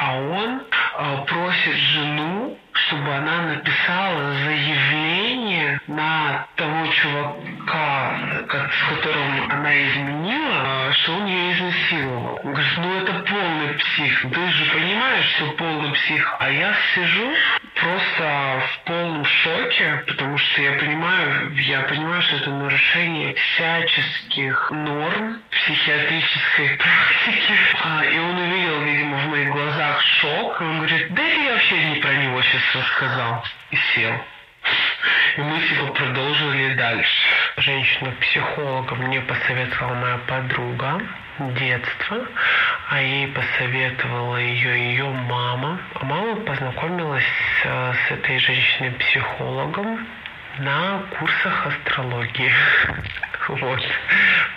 а 0.00 0.16
он 0.16 0.60
э, 0.60 1.24
просит 1.26 1.74
жену, 1.74 2.58
чтобы 2.72 3.14
она 3.14 3.42
написала 3.42 4.32
заявление 4.44 5.80
на 5.86 6.46
того 6.56 6.86
чувака, 6.86 8.18
как, 8.48 8.72
с 8.72 8.94
которым 8.94 9.50
она 9.50 9.82
изменила, 9.88 10.88
э, 10.88 10.92
что 10.92 11.16
он 11.16 11.26
ее 11.26 11.52
изнасиловал. 11.54 12.40
Он 12.44 12.52
говорит, 12.52 12.78
ну 12.78 12.94
это 13.02 13.12
полный 13.12 13.74
псих. 13.74 14.22
Ты 14.32 14.50
же 14.50 14.64
понимаешь, 14.72 15.26
что 15.36 15.46
полный 15.52 15.92
псих. 15.92 16.36
А 16.38 16.50
я 16.50 16.74
сижу 16.94 17.32
просто 17.74 18.62
в 18.66 18.84
полном 18.84 19.24
шоке, 19.24 20.04
потому 20.06 20.38
что 20.38 20.62
я 20.62 20.72
понимаю, 20.72 21.54
я 21.56 21.80
понимаю, 21.82 22.22
что 22.22 22.36
это 22.36 22.50
нарушение 22.50 23.34
всяческих 23.34 24.70
норм 24.70 25.38
психиатрической 25.68 26.78
практики. 26.78 27.54
А, 27.84 28.04
и 28.04 28.18
он 28.18 28.36
увидел, 28.36 28.80
видимо, 28.82 29.18
в 29.18 29.26
моих 29.28 29.50
глазах 29.50 30.00
шок. 30.00 30.60
И 30.60 30.64
он 30.64 30.76
говорит, 30.78 31.12
да 31.12 31.22
я 31.22 31.52
вообще 31.52 31.84
не 31.84 31.96
про 31.96 32.12
него 32.14 32.40
сейчас 32.42 32.74
рассказал. 32.74 33.44
И 33.70 33.76
сел. 33.76 34.14
И 35.36 35.40
мы 35.40 35.60
типа 35.60 35.92
продолжили 35.92 36.74
дальше. 36.74 37.28
Женщина-психолога 37.58 38.94
мне 38.94 39.20
посоветовала 39.20 39.94
моя 39.94 40.18
подруга 40.26 41.00
детства, 41.38 42.26
а 42.90 43.00
ей 43.00 43.28
посоветовала 43.28 44.36
ее 44.36 44.90
ее 44.90 45.04
мама. 45.04 45.78
А 45.94 46.04
мама 46.04 46.36
познакомилась 46.36 47.24
э, 47.64 47.92
с 47.92 48.10
этой 48.10 48.38
женщиной-психологом 48.38 50.06
на 50.58 51.02
курсах 51.18 51.66
астрологии. 51.66 52.52
Вот. 53.48 53.80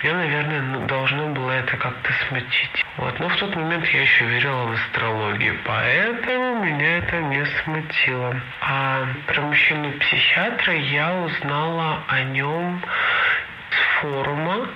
Мне, 0.03 0.13
наверное, 0.13 0.61
ну, 0.61 0.85
должно 0.87 1.27
было 1.27 1.51
это 1.51 1.77
как-то 1.77 2.11
смутить. 2.27 2.85
Вот. 2.97 3.19
Но 3.19 3.29
в 3.29 3.35
тот 3.37 3.55
момент 3.55 3.85
я 3.87 4.01
еще 4.01 4.25
верила 4.25 4.65
в 4.65 4.71
астрологию, 4.73 5.57
поэтому 5.65 6.63
меня 6.63 6.97
это 6.97 7.21
не 7.21 7.45
смутило. 7.63 8.35
А 8.61 9.07
про 9.27 9.41
мужчину-психиатра 9.41 10.75
я 10.75 11.13
узнала 11.13 12.03
о 12.07 12.21
нем 12.23 12.81
форума 14.01 14.69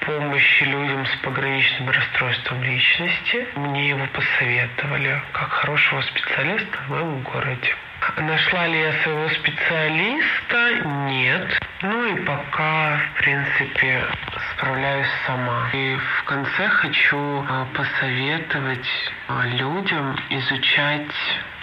помощи 0.00 0.64
людям 0.64 1.06
с 1.06 1.16
пограничным 1.22 1.90
расстройством 1.90 2.62
личности. 2.62 3.46
Мне 3.56 3.90
его 3.90 4.06
посоветовали 4.12 5.20
как 5.32 5.50
хорошего 5.50 6.00
специалиста 6.02 6.78
в 6.86 6.90
моем 6.90 7.20
городе. 7.22 7.74
Нашла 8.16 8.66
ли 8.66 8.80
я 8.80 8.92
своего 9.02 9.28
специалиста? 9.28 10.70
Нет. 11.06 11.60
Ну 11.82 12.06
и 12.06 12.24
пока, 12.24 12.98
в 12.98 13.18
принципе, 13.18 14.04
справляюсь 14.52 15.06
сама. 15.26 15.70
И 15.72 15.96
в 15.96 16.24
конце 16.24 16.68
хочу 16.68 17.44
а, 17.48 17.66
посоветовать 17.74 18.88
а, 19.28 19.46
людям 19.46 20.16
изучать 20.30 21.12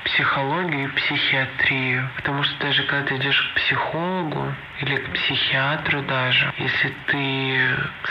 психологию 0.07 0.85
и 0.85 0.91
психиатрию. 0.91 2.09
Потому 2.15 2.43
что 2.43 2.59
даже 2.59 2.83
когда 2.83 3.07
ты 3.07 3.15
идешь 3.17 3.41
к 3.41 3.59
психологу 3.59 4.53
или 4.81 4.95
к 4.97 5.13
психиатру 5.13 6.01
даже, 6.03 6.53
если 6.57 6.93
ты 7.07 7.59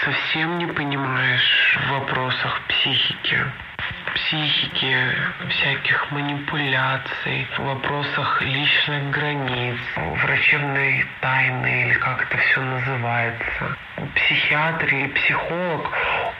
совсем 0.04 0.58
не 0.58 0.66
понимаешь 0.66 1.78
в 1.86 1.90
вопросах 1.90 2.60
психики, 2.68 3.38
психики, 4.14 4.96
всяких 5.50 6.10
манипуляций, 6.10 7.46
в 7.56 7.60
вопросах 7.60 8.42
личных 8.42 9.10
границ, 9.10 9.78
врачебной 9.96 11.04
тайны 11.20 11.84
или 11.84 11.94
как 11.94 12.22
это 12.22 12.36
все 12.38 12.60
называется. 12.60 13.76
Психиатр 14.14 14.86
или 14.86 15.06
психолог, 15.08 15.90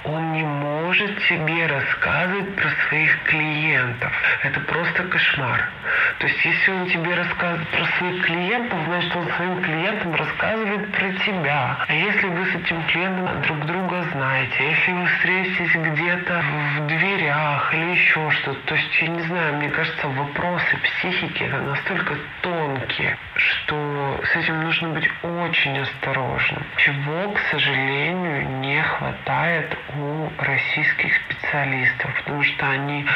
он 0.04 0.32
не 0.32 0.42
может 0.42 1.18
тебе 1.28 1.66
рассказывать 1.66 2.54
про 2.56 2.70
своих 2.88 3.22
клиентов. 3.24 4.12
Это 4.42 4.60
просто 4.60 5.04
кошмар. 5.04 5.70
То 6.18 6.26
есть, 6.26 6.44
если 6.44 6.70
он 6.72 6.86
тебе 6.88 7.14
рассказывает 7.14 7.68
про 7.68 7.84
своих 7.98 8.24
клиентов, 8.24 8.78
значит, 8.86 9.16
он 9.16 9.28
своим 9.36 9.62
клиентам 9.62 10.14
рассказывает 10.14 10.92
про 10.92 11.12
тебя. 11.24 11.76
А 11.86 11.92
если 11.92 12.26
вы 12.26 12.46
с 12.46 12.54
этим 12.54 12.82
клиентом 12.84 13.42
друг 13.42 13.66
друга 13.66 14.02
знаете, 14.12 14.70
если 14.70 14.92
вы 14.92 15.06
встретитесь 15.06 15.74
где-то 15.74 16.42
в 16.42 16.86
дверях 17.26 17.74
или 17.74 17.90
еще 17.92 18.30
что-то, 18.30 18.60
то 18.66 18.74
есть, 18.74 19.02
я 19.02 19.08
не 19.08 19.20
знаю, 19.22 19.56
мне 19.56 19.68
кажется, 19.68 20.08
вопросы 20.08 20.76
психики 20.82 21.42
настолько 21.42 22.14
тонкие, 22.42 23.18
что 23.34 24.20
с 24.24 24.36
этим 24.36 24.62
нужно 24.62 24.90
быть 24.90 25.08
очень 25.22 25.78
осторожным. 25.78 26.62
Чего, 26.76 27.32
к 27.32 27.38
сожалению, 27.50 28.48
не 28.60 28.80
хватает 28.82 29.76
у 29.96 30.28
российских 30.38 31.12
специалистов, 31.16 32.10
потому 32.22 32.42
что 32.44 32.70
они 32.70 33.06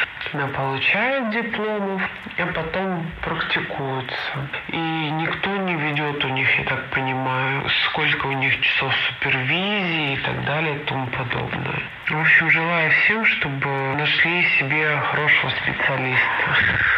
получают 0.55 1.31
дипломов, 1.31 2.01
а 2.37 2.45
потом 2.47 3.05
практикуются. 3.21 4.49
И 4.69 4.77
никто 4.77 5.55
не 5.57 5.75
ведет 5.75 6.23
у 6.25 6.29
них, 6.29 6.47
я 6.59 6.65
так 6.65 6.89
понимаю, 6.89 7.67
сколько 7.85 8.27
у 8.27 8.31
них 8.33 8.59
часов 8.61 8.93
супервизии 9.07 10.13
и 10.13 10.17
так 10.17 10.45
далее 10.45 10.75
и 10.75 10.79
тому 10.85 11.07
подобное. 11.07 11.81
В 12.07 12.19
общем, 12.19 12.49
желаю 12.49 12.91
всем, 12.91 13.25
чтобы 13.25 13.95
нашли 14.01 14.43
себе 14.57 14.99
хорошего 15.11 15.51
специалиста 15.61 16.57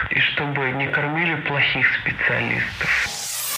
и 0.09 0.19
чтобы 0.19 0.71
не 0.71 0.87
кормили 0.87 1.35
плохих 1.41 1.85
специалистов. 1.99 3.57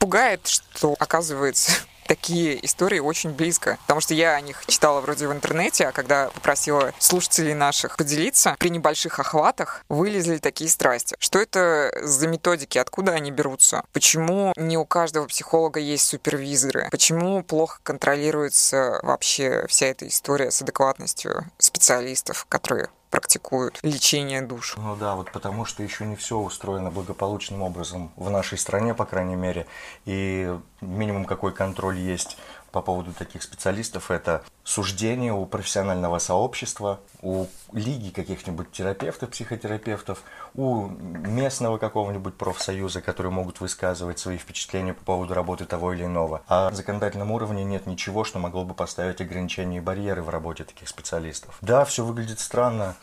Пугает, 0.00 0.40
что, 0.48 0.96
оказывается, 0.98 1.86
такие 2.10 2.64
истории 2.66 2.98
очень 2.98 3.30
близко. 3.30 3.78
Потому 3.82 4.00
что 4.00 4.14
я 4.14 4.34
о 4.34 4.40
них 4.40 4.64
читала 4.66 5.00
вроде 5.00 5.28
в 5.28 5.32
интернете, 5.32 5.86
а 5.86 5.92
когда 5.92 6.26
попросила 6.30 6.92
слушателей 6.98 7.54
наших 7.54 7.96
поделиться, 7.96 8.56
при 8.58 8.70
небольших 8.70 9.20
охватах 9.20 9.84
вылезли 9.88 10.38
такие 10.38 10.68
страсти. 10.68 11.14
Что 11.20 11.38
это 11.38 11.92
за 12.02 12.26
методики, 12.26 12.78
откуда 12.78 13.12
они 13.12 13.30
берутся? 13.30 13.84
Почему 13.92 14.52
не 14.56 14.76
у 14.76 14.84
каждого 14.84 15.28
психолога 15.28 15.78
есть 15.78 16.04
супервизоры? 16.04 16.88
Почему 16.90 17.44
плохо 17.44 17.78
контролируется 17.84 18.98
вообще 19.04 19.64
вся 19.68 19.86
эта 19.86 20.08
история 20.08 20.50
с 20.50 20.60
адекватностью 20.62 21.48
специалистов, 21.58 22.44
которые 22.48 22.88
практикуют 23.10 23.78
лечение 23.82 24.40
душ. 24.40 24.74
Ну 24.76 24.96
да, 24.96 25.16
вот 25.16 25.32
потому 25.32 25.64
что 25.64 25.82
еще 25.82 26.06
не 26.06 26.16
все 26.16 26.38
устроено 26.38 26.90
благополучным 26.90 27.62
образом 27.62 28.12
в 28.16 28.30
нашей 28.30 28.56
стране, 28.56 28.94
по 28.94 29.04
крайней 29.04 29.36
мере, 29.36 29.66
и 30.04 30.56
минимум 30.80 31.24
какой 31.24 31.52
контроль 31.52 31.98
есть 31.98 32.38
по 32.70 32.82
поводу 32.82 33.12
таких 33.12 33.42
специалистов, 33.42 34.10
это 34.10 34.42
суждение 34.64 35.32
у 35.32 35.44
профессионального 35.46 36.18
сообщества, 36.18 37.00
у 37.22 37.46
лиги 37.72 38.10
каких-нибудь 38.10 38.70
терапевтов, 38.70 39.30
психотерапевтов, 39.30 40.22
у 40.54 40.86
местного 40.86 41.78
какого-нибудь 41.78 42.34
профсоюза, 42.34 43.00
которые 43.00 43.32
могут 43.32 43.60
высказывать 43.60 44.18
свои 44.18 44.38
впечатления 44.38 44.94
по 44.94 45.04
поводу 45.04 45.34
работы 45.34 45.64
того 45.64 45.92
или 45.92 46.04
иного. 46.04 46.42
А 46.48 46.70
на 46.70 46.76
законодательном 46.76 47.32
уровне 47.32 47.64
нет 47.64 47.86
ничего, 47.86 48.24
что 48.24 48.38
могло 48.38 48.64
бы 48.64 48.74
поставить 48.74 49.20
ограничения 49.20 49.78
и 49.78 49.80
барьеры 49.80 50.22
в 50.22 50.28
работе 50.28 50.64
таких 50.64 50.88
специалистов. 50.88 51.58
Да, 51.60 51.84
все 51.84 52.04
выглядит 52.04 52.38
странно, 52.38 52.94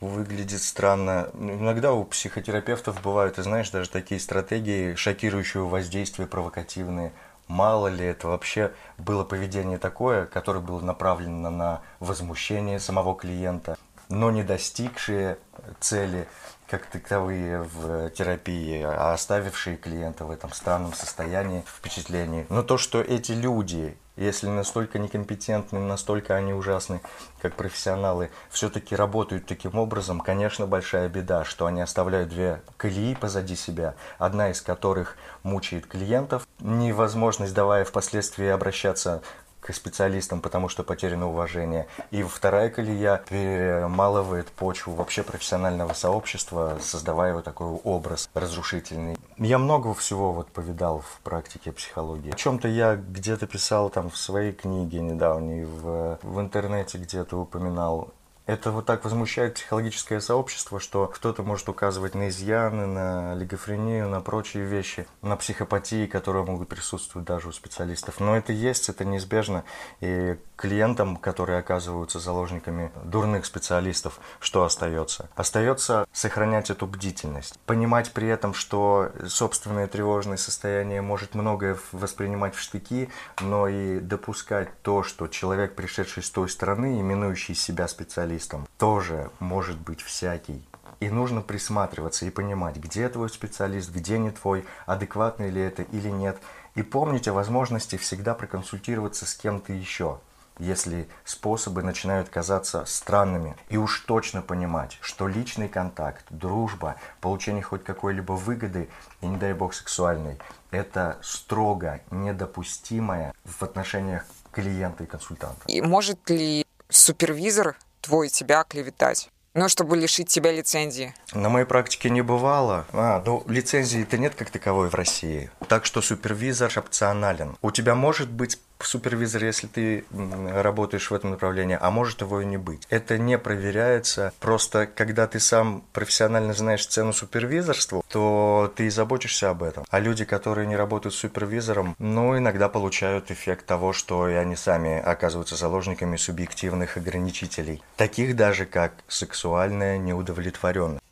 выглядит 0.00 0.62
странно. 0.62 1.30
Иногда 1.34 1.92
у 1.92 2.04
психотерапевтов 2.04 3.02
бывают, 3.02 3.36
ты 3.36 3.42
знаешь, 3.42 3.70
даже 3.70 3.90
такие 3.90 4.20
стратегии 4.20 4.94
шокирующего 4.94 5.66
воздействия, 5.66 6.26
провокативные– 6.26 7.12
Мало 7.48 7.88
ли 7.88 8.04
это 8.04 8.28
вообще 8.28 8.72
было 8.96 9.24
поведение 9.24 9.78
такое, 9.78 10.26
которое 10.26 10.60
было 10.60 10.80
направлено 10.80 11.50
на 11.50 11.82
возмущение 12.00 12.80
самого 12.80 13.14
клиента, 13.14 13.76
но 14.08 14.30
не 14.30 14.42
достигшие 14.42 15.38
цели 15.80 16.26
как 16.66 16.86
таковые 16.86 17.62
в 17.62 18.10
терапии, 18.10 18.82
а 18.82 19.12
оставившие 19.12 19.76
клиента 19.76 20.24
в 20.24 20.30
этом 20.30 20.52
странном 20.52 20.94
состоянии, 20.94 21.64
впечатлении. 21.66 22.46
Но 22.48 22.62
то, 22.62 22.78
что 22.78 23.00
эти 23.00 23.32
люди 23.32 23.96
если 24.16 24.48
настолько 24.48 24.98
некомпетентны, 24.98 25.80
настолько 25.80 26.36
они 26.36 26.52
ужасны, 26.52 27.00
как 27.40 27.54
профессионалы, 27.54 28.30
все-таки 28.50 28.94
работают 28.94 29.46
таким 29.46 29.76
образом, 29.76 30.20
конечно, 30.20 30.66
большая 30.66 31.08
беда, 31.08 31.44
что 31.44 31.66
они 31.66 31.80
оставляют 31.80 32.28
две 32.28 32.62
колеи 32.76 33.14
позади 33.14 33.56
себя, 33.56 33.94
одна 34.18 34.50
из 34.50 34.60
которых 34.60 35.16
мучает 35.42 35.86
клиентов, 35.86 36.46
невозможность, 36.60 37.54
давая 37.54 37.84
впоследствии 37.84 38.46
обращаться 38.46 39.22
к 39.64 39.72
специалистам, 39.72 40.40
потому 40.40 40.68
что 40.68 40.82
потеряно 40.82 41.28
уважение. 41.28 41.86
И 42.10 42.22
вторая 42.22 42.68
колея 42.68 43.22
перемалывает 43.28 44.48
почву 44.48 44.92
вообще 44.92 45.22
профессионального 45.22 45.94
сообщества, 45.94 46.76
создавая 46.82 47.32
вот 47.32 47.44
такой 47.44 47.68
образ 47.68 48.28
разрушительный. 48.34 49.16
Я 49.38 49.58
много 49.58 49.94
всего 49.94 50.32
вот 50.32 50.48
повидал 50.48 51.00
в 51.00 51.20
практике 51.22 51.72
психологии. 51.72 52.32
О 52.32 52.36
чем-то 52.36 52.68
я 52.68 52.96
где-то 52.96 53.46
писал 53.46 53.88
там 53.88 54.10
в 54.10 54.18
своей 54.18 54.52
книге 54.52 55.00
недавней, 55.00 55.64
в, 55.64 56.18
в 56.22 56.40
интернете 56.40 56.98
где-то 56.98 57.40
упоминал. 57.40 58.12
Это 58.46 58.72
вот 58.72 58.84
так 58.84 59.04
возмущает 59.04 59.54
психологическое 59.54 60.20
сообщество, 60.20 60.78
что 60.78 61.06
кто-то 61.06 61.42
может 61.42 61.66
указывать 61.70 62.14
на 62.14 62.28
изъяны, 62.28 62.84
на 62.84 63.32
олигофрению, 63.32 64.08
на 64.10 64.20
прочие 64.20 64.64
вещи, 64.64 65.06
на 65.22 65.36
психопатии, 65.36 66.06
которые 66.06 66.44
могут 66.44 66.68
присутствовать 66.68 67.26
даже 67.26 67.48
у 67.48 67.52
специалистов. 67.52 68.20
Но 68.20 68.36
это 68.36 68.52
есть, 68.52 68.90
это 68.90 69.06
неизбежно. 69.06 69.64
И 70.00 70.36
клиентам, 70.64 71.18
которые 71.18 71.58
оказываются 71.58 72.18
заложниками 72.18 72.90
дурных 73.04 73.44
специалистов, 73.44 74.18
что 74.40 74.64
остается? 74.64 75.28
Остается 75.36 76.06
сохранять 76.10 76.70
эту 76.70 76.86
бдительность. 76.86 77.58
Понимать 77.66 78.12
при 78.12 78.28
этом, 78.28 78.54
что 78.54 79.10
собственное 79.28 79.88
тревожное 79.88 80.38
состояние 80.38 81.02
может 81.02 81.34
многое 81.34 81.76
воспринимать 81.92 82.54
в 82.54 82.60
штыки, 82.60 83.10
но 83.42 83.68
и 83.68 84.00
допускать 84.00 84.70
то, 84.80 85.02
что 85.02 85.26
человек, 85.26 85.74
пришедший 85.74 86.22
с 86.22 86.30
той 86.30 86.48
стороны, 86.48 86.98
именующий 86.98 87.54
себя 87.54 87.86
специалистом, 87.86 88.66
тоже 88.78 89.30
может 89.40 89.76
быть 89.76 90.00
всякий. 90.00 90.66
И 91.00 91.10
нужно 91.10 91.42
присматриваться 91.42 92.24
и 92.24 92.30
понимать, 92.30 92.76
где 92.76 93.10
твой 93.10 93.28
специалист, 93.28 93.90
где 93.90 94.18
не 94.18 94.30
твой, 94.30 94.64
адекватный 94.86 95.50
ли 95.50 95.60
это 95.60 95.82
или 95.82 96.08
нет. 96.08 96.38
И 96.74 96.82
помнить 96.82 97.28
о 97.28 97.34
возможности 97.34 97.96
всегда 97.96 98.32
проконсультироваться 98.32 99.26
с 99.26 99.34
кем-то 99.34 99.74
еще 99.74 100.20
если 100.58 101.08
способы 101.24 101.82
начинают 101.82 102.28
казаться 102.28 102.84
странными. 102.86 103.56
И 103.68 103.76
уж 103.76 104.00
точно 104.00 104.42
понимать, 104.42 104.98
что 105.00 105.28
личный 105.28 105.68
контакт, 105.68 106.24
дружба, 106.30 106.96
получение 107.20 107.62
хоть 107.62 107.84
какой-либо 107.84 108.32
выгоды, 108.32 108.88
и 109.20 109.26
не 109.26 109.36
дай 109.36 109.52
бог 109.52 109.74
сексуальной, 109.74 110.38
это 110.70 111.18
строго 111.22 112.00
недопустимое 112.10 113.34
в 113.44 113.62
отношениях 113.62 114.24
клиента 114.52 115.04
и 115.04 115.06
консультанта. 115.06 115.62
И 115.66 115.80
может 115.80 116.30
ли 116.30 116.66
супервизор 116.88 117.76
твой 118.00 118.28
тебя 118.28 118.62
клеветать? 118.64 119.30
Ну, 119.54 119.68
чтобы 119.68 119.96
лишить 119.96 120.28
тебя 120.28 120.50
лицензии. 120.50 121.14
На 121.32 121.48
моей 121.48 121.64
практике 121.64 122.10
не 122.10 122.22
бывало. 122.22 122.86
А, 122.92 123.22
ну, 123.24 123.44
лицензии-то 123.46 124.18
нет 124.18 124.34
как 124.34 124.50
таковой 124.50 124.88
в 124.88 124.94
России. 124.94 125.48
Так 125.68 125.84
что 125.84 126.02
супервизор 126.02 126.72
опционален. 126.76 127.56
У 127.62 127.70
тебя 127.70 127.94
может 127.94 128.28
быть 128.28 128.58
супервизор, 128.86 129.44
если 129.44 129.66
ты 129.66 130.04
работаешь 130.10 131.10
в 131.10 131.14
этом 131.14 131.30
направлении, 131.30 131.78
а 131.80 131.90
может 131.90 132.20
его 132.20 132.40
и 132.40 132.44
не 132.44 132.56
быть. 132.56 132.86
Это 132.90 133.18
не 133.18 133.38
проверяется. 133.38 134.32
Просто 134.40 134.86
когда 134.86 135.26
ты 135.26 135.40
сам 135.40 135.84
профессионально 135.92 136.54
знаешь 136.54 136.86
цену 136.86 137.12
супервизорству, 137.12 138.04
то 138.08 138.72
ты 138.76 138.86
и 138.86 138.90
заботишься 138.90 139.50
об 139.50 139.62
этом. 139.62 139.84
А 139.90 139.98
люди, 140.00 140.24
которые 140.24 140.66
не 140.66 140.76
работают 140.76 141.14
с 141.14 141.18
супервизором, 141.18 141.94
ну, 141.98 142.36
иногда 142.36 142.68
получают 142.68 143.30
эффект 143.30 143.66
того, 143.66 143.92
что 143.92 144.28
и 144.28 144.34
они 144.34 144.56
сами 144.56 144.98
оказываются 144.98 145.56
заложниками 145.56 146.16
субъективных 146.16 146.96
ограничителей. 146.96 147.82
Таких 147.96 148.36
даже, 148.36 148.66
как 148.66 148.92
сексуальная 149.08 149.98
неудовлетворенность. 149.98 151.02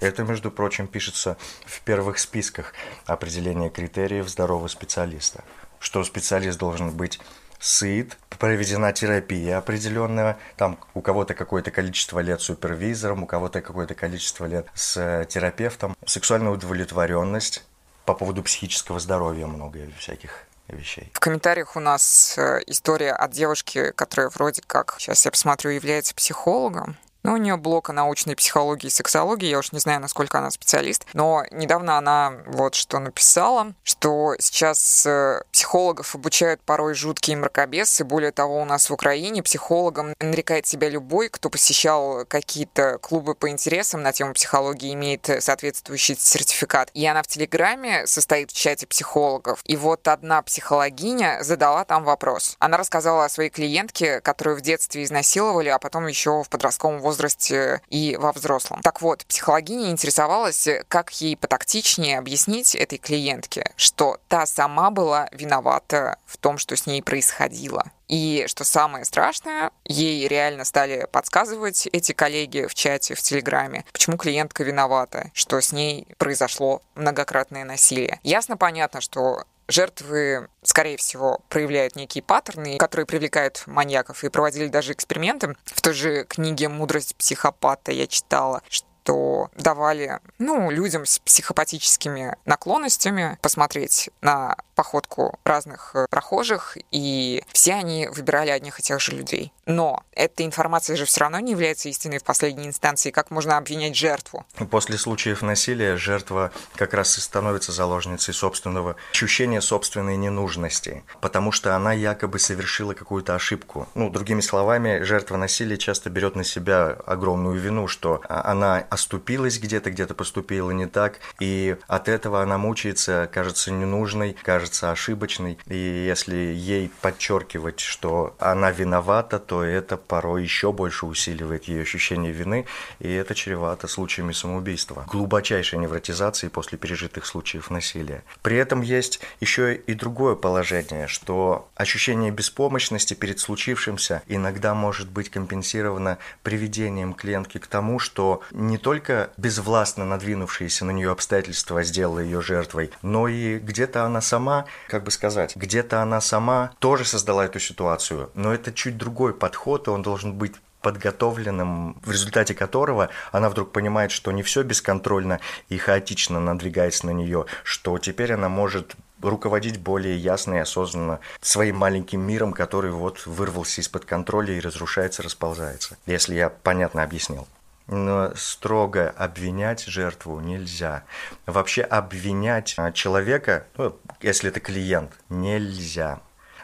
Это, 0.00 0.22
между 0.24 0.50
прочим, 0.50 0.86
пишется 0.86 1.36
в 1.64 1.80
первых 1.80 2.18
списках 2.18 2.74
определения 3.06 3.70
критериев 3.70 4.28
здорового 4.28 4.68
специалиста 4.68 5.44
что 5.84 6.02
специалист 6.02 6.58
должен 6.58 6.90
быть 6.90 7.20
сыт, 7.60 8.16
проведена 8.38 8.92
терапия 8.92 9.58
определенная, 9.58 10.38
там 10.56 10.78
у 10.94 11.02
кого-то 11.02 11.34
какое-то 11.34 11.70
количество 11.70 12.20
лет 12.20 12.40
с 12.40 12.44
супервизором, 12.44 13.22
у 13.22 13.26
кого-то 13.26 13.60
какое-то 13.60 13.94
количество 13.94 14.46
лет 14.46 14.66
с 14.74 14.96
э, 14.96 15.26
терапевтом, 15.28 15.94
сексуальная 16.06 16.52
удовлетворенность, 16.52 17.64
по 18.06 18.14
поводу 18.14 18.42
психического 18.42 18.98
здоровья 18.98 19.46
много 19.46 19.80
всяких 19.98 20.44
вещей. 20.68 21.10
В 21.12 21.20
комментариях 21.20 21.76
у 21.76 21.80
нас 21.80 22.36
э, 22.38 22.60
история 22.66 23.12
от 23.12 23.32
девушки, 23.32 23.92
которая 23.92 24.30
вроде 24.30 24.62
как, 24.66 24.96
сейчас 24.98 25.24
я 25.26 25.30
посмотрю, 25.30 25.70
является 25.70 26.14
психологом. 26.14 26.96
Но 27.24 27.32
у 27.32 27.36
нее 27.38 27.56
блок 27.56 27.88
о 27.88 27.94
научной 27.94 28.36
психологии 28.36 28.88
и 28.88 28.90
сексологии, 28.90 29.48
я 29.48 29.58
уж 29.58 29.72
не 29.72 29.78
знаю, 29.78 29.98
насколько 30.00 30.38
она 30.38 30.50
специалист, 30.50 31.06
но 31.14 31.44
недавно 31.50 31.96
она 31.96 32.34
вот 32.46 32.74
что 32.74 32.98
написала, 32.98 33.72
что 33.82 34.34
сейчас 34.38 35.06
э, 35.06 35.40
психологов 35.50 36.14
обучают 36.14 36.60
порой 36.60 36.92
жуткие 36.92 37.38
мракобесы, 37.38 38.04
более 38.04 38.30
того, 38.30 38.60
у 38.60 38.66
нас 38.66 38.90
в 38.90 38.92
Украине 38.92 39.42
психологом 39.42 40.12
нарекает 40.20 40.66
себя 40.66 40.90
любой, 40.90 41.30
кто 41.30 41.48
посещал 41.48 42.26
какие-то 42.26 42.98
клубы 42.98 43.34
по 43.34 43.48
интересам 43.48 44.02
на 44.02 44.12
тему 44.12 44.34
психологии, 44.34 44.92
имеет 44.92 45.30
соответствующий 45.40 46.16
сертификат. 46.18 46.90
И 46.92 47.06
она 47.06 47.22
в 47.22 47.26
Телеграме 47.26 48.06
состоит 48.06 48.50
в 48.50 48.54
чате 48.54 48.86
психологов. 48.86 49.60
И 49.64 49.76
вот 49.76 50.06
одна 50.08 50.42
психологиня 50.42 51.38
задала 51.40 51.86
там 51.86 52.04
вопрос. 52.04 52.56
Она 52.58 52.76
рассказала 52.76 53.24
о 53.24 53.28
своей 53.30 53.48
клиентке, 53.48 54.20
которую 54.20 54.58
в 54.58 54.60
детстве 54.60 55.04
изнасиловали, 55.04 55.70
а 55.70 55.78
потом 55.78 56.06
еще 56.06 56.42
в 56.42 56.50
подростковом 56.50 56.98
возрасте 56.98 57.13
возрасте 57.14 57.80
и 57.90 58.16
во 58.18 58.32
взрослом. 58.32 58.80
Так 58.82 59.00
вот, 59.00 59.24
психологиня 59.26 59.90
интересовалась, 59.90 60.68
как 60.88 61.10
ей 61.20 61.36
потактичнее 61.36 62.18
объяснить 62.18 62.74
этой 62.74 62.98
клиентке, 62.98 63.72
что 63.76 64.18
та 64.28 64.46
сама 64.46 64.90
была 64.90 65.28
виновата 65.30 66.18
в 66.26 66.36
том, 66.36 66.58
что 66.58 66.76
с 66.76 66.86
ней 66.86 67.02
происходило. 67.02 67.84
И 68.08 68.44
что 68.48 68.64
самое 68.64 69.04
страшное, 69.04 69.70
ей 69.84 70.28
реально 70.28 70.64
стали 70.64 71.08
подсказывать 71.10 71.88
эти 71.92 72.12
коллеги 72.12 72.66
в 72.66 72.74
чате, 72.74 73.14
в 73.14 73.22
Телеграме, 73.22 73.84
почему 73.92 74.18
клиентка 74.18 74.62
виновата, 74.62 75.30
что 75.32 75.60
с 75.60 75.72
ней 75.72 76.06
произошло 76.18 76.82
многократное 76.94 77.64
насилие. 77.64 78.20
Ясно 78.22 78.56
понятно, 78.56 79.00
что 79.00 79.44
жертвы, 79.68 80.48
скорее 80.62 80.96
всего, 80.96 81.40
проявляют 81.48 81.96
некие 81.96 82.22
паттерны, 82.22 82.78
которые 82.78 83.06
привлекают 83.06 83.62
маньяков. 83.66 84.24
И 84.24 84.28
проводили 84.28 84.68
даже 84.68 84.92
эксперименты. 84.92 85.56
В 85.64 85.80
той 85.80 85.94
же 85.94 86.24
книге 86.24 86.68
«Мудрость 86.68 87.16
психопата» 87.16 87.92
я 87.92 88.06
читала, 88.06 88.62
что 88.68 88.86
что 89.04 89.50
давали 89.54 90.18
ну, 90.38 90.70
людям 90.70 91.04
с 91.04 91.18
психопатическими 91.18 92.36
наклонностями 92.46 93.38
посмотреть 93.42 94.08
на 94.22 94.56
походку 94.74 95.38
разных 95.44 95.92
э, 95.94 96.06
прохожих, 96.10 96.76
и 96.90 97.44
все 97.52 97.74
они 97.74 98.08
выбирали 98.08 98.50
одних 98.50 98.80
и 98.80 98.82
тех 98.82 99.00
же 99.00 99.12
людей. 99.12 99.52
Но 99.66 100.02
эта 100.12 100.44
информация 100.44 100.96
же 100.96 101.04
все 101.04 101.20
равно 101.20 101.38
не 101.38 101.52
является 101.52 101.88
истиной 101.88 102.18
в 102.18 102.24
последней 102.24 102.66
инстанции. 102.66 103.10
Как 103.10 103.30
можно 103.30 103.56
обвинять 103.56 103.94
жертву? 103.94 104.44
После 104.70 104.98
случаев 104.98 105.42
насилия 105.42 105.96
жертва 105.96 106.50
как 106.74 106.94
раз 106.94 107.16
и 107.18 107.20
становится 107.20 107.72
заложницей 107.72 108.34
собственного 108.34 108.96
ощущения 109.12 109.60
собственной 109.60 110.16
ненужности, 110.16 111.04
потому 111.20 111.52
что 111.52 111.76
она 111.76 111.92
якобы 111.92 112.38
совершила 112.38 112.94
какую-то 112.94 113.34
ошибку. 113.34 113.88
Ну, 113.94 114.10
другими 114.10 114.40
словами, 114.40 115.02
жертва 115.02 115.36
насилия 115.36 115.76
часто 115.76 116.10
берет 116.10 116.36
на 116.36 116.44
себя 116.44 116.96
огромную 117.06 117.58
вину, 117.60 117.86
что 117.86 118.22
она 118.28 118.86
оступилась 118.94 119.58
где-то, 119.58 119.90
где-то 119.90 120.14
поступила 120.14 120.70
не 120.70 120.86
так, 120.86 121.18
и 121.40 121.76
от 121.86 122.08
этого 122.08 122.42
она 122.42 122.58
мучается, 122.58 123.28
кажется 123.32 123.70
ненужной, 123.70 124.36
кажется 124.42 124.90
ошибочной, 124.90 125.58
и 125.66 125.76
если 125.76 126.36
ей 126.36 126.90
подчеркивать, 127.02 127.80
что 127.80 128.34
она 128.38 128.70
виновата, 128.70 129.38
то 129.38 129.62
это 129.62 129.96
порой 129.96 130.44
еще 130.44 130.72
больше 130.72 131.06
усиливает 131.06 131.64
ее 131.64 131.82
ощущение 131.82 132.32
вины, 132.32 132.66
и 133.00 133.12
это 133.12 133.34
чревато 133.34 133.88
случаями 133.88 134.32
самоубийства, 134.32 135.04
глубочайшей 135.08 135.78
невротизации 135.78 136.48
после 136.48 136.78
пережитых 136.78 137.26
случаев 137.26 137.70
насилия. 137.70 138.22
При 138.42 138.56
этом 138.56 138.80
есть 138.80 139.20
еще 139.40 139.74
и 139.74 139.94
другое 139.94 140.36
положение, 140.36 141.08
что 141.08 141.68
ощущение 141.74 142.30
беспомощности 142.30 143.14
перед 143.14 143.40
случившимся 143.40 144.22
иногда 144.28 144.74
может 144.74 145.10
быть 145.10 145.30
компенсировано 145.30 146.18
приведением 146.44 147.12
клиентки 147.12 147.58
к 147.58 147.66
тому, 147.66 147.98
что 147.98 148.42
не 148.52 148.78
только 148.84 149.30
безвластно 149.38 150.04
надвинувшиеся 150.04 150.84
на 150.84 150.90
нее 150.90 151.10
обстоятельства 151.10 151.82
сделало 151.82 152.18
ее 152.18 152.42
жертвой, 152.42 152.90
но 153.00 153.28
и 153.28 153.58
где-то 153.58 154.04
она 154.04 154.20
сама, 154.20 154.66
как 154.88 155.04
бы 155.04 155.10
сказать, 155.10 155.56
где-то 155.56 156.02
она 156.02 156.20
сама 156.20 156.72
тоже 156.80 157.06
создала 157.06 157.46
эту 157.46 157.58
ситуацию. 157.60 158.30
Но 158.34 158.52
это 158.52 158.72
чуть 158.72 158.98
другой 158.98 159.32
подход, 159.32 159.88
и 159.88 159.90
он 159.90 160.02
должен 160.02 160.34
быть 160.34 160.52
подготовленным, 160.82 161.94
в 162.02 162.10
результате 162.10 162.54
которого 162.54 163.08
она 163.32 163.48
вдруг 163.48 163.72
понимает, 163.72 164.10
что 164.10 164.32
не 164.32 164.42
все 164.42 164.62
бесконтрольно 164.62 165.40
и 165.70 165.78
хаотично 165.78 166.38
надвигается 166.38 167.06
на 167.06 167.12
нее, 167.12 167.46
что 167.62 167.96
теперь 167.96 168.34
она 168.34 168.50
может 168.50 168.96
руководить 169.22 169.80
более 169.80 170.18
ясно 170.18 170.56
и 170.56 170.58
осознанно 170.58 171.20
своим 171.40 171.76
маленьким 171.76 172.20
миром, 172.20 172.52
который 172.52 172.90
вот 172.90 173.24
вырвался 173.24 173.80
из-под 173.80 174.04
контроля 174.04 174.52
и 174.52 174.60
разрушается, 174.60 175.22
расползается. 175.22 175.96
Если 176.04 176.34
я 176.34 176.50
понятно 176.50 177.02
объяснил. 177.02 177.48
Но 177.86 178.32
строго 178.34 179.10
обвинять 179.10 179.84
жертву 179.84 180.40
нельзя. 180.40 181.04
Вообще 181.44 181.82
обвинять 181.82 182.74
а, 182.78 182.92
человека, 182.92 183.66
ну, 183.76 183.98
если 184.20 184.48
это 184.48 184.60
клиент, 184.60 185.12
нельзя. 185.28 186.20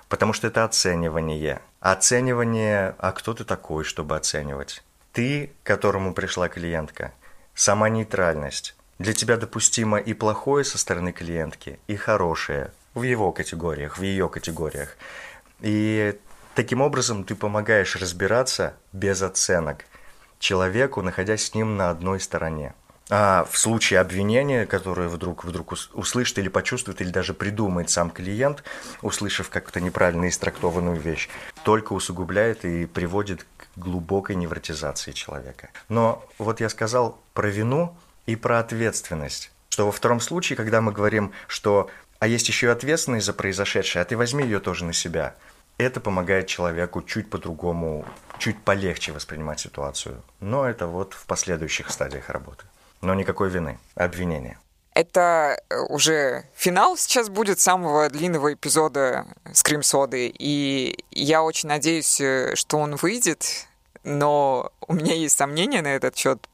Потому 0.09 0.33
что 0.33 0.47
это 0.47 0.65
оценивание. 0.65 1.61
Оценивание, 1.81 2.95
а 2.99 3.13
кто 3.13 3.35
ты 3.35 3.45
такой, 3.45 3.85
чтобы 3.85 4.17
оценивать? 4.17 4.83
Ты, 5.13 5.53
к 5.63 5.67
которому 5.67 6.15
пришла 6.15 6.49
клиентка, 6.49 7.13
сама 7.55 7.89
нейтральность. 7.89 8.75
Для 8.99 9.13
тебя 9.13 9.37
допустимо 9.37 9.99
и 9.99 10.15
плохое 10.15 10.65
со 10.65 10.79
стороны 10.79 11.13
клиентки, 11.13 11.79
и 11.87 11.97
хорошее 11.97 12.73
в 12.95 13.03
его 13.03 13.33
категориях, 13.33 13.99
в 13.99 14.03
ее 14.03 14.29
категориях. 14.29 14.97
И 15.61 16.19
таким 16.55 16.81
образом 16.81 17.25
ты 17.25 17.35
помогаешь 17.35 17.97
разбираться 17.97 18.75
без 18.93 19.23
оценок 19.23 19.85
человеку, 20.41 21.03
находясь 21.03 21.45
с 21.45 21.55
ним 21.55 21.77
на 21.77 21.91
одной 21.91 22.19
стороне. 22.19 22.75
А 23.13 23.45
в 23.51 23.59
случае 23.59 23.99
обвинения, 23.99 24.67
которое 24.67 25.09
вдруг, 25.09 25.45
вдруг 25.45 25.75
услышит 25.93 26.39
или 26.39 26.49
почувствует, 26.49 27.01
или 27.01 27.11
даже 27.11 27.35
придумает 27.35 27.91
сам 27.91 28.09
клиент, 28.11 28.63
услышав 29.03 29.51
как-то 29.51 29.81
неправильно 29.81 30.29
истрактованную 30.29 30.99
вещь, 30.99 31.29
только 31.65 31.93
усугубляет 31.93 32.65
и 32.65 32.87
приводит 32.87 33.47
к 33.57 33.79
глубокой 33.79 34.37
невротизации 34.37 35.11
человека. 35.11 35.71
Но 35.89 36.25
вот 36.39 36.61
я 36.61 36.69
сказал 36.69 37.21
про 37.35 37.49
вину 37.49 37.97
и 38.27 38.37
про 38.37 38.61
ответственность. 38.61 39.51
Что 39.71 39.87
во 39.87 39.93
втором 39.93 40.21
случае, 40.21 40.57
когда 40.57 40.81
мы 40.81 40.93
говорим, 40.93 41.33
что 41.49 41.91
«а 42.21 42.29
есть 42.29 42.49
еще 42.49 42.67
и 42.67 42.71
ответственность 42.71 43.27
за 43.27 43.33
произошедшее, 43.33 44.03
а 44.03 44.05
ты 44.05 44.17
возьми 44.17 44.45
ее 44.45 44.61
тоже 44.61 44.85
на 44.85 44.93
себя», 44.93 45.35
это 45.81 46.01
помогает 46.01 46.47
человеку 46.47 47.03
чуть 47.03 47.31
по-другому, 47.31 48.05
чуть 48.39 48.63
полегче 48.63 49.13
воспринимать 49.13 49.61
ситуацию. 49.61 50.23
Но 50.41 50.69
это 50.69 50.87
вот 50.87 51.15
в 51.15 51.27
последующих 51.27 51.91
стадиях 51.91 52.29
работы. 52.29 52.65
Но 53.01 53.15
никакой 53.15 53.49
вины, 53.49 53.79
обвинения. 53.95 54.59
Это 54.93 55.63
э, 55.71 55.79
уже 55.89 56.45
финал 56.55 56.97
сейчас 56.97 57.29
будет 57.29 57.61
самого 57.61 58.11
длинного 58.11 58.53
эпизода 58.53 59.27
Скрим 59.53 59.83
Соды, 59.83 60.33
и 60.37 60.99
я 61.11 61.43
очень 61.43 61.69
надеюсь, 61.69 62.21
э, 62.21 62.55
что 62.57 62.79
он 62.79 62.97
выйдет, 62.97 63.67
но 64.03 64.73
у 64.87 64.95
меня 64.95 65.15
есть 65.15 65.39
сомнения 65.39 65.81
на 65.81 65.95
этот 65.95 66.17
счет, 66.17 66.49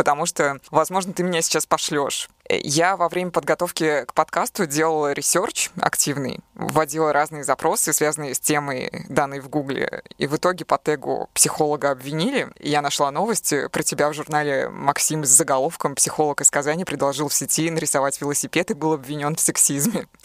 потому 0.00 0.24
что, 0.24 0.60
возможно, 0.70 1.12
ты 1.12 1.22
меня 1.22 1.42
сейчас 1.42 1.66
пошлешь. 1.66 2.30
Я 2.48 2.96
во 2.96 3.10
время 3.10 3.30
подготовки 3.30 4.06
к 4.06 4.14
подкасту 4.14 4.64
делала 4.64 5.12
research 5.12 5.68
активный, 5.78 6.40
вводила 6.54 7.12
разные 7.12 7.44
запросы, 7.44 7.92
связанные 7.92 8.34
с 8.34 8.40
темой, 8.40 9.04
данной 9.10 9.40
в 9.40 9.50
Гугле, 9.50 10.02
и 10.16 10.26
в 10.26 10.34
итоге 10.34 10.64
по 10.64 10.78
тегу 10.78 11.28
психолога 11.34 11.90
обвинили. 11.90 12.48
Я 12.58 12.80
нашла 12.80 13.10
новости 13.10 13.68
про 13.68 13.82
тебя 13.82 14.08
в 14.08 14.14
журнале 14.14 14.70
«Maxim» 14.70 15.22
с 15.26 15.28
заголовком 15.28 15.94
«Психолог 15.94 16.40
из 16.40 16.50
Казани 16.50 16.86
предложил 16.86 17.28
в 17.28 17.34
сети 17.34 17.70
нарисовать 17.70 18.22
велосипед 18.22 18.70
и 18.70 18.74
был 18.74 18.94
обвинен 18.94 19.36
в 19.36 19.40
сексизме». 19.40 20.06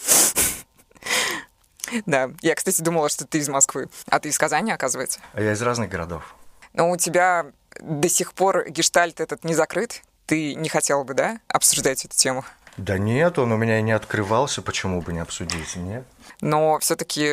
Да, 2.04 2.30
я, 2.40 2.56
кстати, 2.56 2.82
думала, 2.82 3.08
что 3.08 3.26
ты 3.28 3.38
из 3.38 3.48
Москвы, 3.48 3.88
а 4.08 4.18
ты 4.18 4.30
из 4.30 4.38
Казани, 4.38 4.72
оказывается. 4.72 5.20
А 5.34 5.40
я 5.40 5.52
из 5.52 5.62
разных 5.62 5.88
городов. 5.88 6.34
Но 6.72 6.90
у 6.90 6.96
тебя 6.96 7.46
до 7.80 8.08
сих 8.08 8.32
пор 8.32 8.68
гештальт 8.68 9.20
этот 9.20 9.44
не 9.44 9.54
закрыт? 9.54 10.02
Ты 10.26 10.54
не 10.54 10.68
хотел 10.68 11.04
бы, 11.04 11.14
да, 11.14 11.38
обсуждать 11.48 12.04
эту 12.04 12.16
тему? 12.16 12.44
Да 12.76 12.98
нет, 12.98 13.38
он 13.38 13.52
у 13.52 13.56
меня 13.56 13.78
и 13.78 13.82
не 13.82 13.92
открывался, 13.92 14.60
почему 14.60 15.00
бы 15.00 15.12
не 15.12 15.20
обсудить, 15.20 15.76
нет? 15.76 16.04
Но 16.42 16.78
все-таки 16.80 17.24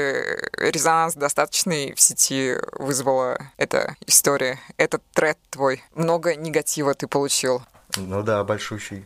резонанс 0.58 1.16
достаточный 1.16 1.94
в 1.94 2.00
сети 2.00 2.56
вызвала 2.74 3.38
эта 3.58 3.98
история, 4.08 4.60
этот 4.78 5.04
тред 5.14 5.38
твой. 5.50 5.84
Много 5.96 6.36
негатива 6.36 6.94
ты 6.94 7.08
получил. 7.08 7.62
Ну 7.98 8.24
да, 8.24 8.44
большущий. 8.46 9.06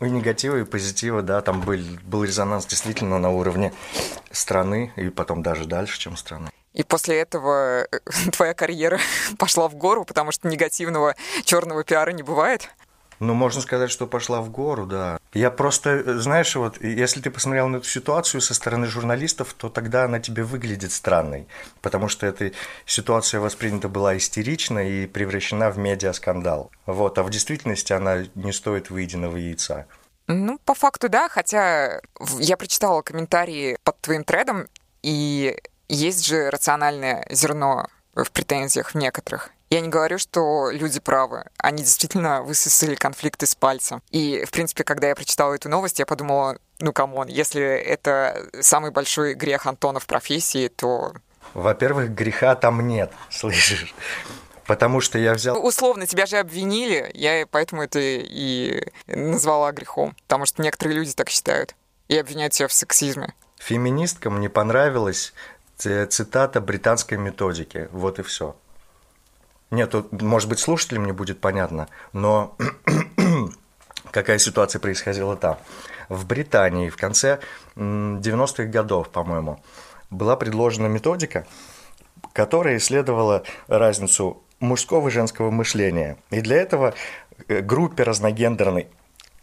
И 0.00 0.04
негатива, 0.04 0.56
и 0.56 0.64
позитива, 0.64 1.22
да, 1.22 1.42
там 1.42 1.60
был, 1.60 1.78
был 2.02 2.24
резонанс 2.24 2.64
действительно 2.66 3.18
на 3.18 3.30
уровне 3.30 3.72
страны, 4.32 4.92
и 4.96 5.10
потом 5.10 5.42
даже 5.42 5.66
дальше, 5.66 5.98
чем 5.98 6.16
страны. 6.16 6.50
И 6.74 6.82
после 6.82 7.20
этого 7.20 7.86
э, 7.90 7.98
твоя 8.32 8.54
карьера 8.54 8.98
пошла 9.38 9.68
в 9.68 9.74
гору, 9.74 10.04
потому 10.04 10.32
что 10.32 10.48
негативного 10.48 11.14
черного 11.44 11.84
пиара 11.84 12.10
не 12.10 12.22
бывает. 12.22 12.68
Ну, 13.20 13.32
можно 13.32 13.60
сказать, 13.60 13.90
что 13.90 14.06
пошла 14.06 14.40
в 14.42 14.50
гору, 14.50 14.86
да. 14.86 15.18
Я 15.32 15.50
просто, 15.50 15.90
э, 15.90 16.14
знаешь, 16.14 16.54
вот, 16.56 16.82
если 16.82 17.20
ты 17.20 17.30
посмотрел 17.30 17.68
на 17.68 17.76
эту 17.76 17.86
ситуацию 17.86 18.40
со 18.40 18.54
стороны 18.54 18.86
журналистов, 18.86 19.54
то 19.54 19.68
тогда 19.68 20.04
она 20.04 20.18
тебе 20.18 20.42
выглядит 20.42 20.92
странной, 20.92 21.46
потому 21.80 22.08
что 22.08 22.26
эта 22.26 22.52
ситуация 22.86 23.40
воспринята 23.40 23.88
была 23.88 24.16
истерично 24.16 24.80
и 24.80 25.06
превращена 25.06 25.70
в 25.70 25.78
медиаскандал. 25.78 26.70
Вот, 26.86 27.18
а 27.18 27.22
в 27.22 27.30
действительности 27.30 27.92
она 27.92 28.24
не 28.34 28.52
стоит 28.52 28.90
выеденного 28.90 29.36
яйца. 29.36 29.86
Ну, 30.26 30.58
по 30.64 30.74
факту, 30.74 31.08
да, 31.08 31.28
хотя 31.28 32.00
я 32.38 32.56
прочитала 32.56 33.02
комментарии 33.02 33.76
под 33.84 34.00
твоим 34.00 34.24
тредом, 34.24 34.66
и 35.02 35.56
есть 35.88 36.26
же 36.26 36.50
рациональное 36.50 37.26
зерно 37.30 37.86
в 38.14 38.30
претензиях 38.30 38.90
в 38.90 38.94
некоторых. 38.94 39.50
Я 39.70 39.80
не 39.80 39.88
говорю, 39.88 40.18
что 40.18 40.70
люди 40.70 41.00
правы. 41.00 41.44
Они 41.58 41.82
действительно 41.82 42.42
высосали 42.42 42.94
конфликты 42.94 43.46
с 43.46 43.54
пальца. 43.54 44.00
И, 44.10 44.44
в 44.44 44.50
принципе, 44.50 44.84
когда 44.84 45.08
я 45.08 45.16
прочитала 45.16 45.54
эту 45.54 45.68
новость, 45.68 45.98
я 45.98 46.06
подумала, 46.06 46.58
ну, 46.78 46.92
come 46.92 47.13
on, 47.13 47.28
если 47.28 47.62
это 47.62 48.46
самый 48.60 48.92
большой 48.92 49.34
грех 49.34 49.66
Антона 49.66 49.98
в 49.98 50.06
профессии, 50.06 50.68
то... 50.68 51.14
Во-первых, 51.54 52.10
греха 52.10 52.54
там 52.54 52.86
нет, 52.86 53.12
слышишь? 53.30 53.94
Потому 54.66 55.00
что 55.00 55.18
я 55.18 55.34
взял... 55.34 55.64
Условно, 55.64 56.06
тебя 56.06 56.26
же 56.26 56.36
обвинили, 56.36 57.10
я 57.14 57.46
поэтому 57.50 57.82
это 57.82 57.98
и 58.00 58.86
назвала 59.06 59.72
грехом. 59.72 60.14
Потому 60.22 60.46
что 60.46 60.62
некоторые 60.62 60.96
люди 60.96 61.12
так 61.12 61.28
считают 61.30 61.74
и 62.08 62.16
обвиняют 62.16 62.54
себя 62.54 62.68
в 62.68 62.72
сексизме. 62.72 63.34
Феминисткам 63.58 64.40
не 64.40 64.48
понравилось 64.48 65.32
цитата 65.76 66.60
британской 66.60 67.18
методики. 67.18 67.88
Вот 67.92 68.18
и 68.18 68.22
все. 68.22 68.56
Нет, 69.70 69.90
тут, 69.90 70.22
может 70.22 70.48
быть, 70.48 70.60
слушателям 70.60 71.04
не 71.04 71.12
будет 71.12 71.40
понятно, 71.40 71.88
но 72.12 72.56
какая 74.10 74.38
ситуация 74.38 74.78
происходила 74.78 75.36
там. 75.36 75.58
В 76.08 76.26
Британии 76.26 76.90
в 76.90 76.96
конце 76.96 77.40
90-х 77.76 78.64
годов, 78.64 79.08
по-моему, 79.08 79.60
была 80.10 80.36
предложена 80.36 80.86
методика, 80.86 81.46
которая 82.32 82.76
исследовала 82.76 83.42
разницу 83.66 84.42
мужского 84.60 85.08
и 85.08 85.10
женского 85.10 85.50
мышления. 85.50 86.18
И 86.30 86.40
для 86.40 86.56
этого 86.56 86.94
э, 87.48 87.60
группе 87.60 88.04
разногендерной 88.04 88.88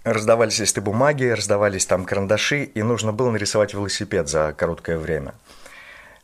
раздавались 0.04 0.60
листы 0.60 0.82
бумаги, 0.82 1.26
раздавались 1.26 1.86
там 1.86 2.06
карандаши, 2.06 2.64
и 2.64 2.84
нужно 2.84 3.12
было 3.12 3.32
нарисовать 3.32 3.74
велосипед 3.74 4.30
за 4.30 4.54
короткое 4.54 4.98
время– 4.98 5.34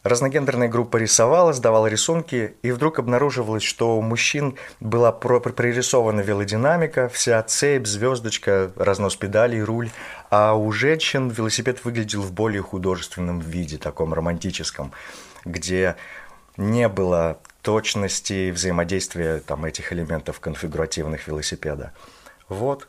Разногендерная 0.08 0.70
группа 0.70 0.96
рисовала, 0.96 1.52
сдавала 1.52 1.88
рисунки, 1.88 2.56
и 2.62 2.72
вдруг 2.72 2.98
обнаруживалось, 2.98 3.64
что 3.64 3.98
у 3.98 4.02
мужчин 4.02 4.56
была 4.80 5.12
прорисована 5.12 6.22
велодинамика, 6.22 7.10
вся 7.10 7.44
цепь, 7.44 7.86
звездочка, 7.86 8.72
разнос 8.78 9.18
педалей, 9.18 9.62
руль, 9.62 9.90
а 10.30 10.54
у 10.54 10.72
женщин 10.72 11.28
велосипед 11.28 11.84
выглядел 11.84 12.22
в 12.22 12.32
более 12.32 12.62
художественном 12.62 13.42
виде, 13.42 13.78
таком 13.78 14.14
романтическом, 14.14 14.94
где 15.44 15.98
не 16.56 16.88
было 16.88 17.38
точности 17.62 18.52
взаимодействия 18.52 19.40
там, 19.40 19.66
этих 19.66 19.92
элементов 19.92 20.40
конфигуративных 20.40 21.28
велосипеда. 21.28 21.92
Вот. 22.48 22.88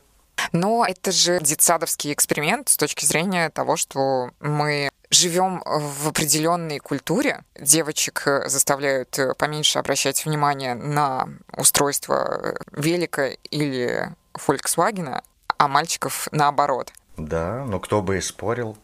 Но 0.53 0.87
это 0.87 1.11
же 1.11 1.41
детсадовский 1.41 2.13
эксперимент 2.13 2.69
с 2.69 2.77
точки 2.77 3.05
зрения 3.05 3.51
того, 3.51 3.77
что 3.77 4.31
мы 4.39 4.89
живем 5.11 5.63
в 5.65 6.09
определенной 6.09 6.79
культуре. 6.79 7.43
Девочек 7.59 8.23
э, 8.27 8.49
заставляют 8.49 9.19
э, 9.19 9.35
поменьше 9.35 9.79
обращать 9.79 10.25
внимание 10.25 10.75
на 10.75 11.29
устройство 11.57 12.41
э, 12.43 12.55
велика 12.73 13.29
или 13.51 14.11
Volkswagen, 14.35 15.23
а 15.57 15.69
мальчиков 15.69 16.29
наоборот. 16.33 16.93
Да, 17.17 17.65
но 17.65 17.81
кто 17.81 18.03
бы 18.03 18.19
и 18.19 18.21
спорил. 18.21 18.77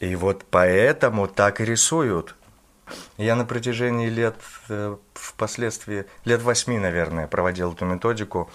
И 0.00 0.14
вот 0.14 0.44
поэтому 0.50 1.26
так 1.26 1.60
и 1.60 1.64
рисуют. 1.64 2.36
Я 3.18 3.36
на 3.36 3.44
протяжении 3.44 4.08
лет, 4.08 4.36
впоследствии, 5.12 6.06
лет 6.24 6.40
восьми, 6.40 6.78
наверное, 6.78 7.26
проводил 7.26 7.72
эту 7.72 7.84
методику. 7.84 8.50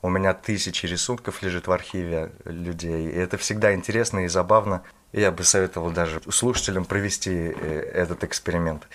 У 0.00 0.08
меня 0.08 0.32
тысячи 0.32 0.86
рисунков 0.86 1.42
лежит 1.42 1.66
в 1.66 1.72
архиве 1.72 2.32
людей. 2.44 3.10
И 3.10 3.14
это 3.14 3.36
всегда 3.36 3.74
интересно 3.74 4.24
и 4.24 4.28
забавно. 4.28 4.82
Я 5.14 5.30
бы 5.30 5.44
советовал 5.44 5.92
даже 5.92 6.20
слушателям 6.28 6.84
провести 6.84 7.30
э, 7.30 7.90
этот 7.94 8.24
эксперимент 8.24 8.88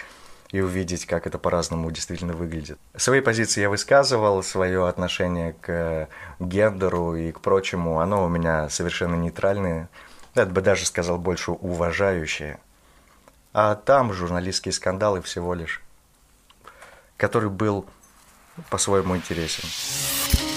и 0.52 0.60
увидеть, 0.60 1.06
как 1.06 1.26
это 1.26 1.38
по-разному 1.40 1.90
действительно 1.92 2.34
выглядит. 2.34 2.78
Свои 2.98 3.22
позиции 3.22 3.62
я 3.62 3.70
высказывал, 3.70 4.44
свое 4.44 4.90
отношение 4.90 5.54
к 5.62 6.10
гендеру 6.42 7.16
и 7.16 7.32
к 7.32 7.40
прочему, 7.40 8.02
оно 8.02 8.26
у 8.26 8.28
меня 8.28 8.68
совершенно 8.68 9.16
нейтральное, 9.16 9.88
я 10.36 10.46
бы 10.46 10.60
даже 10.60 10.86
сказал 10.86 11.18
больше 11.18 11.52
уважающее. 11.52 12.60
А 13.54 13.76
там 13.76 14.12
журналистские 14.12 14.74
скандалы 14.74 15.22
всего 15.22 15.54
лишь, 15.54 15.82
который 17.16 17.50
был 17.50 17.86
по-своему 18.70 19.16
интересен. 19.16 20.49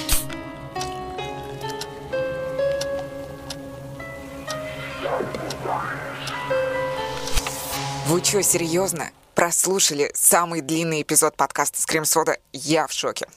Вы 8.07 8.23
что, 8.25 8.43
серьезно? 8.43 9.11
Прослушали 9.37 10.11
самый 10.13 10.61
длинный 10.61 11.03
эпизод 11.03 11.37
подкаста 11.37 11.81
«Скрим 11.81 12.05
Сода»? 12.05 12.37
Я 12.53 12.89
в 12.89 12.93
шоке. 12.93 13.29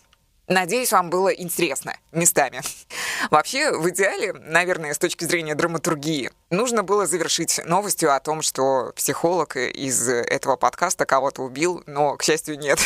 Надеюсь, 0.47 0.91
вам 0.91 1.11
было 1.11 1.29
интересно 1.29 1.95
местами. 2.11 2.61
Вообще, 3.31 3.71
в 3.71 3.87
идеале, 3.89 4.33
наверное, 4.33 4.93
с 4.93 4.97
точки 4.97 5.23
зрения 5.23 5.53
драматургии, 5.53 6.31
нужно 6.49 6.81
было 6.81 7.05
завершить 7.05 7.61
новостью 7.63 8.13
о 8.13 8.19
том, 8.19 8.41
что 8.41 8.91
психолог 8.95 9.55
из 9.55 10.09
этого 10.09 10.55
подкаста 10.55 11.05
кого-то 11.05 11.43
убил, 11.43 11.83
но, 11.85 12.17
к 12.17 12.23
счастью, 12.23 12.57
нет. 12.57 12.79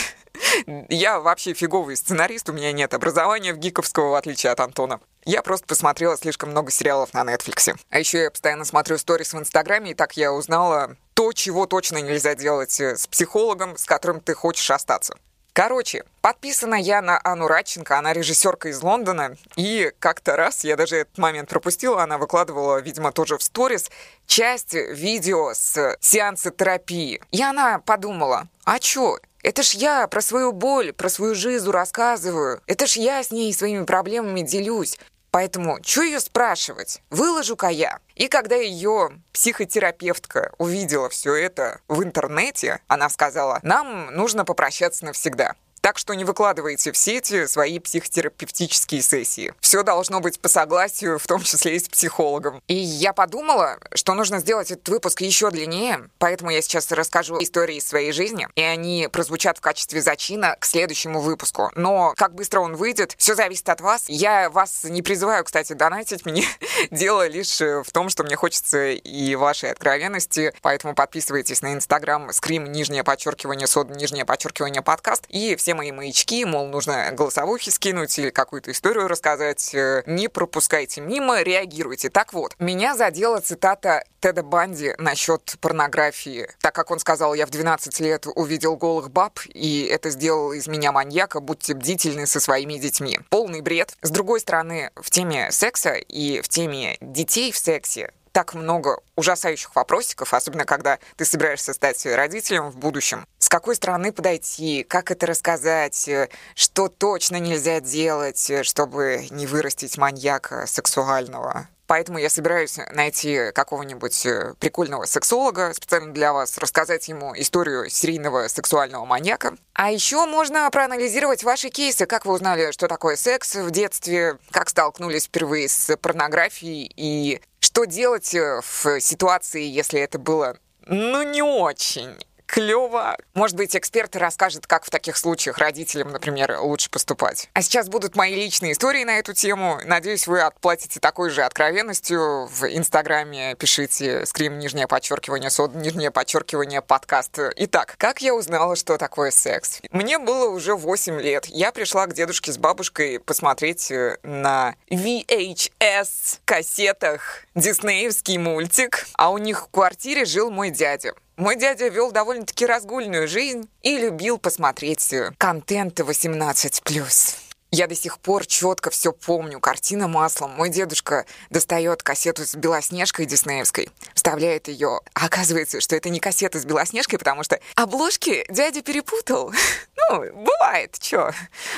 Я 0.89 1.19
вообще 1.19 1.53
фиговый 1.53 1.95
сценарист, 1.95 2.49
у 2.49 2.53
меня 2.53 2.71
нет 2.71 2.93
образования 2.93 3.53
в 3.53 3.57
гиковского, 3.57 4.11
в 4.11 4.15
отличие 4.15 4.51
от 4.51 4.59
Антона. 4.59 4.99
Я 5.25 5.41
просто 5.41 5.67
посмотрела 5.67 6.17
слишком 6.17 6.49
много 6.51 6.71
сериалов 6.71 7.13
на 7.13 7.23
Netflix. 7.23 7.75
А 7.89 7.99
еще 7.99 8.23
я 8.23 8.31
постоянно 8.31 8.65
смотрю 8.65 8.97
сторис 8.97 9.33
в 9.33 9.39
Инстаграме, 9.39 9.91
и 9.91 9.93
так 9.93 10.17
я 10.17 10.33
узнала 10.33 10.95
то, 11.13 11.33
чего 11.33 11.65
точно 11.65 11.97
нельзя 11.97 12.35
делать 12.35 12.79
э, 12.79 12.95
с 12.95 13.05
психологом, 13.07 13.77
с 13.77 13.85
которым 13.85 14.21
ты 14.21 14.33
хочешь 14.33 14.71
остаться. 14.71 15.15
Короче, 15.53 16.05
подписана 16.21 16.75
я 16.75 17.01
на 17.01 17.19
Анну 17.21 17.47
Радченко, 17.47 17.97
она 17.97 18.13
режиссерка 18.13 18.69
из 18.69 18.81
Лондона, 18.81 19.35
и 19.57 19.91
как-то 19.99 20.37
раз, 20.37 20.63
я 20.63 20.77
даже 20.77 20.97
этот 20.97 21.17
момент 21.17 21.49
пропустила, 21.49 22.01
она 22.01 22.17
выкладывала, 22.17 22.79
видимо, 22.79 23.11
тоже 23.11 23.37
в 23.37 23.43
сторис, 23.43 23.91
часть 24.25 24.73
видео 24.73 25.53
с 25.53 25.97
сеанса 25.99 26.51
терапии. 26.51 27.21
И 27.31 27.41
она 27.41 27.79
подумала, 27.79 28.47
а 28.63 28.79
чё, 28.79 29.17
это 29.43 29.63
ж 29.63 29.71
я 29.75 30.07
про 30.07 30.21
свою 30.21 30.51
боль, 30.51 30.93
про 30.93 31.09
свою 31.09 31.35
жизнь 31.35 31.69
рассказываю. 31.69 32.61
Это 32.67 32.87
ж 32.87 32.97
я 32.97 33.23
с 33.23 33.31
ней 33.31 33.53
своими 33.53 33.85
проблемами 33.85 34.41
делюсь. 34.41 34.97
Поэтому, 35.31 35.77
что 35.83 36.01
ее 36.01 36.19
спрашивать? 36.19 37.01
Выложу-ка 37.11 37.67
я. 37.67 37.99
И 38.15 38.27
когда 38.27 38.55
ее 38.55 39.11
психотерапевтка 39.31 40.51
увидела 40.57 41.09
все 41.09 41.35
это 41.35 41.81
в 41.87 42.03
интернете, 42.03 42.81
она 42.87 43.09
сказала, 43.09 43.59
нам 43.61 44.07
нужно 44.15 44.43
попрощаться 44.43 45.05
навсегда. 45.05 45.55
Так 45.81 45.97
что 45.97 46.13
не 46.13 46.25
выкладывайте 46.25 46.91
в 46.91 46.97
сети 46.97 47.47
свои 47.47 47.79
психотерапевтические 47.79 49.01
сессии. 49.01 49.53
Все 49.59 49.83
должно 49.83 50.19
быть 50.19 50.39
по 50.39 50.49
согласию, 50.49 51.19
в 51.19 51.27
том 51.27 51.41
числе 51.41 51.75
и 51.75 51.79
с 51.79 51.87
психологом. 51.87 52.61
И 52.67 52.75
я 52.75 53.13
подумала, 53.13 53.77
что 53.93 54.13
нужно 54.13 54.39
сделать 54.39 54.71
этот 54.71 54.87
выпуск 54.89 55.21
еще 55.21 55.51
длиннее, 55.51 56.09
поэтому 56.17 56.51
я 56.51 56.61
сейчас 56.61 56.91
расскажу 56.91 57.41
истории 57.41 57.77
из 57.77 57.87
своей 57.87 58.11
жизни, 58.11 58.47
и 58.55 58.61
они 58.61 59.07
прозвучат 59.11 59.57
в 59.57 59.61
качестве 59.61 60.01
зачина 60.01 60.57
к 60.59 60.65
следующему 60.65 61.21
выпуску. 61.21 61.71
Но 61.75 62.13
как 62.17 62.35
быстро 62.35 62.59
он 62.59 62.75
выйдет, 62.75 63.15
все 63.17 63.35
зависит 63.35 63.69
от 63.69 63.81
вас. 63.81 64.05
Я 64.07 64.49
вас 64.49 64.83
не 64.83 65.01
призываю, 65.01 65.43
кстати, 65.43 65.73
донатить 65.73 66.25
мне. 66.25 66.45
Дело 66.91 67.27
лишь 67.27 67.59
в 67.59 67.91
том, 67.91 68.09
что 68.09 68.23
мне 68.23 68.35
хочется 68.35 68.89
и 68.91 69.35
вашей 69.35 69.71
откровенности, 69.71 70.53
поэтому 70.61 70.93
подписывайтесь 70.93 71.61
на 71.61 71.73
Инстаграм 71.73 72.31
скрим, 72.33 72.71
нижнее 72.71 73.03
подчеркивание, 73.03 73.67
сод, 73.67 73.89
нижнее 73.89 74.25
подчеркивание, 74.25 74.81
подкаст, 74.81 75.25
и 75.29 75.55
все 75.55 75.68
все 75.69 75.75
мои 75.75 75.91
маячки, 75.91 76.45
мол, 76.45 76.65
нужно 76.67 77.11
голосовухи 77.11 77.69
скинуть 77.69 78.17
или 78.17 78.31
какую-то 78.31 78.71
историю 78.71 79.07
рассказать. 79.07 79.75
Э, 79.75 80.01
не 80.07 80.27
пропускайте 80.27 80.99
мимо, 80.99 81.43
реагируйте. 81.43 82.09
Так 82.09 82.33
вот, 82.33 82.55
меня 82.57 82.95
задела 82.95 83.39
цитата 83.39 84.03
Теда 84.19 84.41
Банди 84.41 84.95
насчет 84.97 85.57
порнографии. 85.61 86.49
Так 86.59 86.73
как 86.73 86.89
он 86.89 86.97
сказал, 86.97 87.35
я 87.35 87.45
в 87.45 87.51
12 87.51 87.99
лет 87.99 88.25
увидел 88.33 88.77
голых 88.77 89.11
баб, 89.11 89.39
и 89.53 89.83
это 89.83 90.09
сделало 90.09 90.53
из 90.53 90.67
меня 90.67 90.91
маньяка, 90.91 91.39
будьте 91.39 91.75
бдительны 91.75 92.25
со 92.25 92.39
своими 92.39 92.79
детьми. 92.79 93.19
Полный 93.29 93.61
бред. 93.61 93.95
С 94.01 94.09
другой 94.09 94.39
стороны, 94.39 94.89
в 94.95 95.11
теме 95.11 95.51
секса 95.51 95.93
и 95.93 96.41
в 96.41 96.49
теме 96.49 96.97
детей 96.99 97.51
в 97.51 97.57
сексе 97.59 98.11
так 98.39 98.53
много 98.53 99.01
ужасающих 99.17 99.75
вопросиков, 99.75 100.33
особенно 100.33 100.63
когда 100.63 100.97
ты 101.17 101.25
собираешься 101.25 101.73
стать 101.73 102.05
родителем 102.05 102.69
в 102.69 102.77
будущем. 102.77 103.25
С 103.37 103.49
какой 103.49 103.75
стороны 103.75 104.13
подойти, 104.13 104.85
как 104.87 105.11
это 105.11 105.25
рассказать, 105.25 106.09
что 106.55 106.87
точно 106.87 107.35
нельзя 107.35 107.81
делать, 107.81 108.49
чтобы 108.61 109.27
не 109.29 109.45
вырастить 109.45 109.97
маньяка 109.97 110.65
сексуального. 110.67 111.67
Поэтому 111.89 112.19
я 112.19 112.29
собираюсь 112.29 112.77
найти 112.93 113.51
какого-нибудь 113.51 114.23
э, 114.27 114.53
прикольного 114.59 115.05
сексолога 115.05 115.73
специально 115.73 116.13
для 116.13 116.33
вас, 116.33 116.55
рассказать 116.59 117.07
ему 117.07 117.33
историю 117.35 117.89
серийного 117.89 118.47
сексуального 118.47 119.05
маньяка. 119.05 119.57
А 119.73 119.89
еще 119.89 120.27
можно 120.27 120.69
проанализировать 120.69 121.43
ваши 121.43 121.69
кейсы, 121.69 122.05
как 122.05 122.27
вы 122.27 122.35
узнали, 122.35 122.71
что 122.73 122.87
такое 122.87 123.15
секс 123.15 123.55
в 123.55 123.71
детстве, 123.71 124.37
как 124.51 124.69
столкнулись 124.69 125.25
впервые 125.25 125.67
с 125.67 125.97
порнографией 125.97 126.93
и 126.95 127.41
что 127.79 127.85
делать 127.85 128.35
э, 128.35 128.59
в 128.61 128.99
ситуации, 128.99 129.63
если 129.63 130.01
это 130.01 130.19
было? 130.19 130.57
Ну 130.85 131.23
не 131.23 131.41
очень 131.41 132.17
клево. 132.49 133.15
Может 133.35 133.55
быть, 133.55 133.75
эксперт 133.75 134.15
расскажет, 134.15 134.65
как 134.65 134.83
в 134.83 134.89
таких 134.89 135.17
случаях 135.17 135.59
родителям, 135.59 136.11
например, 136.11 136.57
лучше 136.59 136.89
поступать. 136.89 137.49
А 137.53 137.61
сейчас 137.61 137.89
будут 137.89 138.15
мои 138.15 138.33
личные 138.33 138.71
истории 138.71 139.03
на 139.03 139.19
эту 139.19 139.33
тему. 139.33 139.79
Надеюсь, 139.85 140.25
вы 140.27 140.41
отплатите 140.41 140.99
такой 140.99 141.29
же 141.29 141.43
откровенностью. 141.43 142.47
В 142.47 142.65
Инстаграме 142.65 143.55
пишите 143.55 144.25
скрим 144.25 144.57
нижнее 144.57 144.87
подчеркивание, 144.87 145.51
сод 145.51 145.75
нижнее 145.75 146.09
подчеркивание 146.09 146.81
подкаст. 146.81 147.37
Итак, 147.55 147.95
как 147.97 148.21
я 148.21 148.33
узнала, 148.33 148.75
что 148.75 148.97
такое 148.97 149.29
секс? 149.29 149.81
Мне 149.91 150.17
было 150.17 150.49
уже 150.49 150.75
8 150.75 151.21
лет. 151.21 151.45
Я 151.45 151.71
пришла 151.71 152.07
к 152.07 152.13
дедушке 152.13 152.51
с 152.51 152.57
бабушкой 152.57 153.19
посмотреть 153.19 153.91
э, 153.91 154.17
на 154.23 154.75
VHS 154.89 156.39
кассетах 156.45 157.43
диснеевский 157.53 158.37
мультик, 158.37 159.05
а 159.13 159.29
у 159.29 159.37
них 159.37 159.65
в 159.65 159.71
квартире 159.71 160.25
жил 160.25 160.49
мой 160.49 160.71
дядя. 160.71 161.13
Мой 161.39 161.55
дядя 161.55 161.87
вел 161.87 162.11
довольно-таки 162.11 162.65
разгульную 162.65 163.25
жизнь 163.25 163.69
и 163.81 163.97
любил 163.97 164.39
посмотреть 164.39 165.13
э, 165.13 165.31
контент 165.37 165.97
18+. 165.97 167.35
Я 167.71 167.87
до 167.87 167.95
сих 167.95 168.19
пор 168.19 168.45
четко 168.45 168.89
все 168.89 169.13
помню. 169.13 169.61
Картина 169.61 170.09
маслом. 170.09 170.51
Мой 170.51 170.69
дедушка 170.69 171.25
достает 171.49 172.03
кассету 172.03 172.45
с 172.45 172.55
Белоснежкой 172.55 173.25
диснеевской, 173.25 173.89
вставляет 174.13 174.67
ее. 174.67 174.99
А 175.13 175.27
оказывается, 175.27 175.79
что 175.79 175.95
это 175.95 176.09
не 176.09 176.19
кассета 176.19 176.59
с 176.59 176.65
Белоснежкой, 176.65 177.19
потому 177.19 177.43
что 177.43 177.57
обложки 177.75 178.43
дядя 178.49 178.81
перепутал. 178.81 179.53
Ну, 180.09 180.31
бывает, 180.33 180.97
чё. 180.99 181.31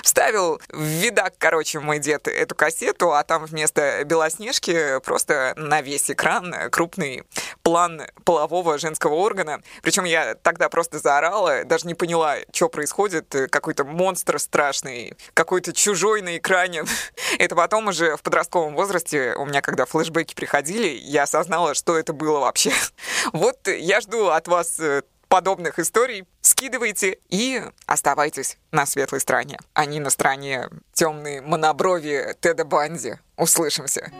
Вставил 0.04 0.62
в 0.70 0.82
видак, 0.82 1.34
короче, 1.38 1.80
мой 1.80 2.00
дед 2.00 2.28
эту 2.28 2.56
кассету, 2.56 3.14
а 3.14 3.24
там 3.24 3.46
вместо 3.46 4.04
Белоснежки 4.04 5.00
просто 5.02 5.54
на 5.58 5.82
весь 5.82 6.10
экран 6.12 6.54
крупный 6.70 7.24
план 7.64 8.04
полового 8.26 8.78
женского 8.78 9.16
органа. 9.16 9.62
Причем 9.82 10.04
я 10.04 10.36
тогда 10.36 10.70
просто 10.70 11.00
заорала, 11.00 11.64
даже 11.64 11.88
не 11.88 11.94
поняла, 11.94 12.38
что 12.54 12.70
происходит. 12.70 13.34
Какой-то 13.50 13.84
монстр 13.84 14.40
страшный, 14.40 15.18
какой-то 15.34 15.74
чужой 15.74 16.22
на 16.22 16.38
экране. 16.38 16.84
Это 17.40 17.56
потом 17.56 17.88
уже 17.88 18.16
в 18.18 18.22
подростковом 18.22 18.76
возрасте, 18.76 19.36
у 19.36 19.46
меня 19.46 19.62
когда 19.62 19.86
флешбеки 19.86 20.34
приходили, 20.36 20.88
я 20.88 21.24
осознала, 21.24 21.74
что 21.74 21.98
это 21.98 22.14
было 22.14 22.40
вообще. 22.40 22.72
Вот 23.34 23.68
я 23.68 24.02
жду 24.02 24.28
от 24.28 24.48
вас 24.48 24.80
э, 24.80 25.04
подобных 25.32 25.80
историй. 25.80 26.26
Скидывайте 26.42 27.18
и 27.30 27.64
оставайтесь 27.86 28.58
на 28.72 28.86
светлой 28.86 29.22
стороне, 29.22 29.58
а 29.74 29.86
не 29.86 30.02
на 30.02 30.10
стороне 30.10 30.70
темной 30.92 31.40
моноброви 31.40 32.36
Теда 32.42 32.66
Банди. 32.66 33.14
Услышимся. 33.38 34.12